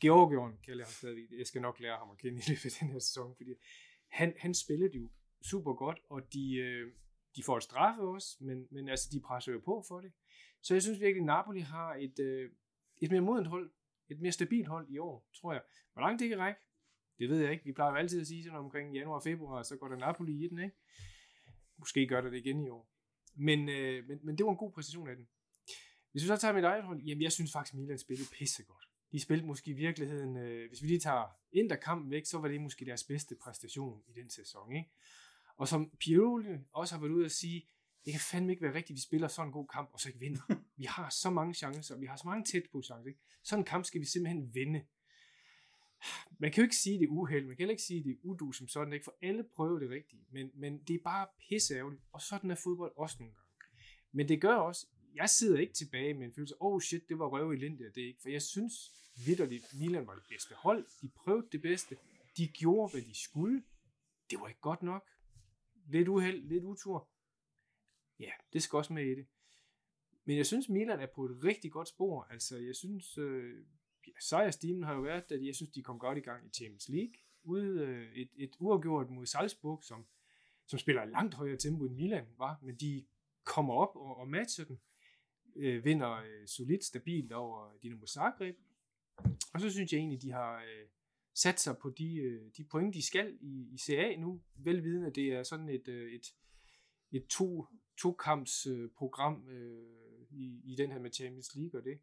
Georgion 0.01 0.59
kalder 0.67 0.85
ham 0.85 0.93
stadigvæk. 0.93 1.39
Jeg 1.39 1.47
skal 1.47 1.63
nok 1.63 1.81
lære 1.81 1.99
ham 1.99 2.11
at 2.11 2.19
kende 2.19 2.39
i 2.39 2.43
løbet 2.49 2.65
af 2.65 2.73
den 2.81 2.89
her 2.89 2.99
sæson, 2.99 3.37
fordi 3.37 3.51
han, 4.09 4.35
han 4.39 4.55
spillede 4.55 4.97
jo 4.97 5.09
super 5.43 5.75
godt, 5.75 6.01
og 6.09 6.33
de, 6.33 6.55
øh, 6.57 6.93
de 7.37 7.43
får 7.43 7.57
et 7.57 7.63
straffe 7.63 8.03
også, 8.03 8.37
men, 8.41 8.67
men 8.71 8.89
altså, 8.89 9.09
de 9.13 9.21
presser 9.21 9.53
jo 9.53 9.61
på 9.65 9.85
for 9.89 10.01
det. 10.01 10.13
Så 10.63 10.75
jeg 10.75 10.83
synes 10.83 11.01
virkelig, 11.01 11.21
at 11.21 11.27
Napoli 11.27 11.61
har 11.61 11.95
et, 11.95 12.19
øh, 12.19 12.51
et 13.03 13.11
mere 13.11 13.21
modent 13.21 13.47
hold, 13.47 13.71
et 14.09 14.21
mere 14.21 14.33
stabilt 14.33 14.69
hold 14.69 14.89
i 14.91 14.99
år, 14.99 15.29
tror 15.41 15.53
jeg. 15.53 15.63
Hvor 15.93 16.03
langt 16.03 16.21
det 16.21 16.29
kan 16.29 16.39
række, 16.39 16.61
det 17.19 17.29
ved 17.29 17.41
jeg 17.41 17.53
ikke. 17.53 17.65
Vi 17.65 17.73
plejer 17.73 17.91
jo 17.91 17.97
altid 17.97 18.21
at 18.21 18.27
sige 18.27 18.45
sådan 18.45 18.59
omkring 18.59 18.95
januar 18.95 19.17
og 19.17 19.23
februar, 19.23 19.63
så 19.63 19.77
går 19.77 19.89
der 19.89 19.97
Napoli 19.97 20.45
i 20.45 20.49
den, 20.49 20.59
ikke? 20.59 20.77
Måske 21.79 22.07
gør 22.07 22.21
der 22.21 22.31
det 22.31 22.39
igen 22.39 22.65
i 22.65 22.69
år. 22.69 22.89
Men, 23.35 23.69
øh, 23.69 24.09
men, 24.09 24.19
men 24.23 24.39
det 24.39 24.47
var 24.47 24.53
en 24.53 24.59
god 24.59 24.73
præstation 24.73 25.09
af 25.09 25.17
den. 25.17 25.29
Hvis 26.13 26.23
vi 26.23 26.27
så 26.27 26.37
tager 26.37 26.55
mit 26.55 26.65
eget 26.65 26.85
hold, 26.85 27.03
jamen 27.03 27.23
jeg 27.23 27.33
synes 27.33 27.53
faktisk, 27.53 27.75
Milan 27.75 27.99
spillede 27.99 28.29
pissegodt. 28.33 28.89
De 29.13 29.21
spillede 29.21 29.47
måske 29.47 29.71
i 29.71 29.75
virkeligheden, 29.75 30.37
øh, 30.37 30.69
hvis 30.69 30.83
vi 30.83 30.87
lige 30.87 31.01
tager 31.01 31.25
Inter-kampen 31.53 32.11
væk, 32.11 32.27
så 32.27 32.39
var 32.39 32.49
det 32.49 32.61
måske 32.61 32.85
deres 32.85 33.05
bedste 33.05 33.37
præstation 33.43 34.03
i 34.09 34.13
den 34.13 34.31
sæson. 34.31 34.77
Ikke? 34.77 34.91
Og 35.57 35.69
som 35.69 35.91
Pioli 36.01 36.59
også 36.73 36.95
har 36.95 37.01
været 37.01 37.13
ude 37.13 37.25
at 37.25 37.33
sige, 37.33 37.69
det 38.05 38.13
kan 38.13 38.21
fandme 38.21 38.53
ikke 38.53 38.63
være 38.63 38.75
rigtigt, 38.75 38.91
at 38.91 38.97
vi 38.97 39.01
spiller 39.01 39.29
sådan 39.29 39.49
en 39.49 39.53
god 39.53 39.67
kamp, 39.67 39.91
og 39.93 40.01
så 40.01 40.09
ikke 40.09 40.21
vinder. 40.21 40.41
Vi 40.77 40.85
har 40.85 41.11
så 41.11 41.31
mange 41.31 41.55
chancer, 41.55 41.97
vi 41.97 42.07
har 42.07 42.17
så 42.17 42.23
mange 42.25 42.45
tæt 42.45 42.63
på 42.73 42.83
chancer. 42.83 43.09
Ikke? 43.09 43.21
Sådan 43.43 43.61
en 43.61 43.65
kamp 43.65 43.85
skal 43.85 44.01
vi 44.01 44.07
simpelthen 44.07 44.55
vinde. 44.55 44.85
Man 46.39 46.53
kan 46.53 46.63
jo 46.63 46.63
ikke 46.63 46.77
sige, 46.77 46.99
det 46.99 47.05
er 47.05 47.09
uheld, 47.09 47.47
man 47.47 47.57
kan 47.57 47.59
heller 47.59 47.73
ikke 47.73 47.83
sige, 47.83 48.05
det 48.05 48.11
er 48.11 48.17
udu 48.23 48.53
som 48.53 48.69
sådan, 48.69 48.93
ikke? 48.93 49.05
for 49.05 49.15
alle 49.23 49.45
prøver 49.45 49.79
det 49.79 49.91
rigtige, 49.91 50.25
men, 50.31 50.51
men 50.55 50.79
det 50.89 50.95
er 50.95 51.03
bare 51.05 51.27
pisseærgerligt, 51.49 52.03
og 52.13 52.21
sådan 52.23 52.51
er 52.51 52.55
fodbold 52.55 52.93
også 52.97 53.17
nogle 53.19 53.35
gange. 53.35 53.49
Men 54.13 54.29
det 54.29 54.41
gør 54.41 54.55
også, 54.55 54.87
jeg 55.15 55.31
sidder 55.31 55.59
ikke 55.59 55.73
tilbage 55.73 56.15
med 56.15 56.27
en 56.27 56.33
følelse, 56.35 56.55
oh 56.61 56.81
shit, 56.81 57.09
det 57.09 57.19
var 57.19 57.27
røv 57.27 57.53
i 57.53 57.57
Linde, 57.57 57.85
det 57.95 57.97
ikke, 57.97 58.21
for 58.23 58.29
jeg 58.29 58.43
synes 58.43 58.75
vidderligt, 59.27 59.65
Milan 59.75 60.07
var 60.07 60.15
det 60.15 60.25
bedste 60.29 60.55
hold, 60.55 60.87
de 61.03 61.09
prøvede 61.09 61.49
det 61.53 61.63
bedste, 61.63 61.97
de 62.37 62.49
gjorde, 62.49 62.93
hvad 62.93 63.03
de 63.03 63.23
skulle, 63.23 63.63
det 64.31 64.41
var 64.41 64.49
ikke 64.49 64.61
godt 64.61 64.83
nok, 64.83 65.09
lidt 65.87 66.09
uheld, 66.09 66.49
lidt 66.49 66.65
utur, 66.65 67.09
ja, 68.21 68.31
det 68.53 68.63
skal 68.63 68.77
også 68.77 68.93
med 68.93 69.07
i 69.07 69.15
det. 69.15 69.27
Men 70.25 70.37
jeg 70.37 70.47
synes, 70.47 70.69
Milan 70.69 71.01
er 71.01 71.07
på 71.07 71.25
et 71.25 71.45
rigtig 71.45 71.73
godt 71.73 71.89
spor. 71.89 72.27
Altså, 72.31 72.59
jeg 72.59 72.77
synes, 72.77 73.19
øh, 73.19 73.65
ja, 74.07 74.13
sejrstimen 74.21 74.83
har 74.83 74.95
jo 74.95 75.01
været, 75.01 75.33
at 75.33 75.47
jeg 75.47 75.55
synes, 75.55 75.73
de 75.73 75.83
kom 75.83 75.99
godt 75.99 76.19
i 76.19 76.21
gang 76.21 76.47
i 76.47 76.51
Champions 76.51 76.89
League. 76.89 77.15
Ude 77.45 77.81
øh, 77.81 78.13
et, 78.13 78.31
et 78.37 78.51
uafgjort 78.59 79.11
mod 79.11 79.27
Salzburg, 79.27 79.85
som, 79.85 80.07
som 80.67 80.79
spiller 80.79 81.05
langt 81.05 81.35
højere 81.35 81.57
tempo 81.57 81.85
end 81.85 81.95
Milan 81.95 82.27
var, 82.39 82.59
men 82.63 82.77
de 82.77 83.05
kommer 83.45 83.75
op 83.75 83.97
og, 83.97 84.17
og 84.17 84.29
matcher 84.29 84.65
den. 84.65 84.81
Øh, 85.57 85.85
vinder 85.85 86.13
øh, 86.13 86.47
solidt, 86.47 86.85
stabilt 86.85 87.33
over 87.33 87.73
Dinamo 87.83 88.07
Zagreb. 88.07 88.57
Og 89.55 89.61
så 89.61 89.71
synes 89.71 89.93
jeg 89.93 89.99
egentlig, 89.99 90.23
de 90.23 90.33
har 90.33 90.57
øh, 90.59 90.89
sat 91.35 91.61
sig 91.61 91.77
på 91.79 91.91
de, 91.91 92.17
øh, 92.17 92.51
de 92.57 92.65
point, 92.65 92.95
de 92.95 93.03
skal 93.03 93.39
i, 93.41 93.69
i 93.73 93.79
CA 93.79 94.17
nu. 94.17 94.43
Velvidende, 94.57 95.07
at 95.07 95.15
det 95.15 95.33
er 95.33 95.43
sådan 95.43 95.69
et, 95.69 95.89
øh, 95.89 96.13
et, 96.13 96.35
et 97.13 97.27
to, 97.27 97.67
to-kamps 97.97 98.67
øh, 98.67 98.91
program 98.91 99.49
øh, 99.49 100.27
i, 100.31 100.61
i 100.65 100.75
den 100.75 100.93
her 100.93 100.99
med 100.99 101.13
Champions 101.13 101.55
League 101.55 101.81
og 101.81 101.85
det. 101.85 102.01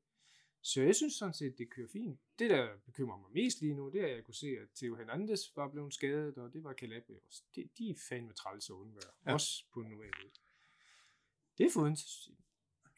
Så 0.62 0.82
jeg 0.82 0.96
synes 0.96 1.14
sådan 1.14 1.34
set, 1.34 1.58
det 1.58 1.70
kører 1.70 1.88
fint. 1.88 2.20
Det, 2.40 2.50
der 2.50 2.78
bekymrer 2.86 3.18
mig 3.18 3.32
mest 3.32 3.62
lige 3.62 3.74
nu, 3.74 3.90
det 3.90 4.02
er, 4.02 4.06
at 4.06 4.16
jeg 4.16 4.24
kunne 4.24 4.36
se, 4.36 4.48
at 4.48 4.68
Theo 4.76 4.96
Hernandez 4.96 5.56
var 5.56 5.70
blevet 5.70 5.94
skadet, 5.94 6.38
og 6.38 6.54
det 6.54 6.64
var 6.64 6.74
Calabria 6.74 7.18
også. 7.28 7.44
De, 7.56 7.70
de 7.78 7.90
er 7.90 7.96
fandme 8.10 8.34
træls 8.34 8.70
at 8.70 8.74
undvære. 8.74 9.12
Ja. 9.26 9.34
Også 9.34 9.66
på 9.74 9.80
en 9.80 9.90
måde. 9.96 10.10
Det 11.58 11.66
er 11.66 11.72
foruden, 11.74 11.98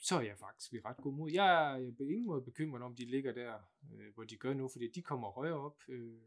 så 0.02 0.16
er 0.16 0.22
jeg 0.22 0.38
faktisk 0.40 0.74
i 0.74 0.80
ret 0.80 0.98
god 0.98 1.14
mod. 1.14 1.32
Jeg 1.32 1.82
er 1.82 1.92
på 1.98 2.04
ingen 2.04 2.26
måde 2.26 2.42
bekymret 2.42 2.84
om, 2.84 2.96
de 2.96 3.06
ligger 3.06 3.34
der, 3.34 3.54
øh, 3.94 4.14
hvor 4.14 4.24
de 4.24 4.38
gør 4.38 4.54
nu, 4.54 4.68
fordi 4.68 4.88
de 4.92 5.02
kommer 5.02 5.32
højere 5.32 5.60
op. 5.60 5.82
Øh, 5.88 6.22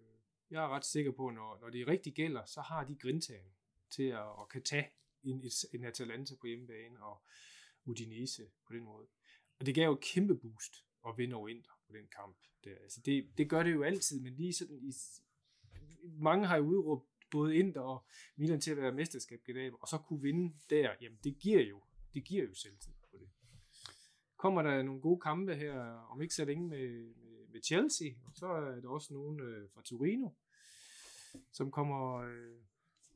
jeg 0.51 0.65
er 0.65 0.69
ret 0.69 0.85
sikker 0.85 1.13
på, 1.13 1.31
når, 1.31 1.59
når 1.61 1.71
det 1.71 1.89
rigtig 1.89 2.15
gælder, 2.15 2.45
så 2.45 2.61
har 2.61 2.85
de 2.85 2.97
grintagen 2.97 3.53
til 3.91 4.03
at, 4.03 4.29
at 4.41 4.49
kan 4.49 4.63
tage 4.63 4.91
en, 5.25 5.45
en 5.73 5.85
Atalanta 5.85 6.35
på 6.41 6.47
hjemmebane 6.47 7.03
og 7.03 7.23
Udinese 7.85 8.43
på 8.67 8.73
den 8.73 8.85
måde. 8.85 9.07
Og 9.59 9.67
det 9.67 9.75
gav 9.75 9.85
jo 9.85 9.93
et 9.93 10.01
kæmpe 10.01 10.35
boost 10.35 10.85
at 11.09 11.15
vinde 11.19 11.37
over 11.37 11.49
Inter 11.49 11.73
på 11.87 11.93
den 11.93 12.07
kamp. 12.17 12.37
Der. 12.65 12.75
Altså 12.83 13.01
det, 13.01 13.29
det 13.39 13.51
gør 13.51 13.63
det 13.63 13.73
jo 13.73 13.83
altid, 13.83 14.21
men 14.21 14.35
lige 14.35 14.53
sådan, 14.53 14.79
i, 14.83 14.93
mange 16.03 16.47
har 16.47 16.57
jo 16.57 16.65
udråbt 16.65 17.09
både 17.31 17.57
Inter 17.57 17.81
og 17.81 18.07
Milan 18.37 18.61
til 18.61 18.71
at 18.71 18.77
være 18.77 18.93
mesterskabskandidater, 18.93 19.77
og 19.77 19.89
så 19.89 19.99
kunne 19.99 20.23
vinde 20.23 20.55
der, 20.71 20.95
jamen 21.01 21.19
det 21.25 21.39
giver 21.39 21.63
jo, 21.63 21.83
det 22.15 22.25
giver 22.25 22.45
jo 22.45 22.55
selvtid 22.55 22.93
på 23.11 23.19
det. 23.19 23.29
Kommer 24.37 24.63
der 24.63 24.83
nogle 24.83 25.01
gode 25.01 25.21
kampe 25.21 25.55
her, 25.55 25.81
om 26.11 26.23
ikke 26.23 26.35
så 26.35 26.45
længe 26.45 26.69
med, 26.69 27.15
med, 27.15 27.49
med 27.53 27.63
Chelsea, 27.63 28.09
og 28.27 28.33
så 28.35 28.47
er 28.47 28.81
der 28.81 28.89
også 28.89 29.15
nogen 29.15 29.41
øh, 29.41 29.71
fra 29.71 29.83
Torino, 29.83 30.29
som 31.53 31.71
kommer, 31.71 32.17
øh, 32.17 32.57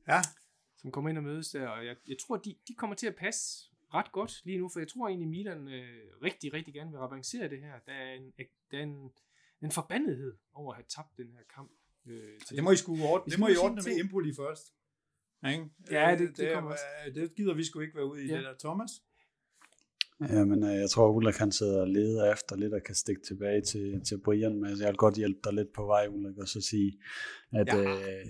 ja 0.09 0.21
som 0.89 0.93
kommer 0.93 1.11
ind 1.11 1.19
og 1.19 1.25
mødes 1.25 1.51
der, 1.51 1.69
og 1.69 1.87
jeg, 1.87 1.97
jeg 2.09 2.17
tror, 2.27 2.37
de, 2.37 2.55
de 2.69 2.75
kommer 2.75 2.97
til 2.97 3.07
at 3.07 3.17
passe 3.17 3.71
ret 3.95 4.13
godt 4.13 4.41
lige 4.45 4.59
nu, 4.59 4.69
for 4.69 4.81
jeg 4.81 4.89
tror 4.89 5.09
egentlig, 5.09 5.29
Milan 5.29 5.69
øh, 5.69 6.23
rigtig, 6.23 6.53
rigtig 6.53 6.75
gerne 6.75 6.91
vil 6.91 6.99
avancere 6.99 7.49
det 7.49 7.61
her. 7.61 7.79
Der 7.87 7.93
er 7.93 8.13
en, 8.15 8.33
der 8.71 8.79
er 8.79 8.83
en, 8.83 9.11
en 9.63 9.71
forbandethed 9.71 10.37
over 10.53 10.73
at 10.73 10.77
have 10.77 10.85
tabt 10.89 11.17
den 11.17 11.33
her 11.33 11.43
kamp. 11.55 11.71
Øh, 12.07 12.41
til. 12.47 12.57
Det 12.57 12.65
må 12.65 12.71
I 12.71 12.77
sgu 12.77 12.93
ordne. 13.03 13.31
Det 13.31 13.39
må 13.39 13.49
I 13.49 13.57
ordne 13.57 13.83
med 13.87 14.01
Empoli 14.01 14.35
først. 14.35 14.75
Ikke? 15.49 15.71
Ja, 15.91 16.11
det, 16.11 16.29
det, 16.29 16.37
det, 16.37 16.55
kommer 16.55 16.71
også. 16.71 16.85
det 17.15 17.35
gider 17.35 17.55
vi 17.55 17.65
sgu 17.65 17.81
ikke 17.81 17.97
være 17.97 18.07
ude 18.07 18.25
i 18.25 18.27
ja. 18.27 18.37
det 18.37 18.45
der. 18.45 18.55
Thomas? 18.59 18.91
Ja, 20.21 20.45
men 20.45 20.65
øh, 20.65 20.75
jeg 20.75 20.91
tror, 20.91 21.11
Ulrik 21.11 21.37
han 21.37 21.53
sidder 21.53 21.81
og 21.81 21.89
leder 21.89 22.33
efter 22.33 22.57
lidt 22.57 22.75
og 22.75 22.83
kan 22.87 22.95
stikke 22.95 23.23
tilbage 23.23 23.61
til, 23.61 24.01
til 24.09 24.21
Brian, 24.25 24.61
men 24.61 24.71
jeg 24.81 24.89
vil 24.89 24.97
godt 24.97 25.15
hjælpe 25.15 25.41
dig 25.45 25.55
lidt 25.55 25.73
på 25.73 25.87
vej, 25.87 26.07
Ulrik, 26.11 26.39
og 26.39 26.49
så 26.49 26.61
sige, 26.61 26.93
at 27.53 27.69
ja. 27.69 27.83
øh, 27.83 28.27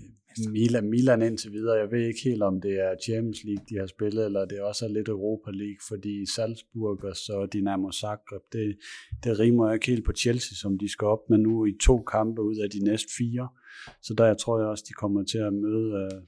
Milan, 0.47 0.91
Milan 0.91 1.23
indtil 1.23 1.53
videre, 1.53 1.77
jeg 1.77 1.91
ved 1.91 2.07
ikke 2.07 2.21
helt, 2.25 2.43
om 2.43 2.61
det 2.61 2.81
er 2.81 2.95
Champions 3.05 3.45
League, 3.45 3.65
de 3.69 3.79
har 3.79 3.87
spillet, 3.87 4.25
eller 4.25 4.45
det 4.45 4.61
også 4.61 4.85
er 4.85 4.89
lidt 4.89 5.09
Europa 5.09 5.51
League, 5.51 5.81
fordi 5.89 6.27
Salzburg 6.35 7.05
og 7.05 7.17
så 7.17 7.49
Dinamo 7.53 7.91
Zagreb, 7.93 8.43
det, 8.53 8.79
det 9.25 9.39
rimer 9.39 9.73
ikke 9.73 9.87
helt 9.87 10.05
på 10.05 10.13
Chelsea, 10.13 10.55
som 10.57 10.79
de 10.79 10.89
skal 10.89 11.07
op 11.07 11.31
med 11.31 11.39
nu 11.39 11.67
i 11.67 11.73
to 11.83 12.03
kampe 12.03 12.43
ud 12.43 12.57
af 12.57 12.71
de 12.71 12.85
næste 12.85 13.13
fire. 13.19 13.49
Så 14.03 14.15
der 14.15 14.27
jeg 14.27 14.39
tror 14.39 14.59
jeg 14.59 14.69
også, 14.69 14.85
de 14.89 14.93
kommer 14.93 15.25
til 15.25 15.39
at 15.39 15.53
møde 15.53 15.89
øh, 16.03 16.23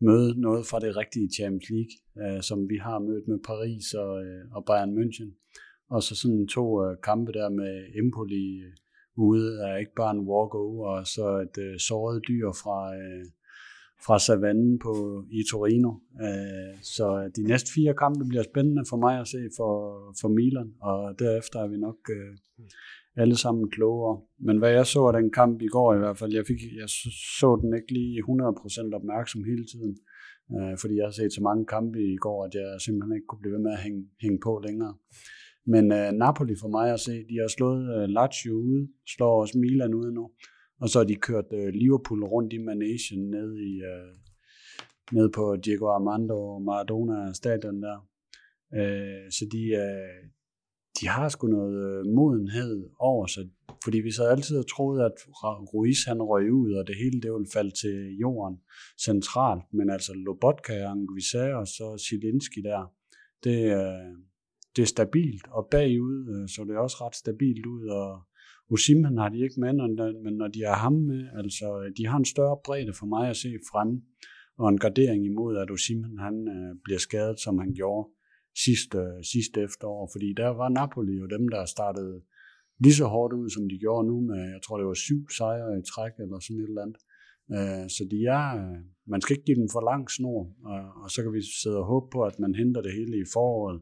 møde 0.00 0.40
noget 0.40 0.66
fra 0.66 0.80
det 0.80 0.96
rigtige 0.96 1.28
Champions 1.36 1.70
League, 1.70 1.94
øh, 2.22 2.42
som 2.42 2.68
vi 2.68 2.76
har 2.86 2.98
mødt 2.98 3.28
med 3.28 3.38
Paris 3.48 3.94
og, 3.94 4.24
øh, 4.24 4.44
og 4.56 4.64
Bayern 4.64 4.96
München. 4.98 5.30
Og 5.90 6.02
så 6.02 6.16
sådan 6.16 6.46
to 6.46 6.84
øh, 6.84 6.96
kampe 7.02 7.32
der 7.32 7.48
med 7.48 7.72
Empoli 8.00 8.46
øh, 8.66 8.72
ude 9.16 9.48
er 9.66 9.76
ikke 9.76 9.94
bare 9.96 10.14
en 10.16 10.26
walk-over, 10.30 10.88
og 10.88 11.06
så 11.06 11.26
et 11.46 11.56
øh, 11.66 11.78
såret 11.78 12.22
dyr 12.28 12.48
fra, 12.62 12.78
øh, 13.00 13.24
fra 14.06 14.18
savannen 14.18 14.78
på, 14.78 14.92
i 15.38 15.40
Torino. 15.50 15.92
Øh, 16.26 16.74
så 16.82 17.30
de 17.36 17.42
næste 17.42 17.70
fire 17.74 17.94
kampe 17.94 18.24
bliver 18.28 18.44
spændende 18.50 18.84
for 18.90 18.96
mig 18.96 19.14
at 19.20 19.28
se 19.28 19.42
for, 19.58 19.74
for 20.20 20.28
Milan, 20.28 20.70
og 20.90 21.18
derefter 21.18 21.58
er 21.60 21.68
vi 21.68 21.76
nok 21.76 21.98
øh, 22.16 22.32
alle 23.16 23.36
sammen 23.36 23.70
klogere. 23.70 24.20
Men 24.46 24.58
hvad 24.58 24.72
jeg 24.78 24.86
så 24.86 25.00
af 25.06 25.12
den 25.12 25.30
kamp 25.30 25.62
i 25.62 25.66
går 25.66 25.94
i 25.94 25.98
hvert 25.98 26.18
fald, 26.18 26.32
jeg, 26.32 26.44
fik, 26.46 26.60
jeg 26.80 26.88
så 27.40 27.58
den 27.62 27.70
ikke 27.78 27.92
lige 27.92 28.22
100% 28.22 28.94
opmærksom 28.94 29.44
hele 29.44 29.64
tiden, 29.72 29.96
øh, 30.54 30.74
fordi 30.80 30.94
jeg 30.96 31.06
har 31.06 31.16
set 31.20 31.32
så 31.32 31.42
mange 31.42 31.66
kampe 31.66 31.98
i 32.14 32.16
går, 32.16 32.44
at 32.46 32.54
jeg 32.54 32.80
simpelthen 32.84 33.16
ikke 33.16 33.26
kunne 33.26 33.42
blive 33.42 33.54
ved 33.56 33.62
med 33.66 33.72
at 33.72 33.82
hænge, 33.84 34.02
hænge 34.22 34.38
på 34.46 34.62
længere. 34.66 34.94
Men 35.66 35.84
øh, 35.92 36.12
Napoli 36.12 36.54
for 36.62 36.68
mig 36.68 36.86
at 36.92 37.00
se, 37.00 37.14
de 37.30 37.36
har 37.42 37.50
slået 37.56 37.84
øh, 37.96 38.08
Lazio 38.16 38.54
ude, 38.68 38.88
slår 39.14 39.40
også 39.40 39.58
Milan 39.58 39.94
ude 39.94 40.12
nu, 40.14 40.24
og 40.80 40.88
så 40.88 40.98
har 40.98 41.06
de 41.06 41.24
kørt 41.28 41.48
øh, 41.52 41.68
Liverpool 41.80 42.24
rundt 42.24 42.52
i 42.52 42.58
Manesien 42.58 43.30
ned 43.30 43.48
i 43.70 43.72
Øh, 43.90 44.14
ned 45.12 45.28
på 45.28 45.56
Diego 45.64 45.86
Armando 45.86 46.58
Maradona 46.58 47.32
stadion 47.32 47.82
der. 47.82 47.98
Øh, 48.78 49.30
så 49.30 49.44
de, 49.52 49.62
øh, 49.84 50.20
de 51.00 51.08
har 51.08 51.28
sgu 51.28 51.46
noget 51.46 51.76
øh, 51.84 52.06
modenhed 52.14 52.90
over 52.98 53.26
sig, 53.26 53.44
fordi 53.84 53.98
vi 53.98 54.10
så 54.10 54.24
altid 54.24 54.56
har 54.56 54.62
troet, 54.62 55.00
at 55.00 55.16
Ruiz 55.74 56.04
han 56.06 56.22
røg 56.22 56.52
ud, 56.52 56.72
og 56.72 56.86
det 56.86 56.96
hele 56.96 57.20
det 57.20 57.32
ville 57.32 57.52
falde 57.52 57.70
til 57.82 58.16
jorden 58.20 58.58
centralt, 59.04 59.64
men 59.72 59.90
altså 59.90 60.12
Lobotka, 60.14 60.72
Anguissa 60.72 61.54
og 61.54 61.66
så 61.66 62.06
Zielinski 62.08 62.60
der, 62.60 62.92
det, 63.44 63.58
øh, 63.80 64.12
det 64.76 64.82
er 64.82 64.86
stabilt, 64.96 65.46
og 65.50 65.68
bagud 65.70 66.18
øh, 66.32 66.48
så 66.48 66.64
det 66.64 66.74
er 66.74 66.78
også 66.78 66.96
ret 67.00 67.16
stabilt 67.16 67.66
ud, 67.66 67.86
og 67.88 68.22
Osimhen 68.70 69.18
har 69.18 69.28
de 69.28 69.38
ikke 69.44 69.60
med, 69.60 69.72
men 70.24 70.34
når 70.34 70.48
de 70.48 70.60
har 70.66 70.76
ham 70.76 70.92
med, 70.92 71.22
altså 71.36 71.92
de 71.96 72.06
har 72.06 72.18
en 72.18 72.24
større 72.24 72.58
bredde 72.64 72.92
for 72.98 73.06
mig 73.06 73.28
at 73.30 73.36
se 73.36 73.52
frem, 73.70 74.02
og 74.58 74.68
en 74.68 74.78
gardering 74.78 75.26
imod, 75.26 75.56
at 75.56 75.70
Osimhen 75.70 76.18
han 76.18 76.36
bliver 76.84 76.98
skadet, 76.98 77.40
som 77.40 77.58
han 77.58 77.74
gjorde 77.74 78.08
sidste, 78.64 79.00
sidste 79.32 79.58
efterår, 79.68 80.10
fordi 80.14 80.28
der 80.36 80.48
var 80.48 80.68
Napoli 80.68 81.14
jo 81.22 81.26
dem, 81.26 81.48
der 81.48 81.64
startede 81.64 82.16
lige 82.84 82.94
så 82.94 83.06
hårdt 83.14 83.32
ud, 83.40 83.50
som 83.50 83.68
de 83.68 83.78
gjorde 83.78 84.08
nu 84.08 84.20
med, 84.20 84.42
jeg 84.54 84.62
tror 84.62 84.76
det 84.78 84.86
var 84.86 85.00
syv 85.06 85.20
sejre 85.38 85.78
i 85.78 85.82
træk, 85.92 86.12
eller 86.18 86.38
sådan 86.40 86.60
et 86.60 86.68
eller 86.68 86.82
andet. 86.86 87.00
Øh, 87.56 87.86
så 87.94 88.02
de 88.12 88.18
er, 88.38 88.46
øh, 88.60 88.78
man 89.12 89.20
skal 89.20 89.34
ikke 89.34 89.48
give 89.48 89.60
dem 89.62 89.68
for 89.74 89.82
lang 89.90 90.10
snor, 90.16 90.40
og 91.02 91.08
så 91.10 91.18
kan 91.22 91.32
vi 91.32 91.42
sidde 91.62 91.78
og 91.82 91.86
håbe 91.92 92.08
på, 92.14 92.20
at 92.30 92.38
man 92.38 92.54
henter 92.54 92.82
det 92.82 92.92
hele 92.98 93.16
i 93.24 93.30
foråret. 93.34 93.80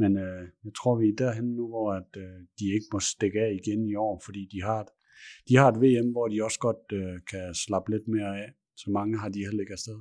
Men 0.00 0.10
øh, 0.24 0.42
jeg 0.64 0.72
tror, 0.78 0.94
vi 1.00 1.08
er 1.08 1.20
derhen 1.24 1.48
nu, 1.58 1.64
hvor 1.68 1.88
at, 1.98 2.10
de 2.58 2.64
ikke 2.76 2.88
må 2.92 3.00
stikke 3.00 3.40
af 3.40 3.52
igen 3.60 3.80
i 3.92 3.94
år, 3.94 4.22
fordi 4.26 4.42
de 4.52 4.60
har 4.68 4.80
et, 4.84 4.90
de 5.48 5.56
har 5.56 5.68
et 5.72 5.80
VM, 5.82 6.10
hvor 6.14 6.28
de 6.28 6.44
også 6.46 6.60
godt 6.66 6.82
kan 7.30 7.54
slappe 7.64 7.90
lidt 7.94 8.08
mere 8.08 8.32
af. 8.42 8.48
Så 8.76 8.90
mange 8.90 9.18
har 9.18 9.28
de 9.28 9.38
heller 9.46 9.60
ikke 9.60 9.76
afsted. 9.78 9.98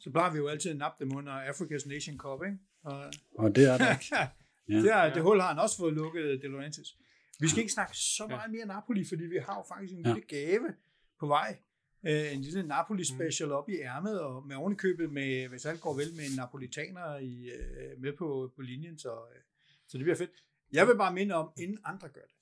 Så 0.00 0.10
plejer 0.10 0.32
vi 0.32 0.38
jo 0.38 0.46
altid 0.48 0.70
at 0.70 0.76
nappe 0.76 1.04
dem 1.04 1.16
under 1.16 1.32
Africa's 1.32 1.88
Nation 1.92 2.16
Cup, 2.22 2.40
ikke? 2.46 2.58
Og, 2.82 3.12
og 3.38 3.56
det 3.56 3.68
er 3.68 3.78
der 3.78 3.92
ikke. 3.92 4.16
Ja. 4.68 4.76
det, 4.76 4.92
er, 4.92 5.14
det 5.14 5.22
hul 5.22 5.40
har 5.40 5.48
han 5.48 5.58
også 5.58 5.76
fået 5.76 5.94
lukket, 5.94 6.42
De 6.42 6.48
Laurentiis. 6.48 6.96
Vi 7.40 7.48
skal 7.48 7.60
ikke 7.60 7.72
snakke 7.72 7.96
så 7.96 8.26
meget 8.26 8.50
mere 8.50 8.66
Napoli, 8.66 9.04
fordi 9.08 9.24
vi 9.24 9.38
har 9.46 9.54
jo 9.56 9.64
faktisk 9.74 9.92
en 9.92 10.06
ja. 10.06 10.12
lille 10.12 10.28
gave 10.28 10.74
på 11.20 11.26
vej. 11.26 11.58
Uh, 12.02 12.34
en 12.34 12.40
lille 12.40 12.62
Napoli-special 12.62 13.48
mm. 13.48 13.54
op 13.54 13.68
i 13.68 13.76
ærmet, 13.80 14.20
og 14.20 14.46
med 14.46 14.56
ovenikøbet 14.56 15.12
med, 15.12 15.48
hvis 15.48 15.64
alt 15.66 15.80
går 15.80 15.94
vel, 15.96 16.14
med 16.16 16.24
en 16.24 16.36
napolitaner 16.36 17.18
i, 17.18 17.50
uh, 17.50 18.02
med 18.02 18.12
på, 18.12 18.52
på 18.56 18.62
linjen, 18.62 18.98
så, 18.98 19.12
uh, 19.12 19.42
så 19.88 19.98
det 19.98 20.04
bliver 20.04 20.16
fedt. 20.16 20.30
Jeg 20.72 20.86
vil 20.86 20.96
bare 20.96 21.14
minde 21.14 21.34
om, 21.34 21.52
inden 21.58 21.78
andre 21.84 22.08
gør 22.08 22.20
det, 22.20 22.36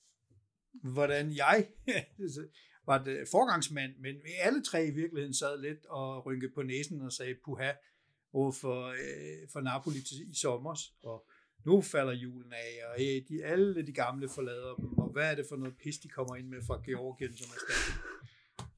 hvordan 0.93 1.37
jeg 1.37 1.69
var 2.91 3.05
det 3.05 3.29
forgangsmand, 3.31 3.93
men 3.99 4.15
vi 4.15 4.31
alle 4.43 4.63
tre 4.63 4.87
i 4.87 4.91
virkeligheden 4.91 5.35
sad 5.35 5.61
lidt 5.61 5.87
og 5.87 6.27
rynkede 6.27 6.53
på 6.55 6.63
næsen 6.63 7.01
og 7.03 7.13
sagde, 7.13 7.35
puha, 7.45 7.73
over 8.33 8.53
for, 8.53 8.87
øh, 8.87 9.49
for 9.53 9.61
Napoli 9.61 10.01
til, 10.01 10.31
i 10.31 10.35
sommer, 10.35 10.75
og 11.03 11.27
nu 11.67 11.81
falder 11.81 12.13
julen 12.13 12.53
af, 12.53 12.71
og 12.89 12.95
øh, 13.01 13.23
de, 13.29 13.45
alle 13.45 13.87
de 13.87 13.93
gamle 13.93 14.29
forlader 14.29 14.75
dem, 14.75 14.99
og 14.99 15.13
hvad 15.13 15.31
er 15.31 15.35
det 15.35 15.47
for 15.49 15.57
noget 15.57 15.77
pis, 15.83 15.99
de 15.99 16.09
kommer 16.09 16.37
ind 16.37 16.49
med 16.49 16.63
fra 16.67 16.83
Georgien 16.85 17.37
som 17.37 17.49
erstatning? 17.55 17.99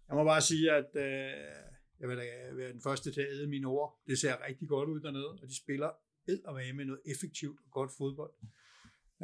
Jeg 0.09 0.17
må 0.17 0.25
bare 0.25 0.41
sige, 0.41 0.73
at 0.73 0.91
øh, 0.95 1.63
jeg 2.01 2.09
vil 2.09 2.17
da 2.17 2.25
være 2.53 2.73
den 2.73 2.83
første 2.83 3.13
til 3.13 3.21
at 3.21 3.29
æde 3.31 3.47
mine 3.47 3.67
ord. 3.67 4.01
Det 4.07 4.19
ser 4.19 4.47
rigtig 4.49 4.69
godt 4.69 4.89
ud 4.89 5.01
dernede, 5.01 5.29
og 5.29 5.49
de 5.49 5.57
spiller 5.57 5.91
og 6.45 6.55
med 6.55 6.85
noget 6.85 7.01
effektivt 7.07 7.61
og 7.65 7.71
godt 7.71 7.91
fodbold. 7.99 8.33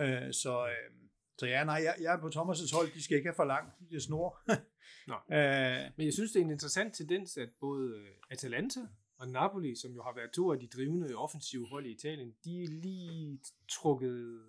Øh, 0.00 0.32
så, 0.32 0.66
øh, 0.66 0.90
så 1.38 1.46
ja, 1.46 1.64
nej, 1.64 1.80
jeg, 1.84 1.94
jeg 2.00 2.14
er 2.14 2.20
på 2.20 2.28
Thomas' 2.28 2.74
hold. 2.76 2.94
De 2.94 3.02
skal 3.02 3.16
ikke 3.16 3.28
have 3.28 3.34
for 3.34 3.44
langt. 3.44 3.74
De 3.90 3.96
er 3.96 4.00
snor. 4.00 4.42
Nå. 5.06 5.14
Øh, 5.36 5.84
Men 5.96 6.06
jeg 6.06 6.12
synes, 6.12 6.32
det 6.32 6.40
er 6.40 6.44
en 6.44 6.50
interessant 6.50 6.94
tendens, 6.94 7.36
at 7.36 7.48
både 7.60 7.94
øh, 7.98 8.14
Atalanta 8.30 8.80
og 9.18 9.28
Napoli, 9.28 9.74
som 9.74 9.92
jo 9.92 10.02
har 10.02 10.14
været 10.14 10.30
to 10.30 10.52
af 10.52 10.58
de 10.60 10.66
drivende 10.66 11.14
offensive 11.14 11.68
hold 11.68 11.86
i 11.86 11.90
Italien, 11.90 12.34
de 12.44 12.62
er 12.62 12.68
lige 12.68 13.40
trukket 13.68 14.42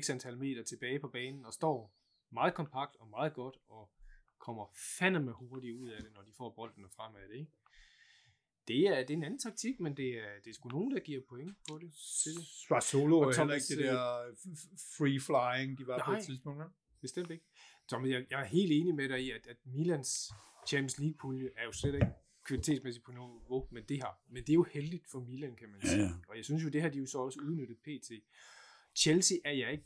x 0.00 0.10
antal 0.10 0.38
meter 0.38 0.62
tilbage 0.62 1.00
på 1.00 1.08
banen 1.08 1.44
og 1.44 1.52
står 1.52 1.94
meget 2.30 2.54
kompakt 2.54 2.96
og 2.96 3.08
meget 3.08 3.34
godt 3.34 3.58
og 3.68 3.90
kommer 4.38 4.66
fandeme 4.98 5.32
hurtigt 5.32 5.76
ud 5.76 5.88
af 5.88 6.02
det, 6.02 6.12
når 6.14 6.22
de 6.22 6.32
får 6.36 6.50
bolden 6.50 6.90
fremad. 6.96 7.30
Ikke? 7.30 7.50
Det 8.68 8.88
er, 8.88 9.00
det 9.00 9.10
er 9.10 9.16
en 9.16 9.24
anden 9.24 9.38
taktik, 9.38 9.80
men 9.80 9.96
det 9.96 10.08
er, 10.18 10.40
det 10.44 10.50
er 10.50 10.54
sgu 10.54 10.68
nogen, 10.68 10.90
der 10.94 11.00
giver 11.00 11.20
point 11.28 11.56
på 11.68 11.78
det. 11.78 11.92
Til 12.22 12.34
det. 12.34 12.82
Solo 12.82 13.18
og 13.18 13.36
heller 13.36 13.54
ikke 13.54 13.66
det 13.68 13.78
der 13.78 14.34
free 14.96 15.20
flying, 15.20 15.78
de 15.78 15.86
var 15.86 15.96
nej, 15.96 16.06
på 16.06 16.12
et 16.12 16.24
tidspunkt. 16.24 16.60
Ja? 16.60 16.66
bestemt 17.00 17.30
ikke. 17.30 17.44
Thomas, 17.88 18.10
jeg, 18.10 18.26
jeg 18.30 18.40
er 18.40 18.44
helt 18.44 18.72
enig 18.72 18.94
med 18.94 19.08
dig 19.08 19.20
i, 19.26 19.30
at, 19.30 19.46
at 19.46 19.56
Milans 19.64 20.32
Champions 20.68 20.98
League-pulje 20.98 21.48
er 21.56 21.64
jo 21.64 21.72
slet 21.72 21.94
ikke 21.94 22.12
kvalitetsmæssigt 22.44 23.04
på 23.04 23.12
niveau, 23.12 23.68
men 23.70 23.84
det 23.88 23.96
her. 23.96 24.18
Men 24.28 24.42
det 24.42 24.50
er 24.50 24.54
jo 24.54 24.66
heldigt 24.72 25.06
for 25.10 25.20
Milan, 25.20 25.56
kan 25.56 25.68
man 25.68 25.80
sige. 25.80 25.96
Ja, 25.96 26.02
ja. 26.02 26.10
Og 26.28 26.36
jeg 26.36 26.44
synes 26.44 26.64
jo, 26.64 26.68
det 26.68 26.82
har 26.82 26.88
de 26.88 26.98
jo 26.98 27.06
så 27.06 27.18
også 27.18 27.40
udnyttet 27.40 27.76
pt. 27.78 28.10
Chelsea 28.94 29.38
er 29.44 29.52
jeg 29.52 29.72
ikke 29.72 29.84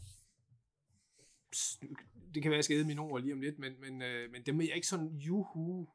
det 2.35 2.43
kan 2.43 2.51
være, 2.51 2.57
jeg 2.57 2.65
skal 2.65 2.75
æde 2.77 2.85
mine 2.85 3.01
ord 3.01 3.23
lige 3.23 3.33
om 3.33 3.41
lidt, 3.41 3.59
men, 3.59 3.81
men, 3.81 4.03
øh, 4.03 4.31
men 4.31 4.43
dem 4.47 4.61
er 4.61 4.65
jeg 4.65 4.75
ikke 4.75 4.87
sådan 4.87 5.09
juhu 5.09 5.89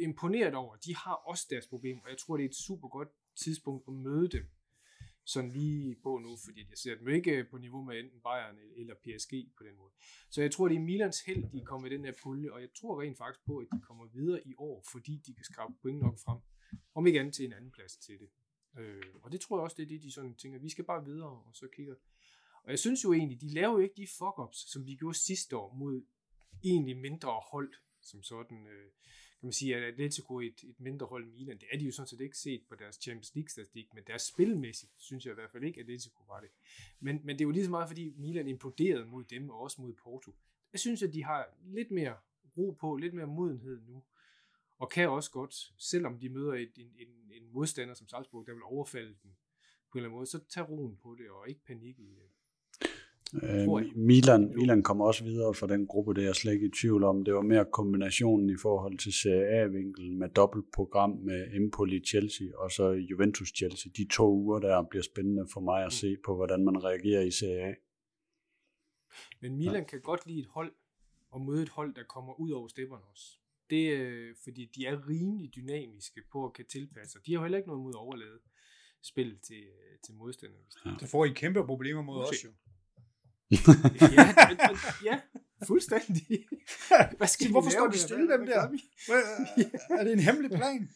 imponeret 0.00 0.54
over. 0.54 0.76
De 0.76 0.96
har 0.96 1.14
også 1.14 1.46
deres 1.50 1.66
problemer, 1.66 2.02
og 2.02 2.10
jeg 2.10 2.18
tror, 2.18 2.36
det 2.36 2.44
er 2.44 2.48
et 2.48 2.54
super 2.54 2.88
godt 2.88 3.08
tidspunkt 3.44 3.84
at 3.88 3.94
møde 3.94 4.28
dem 4.28 4.48
sådan 5.24 5.50
lige 5.50 5.96
på 6.02 6.18
nu, 6.18 6.36
fordi 6.44 6.66
jeg 6.70 6.78
ser 6.78 6.94
dem 6.94 7.08
ikke 7.08 7.30
øh, 7.30 7.48
på 7.50 7.58
niveau 7.58 7.82
med 7.84 8.00
enten 8.00 8.20
Bayern 8.20 8.56
eller 8.76 8.94
PSG 8.94 9.32
på 9.58 9.64
den 9.64 9.76
måde. 9.76 9.92
Så 10.30 10.42
jeg 10.42 10.50
tror, 10.50 10.68
det 10.68 10.76
er 10.76 10.80
Milans 10.80 11.20
held, 11.20 11.50
de 11.52 11.64
kommer 11.64 11.88
i 11.88 11.90
den 11.90 12.04
her 12.04 12.12
pulje, 12.22 12.52
og 12.52 12.60
jeg 12.60 12.68
tror 12.80 13.02
rent 13.02 13.18
faktisk 13.18 13.44
på, 13.46 13.58
at 13.58 13.66
de 13.72 13.80
kommer 13.80 14.06
videre 14.06 14.48
i 14.48 14.54
år, 14.58 14.84
fordi 14.92 15.22
de 15.26 15.34
kan 15.34 15.44
skrabe 15.44 15.74
point 15.82 16.00
nok 16.02 16.18
frem, 16.18 16.38
om 16.94 17.06
ikke 17.06 17.20
andet 17.20 17.34
til 17.34 17.44
en 17.44 17.52
anden 17.52 17.70
plads 17.70 17.96
til 17.96 18.18
det. 18.18 18.30
Øh, 18.78 19.14
og 19.22 19.32
det 19.32 19.40
tror 19.40 19.56
jeg 19.56 19.62
også, 19.62 19.76
det 19.76 19.82
er 19.82 19.88
det, 19.88 20.02
de 20.02 20.12
sådan 20.12 20.34
tænker, 20.34 20.58
vi 20.58 20.68
skal 20.68 20.84
bare 20.84 21.04
videre, 21.04 21.30
og 21.30 21.50
så 21.54 21.68
kigger. 21.76 21.94
Og 22.64 22.70
jeg 22.70 22.78
synes 22.78 23.04
jo 23.04 23.12
egentlig, 23.12 23.40
de 23.40 23.54
laver 23.54 23.72
jo 23.72 23.78
ikke 23.78 23.96
de 23.96 24.06
fuck-ups, 24.06 24.72
som 24.72 24.86
vi 24.86 24.94
gjorde 24.94 25.18
sidste 25.18 25.56
år 25.56 25.74
mod 25.74 26.06
egentlig 26.64 26.96
mindre 26.96 27.40
hold, 27.52 27.74
som 28.00 28.22
sådan, 28.22 28.66
øh, 28.66 28.90
kan 29.40 29.46
man 29.46 29.52
sige, 29.52 29.76
at 29.76 29.82
Atletico 29.82 30.36
er 30.36 30.46
et, 30.46 30.64
et 30.64 30.80
mindre 30.80 31.06
hold 31.06 31.24
end 31.24 31.32
Milan. 31.32 31.58
Det 31.58 31.68
er 31.72 31.78
de 31.78 31.84
jo 31.84 31.92
sådan 31.92 32.06
set 32.06 32.20
ikke 32.20 32.38
set 32.38 32.62
på 32.68 32.74
deres 32.74 32.96
Champions 32.96 33.34
League-statistik, 33.34 33.94
men 33.94 34.04
deres 34.06 34.22
spilmæssigt 34.22 34.92
synes 34.96 35.26
jeg 35.26 35.32
i 35.32 35.34
hvert 35.34 35.50
fald 35.50 35.64
ikke, 35.64 35.80
at 35.80 35.84
Atletico 35.84 36.22
var 36.28 36.40
det. 36.40 36.50
Men, 37.00 37.20
men 37.24 37.38
det 37.38 37.44
er 37.44 37.46
jo 37.46 37.50
lige 37.50 37.64
så 37.64 37.70
meget, 37.70 37.88
fordi 37.88 38.14
Milan 38.16 38.48
imploderede 38.48 39.06
mod 39.06 39.24
dem, 39.24 39.50
og 39.50 39.60
også 39.60 39.82
mod 39.82 39.92
Porto. 39.92 40.34
Jeg 40.72 40.80
synes, 40.80 41.02
at 41.02 41.14
de 41.14 41.24
har 41.24 41.48
lidt 41.62 41.90
mere 41.90 42.16
ro 42.56 42.76
på, 42.80 42.96
lidt 42.96 43.14
mere 43.14 43.26
modenhed 43.26 43.80
nu, 43.80 44.02
og 44.78 44.90
kan 44.90 45.08
også 45.08 45.30
godt, 45.30 45.72
selvom 45.78 46.18
de 46.18 46.28
møder 46.28 46.54
et, 46.54 46.72
en, 46.76 46.92
en, 46.98 47.32
en 47.32 47.52
modstander 47.52 47.94
som 47.94 48.08
Salzburg, 48.08 48.46
der 48.46 48.52
vil 48.52 48.62
overfalde 48.62 49.16
dem 49.22 49.30
på 49.90 49.98
en 49.98 50.00
eller 50.00 50.08
anden 50.08 50.16
måde, 50.16 50.26
så 50.26 50.38
tag 50.48 50.68
roen 50.68 50.96
på 50.96 51.14
det, 51.18 51.30
og 51.30 51.48
ikke 51.48 51.64
panik 51.64 51.98
i 51.98 52.14
det. 52.14 52.30
Øh, 53.34 53.96
Milan, 53.96 54.52
Milan 54.56 54.82
kom 54.82 55.00
også 55.00 55.24
videre 55.24 55.54
fra 55.54 55.66
den 55.66 55.86
gruppe, 55.86 56.14
det 56.14 56.20
er 56.20 56.26
jeg 56.26 56.34
slet 56.34 56.52
ikke 56.52 56.66
i 56.66 56.70
tvivl 56.80 57.04
om. 57.04 57.24
Det 57.24 57.34
var 57.34 57.42
mere 57.42 57.64
kombinationen 57.72 58.50
i 58.50 58.56
forhold 58.62 58.98
til 58.98 59.12
Serie 59.12 59.46
A-vinkel 59.60 60.12
med 60.12 60.28
dobbeltprogram 60.28 61.10
med 61.10 61.54
Empoli 61.54 62.00
Chelsea 62.00 62.46
og 62.56 62.70
så 62.70 62.90
Juventus 62.90 63.48
Chelsea. 63.56 63.92
De 63.96 64.08
to 64.12 64.32
uger 64.32 64.58
der 64.58 64.82
bliver 64.90 65.02
spændende 65.02 65.46
for 65.52 65.60
mig 65.60 65.84
at 65.84 65.92
se 65.92 66.16
på, 66.24 66.36
hvordan 66.36 66.64
man 66.64 66.84
reagerer 66.84 67.22
i 67.22 67.30
Serie 67.30 67.62
A. 67.62 67.74
Men 69.40 69.56
Milan 69.56 69.74
ja. 69.74 69.84
kan 69.84 70.00
godt 70.00 70.26
lide 70.26 70.40
et 70.40 70.46
hold 70.46 70.72
og 71.30 71.40
møde 71.40 71.62
et 71.62 71.68
hold, 71.68 71.94
der 71.94 72.02
kommer 72.02 72.40
ud 72.40 72.50
over 72.50 72.68
stepperne 72.68 73.04
også. 73.04 73.38
Det 73.70 73.92
er, 73.92 74.32
fordi 74.44 74.70
de 74.74 74.86
er 74.86 75.08
rimelig 75.08 75.54
dynamiske 75.54 76.20
på 76.32 76.46
at 76.46 76.52
kan 76.52 76.64
tilpasse 76.66 77.12
sig. 77.12 77.26
De 77.26 77.34
har 77.34 77.42
heller 77.42 77.58
ikke 77.58 77.68
noget 77.68 77.82
mod 77.82 77.92
at 77.92 77.98
overlade 77.98 78.38
spil 79.02 79.38
til, 79.38 79.62
til 80.04 80.14
modstanderne. 80.14 80.64
Ja. 80.86 80.90
Det 81.00 81.08
får 81.08 81.24
I 81.24 81.32
kæmpe 81.32 81.66
problemer 81.66 82.02
mod 82.02 82.24
os 82.24 82.44
jo 82.44 82.50
ja, 83.50 84.34
ja, 85.04 85.20
fuldstændig. 85.66 86.46
Hvad 87.18 87.28
skal 87.28 87.50
Hvorfor 87.50 87.70
står 87.70 87.86
de 87.86 87.98
stille, 87.98 88.32
dem 88.32 88.46
der? 88.46 88.68
er 89.98 90.04
det 90.04 90.12
en 90.12 90.20
hemmelig 90.20 90.50
plan? 90.50 90.90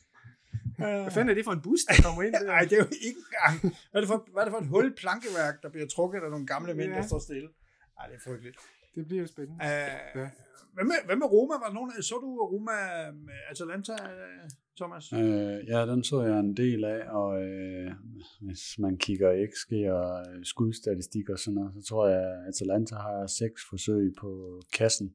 Hvad 0.77 1.11
fanden 1.11 1.29
er 1.31 1.35
det 1.35 1.45
for 1.45 1.53
en 1.53 1.63
bus, 1.63 1.81
der 1.89 2.03
kommer 2.03 2.23
ind? 2.23 2.35
Nej, 2.55 2.61
det 2.61 2.73
er 2.73 2.83
jo 2.87 2.91
ikke 3.09 3.21
engang. 3.27 3.77
Hvad 3.91 3.99
er 3.99 4.01
det 4.01 4.09
for, 4.09 4.29
hvad 4.33 4.43
er 4.43 4.45
det 4.45 4.53
for 4.53 4.61
et 4.61 4.67
hul 4.67 4.95
plankeværk, 4.97 5.63
der 5.63 5.69
bliver 5.71 5.87
trukket 5.87 6.21
af 6.21 6.31
nogle 6.31 6.47
gamle 6.47 6.75
mænd, 6.75 6.91
ja. 6.93 6.97
der 6.99 7.07
står 7.07 7.19
stille? 7.19 7.49
Nej, 7.99 8.07
det 8.09 8.15
er 8.15 8.21
frygteligt. 8.25 8.57
Det 8.95 9.07
bliver 9.07 9.21
jo 9.21 9.27
spændende. 9.27 9.59
Uh, 9.65 10.21
ja. 10.21 10.29
Hvad 10.75 10.85
med, 10.85 10.99
hvad 11.07 11.17
med 11.17 11.27
Roma? 11.27 11.55
Var 11.65 11.73
nogen, 11.73 12.03
så 12.03 12.15
du 12.23 12.29
Roma 12.53 12.79
med 13.29 13.39
Atalanta, 13.51 13.97
Thomas? 14.77 15.13
Øh, 15.13 15.59
ja, 15.73 15.87
den 15.87 16.05
så 16.05 16.23
jeg 16.23 16.41
en 16.41 16.57
del 16.57 16.85
af, 16.85 17.03
og 17.21 17.43
øh, 17.43 17.91
hvis 18.41 18.63
man 18.79 18.99
kigger 18.99 19.47
XG 19.53 19.73
og 19.99 20.11
skudstatistik 20.43 21.29
og 21.29 21.39
sådan 21.39 21.55
noget, 21.55 21.73
så 21.75 21.83
tror 21.89 22.09
jeg, 22.09 22.25
at 22.33 22.49
Atalanta 22.49 22.95
har 22.95 23.27
seks 23.27 23.61
forsøg 23.71 24.15
på 24.21 24.61
kassen 24.79 25.15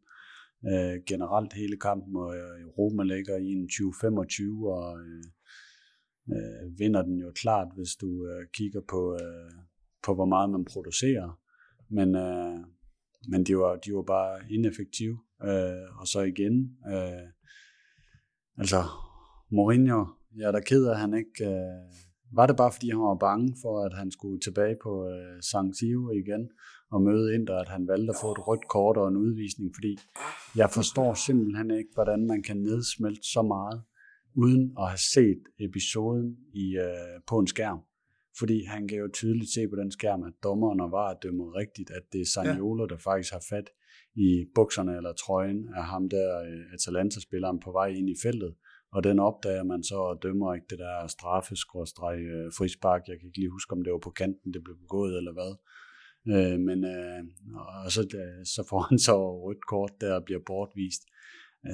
øh, 0.71 0.95
generelt 1.11 1.53
hele 1.53 1.77
kampen, 1.77 2.15
og 2.15 2.35
øh, 2.37 2.67
Roma 2.77 3.03
ligger 3.03 3.37
i 3.37 3.49
en 3.59 3.65
20-25 3.65 4.67
og 4.77 4.99
øh, 4.99 5.23
øh, 6.33 6.79
vinder 6.79 7.01
den 7.01 7.17
jo 7.19 7.31
klart, 7.35 7.67
hvis 7.75 7.95
du 8.01 8.27
øh, 8.27 8.47
kigger 8.53 8.81
på, 8.89 9.01
øh, 9.21 9.51
på, 10.03 10.13
hvor 10.15 10.25
meget 10.25 10.49
man 10.49 10.65
producerer. 10.65 11.39
men, 11.89 12.15
øh, 12.15 12.59
men 13.27 13.43
de, 13.43 13.57
var, 13.57 13.75
de 13.75 13.93
var 13.93 14.01
bare 14.01 14.39
ineffektive. 14.49 15.17
Øh, 15.43 15.99
og 15.99 16.07
så 16.07 16.21
igen, 16.21 16.77
øh, 16.87 17.27
altså 18.57 18.83
Mourinho, 19.51 20.05
jeg 20.35 20.47
er 20.47 20.51
da 20.51 20.59
ked 20.59 20.85
af, 20.85 20.91
at 20.91 20.99
han 20.99 21.13
ikke... 21.13 21.45
Øh, 21.45 22.09
var 22.31 22.47
det 22.47 22.57
bare, 22.57 22.71
fordi 22.71 22.89
han 22.89 22.99
var 22.99 23.15
bange 23.15 23.55
for, 23.61 23.85
at 23.85 23.93
han 23.93 24.11
skulle 24.11 24.39
tilbage 24.39 24.75
på 24.83 25.07
øh, 25.07 25.41
San 25.51 25.73
Siro 25.73 26.09
igen 26.11 26.49
og 26.91 27.01
møde 27.01 27.35
Inter, 27.35 27.55
at 27.55 27.69
han 27.69 27.87
valgte 27.87 28.09
at 28.09 28.19
få 28.21 28.31
et 28.31 28.47
rødt 28.47 28.67
kort 28.67 28.97
og 28.97 29.07
en 29.07 29.17
udvisning, 29.17 29.71
fordi 29.75 29.97
jeg 30.55 30.69
forstår 30.69 31.13
simpelthen 31.13 31.71
ikke, 31.71 31.89
hvordan 31.93 32.27
man 32.27 32.43
kan 32.43 32.57
nedsmelte 32.57 33.23
så 33.23 33.41
meget, 33.41 33.81
uden 34.35 34.73
at 34.79 34.87
have 34.87 35.03
set 35.13 35.43
episoden 35.59 36.37
i, 36.53 36.77
øh, 36.77 37.21
på 37.27 37.39
en 37.39 37.47
skærm. 37.47 37.79
Fordi 38.39 38.63
han 38.63 38.87
kan 38.87 38.97
jo 38.97 39.09
tydeligt 39.13 39.53
se 39.53 39.67
på 39.67 39.75
den 39.75 39.91
skærm, 39.91 40.23
at 40.23 40.33
dommeren 40.43 40.79
og 40.79 40.91
var 40.91 41.13
dømmer 41.23 41.55
rigtigt, 41.55 41.89
at 41.91 42.03
det 42.13 42.21
er 42.21 42.25
Saniolo, 42.25 42.85
der 42.85 42.97
faktisk 42.97 43.33
har 43.33 43.43
fat 43.49 43.69
i 44.15 44.45
bukserne 44.55 44.97
eller 44.97 45.13
trøjen 45.13 45.69
af 45.75 45.85
ham 45.85 46.09
der 46.09 46.39
øh, 46.41 46.73
Atalanta-spilleren 46.73 47.59
på 47.59 47.71
vej 47.71 47.87
ind 47.87 48.09
i 48.09 48.15
feltet. 48.23 48.55
Og 48.91 49.03
den 49.03 49.19
opdager 49.19 49.63
man 49.63 49.83
så 49.83 49.95
og 49.95 50.19
dømmer 50.23 50.53
ikke 50.53 50.67
det 50.69 50.79
der 50.79 51.07
straffeskrådstreg 51.07 52.19
øh, 52.19 52.51
frispark. 52.57 53.01
Jeg 53.07 53.19
kan 53.19 53.27
ikke 53.27 53.39
lige 53.39 53.49
huske, 53.49 53.73
om 53.73 53.83
det 53.83 53.93
var 53.93 53.99
på 53.99 54.09
kanten, 54.09 54.53
det 54.53 54.63
blev 54.63 54.77
begået 54.77 55.17
eller 55.17 55.33
hvad. 55.33 55.53
Øh, 56.33 56.59
men 56.59 56.79
øh, 56.85 57.23
og 57.85 57.91
så, 57.91 58.01
øh, 58.01 58.45
så 58.45 58.61
får 58.69 58.81
han 58.89 58.99
så 58.99 59.15
rødt 59.45 59.65
kort 59.67 59.91
der 60.01 60.13
og 60.13 60.23
bliver 60.25 60.41
bortvist. 60.45 61.03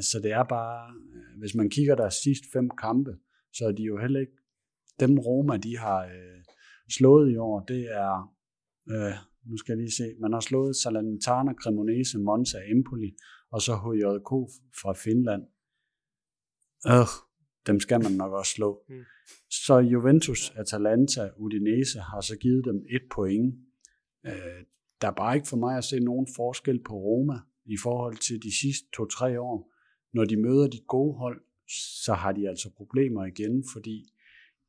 Så 0.01 0.19
det 0.23 0.31
er 0.31 0.43
bare, 0.43 0.93
hvis 1.39 1.55
man 1.55 1.69
kigger 1.69 1.95
deres 1.95 2.13
sidste 2.13 2.47
fem 2.53 2.69
kampe, 2.69 3.17
så 3.53 3.65
er 3.67 3.71
de 3.71 3.83
jo 3.83 3.97
heller 3.97 4.19
ikke, 4.19 4.37
dem 4.99 5.19
Roma, 5.19 5.57
de 5.57 5.77
har 5.77 6.05
øh, 6.05 6.41
slået 6.89 7.31
i 7.31 7.37
år, 7.37 7.59
det 7.59 7.83
er, 7.91 8.35
øh, 8.89 9.13
nu 9.45 9.57
skal 9.57 9.71
jeg 9.73 9.77
lige 9.77 9.91
se, 9.91 10.15
man 10.19 10.33
har 10.33 10.39
slået 10.39 10.75
Salernitana, 10.75 11.53
Cremonese, 11.53 12.19
Monza, 12.19 12.57
Empoli, 12.71 13.15
og 13.51 13.61
så 13.61 13.73
HJK 13.75 14.31
fra 14.81 14.93
Finland. 14.93 15.43
Øh, 16.87 17.07
dem 17.67 17.79
skal 17.79 18.03
man 18.03 18.11
nok 18.11 18.33
også 18.33 18.51
slå. 18.51 18.83
Mm. 18.89 19.03
Så 19.49 19.77
Juventus, 19.77 20.53
Atalanta, 20.55 21.29
Udinese 21.37 21.99
har 21.99 22.21
så 22.21 22.37
givet 22.37 22.65
dem 22.65 22.85
et 22.89 23.01
point. 23.11 23.55
Øh, 24.25 24.65
der 25.01 25.07
er 25.07 25.15
bare 25.15 25.35
ikke 25.35 25.47
for 25.47 25.57
mig 25.57 25.77
at 25.77 25.83
se 25.83 25.99
nogen 25.99 26.27
forskel 26.35 26.83
på 26.83 26.93
Roma 26.93 27.39
i 27.65 27.77
forhold 27.83 28.17
til 28.17 28.43
de 28.43 28.59
sidste 28.61 28.87
to-tre 28.93 29.39
år. 29.39 29.73
Når 30.13 30.25
de 30.25 30.37
møder 30.37 30.67
de 30.67 30.79
gode 30.87 31.17
hold, 31.17 31.41
så 32.03 32.13
har 32.13 32.31
de 32.31 32.49
altså 32.49 32.69
problemer 32.77 33.25
igen, 33.25 33.63
fordi 33.73 34.13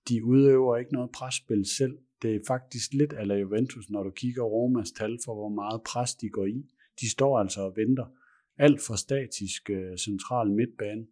de 0.08 0.24
udøver 0.24 0.76
ikke 0.76 0.92
noget 0.92 1.10
presspil 1.12 1.64
selv. 1.76 1.98
Det 2.22 2.34
er 2.34 2.40
faktisk 2.46 2.92
lidt 2.92 3.12
af 3.12 3.40
Juventus, 3.40 3.90
når 3.90 4.02
du 4.02 4.10
kigger 4.10 4.42
Romas 4.42 4.90
tal 4.90 5.18
for, 5.24 5.34
hvor 5.34 5.48
meget 5.48 5.80
pres 5.90 6.14
de 6.14 6.28
går 6.28 6.46
i. 6.46 6.58
De 7.00 7.10
står 7.10 7.38
altså 7.38 7.60
og 7.60 7.72
venter. 7.76 8.06
Alt 8.58 8.80
for 8.86 8.94
statisk 8.94 9.70
øh, 9.70 9.96
central 9.96 10.50
midtbane. 10.50 11.06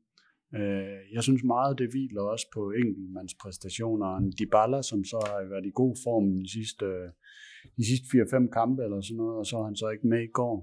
Øh, 0.59 1.14
jeg 1.14 1.22
synes 1.22 1.42
meget, 1.44 1.78
det 1.78 1.90
hviler 1.90 2.22
også 2.22 2.46
på 2.55 2.70
enkeltmandspræstationer. 2.70 4.30
Dybala, 4.38 4.82
som 4.82 5.05
så 5.05 5.18
har 5.26 5.48
været 5.48 5.66
i 5.66 5.72
god 5.74 5.96
form 6.05 6.26
de 6.42 6.50
sidste, 6.52 6.86
de 7.78 7.84
sidste 7.90 8.07
4-5 8.07 8.50
kampe 8.59 8.82
eller 8.84 9.00
sådan 9.00 9.16
noget, 9.16 9.38
og 9.38 9.46
så 9.46 9.57
er 9.57 9.64
han 9.64 9.76
så 9.76 9.88
ikke 9.88 10.07
med 10.07 10.22
i 10.22 10.32
går. 10.40 10.57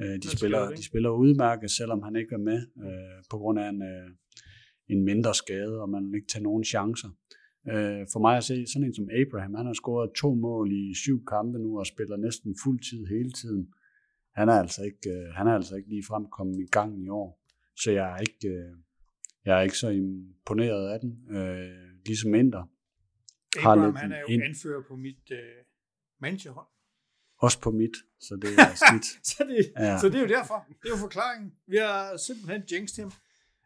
Øh, 0.00 0.16
de, 0.22 0.28
spiller, 0.36 0.70
de 0.70 0.84
spiller 0.84 1.10
udmærket, 1.10 1.70
selvom 1.70 2.02
han 2.02 2.16
ikke 2.16 2.34
er 2.34 2.44
med, 2.50 2.60
øh, 2.86 3.18
på 3.30 3.36
grund 3.38 3.58
af 3.58 3.68
en, 3.68 3.82
øh, 3.82 4.08
en 4.88 5.04
mindre 5.04 5.34
skade, 5.34 5.80
og 5.82 5.88
man 5.90 6.02
vil 6.06 6.14
ikke 6.14 6.32
tage 6.32 6.42
nogen 6.42 6.64
chancer. 6.64 7.08
Øh, 7.70 8.06
for 8.12 8.20
mig 8.20 8.36
at 8.36 8.44
se, 8.44 8.66
sådan 8.66 8.86
en 8.86 8.94
som 8.94 9.08
Abraham, 9.20 9.54
han 9.54 9.66
har 9.66 9.72
scoret 9.72 10.10
to 10.12 10.34
mål 10.34 10.72
i 10.72 10.94
syv 10.94 11.24
kampe 11.24 11.58
nu, 11.58 11.78
og 11.78 11.86
spiller 11.86 12.16
næsten 12.16 12.56
fuld 12.62 12.80
tid 12.80 13.06
hele 13.06 13.32
tiden. 13.32 13.74
Han 14.34 14.48
er 14.48 14.52
altså 14.52 14.82
ikke, 14.82 15.10
øh, 15.10 15.34
han 15.34 15.46
er 15.46 15.54
altså 15.54 15.76
ikke 15.76 15.88
lige 15.88 16.04
fremkommet 16.08 16.58
i 16.58 16.66
gang 16.66 17.04
i 17.04 17.08
år. 17.08 17.44
Så 17.76 17.90
jeg 17.90 18.12
er 18.12 18.18
ikke, 18.18 18.48
øh, 18.48 18.76
jeg 19.44 19.58
er 19.58 19.62
ikke 19.62 19.78
så 19.78 19.88
imponeret 19.88 20.88
af 20.92 21.00
den, 21.00 21.36
øh, 21.36 21.70
ligesom 22.06 22.34
Inter. 22.34 22.64
Abraham, 23.58 23.94
han 23.94 24.12
er 24.12 24.20
jo 24.20 24.26
ind... 24.28 24.42
anfører 24.42 24.82
på 24.88 24.96
mit 24.96 25.30
øh, 25.30 25.38
managerhold. 26.20 26.66
Også 27.38 27.60
på 27.60 27.70
mit, 27.70 27.96
så 28.20 28.36
det 28.36 28.50
er 28.58 28.74
skidt. 28.86 29.26
så, 29.26 29.44
det, 29.48 29.72
ja. 29.76 29.98
så 29.98 30.08
det 30.08 30.14
er 30.14 30.20
jo 30.20 30.26
derfor. 30.26 30.66
Det 30.68 30.84
er 30.84 30.90
jo 30.90 30.96
forklaringen. 30.96 31.52
Vi 31.66 31.76
har 31.76 32.16
simpelthen 32.16 32.62
jinxed 32.72 33.02
ham. 33.02 33.12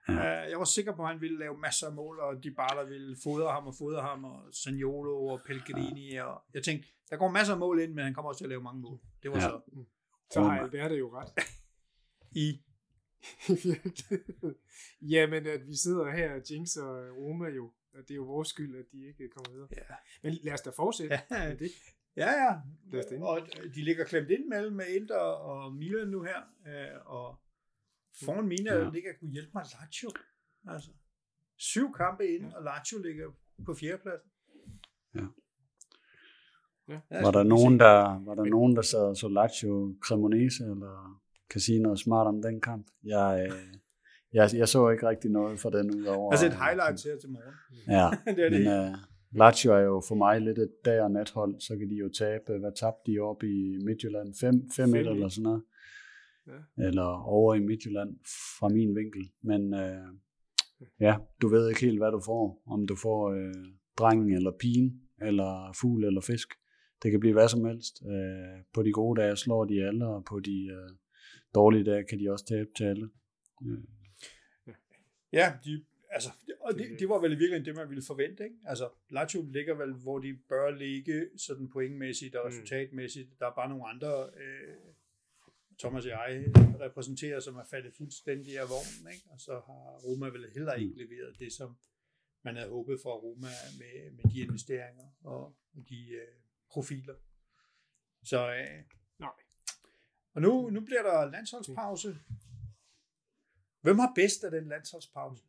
Ja. 0.08 0.14
Uh, 0.14 0.50
jeg 0.50 0.58
var 0.58 0.64
sikker 0.64 0.92
på, 0.96 1.02
at 1.02 1.08
han 1.08 1.20
ville 1.20 1.38
lave 1.38 1.58
masser 1.58 1.86
af 1.86 1.92
mål, 1.92 2.20
og 2.20 2.44
de 2.44 2.50
bare 2.50 2.88
ville 2.88 3.16
fodre 3.24 3.52
ham 3.52 3.66
og 3.66 3.74
fodre 3.78 4.02
ham, 4.02 4.24
og 4.24 4.40
Sagnolo 4.52 5.26
og 5.26 5.40
Pellegrini. 5.46 6.12
Ja. 6.12 6.24
Og 6.24 6.42
jeg 6.54 6.62
tænkte, 6.62 6.88
der 7.10 7.16
går 7.16 7.30
masser 7.30 7.54
af 7.54 7.58
mål 7.58 7.80
ind, 7.80 7.92
men 7.94 8.04
han 8.04 8.14
kommer 8.14 8.28
også 8.28 8.38
til 8.38 8.44
at 8.44 8.48
lave 8.48 8.62
mange 8.62 8.80
mål. 8.80 8.98
Det 9.22 9.30
var 9.30 9.36
ja. 9.36 9.42
så... 9.42 9.60
Så 10.32 10.42
har 10.42 10.60
Albert 10.60 10.98
jo 10.98 11.18
ret. 11.18 11.28
I 12.46 12.62
Jamen, 15.12 15.46
at 15.46 15.68
vi 15.68 15.76
sidder 15.76 16.10
her 16.10 16.34
og 16.34 16.42
jinxer 16.50 17.10
Roma 17.10 17.48
jo, 17.48 17.72
og 17.94 18.00
det 18.02 18.10
er 18.10 18.14
jo 18.14 18.24
vores 18.24 18.48
skyld, 18.48 18.76
at 18.78 18.84
de 18.92 19.06
ikke 19.06 19.28
kommer 19.28 19.52
videre. 19.52 19.68
Ja. 19.76 19.94
Men 20.22 20.32
lad 20.42 20.52
os 20.52 20.60
da 20.60 20.70
fortsætte. 20.70 21.18
Ja, 21.30 21.54
det. 21.54 21.70
Ja, 22.16 22.30
ja. 22.30 22.52
Og 23.22 23.40
de 23.74 23.84
ligger 23.84 24.04
klemt 24.04 24.30
ind 24.30 24.48
mellem 24.48 24.80
Inter 24.88 25.16
og 25.16 25.72
Milan 25.74 26.08
nu 26.08 26.22
her, 26.22 26.40
øh, 26.66 27.06
og 27.06 27.41
foran 28.24 28.48
Mina 28.48 28.74
ja. 28.74 28.90
ligger, 28.90 29.10
kunne 29.20 29.30
hjælpe 29.30 29.50
mig, 29.54 29.64
Lazio. 29.80 30.10
Altså, 30.68 30.90
syv 31.56 31.92
kampe 31.92 32.26
ind, 32.26 32.44
ja. 32.46 32.56
og 32.56 32.62
Lazio 32.64 32.98
ligger 32.98 33.26
på 33.66 33.74
fjerdepladsen. 33.74 34.30
Ja. 35.14 35.26
Ja, 36.88 37.00
var 37.10 37.30
der 37.30 37.42
nogen, 37.42 37.80
der, 37.80 38.24
var 38.24 38.34
der 38.34 38.44
nogen, 38.44 38.76
der 38.76 38.82
sad 38.82 39.14
så 39.14 39.28
Lazio 39.28 39.94
Cremonese, 40.04 40.64
eller 40.64 41.20
kan 41.50 41.60
sige 41.60 41.78
noget 41.78 41.98
smart 41.98 42.26
om 42.26 42.42
den 42.42 42.60
kamp. 42.60 42.86
Jeg, 43.04 43.46
øh, 43.46 43.58
jeg, 44.32 44.50
jeg 44.54 44.68
så 44.68 44.90
ikke 44.90 45.08
rigtig 45.08 45.30
noget 45.30 45.60
for 45.60 45.70
den 45.70 45.94
ud 45.94 46.04
over... 46.04 46.30
Altså 46.32 46.46
et 46.46 46.56
highlight 46.64 47.04
her 47.04 47.16
til 47.20 47.30
morgen. 47.30 47.54
Ja, 47.88 48.08
det 48.36 48.44
er 48.46 48.50
det. 48.50 48.60
men 48.60 48.92
uh, 48.92 49.38
Lazio 49.38 49.72
er 49.72 49.80
jo 49.80 50.02
for 50.08 50.14
mig 50.14 50.40
lidt 50.40 50.58
et 50.58 50.72
dag- 50.84 51.02
og 51.02 51.10
nathold, 51.10 51.60
så 51.60 51.76
kan 51.78 51.90
de 51.90 51.94
jo 51.94 52.08
tabe, 52.18 52.58
hvad 52.58 52.72
tabte 52.76 53.12
de 53.12 53.18
op 53.18 53.42
i 53.42 53.78
Midtjylland? 53.84 54.28
5-1 54.28 54.96
eller 54.96 55.28
sådan 55.28 55.42
noget. 55.42 55.62
Ja. 56.46 56.84
Eller 56.86 57.22
over 57.24 57.54
i 57.54 57.60
Midtjylland 57.60 58.16
fra 58.58 58.68
min 58.68 58.96
vinkel. 58.96 59.30
Men 59.42 59.74
uh, 59.74 60.08
ja, 61.00 61.16
du 61.42 61.48
ved 61.48 61.68
ikke 61.68 61.80
helt, 61.80 61.98
hvad 61.98 62.12
du 62.12 62.20
får. 62.24 62.62
Om 62.66 62.86
du 62.86 62.96
får 62.96 63.30
uh, 63.30 63.66
drengen 63.98 64.32
eller 64.32 64.52
pigen, 64.60 65.02
eller 65.22 65.76
fugl 65.80 66.04
eller 66.04 66.20
fisk. 66.20 66.48
Det 67.02 67.10
kan 67.10 67.20
blive 67.20 67.32
hvad 67.32 67.48
som 67.48 67.64
helst. 67.64 68.02
Uh, 68.02 68.64
på 68.74 68.82
de 68.82 68.92
gode 68.92 69.20
dage 69.20 69.36
slår 69.36 69.64
de 69.64 69.84
alle, 69.84 70.06
og 70.06 70.24
på 70.24 70.40
de 70.40 70.68
uh, 70.72 70.96
dårlige 71.54 71.84
dage 71.84 72.04
kan 72.04 72.18
de 72.18 72.30
også 72.30 72.44
tabe 72.44 72.70
til 72.76 72.84
alle. 72.84 73.10
Ja, 74.66 74.72
ja 75.32 75.52
de, 75.64 75.84
altså, 76.10 76.30
og 76.60 76.78
det, 76.78 76.86
det 76.98 77.08
var 77.08 77.20
vel 77.20 77.32
i 77.32 77.34
virkeligheden 77.34 77.64
det, 77.64 77.76
man 77.76 77.88
ville 77.88 78.02
forvente. 78.06 78.44
Ikke? 78.44 78.56
Altså, 78.64 78.88
Lazio 79.10 79.42
ligger 79.42 79.74
vel, 79.74 79.92
hvor 79.92 80.18
de 80.18 80.38
bør 80.48 80.70
ligge 80.70 81.28
sådan 81.36 81.68
pointmæssigt 81.68 82.34
og 82.34 82.42
mm. 82.44 82.48
resultatmæssigt. 82.48 83.28
Der 83.38 83.46
er 83.46 83.54
bare 83.54 83.68
nogle 83.68 83.88
andre, 83.88 84.12
øh, 84.42 84.91
Thomas 85.82 86.04
og 86.04 86.10
jeg 86.10 86.52
repræsenterer, 86.80 87.40
som 87.40 87.56
er 87.56 87.64
faldet 87.64 87.94
fuldstændig 87.94 88.58
af 88.58 88.66
vognen. 88.68 89.12
Ikke? 89.12 89.26
Og 89.30 89.40
så 89.40 89.52
har 89.52 89.82
Roma 90.06 90.26
vel 90.26 90.50
heller 90.54 90.74
ikke 90.74 90.92
mm. 90.92 90.98
leveret 90.98 91.38
det, 91.38 91.52
som 91.52 91.76
man 92.44 92.56
havde 92.56 92.70
håbet 92.70 93.00
for 93.02 93.14
Roma 93.14 93.52
med, 93.78 94.10
med 94.10 94.24
de 94.32 94.40
investeringer 94.40 95.08
og 95.24 95.56
de 95.88 96.08
øh, 96.08 96.34
profiler. 96.70 97.14
Så 98.24 98.54
øh, 98.54 98.84
og 100.34 100.42
nu, 100.42 100.70
nu 100.70 100.80
bliver 100.80 101.02
der 101.02 101.30
landsholdspause. 101.30 102.16
Hvem 103.80 103.98
har 103.98 104.12
bedst 104.14 104.44
af 104.44 104.50
den 104.50 104.68
landsholdspause? 104.68 105.44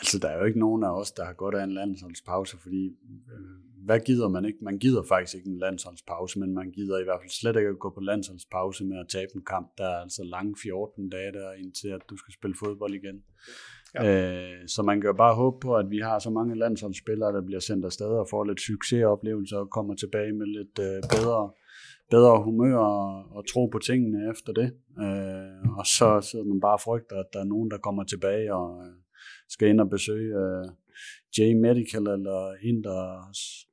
Altså, 0.00 0.18
der 0.18 0.28
er 0.28 0.38
jo 0.38 0.44
ikke 0.44 0.58
nogen 0.58 0.84
af 0.84 1.00
os, 1.00 1.12
der 1.12 1.24
har 1.24 1.32
godt 1.32 1.54
af 1.54 1.64
en 1.64 1.74
landsholdspause, 1.74 2.56
fordi 2.62 2.86
øh, 3.32 3.66
hvad 3.84 4.00
gider 4.00 4.28
man 4.28 4.44
ikke? 4.44 4.58
Man 4.62 4.78
gider 4.78 5.02
faktisk 5.08 5.34
ikke 5.36 5.50
en 5.50 5.58
landsholdspause, 5.58 6.38
men 6.40 6.54
man 6.54 6.70
gider 6.70 6.98
i 6.98 7.04
hvert 7.04 7.20
fald 7.20 7.30
slet 7.30 7.56
ikke 7.56 7.68
at 7.68 7.78
gå 7.78 7.90
på 7.90 8.00
landsholdspause 8.00 8.84
med 8.84 8.98
at 8.98 9.08
tabe 9.08 9.30
en 9.34 9.44
kamp, 9.44 9.68
der 9.78 9.84
er 9.84 10.00
altså 10.06 10.22
lange 10.24 10.54
14 10.62 11.08
dage 11.08 11.32
der, 11.32 11.52
indtil 11.52 11.88
at 11.88 12.02
du 12.10 12.16
skal 12.16 12.34
spille 12.34 12.56
fodbold 12.62 12.94
igen. 12.94 13.18
Ja. 13.94 14.02
Øh, 14.04 14.68
så 14.68 14.82
man 14.82 15.00
kan 15.00 15.08
jo 15.08 15.16
bare 15.16 15.34
håbe 15.34 15.58
på, 15.60 15.76
at 15.76 15.90
vi 15.90 15.98
har 15.98 16.18
så 16.18 16.30
mange 16.30 16.58
landsholdsspillere, 16.58 17.32
der 17.32 17.42
bliver 17.46 17.60
sendt 17.60 17.84
afsted 17.84 18.06
og 18.06 18.26
får 18.30 18.44
lidt 18.44 18.60
succesoplevelser 18.60 19.58
og 19.58 19.70
kommer 19.70 19.94
tilbage 19.94 20.32
med 20.32 20.46
lidt 20.46 20.78
øh, 20.78 21.02
bedre 21.16 21.50
bedre 22.10 22.42
humør 22.42 22.78
og, 22.78 23.36
og 23.36 23.42
tro 23.52 23.66
på 23.66 23.78
tingene 23.78 24.30
efter 24.30 24.52
det. 24.52 24.68
Øh, 25.04 25.78
og 25.78 25.86
så 25.86 26.28
sidder 26.30 26.44
man 26.44 26.60
bare 26.60 26.72
og 26.72 26.80
frygter, 26.80 27.16
at 27.16 27.26
der 27.32 27.40
er 27.40 27.44
nogen, 27.54 27.70
der 27.70 27.78
kommer 27.78 28.04
tilbage 28.04 28.54
og 28.54 28.68
øh, 28.86 28.92
skal 29.48 29.68
ind 29.68 29.80
og 29.80 29.90
besøge 29.90 30.30
øh, 30.42 30.68
J 31.36 31.54
Medical 31.54 32.06
eller 32.16 32.56
Inders 32.62 33.68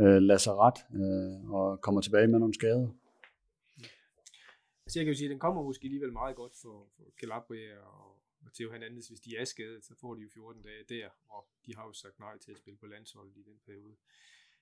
øh, 0.00 0.20
lazaret 0.28 0.78
øh, 1.00 1.50
og 1.50 1.80
kommer 1.80 2.00
tilbage 2.00 2.28
med 2.28 2.38
nogle 2.38 2.54
skader. 2.54 2.88
Så 4.88 4.98
jeg 4.98 5.04
kan 5.04 5.12
jo 5.14 5.18
sige, 5.18 5.28
at 5.28 5.30
den 5.30 5.44
kommer 5.46 5.62
måske 5.62 5.84
alligevel 5.84 6.12
meget 6.12 6.36
godt 6.36 6.54
for, 6.62 6.76
for 6.96 7.04
Calabria 7.20 7.78
og, 7.78 8.08
og 8.44 8.52
Theo 8.54 8.70
Hernandez, 8.72 9.08
hvis 9.08 9.20
de 9.20 9.36
er 9.36 9.44
skadet, 9.44 9.84
så 9.84 9.94
får 10.00 10.14
de 10.14 10.20
jo 10.22 10.28
14 10.34 10.62
dage 10.62 10.84
der, 10.88 11.08
og 11.28 11.42
de 11.66 11.76
har 11.76 11.84
jo 11.86 11.92
sagt 11.92 12.18
nej 12.18 12.38
til 12.38 12.50
at 12.52 12.58
spille 12.58 12.78
på 12.78 12.86
landsholdet 12.86 13.36
i 13.36 13.42
den 13.42 13.58
periode. 13.66 13.96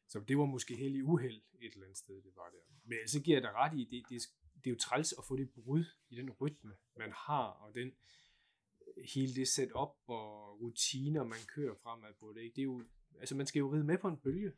Så 0.09 0.21
det 0.29 0.39
var 0.39 0.45
måske 0.45 0.77
heldig 0.77 1.05
uheld 1.05 1.41
et 1.61 1.73
eller 1.73 1.87
andet 1.87 1.99
sted, 1.99 2.15
det 2.15 2.33
var 2.37 2.49
der. 2.55 2.65
Men 2.85 2.99
altså, 3.03 3.19
så 3.19 3.23
giver 3.25 3.37
jeg 3.37 3.43
dig 3.43 3.55
ret 3.55 3.75
i, 3.81 3.85
det, 3.91 4.03
det, 4.11 4.19
det 4.61 4.67
er 4.67 4.75
jo 4.75 4.77
træls 4.77 5.15
at 5.19 5.25
få 5.29 5.37
det 5.37 5.51
brud 5.51 5.85
i 6.11 6.17
den 6.17 6.31
rytme, 6.31 6.73
man 6.97 7.13
har, 7.13 7.47
og 7.49 7.75
den 7.75 7.93
hele 9.15 9.35
det 9.35 9.49
setup 9.49 9.95
og 10.07 10.61
rutiner, 10.61 11.25
man 11.25 11.39
kører 11.55 11.75
fremad 11.83 12.13
på 12.21 12.33
det. 12.37 12.41
Ikke? 12.43 12.55
det 12.55 12.61
er 12.61 12.65
jo, 12.65 12.83
altså 13.21 13.35
man 13.37 13.47
skal 13.47 13.59
jo 13.61 13.73
ride 13.75 13.85
med 13.85 13.99
på 13.99 14.09
en 14.09 14.17
bølge. 14.17 14.53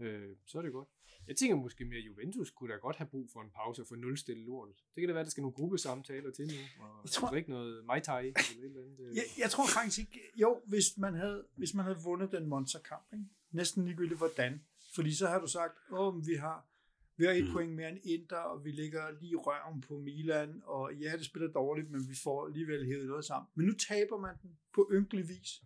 Øh, 0.00 0.36
så 0.46 0.58
er 0.58 0.62
det 0.62 0.72
godt. 0.72 0.88
Jeg 1.26 1.36
tænker 1.36 1.56
måske 1.56 1.84
mere, 1.84 2.00
Juventus 2.00 2.50
kunne 2.50 2.72
da 2.72 2.78
godt 2.78 2.96
have 2.96 3.08
brug 3.08 3.30
for 3.32 3.40
en 3.42 3.50
pause 3.50 3.84
for 3.88 3.96
nulstille 3.96 4.44
lortet. 4.44 4.76
Det 4.94 5.00
kan 5.00 5.08
da 5.08 5.12
være, 5.12 5.20
at 5.20 5.26
der 5.26 5.30
skal 5.30 5.40
nogle 5.40 5.54
gruppesamtaler 5.54 6.30
til 6.30 6.46
nu, 6.46 6.52
og 6.84 7.00
Jeg 7.04 7.10
tror- 7.10 7.28
drikke 7.28 7.50
noget 7.50 7.84
Mai 7.84 8.00
Tai 8.00 8.26
eller 8.26 8.40
et 8.58 8.64
eller 8.64 8.82
andet. 8.82 9.00
øh. 9.00 9.16
Jeg, 9.16 9.24
jeg 9.38 9.50
tror 9.50 9.66
faktisk 9.66 9.98
ikke, 9.98 10.20
jo, 10.36 10.62
hvis 10.66 10.84
man 10.98 11.14
havde, 11.14 11.46
hvis 11.56 11.74
man 11.74 11.84
havde 11.84 11.98
vundet 12.04 12.32
den 12.32 12.46
Monza-kamp, 12.46 13.06
ikke? 13.12 13.24
næsten 13.50 13.84
ligegyldigt 13.84 14.18
hvordan, 14.18 14.64
fordi 14.94 15.14
så 15.14 15.26
har 15.28 15.40
du 15.40 15.46
sagt, 15.46 15.74
åh, 15.90 16.26
vi 16.26 16.34
har, 16.34 16.68
vi 17.16 17.24
har 17.24 17.32
et 17.32 17.44
Mm. 17.46 17.52
point 17.52 17.72
mere 17.72 17.88
end 17.88 17.98
Inter, 18.04 18.36
og 18.36 18.64
vi 18.64 18.70
ligger 18.70 19.10
lige 19.20 19.36
røven 19.36 19.80
på 19.80 19.98
Milan, 19.98 20.62
og 20.64 20.94
ja, 20.94 21.12
det 21.16 21.24
spiller 21.26 21.48
dårligt, 21.48 21.90
men 21.90 22.08
vi 22.08 22.14
får 22.24 22.46
alligevel 22.46 22.86
hævet 22.86 23.06
noget 23.06 23.24
sammen. 23.24 23.48
Men 23.54 23.66
nu 23.66 23.72
taber 23.72 24.18
man 24.20 24.34
den 24.42 24.58
på 24.74 24.90
ynkelig 24.92 25.28
vis. 25.28 25.62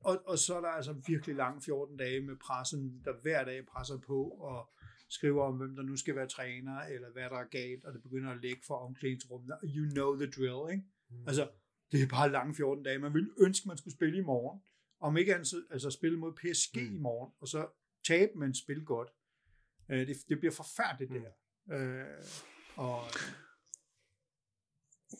Og, 0.00 0.22
og 0.26 0.38
så 0.38 0.56
er 0.56 0.60
der 0.60 0.68
altså 0.68 0.92
virkelig 1.06 1.36
lange 1.36 1.62
14 1.62 1.96
dage 1.96 2.20
med 2.20 2.36
pressen, 2.36 3.02
der 3.04 3.12
hver 3.22 3.44
dag 3.44 3.66
presser 3.66 3.98
på 3.98 4.28
og 4.28 4.70
skriver 5.08 5.42
om, 5.44 5.56
hvem 5.56 5.76
der 5.76 5.82
nu 5.82 5.96
skal 5.96 6.16
være 6.16 6.28
træner, 6.28 6.78
eller 6.80 7.10
hvad 7.12 7.22
der 7.22 7.36
er 7.36 7.44
galt, 7.48 7.84
og 7.84 7.92
det 7.94 8.02
begynder 8.02 8.30
at 8.30 8.40
lægge 8.42 8.62
for 8.66 8.74
omklædningsrummet. 8.74 9.54
You 9.64 9.90
know 9.90 10.16
the 10.16 10.26
drill, 10.30 10.72
ikke? 10.72 10.84
Mm. 11.10 11.16
Altså, 11.26 11.48
det 11.92 12.02
er 12.02 12.06
bare 12.08 12.30
lange 12.32 12.54
14 12.54 12.84
dage. 12.84 12.98
Man 12.98 13.14
ville 13.14 13.30
ønske, 13.38 13.68
man 13.68 13.76
skulle 13.76 13.94
spille 13.94 14.18
i 14.18 14.22
morgen. 14.22 14.60
Om 15.00 15.16
ikke 15.16 15.34
andet, 15.34 15.48
så- 15.48 15.64
altså 15.70 15.90
spille 15.90 16.18
mod 16.18 16.32
PSG 16.32 16.76
Mm. 16.76 16.96
i 16.96 16.98
morgen, 16.98 17.32
og 17.40 17.48
så 17.48 17.68
tabe, 18.06 18.32
men 18.38 18.54
spille 18.54 18.84
godt. 18.84 19.08
Øh, 19.90 20.06
det, 20.06 20.16
det 20.28 20.38
bliver 20.38 20.52
forfærdeligt, 20.52 21.10
det 21.12 21.20
Mm. 21.20 21.24
her. 21.24 21.78
Øh, 21.78 22.04
og, 22.76 22.98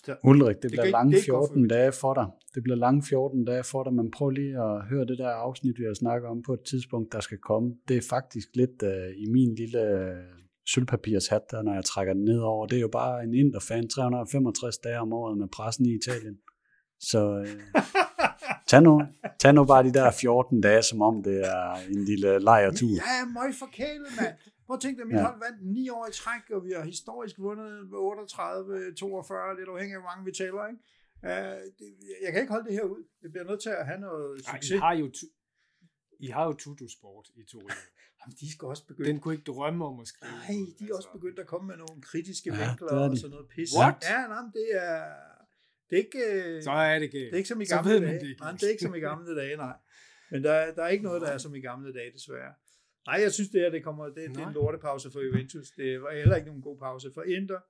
så, 0.05 0.16
Ulrik, 0.24 0.56
det, 0.56 0.62
kan 0.62 0.70
bliver 0.70 0.90
lange 0.90 1.12
det 1.12 1.18
er 1.18 1.22
ikke 1.22 1.32
godt 1.32 1.48
for 1.48 1.55
14 1.55 1.68
dage 1.68 1.93
for 1.93 2.14
dig. 2.14 2.26
Det 2.55 2.62
bliver 2.62 2.76
lange 2.76 3.02
14 3.02 3.44
dage 3.44 3.64
for 3.64 3.84
dig, 3.84 3.93
men 3.94 4.10
prøv 4.10 4.30
lige 4.30 4.55
at 4.66 4.82
høre 4.90 5.05
det 5.06 5.18
der 5.18 5.28
afsnit, 5.28 5.78
vi 5.78 5.84
har 5.84 5.94
snakket 5.94 6.28
om 6.30 6.43
på 6.43 6.52
et 6.52 6.60
tidspunkt, 6.70 7.12
der 7.12 7.20
skal 7.20 7.38
komme. 7.38 7.74
Det 7.88 7.97
er 7.97 8.02
faktisk 8.10 8.48
lidt 8.55 8.82
uh, 8.82 9.10
i 9.22 9.26
min 9.36 9.55
lille 9.55 9.82
uh, 10.02 10.40
sølvpapirshat, 10.66 11.43
der, 11.51 11.62
når 11.62 11.74
jeg 11.74 11.84
trækker 11.84 12.12
den 12.14 12.24
ned 12.24 12.40
over. 12.40 12.66
Det 12.66 12.76
er 12.76 12.80
jo 12.80 12.88
bare 12.88 13.22
en 13.24 13.34
Inter-fan, 13.34 13.88
365 13.88 14.78
dage 14.78 14.98
om 15.01 15.12
året 15.12 15.38
med 15.38 15.48
pressen 15.48 15.86
i 15.86 15.94
Italien. 15.94 16.36
Så 17.01 17.20
uh, 17.40 17.82
tag, 18.68 18.82
nu, 18.82 19.02
tag 19.40 19.55
nu 19.55 19.64
bare 19.64 19.84
de 19.84 19.93
der 19.93 20.10
14 20.10 20.60
dage, 20.60 20.82
som 20.82 21.02
om 21.02 21.22
det 21.22 21.40
er 21.48 21.74
en 21.90 22.05
lille 22.05 22.38
lejrtur. 22.38 22.88
jeg 22.88 23.16
er 23.22 23.32
meget 23.32 23.55
forkælet, 23.55 24.09
mand. 24.20 24.34
Prøv 24.66 24.74
at 24.74 24.80
tænke 24.80 24.98
dig, 25.01 25.06
mit 25.06 25.16
Ja. 25.16 25.22
hold 25.28 25.38
vandt 25.47 25.59
9 25.66 25.88
år 25.88 26.06
i 26.06 26.12
træk, 26.12 26.44
og 26.51 26.64
vi 26.64 26.70
har 26.76 26.84
historisk 26.84 27.38
vundet 27.38 27.72
med 27.90 27.98
38, 27.98 28.94
42, 28.94 29.56
lidt 29.59 29.68
afhængig 29.68 29.94
af, 29.94 30.01
hvor 30.01 30.10
mange 30.10 30.24
vi 30.24 30.32
tæller. 30.32 30.66
Ikke? 30.70 30.80
Uh, 31.22 31.59
det, 31.78 31.88
jeg 32.24 32.30
kan 32.32 32.40
ikke 32.43 32.52
holde 32.52 32.66
det 32.68 32.74
her 32.78 32.82
ud. 32.94 33.02
Det 33.22 33.28
bliver 33.32 33.44
nødt 33.51 33.60
til 33.62 33.70
at 33.80 33.86
have 33.86 34.01
noget 34.01 34.30
Ej, 34.48 34.52
succes. 34.55 34.70
I 34.70 34.78
har 34.78 34.93
jo, 34.94 35.06
I 36.20 36.26
har 36.26 36.44
jo 36.48 36.52
Tutu 36.52 36.88
Sport 36.88 37.26
i 37.40 37.43
Torino. 37.51 37.68
Jamen, 38.20 38.34
de 38.40 38.52
skal 38.52 38.66
også 38.68 38.86
begynde. 38.86 39.09
Den 39.10 39.20
kunne 39.20 39.34
ikke 39.34 39.44
drømme 39.52 39.84
om 39.86 40.01
at 40.01 40.06
skrive. 40.09 40.32
Nej, 40.32 40.66
de 40.78 40.84
er 40.90 40.94
også 40.97 41.10
begyndt 41.12 41.38
at 41.38 41.47
komme 41.47 41.66
med 41.66 41.76
nogle 41.76 42.02
kritiske 42.02 42.51
Ja, 42.55 42.68
vinkler 42.68 42.88
er 42.93 43.09
og 43.10 43.16
sådan 43.16 43.30
noget 43.30 43.48
pis. 43.55 43.70
What? 43.78 43.94
Ja, 44.10 44.26
nej, 44.32 44.43
men 44.43 44.52
det 44.52 44.68
er... 44.72 45.05
Det 45.90 45.98
er 45.98 46.02
ikke, 46.06 46.18
øh, 46.32 46.62
Så 46.62 46.70
er 46.70 46.98
det 46.98 47.10
galt. 47.12 47.24
det 47.24 47.32
er 47.32 47.36
ikke 47.36 47.48
som 47.48 47.60
i 47.60 47.64
gamle 47.64 48.01
dage. 48.06 48.20
det. 48.26 48.36
Nej, 48.40 48.52
det 48.52 48.62
er 48.62 48.68
ikke 48.70 48.82
som 48.82 48.94
i 48.94 48.98
gamle 49.01 49.36
dage, 49.36 49.56
nej. 49.56 49.76
Men 50.30 50.44
der, 50.44 50.52
er- 50.52 50.74
der 50.74 50.82
er 50.82 50.88
ikke 50.88 51.05
noget, 51.05 51.22
der 51.22 51.28
er 51.28 51.38
som 51.38 51.55
i 51.55 51.60
gamle 51.60 51.93
dage, 51.93 52.12
desværre. 52.12 52.52
Nej, 53.07 53.20
jeg 53.23 53.33
synes, 53.33 53.51
det 53.51 53.61
her 53.61 53.70
det 53.70 53.85
kommer, 53.85 54.05
det, 54.05 54.15
det 54.16 54.37
er 54.37 54.47
en 54.49 54.55
lortepause 54.55 55.11
for 55.11 55.20
Juventus. 55.20 55.70
Det 55.70 56.03
var 56.03 56.12
heller 56.15 56.37
ikke 56.37 56.47
nogen 56.47 56.62
god 56.62 56.78
pause 56.78 57.11
for 57.15 57.23
Inter. 57.23 57.61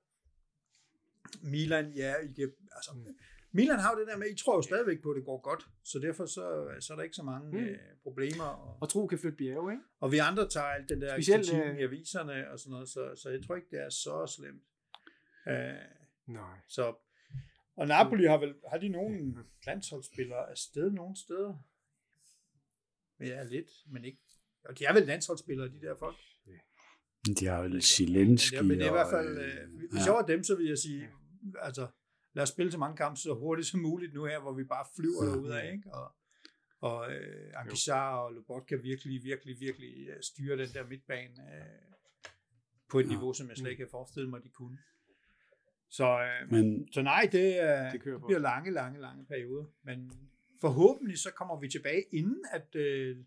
Milan, 1.41 1.91
ja, 1.95 2.15
I 2.15 2.33
kan, 2.33 2.51
altså, 2.71 2.91
Mm. 2.95 3.15
Milan 3.51 3.79
har 3.79 3.91
jo 3.93 3.99
det 3.99 4.07
der 4.07 4.17
med, 4.17 4.27
I 4.27 4.35
tror 4.35 4.55
jo 4.55 4.61
stadigvæk 4.61 5.01
på, 5.03 5.09
at 5.11 5.15
det 5.15 5.25
går 5.25 5.41
godt, 5.41 5.67
så 5.83 5.99
derfor 5.99 6.25
så, 6.25 6.67
så 6.79 6.93
er 6.93 6.95
der 6.97 7.03
ikke 7.03 7.15
så 7.15 7.23
mange 7.23 7.51
Mm. 7.51 7.57
øh, 7.57 7.77
problemer. 8.03 8.43
Og, 8.43 8.77
Og 8.81 8.89
tro 8.89 9.07
kan 9.07 9.19
flytte 9.19 9.37
bjerge, 9.37 9.71
ikke? 9.71 9.83
og 9.99 10.11
vi 10.11 10.17
andre 10.17 10.49
tager 10.49 10.65
alt 10.65 10.89
den 10.89 11.01
der 11.01 11.13
Specielt, 11.15 11.45
kritik 11.49 11.63
øh, 11.65 11.77
i 11.79 11.83
aviserne 11.83 12.51
og 12.51 12.59
sådan 12.59 12.71
noget, 12.71 12.89
så, 12.89 13.15
så 13.15 13.29
jeg 13.29 13.43
tror 13.47 13.55
ikke, 13.55 13.67
det 13.71 13.79
er 13.79 13.89
så 13.89 14.33
slemt. 14.37 14.63
Uh, 15.45 16.33
Nej. 16.33 16.57
så, 16.67 16.95
og 17.75 17.87
Napoli 17.87 18.25
har 18.25 18.37
vel, 18.37 18.55
har 18.69 18.77
de 18.77 18.89
nogen 18.89 19.37
landsholdsspillere 19.65 20.49
afsted 20.49 20.91
nogen 20.91 21.15
steder? 21.15 21.63
Ja, 23.19 23.43
lidt, 23.43 23.69
men 23.87 24.05
ikke. 24.05 24.19
Og 24.69 24.79
de 24.79 24.85
er 24.85 24.93
vel 24.93 25.03
landsholdsspillere, 25.03 25.67
de 25.67 25.81
der 25.81 25.95
folk. 25.99 26.15
De 27.39 27.45
har 27.45 27.61
vel 27.61 27.81
Zelensky 27.81 28.53
Ja, 28.53 28.61
men 28.61 28.71
det 28.71 28.81
er 28.85 28.89
i 28.89 28.91
hvert 28.91 29.09
fald, 29.09 29.37
og, 29.37 29.43
øh, 29.43 29.91
hvis 29.91 30.05
jeg 30.05 30.13
var 30.13 30.21
dem, 30.25 30.43
så 30.43 30.55
vil 30.55 30.65
jeg 30.67 30.77
sige, 30.77 31.09
altså, 31.61 31.87
lad 32.33 32.43
os 32.43 32.49
spille 32.49 32.71
så 32.71 32.77
mange 32.77 32.97
kampe 32.97 33.19
så 33.19 33.33
hurtigt 33.33 33.67
som 33.67 33.79
muligt 33.79 34.13
nu 34.13 34.25
her, 34.25 34.39
hvor 34.39 34.53
vi 34.53 34.63
bare 34.63 34.85
flyver 34.95 35.25
Ja. 35.25 35.29
derud 35.31 35.49
af, 35.49 35.71
ikke? 35.73 35.89
Og, 35.93 36.15
og 36.81 37.11
øh, 37.13 37.51
Ankisar 37.55 38.15
og 38.17 38.33
Lobotka 38.33 38.75
virkelig, 38.75 39.23
virkelig, 39.23 39.59
virkelig 39.59 40.07
øh, 40.09 40.15
styre 40.21 40.57
den 40.57 40.69
der 40.73 40.87
midtbane 40.87 41.33
øh, 41.55 42.31
på 42.91 42.99
et 42.99 43.03
Ja. 43.03 43.09
niveau, 43.09 43.33
som 43.33 43.49
jeg 43.49 43.57
slet 43.57 43.69
ikke 43.71 43.83
kan 43.83 43.91
forestille 43.91 44.29
mig, 44.29 44.43
de 44.43 44.49
kunne. 44.49 44.77
Så, 45.89 46.19
øh, 46.21 46.51
Men 46.51 46.87
så 46.93 47.01
nej, 47.01 47.29
det, 47.31 47.59
er, 47.63 47.91
Det 47.91 48.03
det, 48.03 48.21
bliver 48.27 48.39
lange, 48.39 48.71
lange, 48.71 49.01
lange 49.01 49.25
perioder. 49.25 49.65
Men 49.83 50.11
forhåbentlig 50.61 51.19
så 51.19 51.31
kommer 51.31 51.59
vi 51.59 51.69
tilbage, 51.69 52.03
inden 52.11 52.45
at 52.53 52.75
øh, 52.75 53.17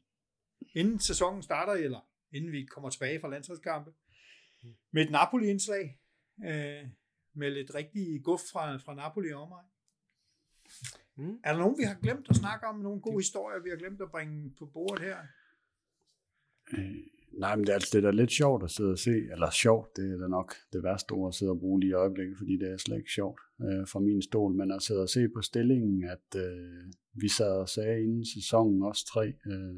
inden 0.74 0.99
sæsonen 0.99 1.43
starter, 1.43 1.73
eller 1.73 2.01
inden 2.32 2.53
vi 2.53 2.65
kommer 2.65 2.91
tilbage 2.91 3.20
fra 3.20 3.31
landsholdskampe, 3.31 3.91
med 4.93 5.03
et 5.03 5.11
Napoli-indslag, 5.11 5.99
øh, 6.45 6.89
med 7.35 7.51
lidt 7.51 7.74
rigtig 7.74 8.24
guf 8.24 8.41
fra, 8.53 8.77
fra 8.77 8.95
Napoli 8.95 9.32
og 9.32 9.49
mig. 9.49 9.65
Mm. 11.16 11.41
Er 11.45 11.53
der 11.53 11.59
nogen, 11.59 11.78
vi 11.78 11.85
har 11.85 11.95
glemt 11.95 12.27
at 12.31 12.37
snakke 12.37 12.66
om? 12.66 12.78
Nogle 12.78 13.01
gode 13.01 13.19
historier, 13.19 13.62
vi 13.62 13.70
har 13.70 13.77
glemt 13.77 14.01
at 14.01 14.11
bringe 14.11 14.55
på 14.59 14.66
bordet 14.66 15.05
her? 15.05 15.19
Øh, 16.73 16.97
nej, 17.32 17.57
men 17.57 17.65
det 17.65 17.70
er, 17.70 17.74
altså, 17.74 17.91
det 17.93 18.05
er 18.05 18.11
da 18.11 18.16
lidt 18.16 18.32
sjovt 18.32 18.65
at 18.65 18.70
sidde 18.70 18.91
og 18.91 18.99
se, 18.99 19.11
eller 19.32 19.51
sjovt, 19.51 19.97
det 19.97 20.12
er 20.12 20.16
da 20.16 20.28
nok 20.28 20.55
det 20.73 20.82
værste 20.82 21.12
ord 21.12 21.28
at 21.28 21.35
sidde 21.35 21.53
og 21.53 21.59
bruge 21.59 21.81
lige 21.81 21.91
i 21.91 21.93
øjeblikket, 21.93 22.39
fordi 22.39 22.57
det 22.57 22.70
er 22.73 22.77
slet 22.77 22.97
ikke 22.97 23.12
sjovt 23.12 23.41
øh, 23.61 23.89
fra 23.89 24.01
min 24.01 24.23
stol, 24.23 24.55
men 24.55 24.73
at 24.73 24.82
sidde 24.82 25.03
og 25.03 25.09
se 25.09 25.28
på 25.28 25.43
stillingen, 25.43 26.05
at 26.05 26.28
øh, 26.37 26.93
vi 27.12 27.28
sad 27.28 27.53
og 27.53 27.69
sagde 27.69 28.03
inden 28.03 28.24
sæsonen, 28.35 28.82
også 28.82 29.07
tre, 29.07 29.27
øh, 29.47 29.77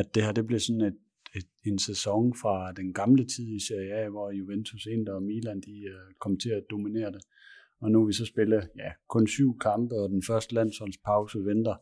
at 0.00 0.14
det 0.14 0.22
her, 0.24 0.32
det 0.32 0.46
blev 0.46 0.60
sådan 0.60 0.80
et, 0.80 0.98
et, 1.36 1.48
en 1.70 1.78
sæson 1.78 2.34
fra 2.34 2.72
den 2.72 2.92
gamle 2.92 3.24
tid 3.24 3.48
i 3.56 3.60
Serie 3.68 3.94
A, 3.94 4.08
hvor 4.08 4.30
Juventus, 4.30 4.86
Inter 4.86 5.12
og 5.12 5.22
Milan, 5.22 5.60
de 5.60 5.76
uh, 5.94 6.14
kom 6.20 6.38
til 6.38 6.50
at 6.50 6.64
dominere 6.70 7.12
det. 7.12 7.22
Og 7.80 7.90
nu 7.90 8.02
er 8.02 8.06
vi 8.06 8.12
så 8.12 8.26
spillet 8.26 8.68
ja, 8.76 8.90
kun 9.08 9.26
syv 9.26 9.58
kampe, 9.58 9.94
og 9.94 10.08
den 10.08 10.22
første 10.22 10.54
landsholdspause 10.54 11.38
venter. 11.38 11.76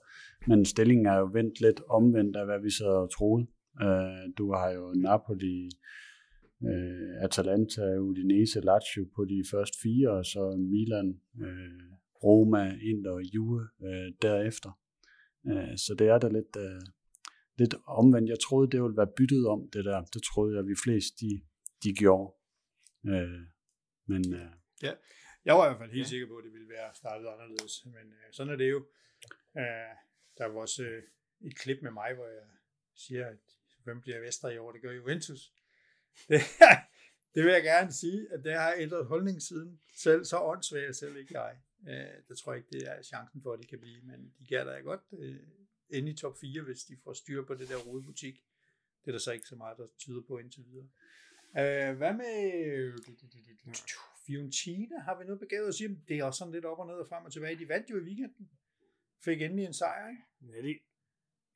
Men 0.47 0.65
stillingen 0.65 1.07
er 1.07 1.19
jo 1.19 1.31
vendt 1.33 1.61
lidt 1.61 1.81
omvendt 1.89 2.37
af, 2.37 2.45
hvad 2.47 2.61
vi 2.63 2.71
så 2.71 3.09
troede. 3.17 3.47
Uh, 3.85 4.25
du 4.39 4.53
har 4.53 4.71
jo 4.71 4.93
Napoli, 4.97 5.69
uh, 6.61 7.25
Atalanta, 7.25 7.97
Udinese, 7.99 8.61
Lazio 8.61 9.05
på 9.17 9.25
de 9.25 9.45
første 9.51 9.79
fire, 9.83 10.11
og 10.11 10.25
så 10.25 10.57
Milan, 10.59 11.21
uh, 11.41 11.85
Roma, 12.25 12.65
Inter 12.83 13.11
og 13.11 13.23
Juve 13.35 13.61
uh, 13.81 14.09
derefter. 14.23 14.79
Uh, 15.45 15.75
så 15.77 15.95
det 15.99 16.09
er 16.09 16.19
da 16.19 16.29
lidt, 16.29 16.57
uh, 16.57 16.83
lidt 17.57 17.75
omvendt. 17.87 18.29
Jeg 18.31 18.41
troede, 18.41 18.71
det 18.71 18.83
ville 18.83 18.97
være 18.97 19.13
byttet 19.17 19.47
om 19.47 19.71
det 19.73 19.85
der. 19.85 20.05
Det 20.05 20.23
troede 20.23 20.57
jeg, 20.57 20.67
vi 20.67 20.75
flest 20.85 21.21
de, 21.21 21.41
de 21.85 21.95
gjorde. 21.95 22.35
Uh, 23.05 23.41
men 24.07 24.23
uh, 24.35 24.51
Jeg 25.45 25.55
var 25.55 25.65
i 25.67 25.69
hvert 25.69 25.79
fald 25.83 25.91
helt 25.91 26.05
Ja. 26.07 26.09
sikker 26.09 26.27
på, 26.27 26.37
at 26.37 26.45
det 26.45 26.53
ville 26.53 26.69
være 26.69 26.95
startet 26.95 27.27
anderledes, 27.27 27.85
men 27.85 28.07
øh, 28.13 28.33
sådan 28.33 28.53
er 28.53 28.57
det 28.57 28.71
jo. 28.71 28.87
Øh, 29.59 29.93
der 30.39 30.47
var 30.47 30.61
også 30.61 30.83
øh, 30.85 31.03
et 31.41 31.57
klip 31.59 31.79
med 31.83 31.91
mig, 31.91 32.15
hvor 32.15 32.27
jeg 32.27 32.47
siger, 32.95 33.27
at 33.27 33.39
hvem 33.85 34.01
bliver 34.01 34.21
Vester 34.21 34.49
i 34.49 34.59
år? 34.59 34.73
Det 34.73 34.83
gør 34.83 34.93
Juventus. 34.93 35.41
Det, 36.29 36.41
det 37.35 37.45
vil 37.45 37.53
jeg 37.53 37.63
gerne 37.63 37.93
sige, 37.93 38.27
at 38.33 38.45
det 38.45 38.53
har 38.53 38.75
ændret 38.79 39.07
holdning 39.07 39.43
siden. 39.43 39.81
Selv 39.97 40.25
så 40.25 40.39
åndssvagt 40.41 40.97
selv 40.97 41.17
ikke 41.17 41.41
jeg. 41.41 41.57
Øh, 41.89 42.23
det 42.29 42.39
tror 42.39 42.53
jeg 42.53 42.59
ikke, 42.59 42.71
det 42.79 42.89
er 42.93 43.03
chancen 43.03 43.43
for, 43.43 43.53
at 43.53 43.61
de 43.63 43.67
kan 43.67 43.81
blive, 43.81 44.01
men 44.03 44.35
de 44.39 44.47
kan 44.47 44.67
da 44.67 44.81
godt 44.81 45.01
øh, 45.19 45.37
ende 45.91 46.11
i 46.13 46.17
top 46.17 46.39
4, 46.41 46.63
hvis 46.63 46.85
de 46.85 46.97
får 47.05 47.13
styr 47.13 47.45
på 47.45 47.55
det 47.55 47.69
der 47.69 47.77
rodebutik. 47.77 48.35
Det 49.05 49.09
er 49.09 49.13
der 49.13 49.19
så 49.19 49.33
ikke 49.33 49.47
så 49.47 49.57
meget, 49.57 49.79
der 49.79 49.87
tyder 49.99 50.23
på 50.23 50.39
indtil 50.39 50.65
videre. 50.67 50.89
Øh, 51.59 51.97
hvad 51.97 52.15
med 52.15 52.35
Fiorentina? 54.27 54.99
Har 55.01 55.19
vi 55.19 55.25
noget 55.25 55.41
begavet 55.41 55.69
at 55.69 55.75
sige? 55.75 56.03
Det 56.09 56.19
er 56.19 56.25
også 56.25 56.39
sådan 56.39 56.53
lidt 56.53 56.65
op 56.65 56.79
og 56.79 56.87
ned 56.87 56.95
og 56.95 57.09
frem 57.09 57.25
og 57.25 57.33
tilbage. 57.33 57.59
De 57.59 57.69
vandt 57.69 57.91
jo 57.91 57.97
i 57.97 58.01
weekenden. 58.01 58.51
Fik 59.25 59.43
endelig 59.43 59.65
en 59.65 59.75
sejr, 59.75 60.09
ikke? 60.09 60.23
Ja, 60.57 60.63
det, 60.63 60.79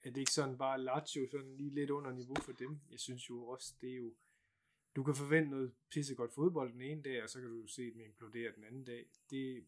er 0.04 0.10
det 0.10 0.20
ikke 0.20 0.32
sådan 0.32 0.58
bare 0.58 0.80
Lazio 0.80 1.28
sådan 1.30 1.56
lige 1.56 1.74
lidt 1.74 1.90
under 1.90 2.12
niveau 2.12 2.36
for 2.42 2.52
dem? 2.52 2.80
Jeg 2.90 3.00
synes 3.00 3.30
jo 3.30 3.46
også, 3.46 3.74
det 3.80 3.90
er 3.90 3.96
jo... 3.96 4.14
Du 4.96 5.04
kan 5.04 5.14
forvente 5.14 5.50
noget 5.50 5.74
pissegodt 5.90 6.34
fodbold 6.34 6.72
den 6.72 6.82
ene 6.82 7.02
dag, 7.02 7.22
og 7.22 7.28
så 7.28 7.40
kan 7.40 7.50
du 7.50 7.66
se 7.66 7.92
dem 7.92 8.00
implodere 8.00 8.52
den 8.56 8.64
anden 8.64 8.84
dag. 8.84 9.06
Det, 9.30 9.66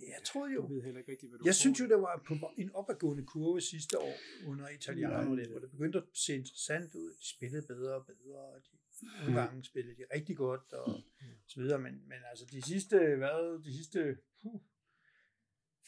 jeg 0.00 0.20
troede 0.24 0.52
jo, 0.54 0.62
Jeg 0.62 0.70
ved 0.74 0.82
heller 0.82 0.98
ikke 1.00 1.12
rigtigt, 1.12 1.30
hvad 1.30 1.38
du 1.38 1.44
Jeg 1.46 1.54
synes 1.54 1.80
jo, 1.80 1.84
det 1.88 1.96
var 1.96 2.22
på 2.28 2.34
en 2.56 2.70
opadgående 2.74 3.24
kurve 3.24 3.60
sidste 3.60 3.98
år 3.98 4.14
under 4.46 4.68
Italiano, 4.68 5.34
Ja. 5.34 5.46
hvor 5.48 5.58
det 5.60 5.70
begyndte 5.70 5.98
at 5.98 6.04
se 6.12 6.34
interessant 6.34 6.94
ud. 6.94 7.10
De 7.10 7.28
spillede 7.36 7.62
bedre 7.66 7.94
og 7.94 8.06
bedre, 8.06 8.38
og 8.54 8.60
de, 8.64 8.70
Mm. 9.02 9.08
nogle 9.24 9.40
gange 9.40 9.64
spillede 9.64 9.96
de 9.96 10.04
rigtig 10.14 10.36
godt, 10.36 10.72
og 10.72 11.00
så 11.46 11.60
videre. 11.60 11.78
Men, 11.78 11.92
men 11.92 12.18
altså 12.30 12.44
de 12.52 12.62
sidste, 12.62 12.96
hvad, 12.98 13.62
de 13.64 13.72
sidste 13.76 14.16
puh, 14.42 14.60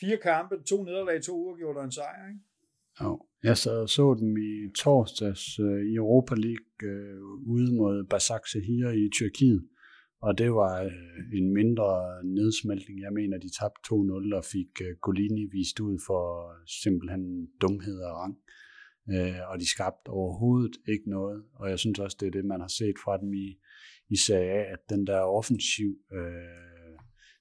fire 0.01 0.17
kampe, 0.17 0.63
to 0.63 0.85
nederlag, 0.85 1.23
to 1.23 1.37
uger 1.37 1.57
gjorde 1.57 1.79
der 1.79 1.85
en 1.85 1.93
sejr, 1.93 2.29
ikke? 2.29 2.41
Jo. 3.03 3.27
Jeg 3.43 3.57
sad 3.59 3.79
og 3.81 3.89
så 3.89 4.17
dem 4.21 4.37
i 4.37 4.71
torsdags 4.79 5.59
øh, 5.59 5.87
i 5.93 5.95
Europa 5.95 6.35
League 6.35 6.91
øh, 6.91 7.23
ude 7.25 7.77
mod 7.77 8.05
Basak 8.05 8.47
Sehir 8.47 8.89
i 8.89 9.11
Tyrkiet. 9.13 9.69
Og 10.23 10.39
det 10.39 10.51
var 10.53 10.83
øh, 10.83 11.39
en 11.39 11.53
mindre 11.53 11.91
nedsmeltning. 12.25 13.01
Jeg 13.01 13.13
mener, 13.13 13.39
de 13.39 13.51
tabte 13.61 13.81
2-0 13.89 14.37
og 14.37 14.45
fik 14.45 14.71
øh, 14.83 14.97
Golini 15.03 15.45
vist 15.53 15.81
ud 15.81 15.99
for 16.07 16.51
øh, 16.51 16.67
simpelthen 16.83 17.49
dumhed 17.61 17.99
og 18.01 18.17
rang. 18.17 18.37
Øh, 19.15 19.51
og 19.51 19.61
de 19.61 19.69
skabte 19.71 20.09
overhovedet 20.09 20.77
ikke 20.89 21.11
noget. 21.11 21.45
Og 21.55 21.71
jeg 21.71 21.79
synes 21.79 21.99
også, 21.99 22.17
det 22.21 22.27
er 22.27 22.31
det, 22.31 22.45
man 22.45 22.61
har 22.61 22.69
set 22.69 22.99
fra 23.05 23.17
dem 23.21 23.35
i, 23.35 23.59
i 24.09 24.17
Serie 24.17 24.51
A, 24.51 24.73
at 24.73 24.79
den 24.89 25.07
der 25.07 25.21
offensiv, 25.21 25.91
øh, 26.13 26.97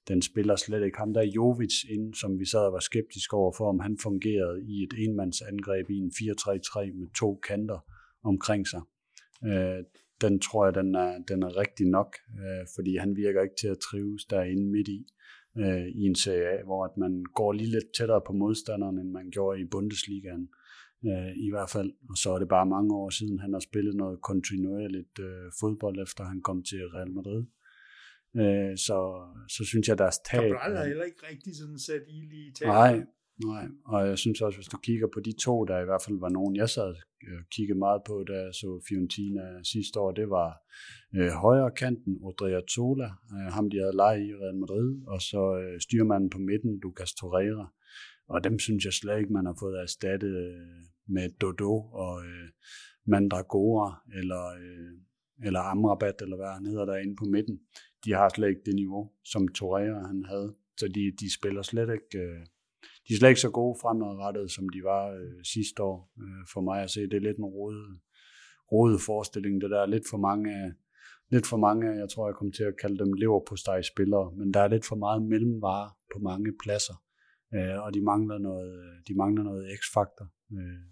den 0.08 0.22
spiller 0.22 0.56
slet 0.56 0.86
ikke. 0.86 0.98
Ham 0.98 1.14
der 1.14 1.24
Jovic 1.24 1.76
ind, 1.90 2.14
som 2.14 2.40
vi 2.40 2.46
sad 2.46 2.60
og 2.60 2.74
var 2.74 2.80
skeptiske 2.80 3.34
over 3.36 3.54
for, 3.58 3.70
om 3.70 3.80
han 3.80 3.98
fungerede 4.04 4.58
i 4.74 4.84
et 4.84 4.94
enmandsangreb 4.98 5.90
i 5.90 5.98
en 5.98 6.12
4-3-3 6.16 7.00
med 7.00 7.08
to 7.20 7.40
kanter 7.48 7.80
omkring 8.24 8.68
sig. 8.68 8.82
Øh, 9.46 9.84
den 10.22 10.40
tror 10.40 10.66
jeg, 10.66 10.74
den 10.76 10.96
er, 10.96 11.12
den 11.28 11.44
er 11.44 11.58
rigtig 11.58 11.88
nok, 11.88 12.16
øh, 12.40 12.66
fordi 12.76 12.98
han 12.98 13.16
virker 13.16 13.42
ikke 13.42 13.56
til 13.62 13.68
at 13.68 13.80
trives 13.80 14.26
derinde 14.26 14.66
midt 14.72 14.88
i, 14.88 15.08
øh, 15.58 15.88
i 15.88 16.02
en 16.02 16.16
Serie 16.16 16.60
A, 16.60 16.64
hvor 16.64 16.86
at 16.86 16.98
man 16.98 17.24
går 17.36 17.52
lige 17.54 17.72
lidt 17.72 17.90
tættere 17.98 18.22
på 18.28 18.34
modstanderen, 18.34 19.00
end 19.00 19.12
man 19.12 19.30
gjorde 19.32 19.62
i 19.62 19.66
Bundesligaen 19.66 20.50
øh, 21.06 21.32
i 21.48 21.50
hvert 21.50 21.70
fald. 21.70 21.92
Og 22.10 22.18
så 22.18 22.30
er 22.32 22.40
det 22.40 22.48
bare 22.48 22.66
mange 22.66 22.96
år 22.96 23.10
siden, 23.10 23.40
han 23.40 23.54
har 23.54 23.60
spillet 23.60 23.96
noget 23.96 24.22
kontinuerligt 24.22 25.20
øh, 25.20 25.52
fodbold, 25.60 26.02
efter 26.02 26.24
han 26.24 26.42
kom 26.42 26.64
til 26.64 26.82
Real 26.96 27.12
Madrid. 27.12 27.44
Øh, 28.42 28.78
så, 28.78 28.98
så 29.56 29.66
synes 29.66 29.88
jeg, 29.88 29.98
deres 29.98 30.18
tab... 30.18 30.42
Cabral 30.42 30.76
har 30.76 30.86
heller 30.86 31.04
ikke 31.04 31.24
rigtig 31.32 31.56
sådan 31.56 31.80
sat 31.80 32.04
i 32.08 32.20
lige 32.34 32.52
til. 32.54 32.68
Nej, 32.68 33.04
nej. 33.44 33.68
Og 33.86 34.08
jeg 34.08 34.18
synes 34.18 34.42
også, 34.42 34.58
hvis 34.58 34.68
du 34.68 34.78
kigger 34.78 35.08
på 35.14 35.20
de 35.20 35.34
to, 35.46 35.66
der 35.66 35.80
i 35.80 35.86
hvert 35.86 36.02
fald 36.06 36.20
var 36.20 36.30
nogen, 36.30 36.56
jeg 36.56 36.70
sad 36.70 36.96
og 37.38 37.46
kiggede 37.56 37.80
meget 37.80 38.02
på, 38.08 38.24
da 38.28 38.34
jeg 38.34 38.54
så 38.54 38.82
Fiorentina 38.88 39.64
sidste 39.64 40.00
år, 40.00 40.12
det 40.12 40.30
var 40.30 40.50
øh, 41.16 41.32
højre 41.46 41.72
kanten, 41.72 42.18
Odriozola, 42.24 43.10
øh, 43.36 43.54
ham 43.56 43.70
de 43.70 43.78
havde 43.78 43.96
lejet 43.96 44.22
i 44.28 44.36
Real 44.36 44.56
Madrid, 44.56 44.90
og 45.08 45.22
så 45.22 45.42
øh, 45.62 45.80
styrmanden 45.82 46.30
på 46.30 46.40
midten, 46.40 46.80
Lucas 46.84 47.14
Torreira. 47.14 47.74
Og 48.28 48.44
dem 48.44 48.60
synes 48.60 48.86
jeg 48.86 48.94
slet 48.94 49.20
ikke, 49.20 49.34
man 49.34 49.46
har 49.46 49.58
fået 49.60 49.82
erstattet 49.82 50.36
øh, 50.48 50.86
med 51.08 51.30
Dodo 51.42 51.74
og 52.04 52.26
øh, 52.26 52.48
Mandragora, 53.08 54.04
eller, 54.20 54.46
øh, 54.46 54.92
eller 55.48 55.60
Amrabat, 55.60 56.22
eller 56.22 56.36
hvad 56.36 56.52
han 56.58 56.66
hedder 56.66 56.86
derinde 56.86 57.16
på 57.16 57.26
midten. 57.26 57.60
De 58.06 58.12
har 58.14 58.30
slet 58.30 58.50
ikke 58.50 58.66
det 58.66 58.76
niveau, 58.76 59.12
som 59.24 59.48
Torreira 59.48 60.08
han 60.08 60.26
havde. 60.26 60.56
Så 60.80 60.88
de, 60.88 61.12
de 61.20 61.34
spiller 61.34 61.62
slet 61.62 61.90
ikke... 61.94 62.18
Øh, 62.18 62.46
de 63.08 63.14
er 63.14 63.18
slet 63.18 63.30
ikke 63.30 63.42
så 63.42 63.50
gode 63.50 63.78
fremadrettet, 63.82 64.52
som 64.52 64.70
de 64.70 64.84
var 64.84 65.12
øh, 65.12 65.44
sidste 65.44 65.84
år. 65.84 66.12
Øh, 66.22 66.44
for 66.54 66.62
mig 66.62 66.84
at 66.84 66.90
se, 66.90 67.02
det 67.02 67.14
er 67.14 67.28
lidt 67.28 67.38
en 67.38 67.46
rodet, 67.46 68.00
rodet 68.72 69.02
forestilling. 69.02 69.62
Det 69.62 69.70
der 69.70 69.82
er 69.82 69.86
lidt 69.86 70.10
for 70.10 70.18
mange, 70.18 70.74
lidt 71.32 71.48
for 71.48 71.58
mange, 71.58 71.92
jeg 72.02 72.10
tror, 72.10 72.28
jeg 72.28 72.36
kommer 72.36 72.54
til 72.54 72.64
at 72.64 72.80
kalde 72.82 72.98
dem 72.98 73.14
lever 73.14 73.42
på 73.50 73.56
spillere, 73.92 74.32
men 74.36 74.54
der 74.54 74.60
er 74.60 74.68
lidt 74.68 74.86
for 74.86 74.96
meget 74.96 75.24
mellemvare 75.24 75.90
på 76.14 76.20
mange 76.20 76.54
pladser, 76.64 76.98
øh, 77.56 77.84
og 77.84 77.94
de 77.94 78.02
mangler 78.02 78.38
noget, 78.38 79.04
de 79.08 79.16
mangler 79.16 79.44
noget 79.44 79.80
x-faktor. 79.80 80.28
Øh. 80.58 80.84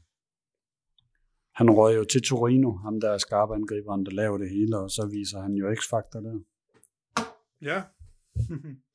Han 1.55 1.69
røg 1.71 1.95
jo 1.95 2.03
til 2.03 2.21
Torino, 2.21 2.71
ham 2.71 2.99
der 3.01 3.09
er 3.09 3.17
skarpangriberen, 3.17 4.05
der 4.05 4.11
laver 4.11 4.37
det 4.37 4.49
hele, 4.49 4.77
og 4.77 4.89
så 4.89 5.09
viser 5.11 5.39
han 5.41 5.53
jo 5.53 5.75
x-faktor 5.75 6.19
der. 6.19 6.39
Ja. 7.61 7.83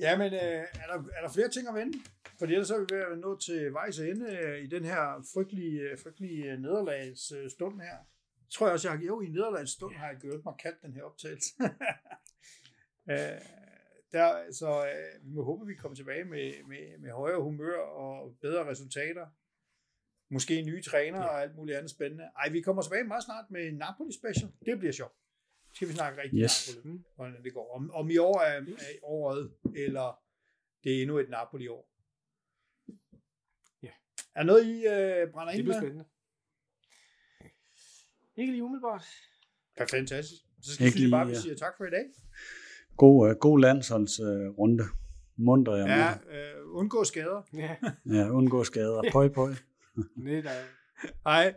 ja, 0.00 0.18
men 0.18 0.32
øh, 0.32 0.64
er, 0.82 0.86
der, 0.90 0.98
er 1.16 1.22
der 1.22 1.32
flere 1.34 1.48
ting 1.48 1.68
at 1.68 1.74
vende? 1.74 1.98
Fordi 2.38 2.52
ellers 2.52 2.70
er 2.70 2.78
vi 2.78 2.94
ved 2.94 3.02
at 3.12 3.18
nå 3.18 3.38
til 3.38 3.72
vejs 3.72 3.98
ende 3.98 4.38
øh, 4.38 4.64
i 4.64 4.66
den 4.66 4.84
her 4.84 5.28
frygtelige, 5.34 5.80
øh, 5.80 5.98
frygtelige 5.98 6.44
øh, 6.52 6.58
nederlags 6.58 7.32
øh, 7.32 7.50
stund 7.50 7.80
her. 7.80 7.96
Tror 8.50 8.66
jeg 8.66 8.72
også, 8.72 8.88
jeg 8.88 8.98
har, 8.98 9.04
jo, 9.04 9.20
i 9.20 9.28
nederlags 9.28 9.70
stund 9.70 9.94
har 9.94 10.08
jeg 10.08 10.16
gjort 10.20 10.44
mig 10.44 10.54
kaldt 10.62 10.82
den 10.82 10.92
her 10.92 11.02
optagelse. 11.02 11.54
øh, 13.10 13.40
der, 14.12 14.52
så 14.52 14.86
øh, 14.86 15.24
vi 15.24 15.30
må 15.34 15.44
håbe, 15.44 15.62
at 15.62 15.68
vi 15.68 15.74
kommer 15.74 15.96
tilbage 15.96 16.24
med, 16.24 16.52
med, 16.68 16.98
med 16.98 17.10
højere 17.10 17.42
humør 17.42 17.78
og 17.78 18.36
bedre 18.40 18.70
resultater. 18.70 19.26
Måske 20.30 20.62
nye 20.62 20.82
træner 20.82 21.22
og 21.22 21.42
alt 21.42 21.56
muligt 21.56 21.76
andet 21.78 21.90
spændende. 21.90 22.24
Ej, 22.36 22.48
vi 22.48 22.60
kommer 22.60 22.82
tilbage 22.82 23.04
meget 23.04 23.24
snart 23.24 23.50
med 23.50 23.72
Napoli 23.72 24.12
Special. 24.12 24.50
Det 24.66 24.78
bliver 24.78 24.92
sjovt. 24.92 25.14
Skal 25.72 25.88
vi 25.88 25.92
snakke 25.92 26.22
rigtig 26.22 26.40
Yes. 26.42 26.76
Napoli, 26.76 27.04
hvordan 27.16 27.42
det 27.44 27.54
går. 27.54 27.74
Om, 27.76 27.90
om 27.94 28.10
i 28.10 28.16
år 28.16 28.40
er, 28.40 28.60
er 28.60 28.92
året, 29.02 29.52
eller 29.76 30.20
det 30.84 30.98
er 30.98 31.02
endnu 31.02 31.18
et 31.18 31.28
Napoli-år. 31.30 31.88
Ja. 33.82 33.90
Er 34.34 34.42
noget, 34.42 34.64
I 34.66 34.86
øh, 34.86 35.32
brænder 35.32 35.52
Det 35.52 35.58
ind 35.58 35.64
bliver 35.66 35.80
med? 35.80 35.82
spændende. 35.82 36.04
Ikke 38.36 38.52
lige 38.52 38.64
umiddelbart. 38.64 39.04
Fantastisk. 39.90 40.42
Så 40.62 40.74
skal 40.74 40.86
Ikke 40.86 40.94
vi 40.96 41.00
sige 41.00 41.10
bare, 41.10 41.24
lige, 41.24 41.30
vi 41.30 41.36
ja. 41.36 41.40
siger 41.40 41.54
tak 41.56 41.72
for 41.76 41.84
i 41.84 41.90
dag. 41.90 42.04
God, 42.96 43.30
øh, 43.30 43.36
god 43.36 43.60
landsholdsrunde. 43.60 44.84
Øh, 44.84 44.90
Munter 45.40 45.74
jeg 45.76 45.86
Ja, 45.88 46.14
med. 46.30 46.38
øh, 46.38 46.74
undgå 46.76 47.04
skader. 47.04 47.42
Ja, 47.54 47.76
Ja, 48.06 48.28
undgå 48.30 48.64
skader. 48.64 49.02
Pøj, 49.12 49.28
pøj. 49.28 49.50
nej, 50.16 50.40
er 50.40 50.64
Hej. 51.24 51.54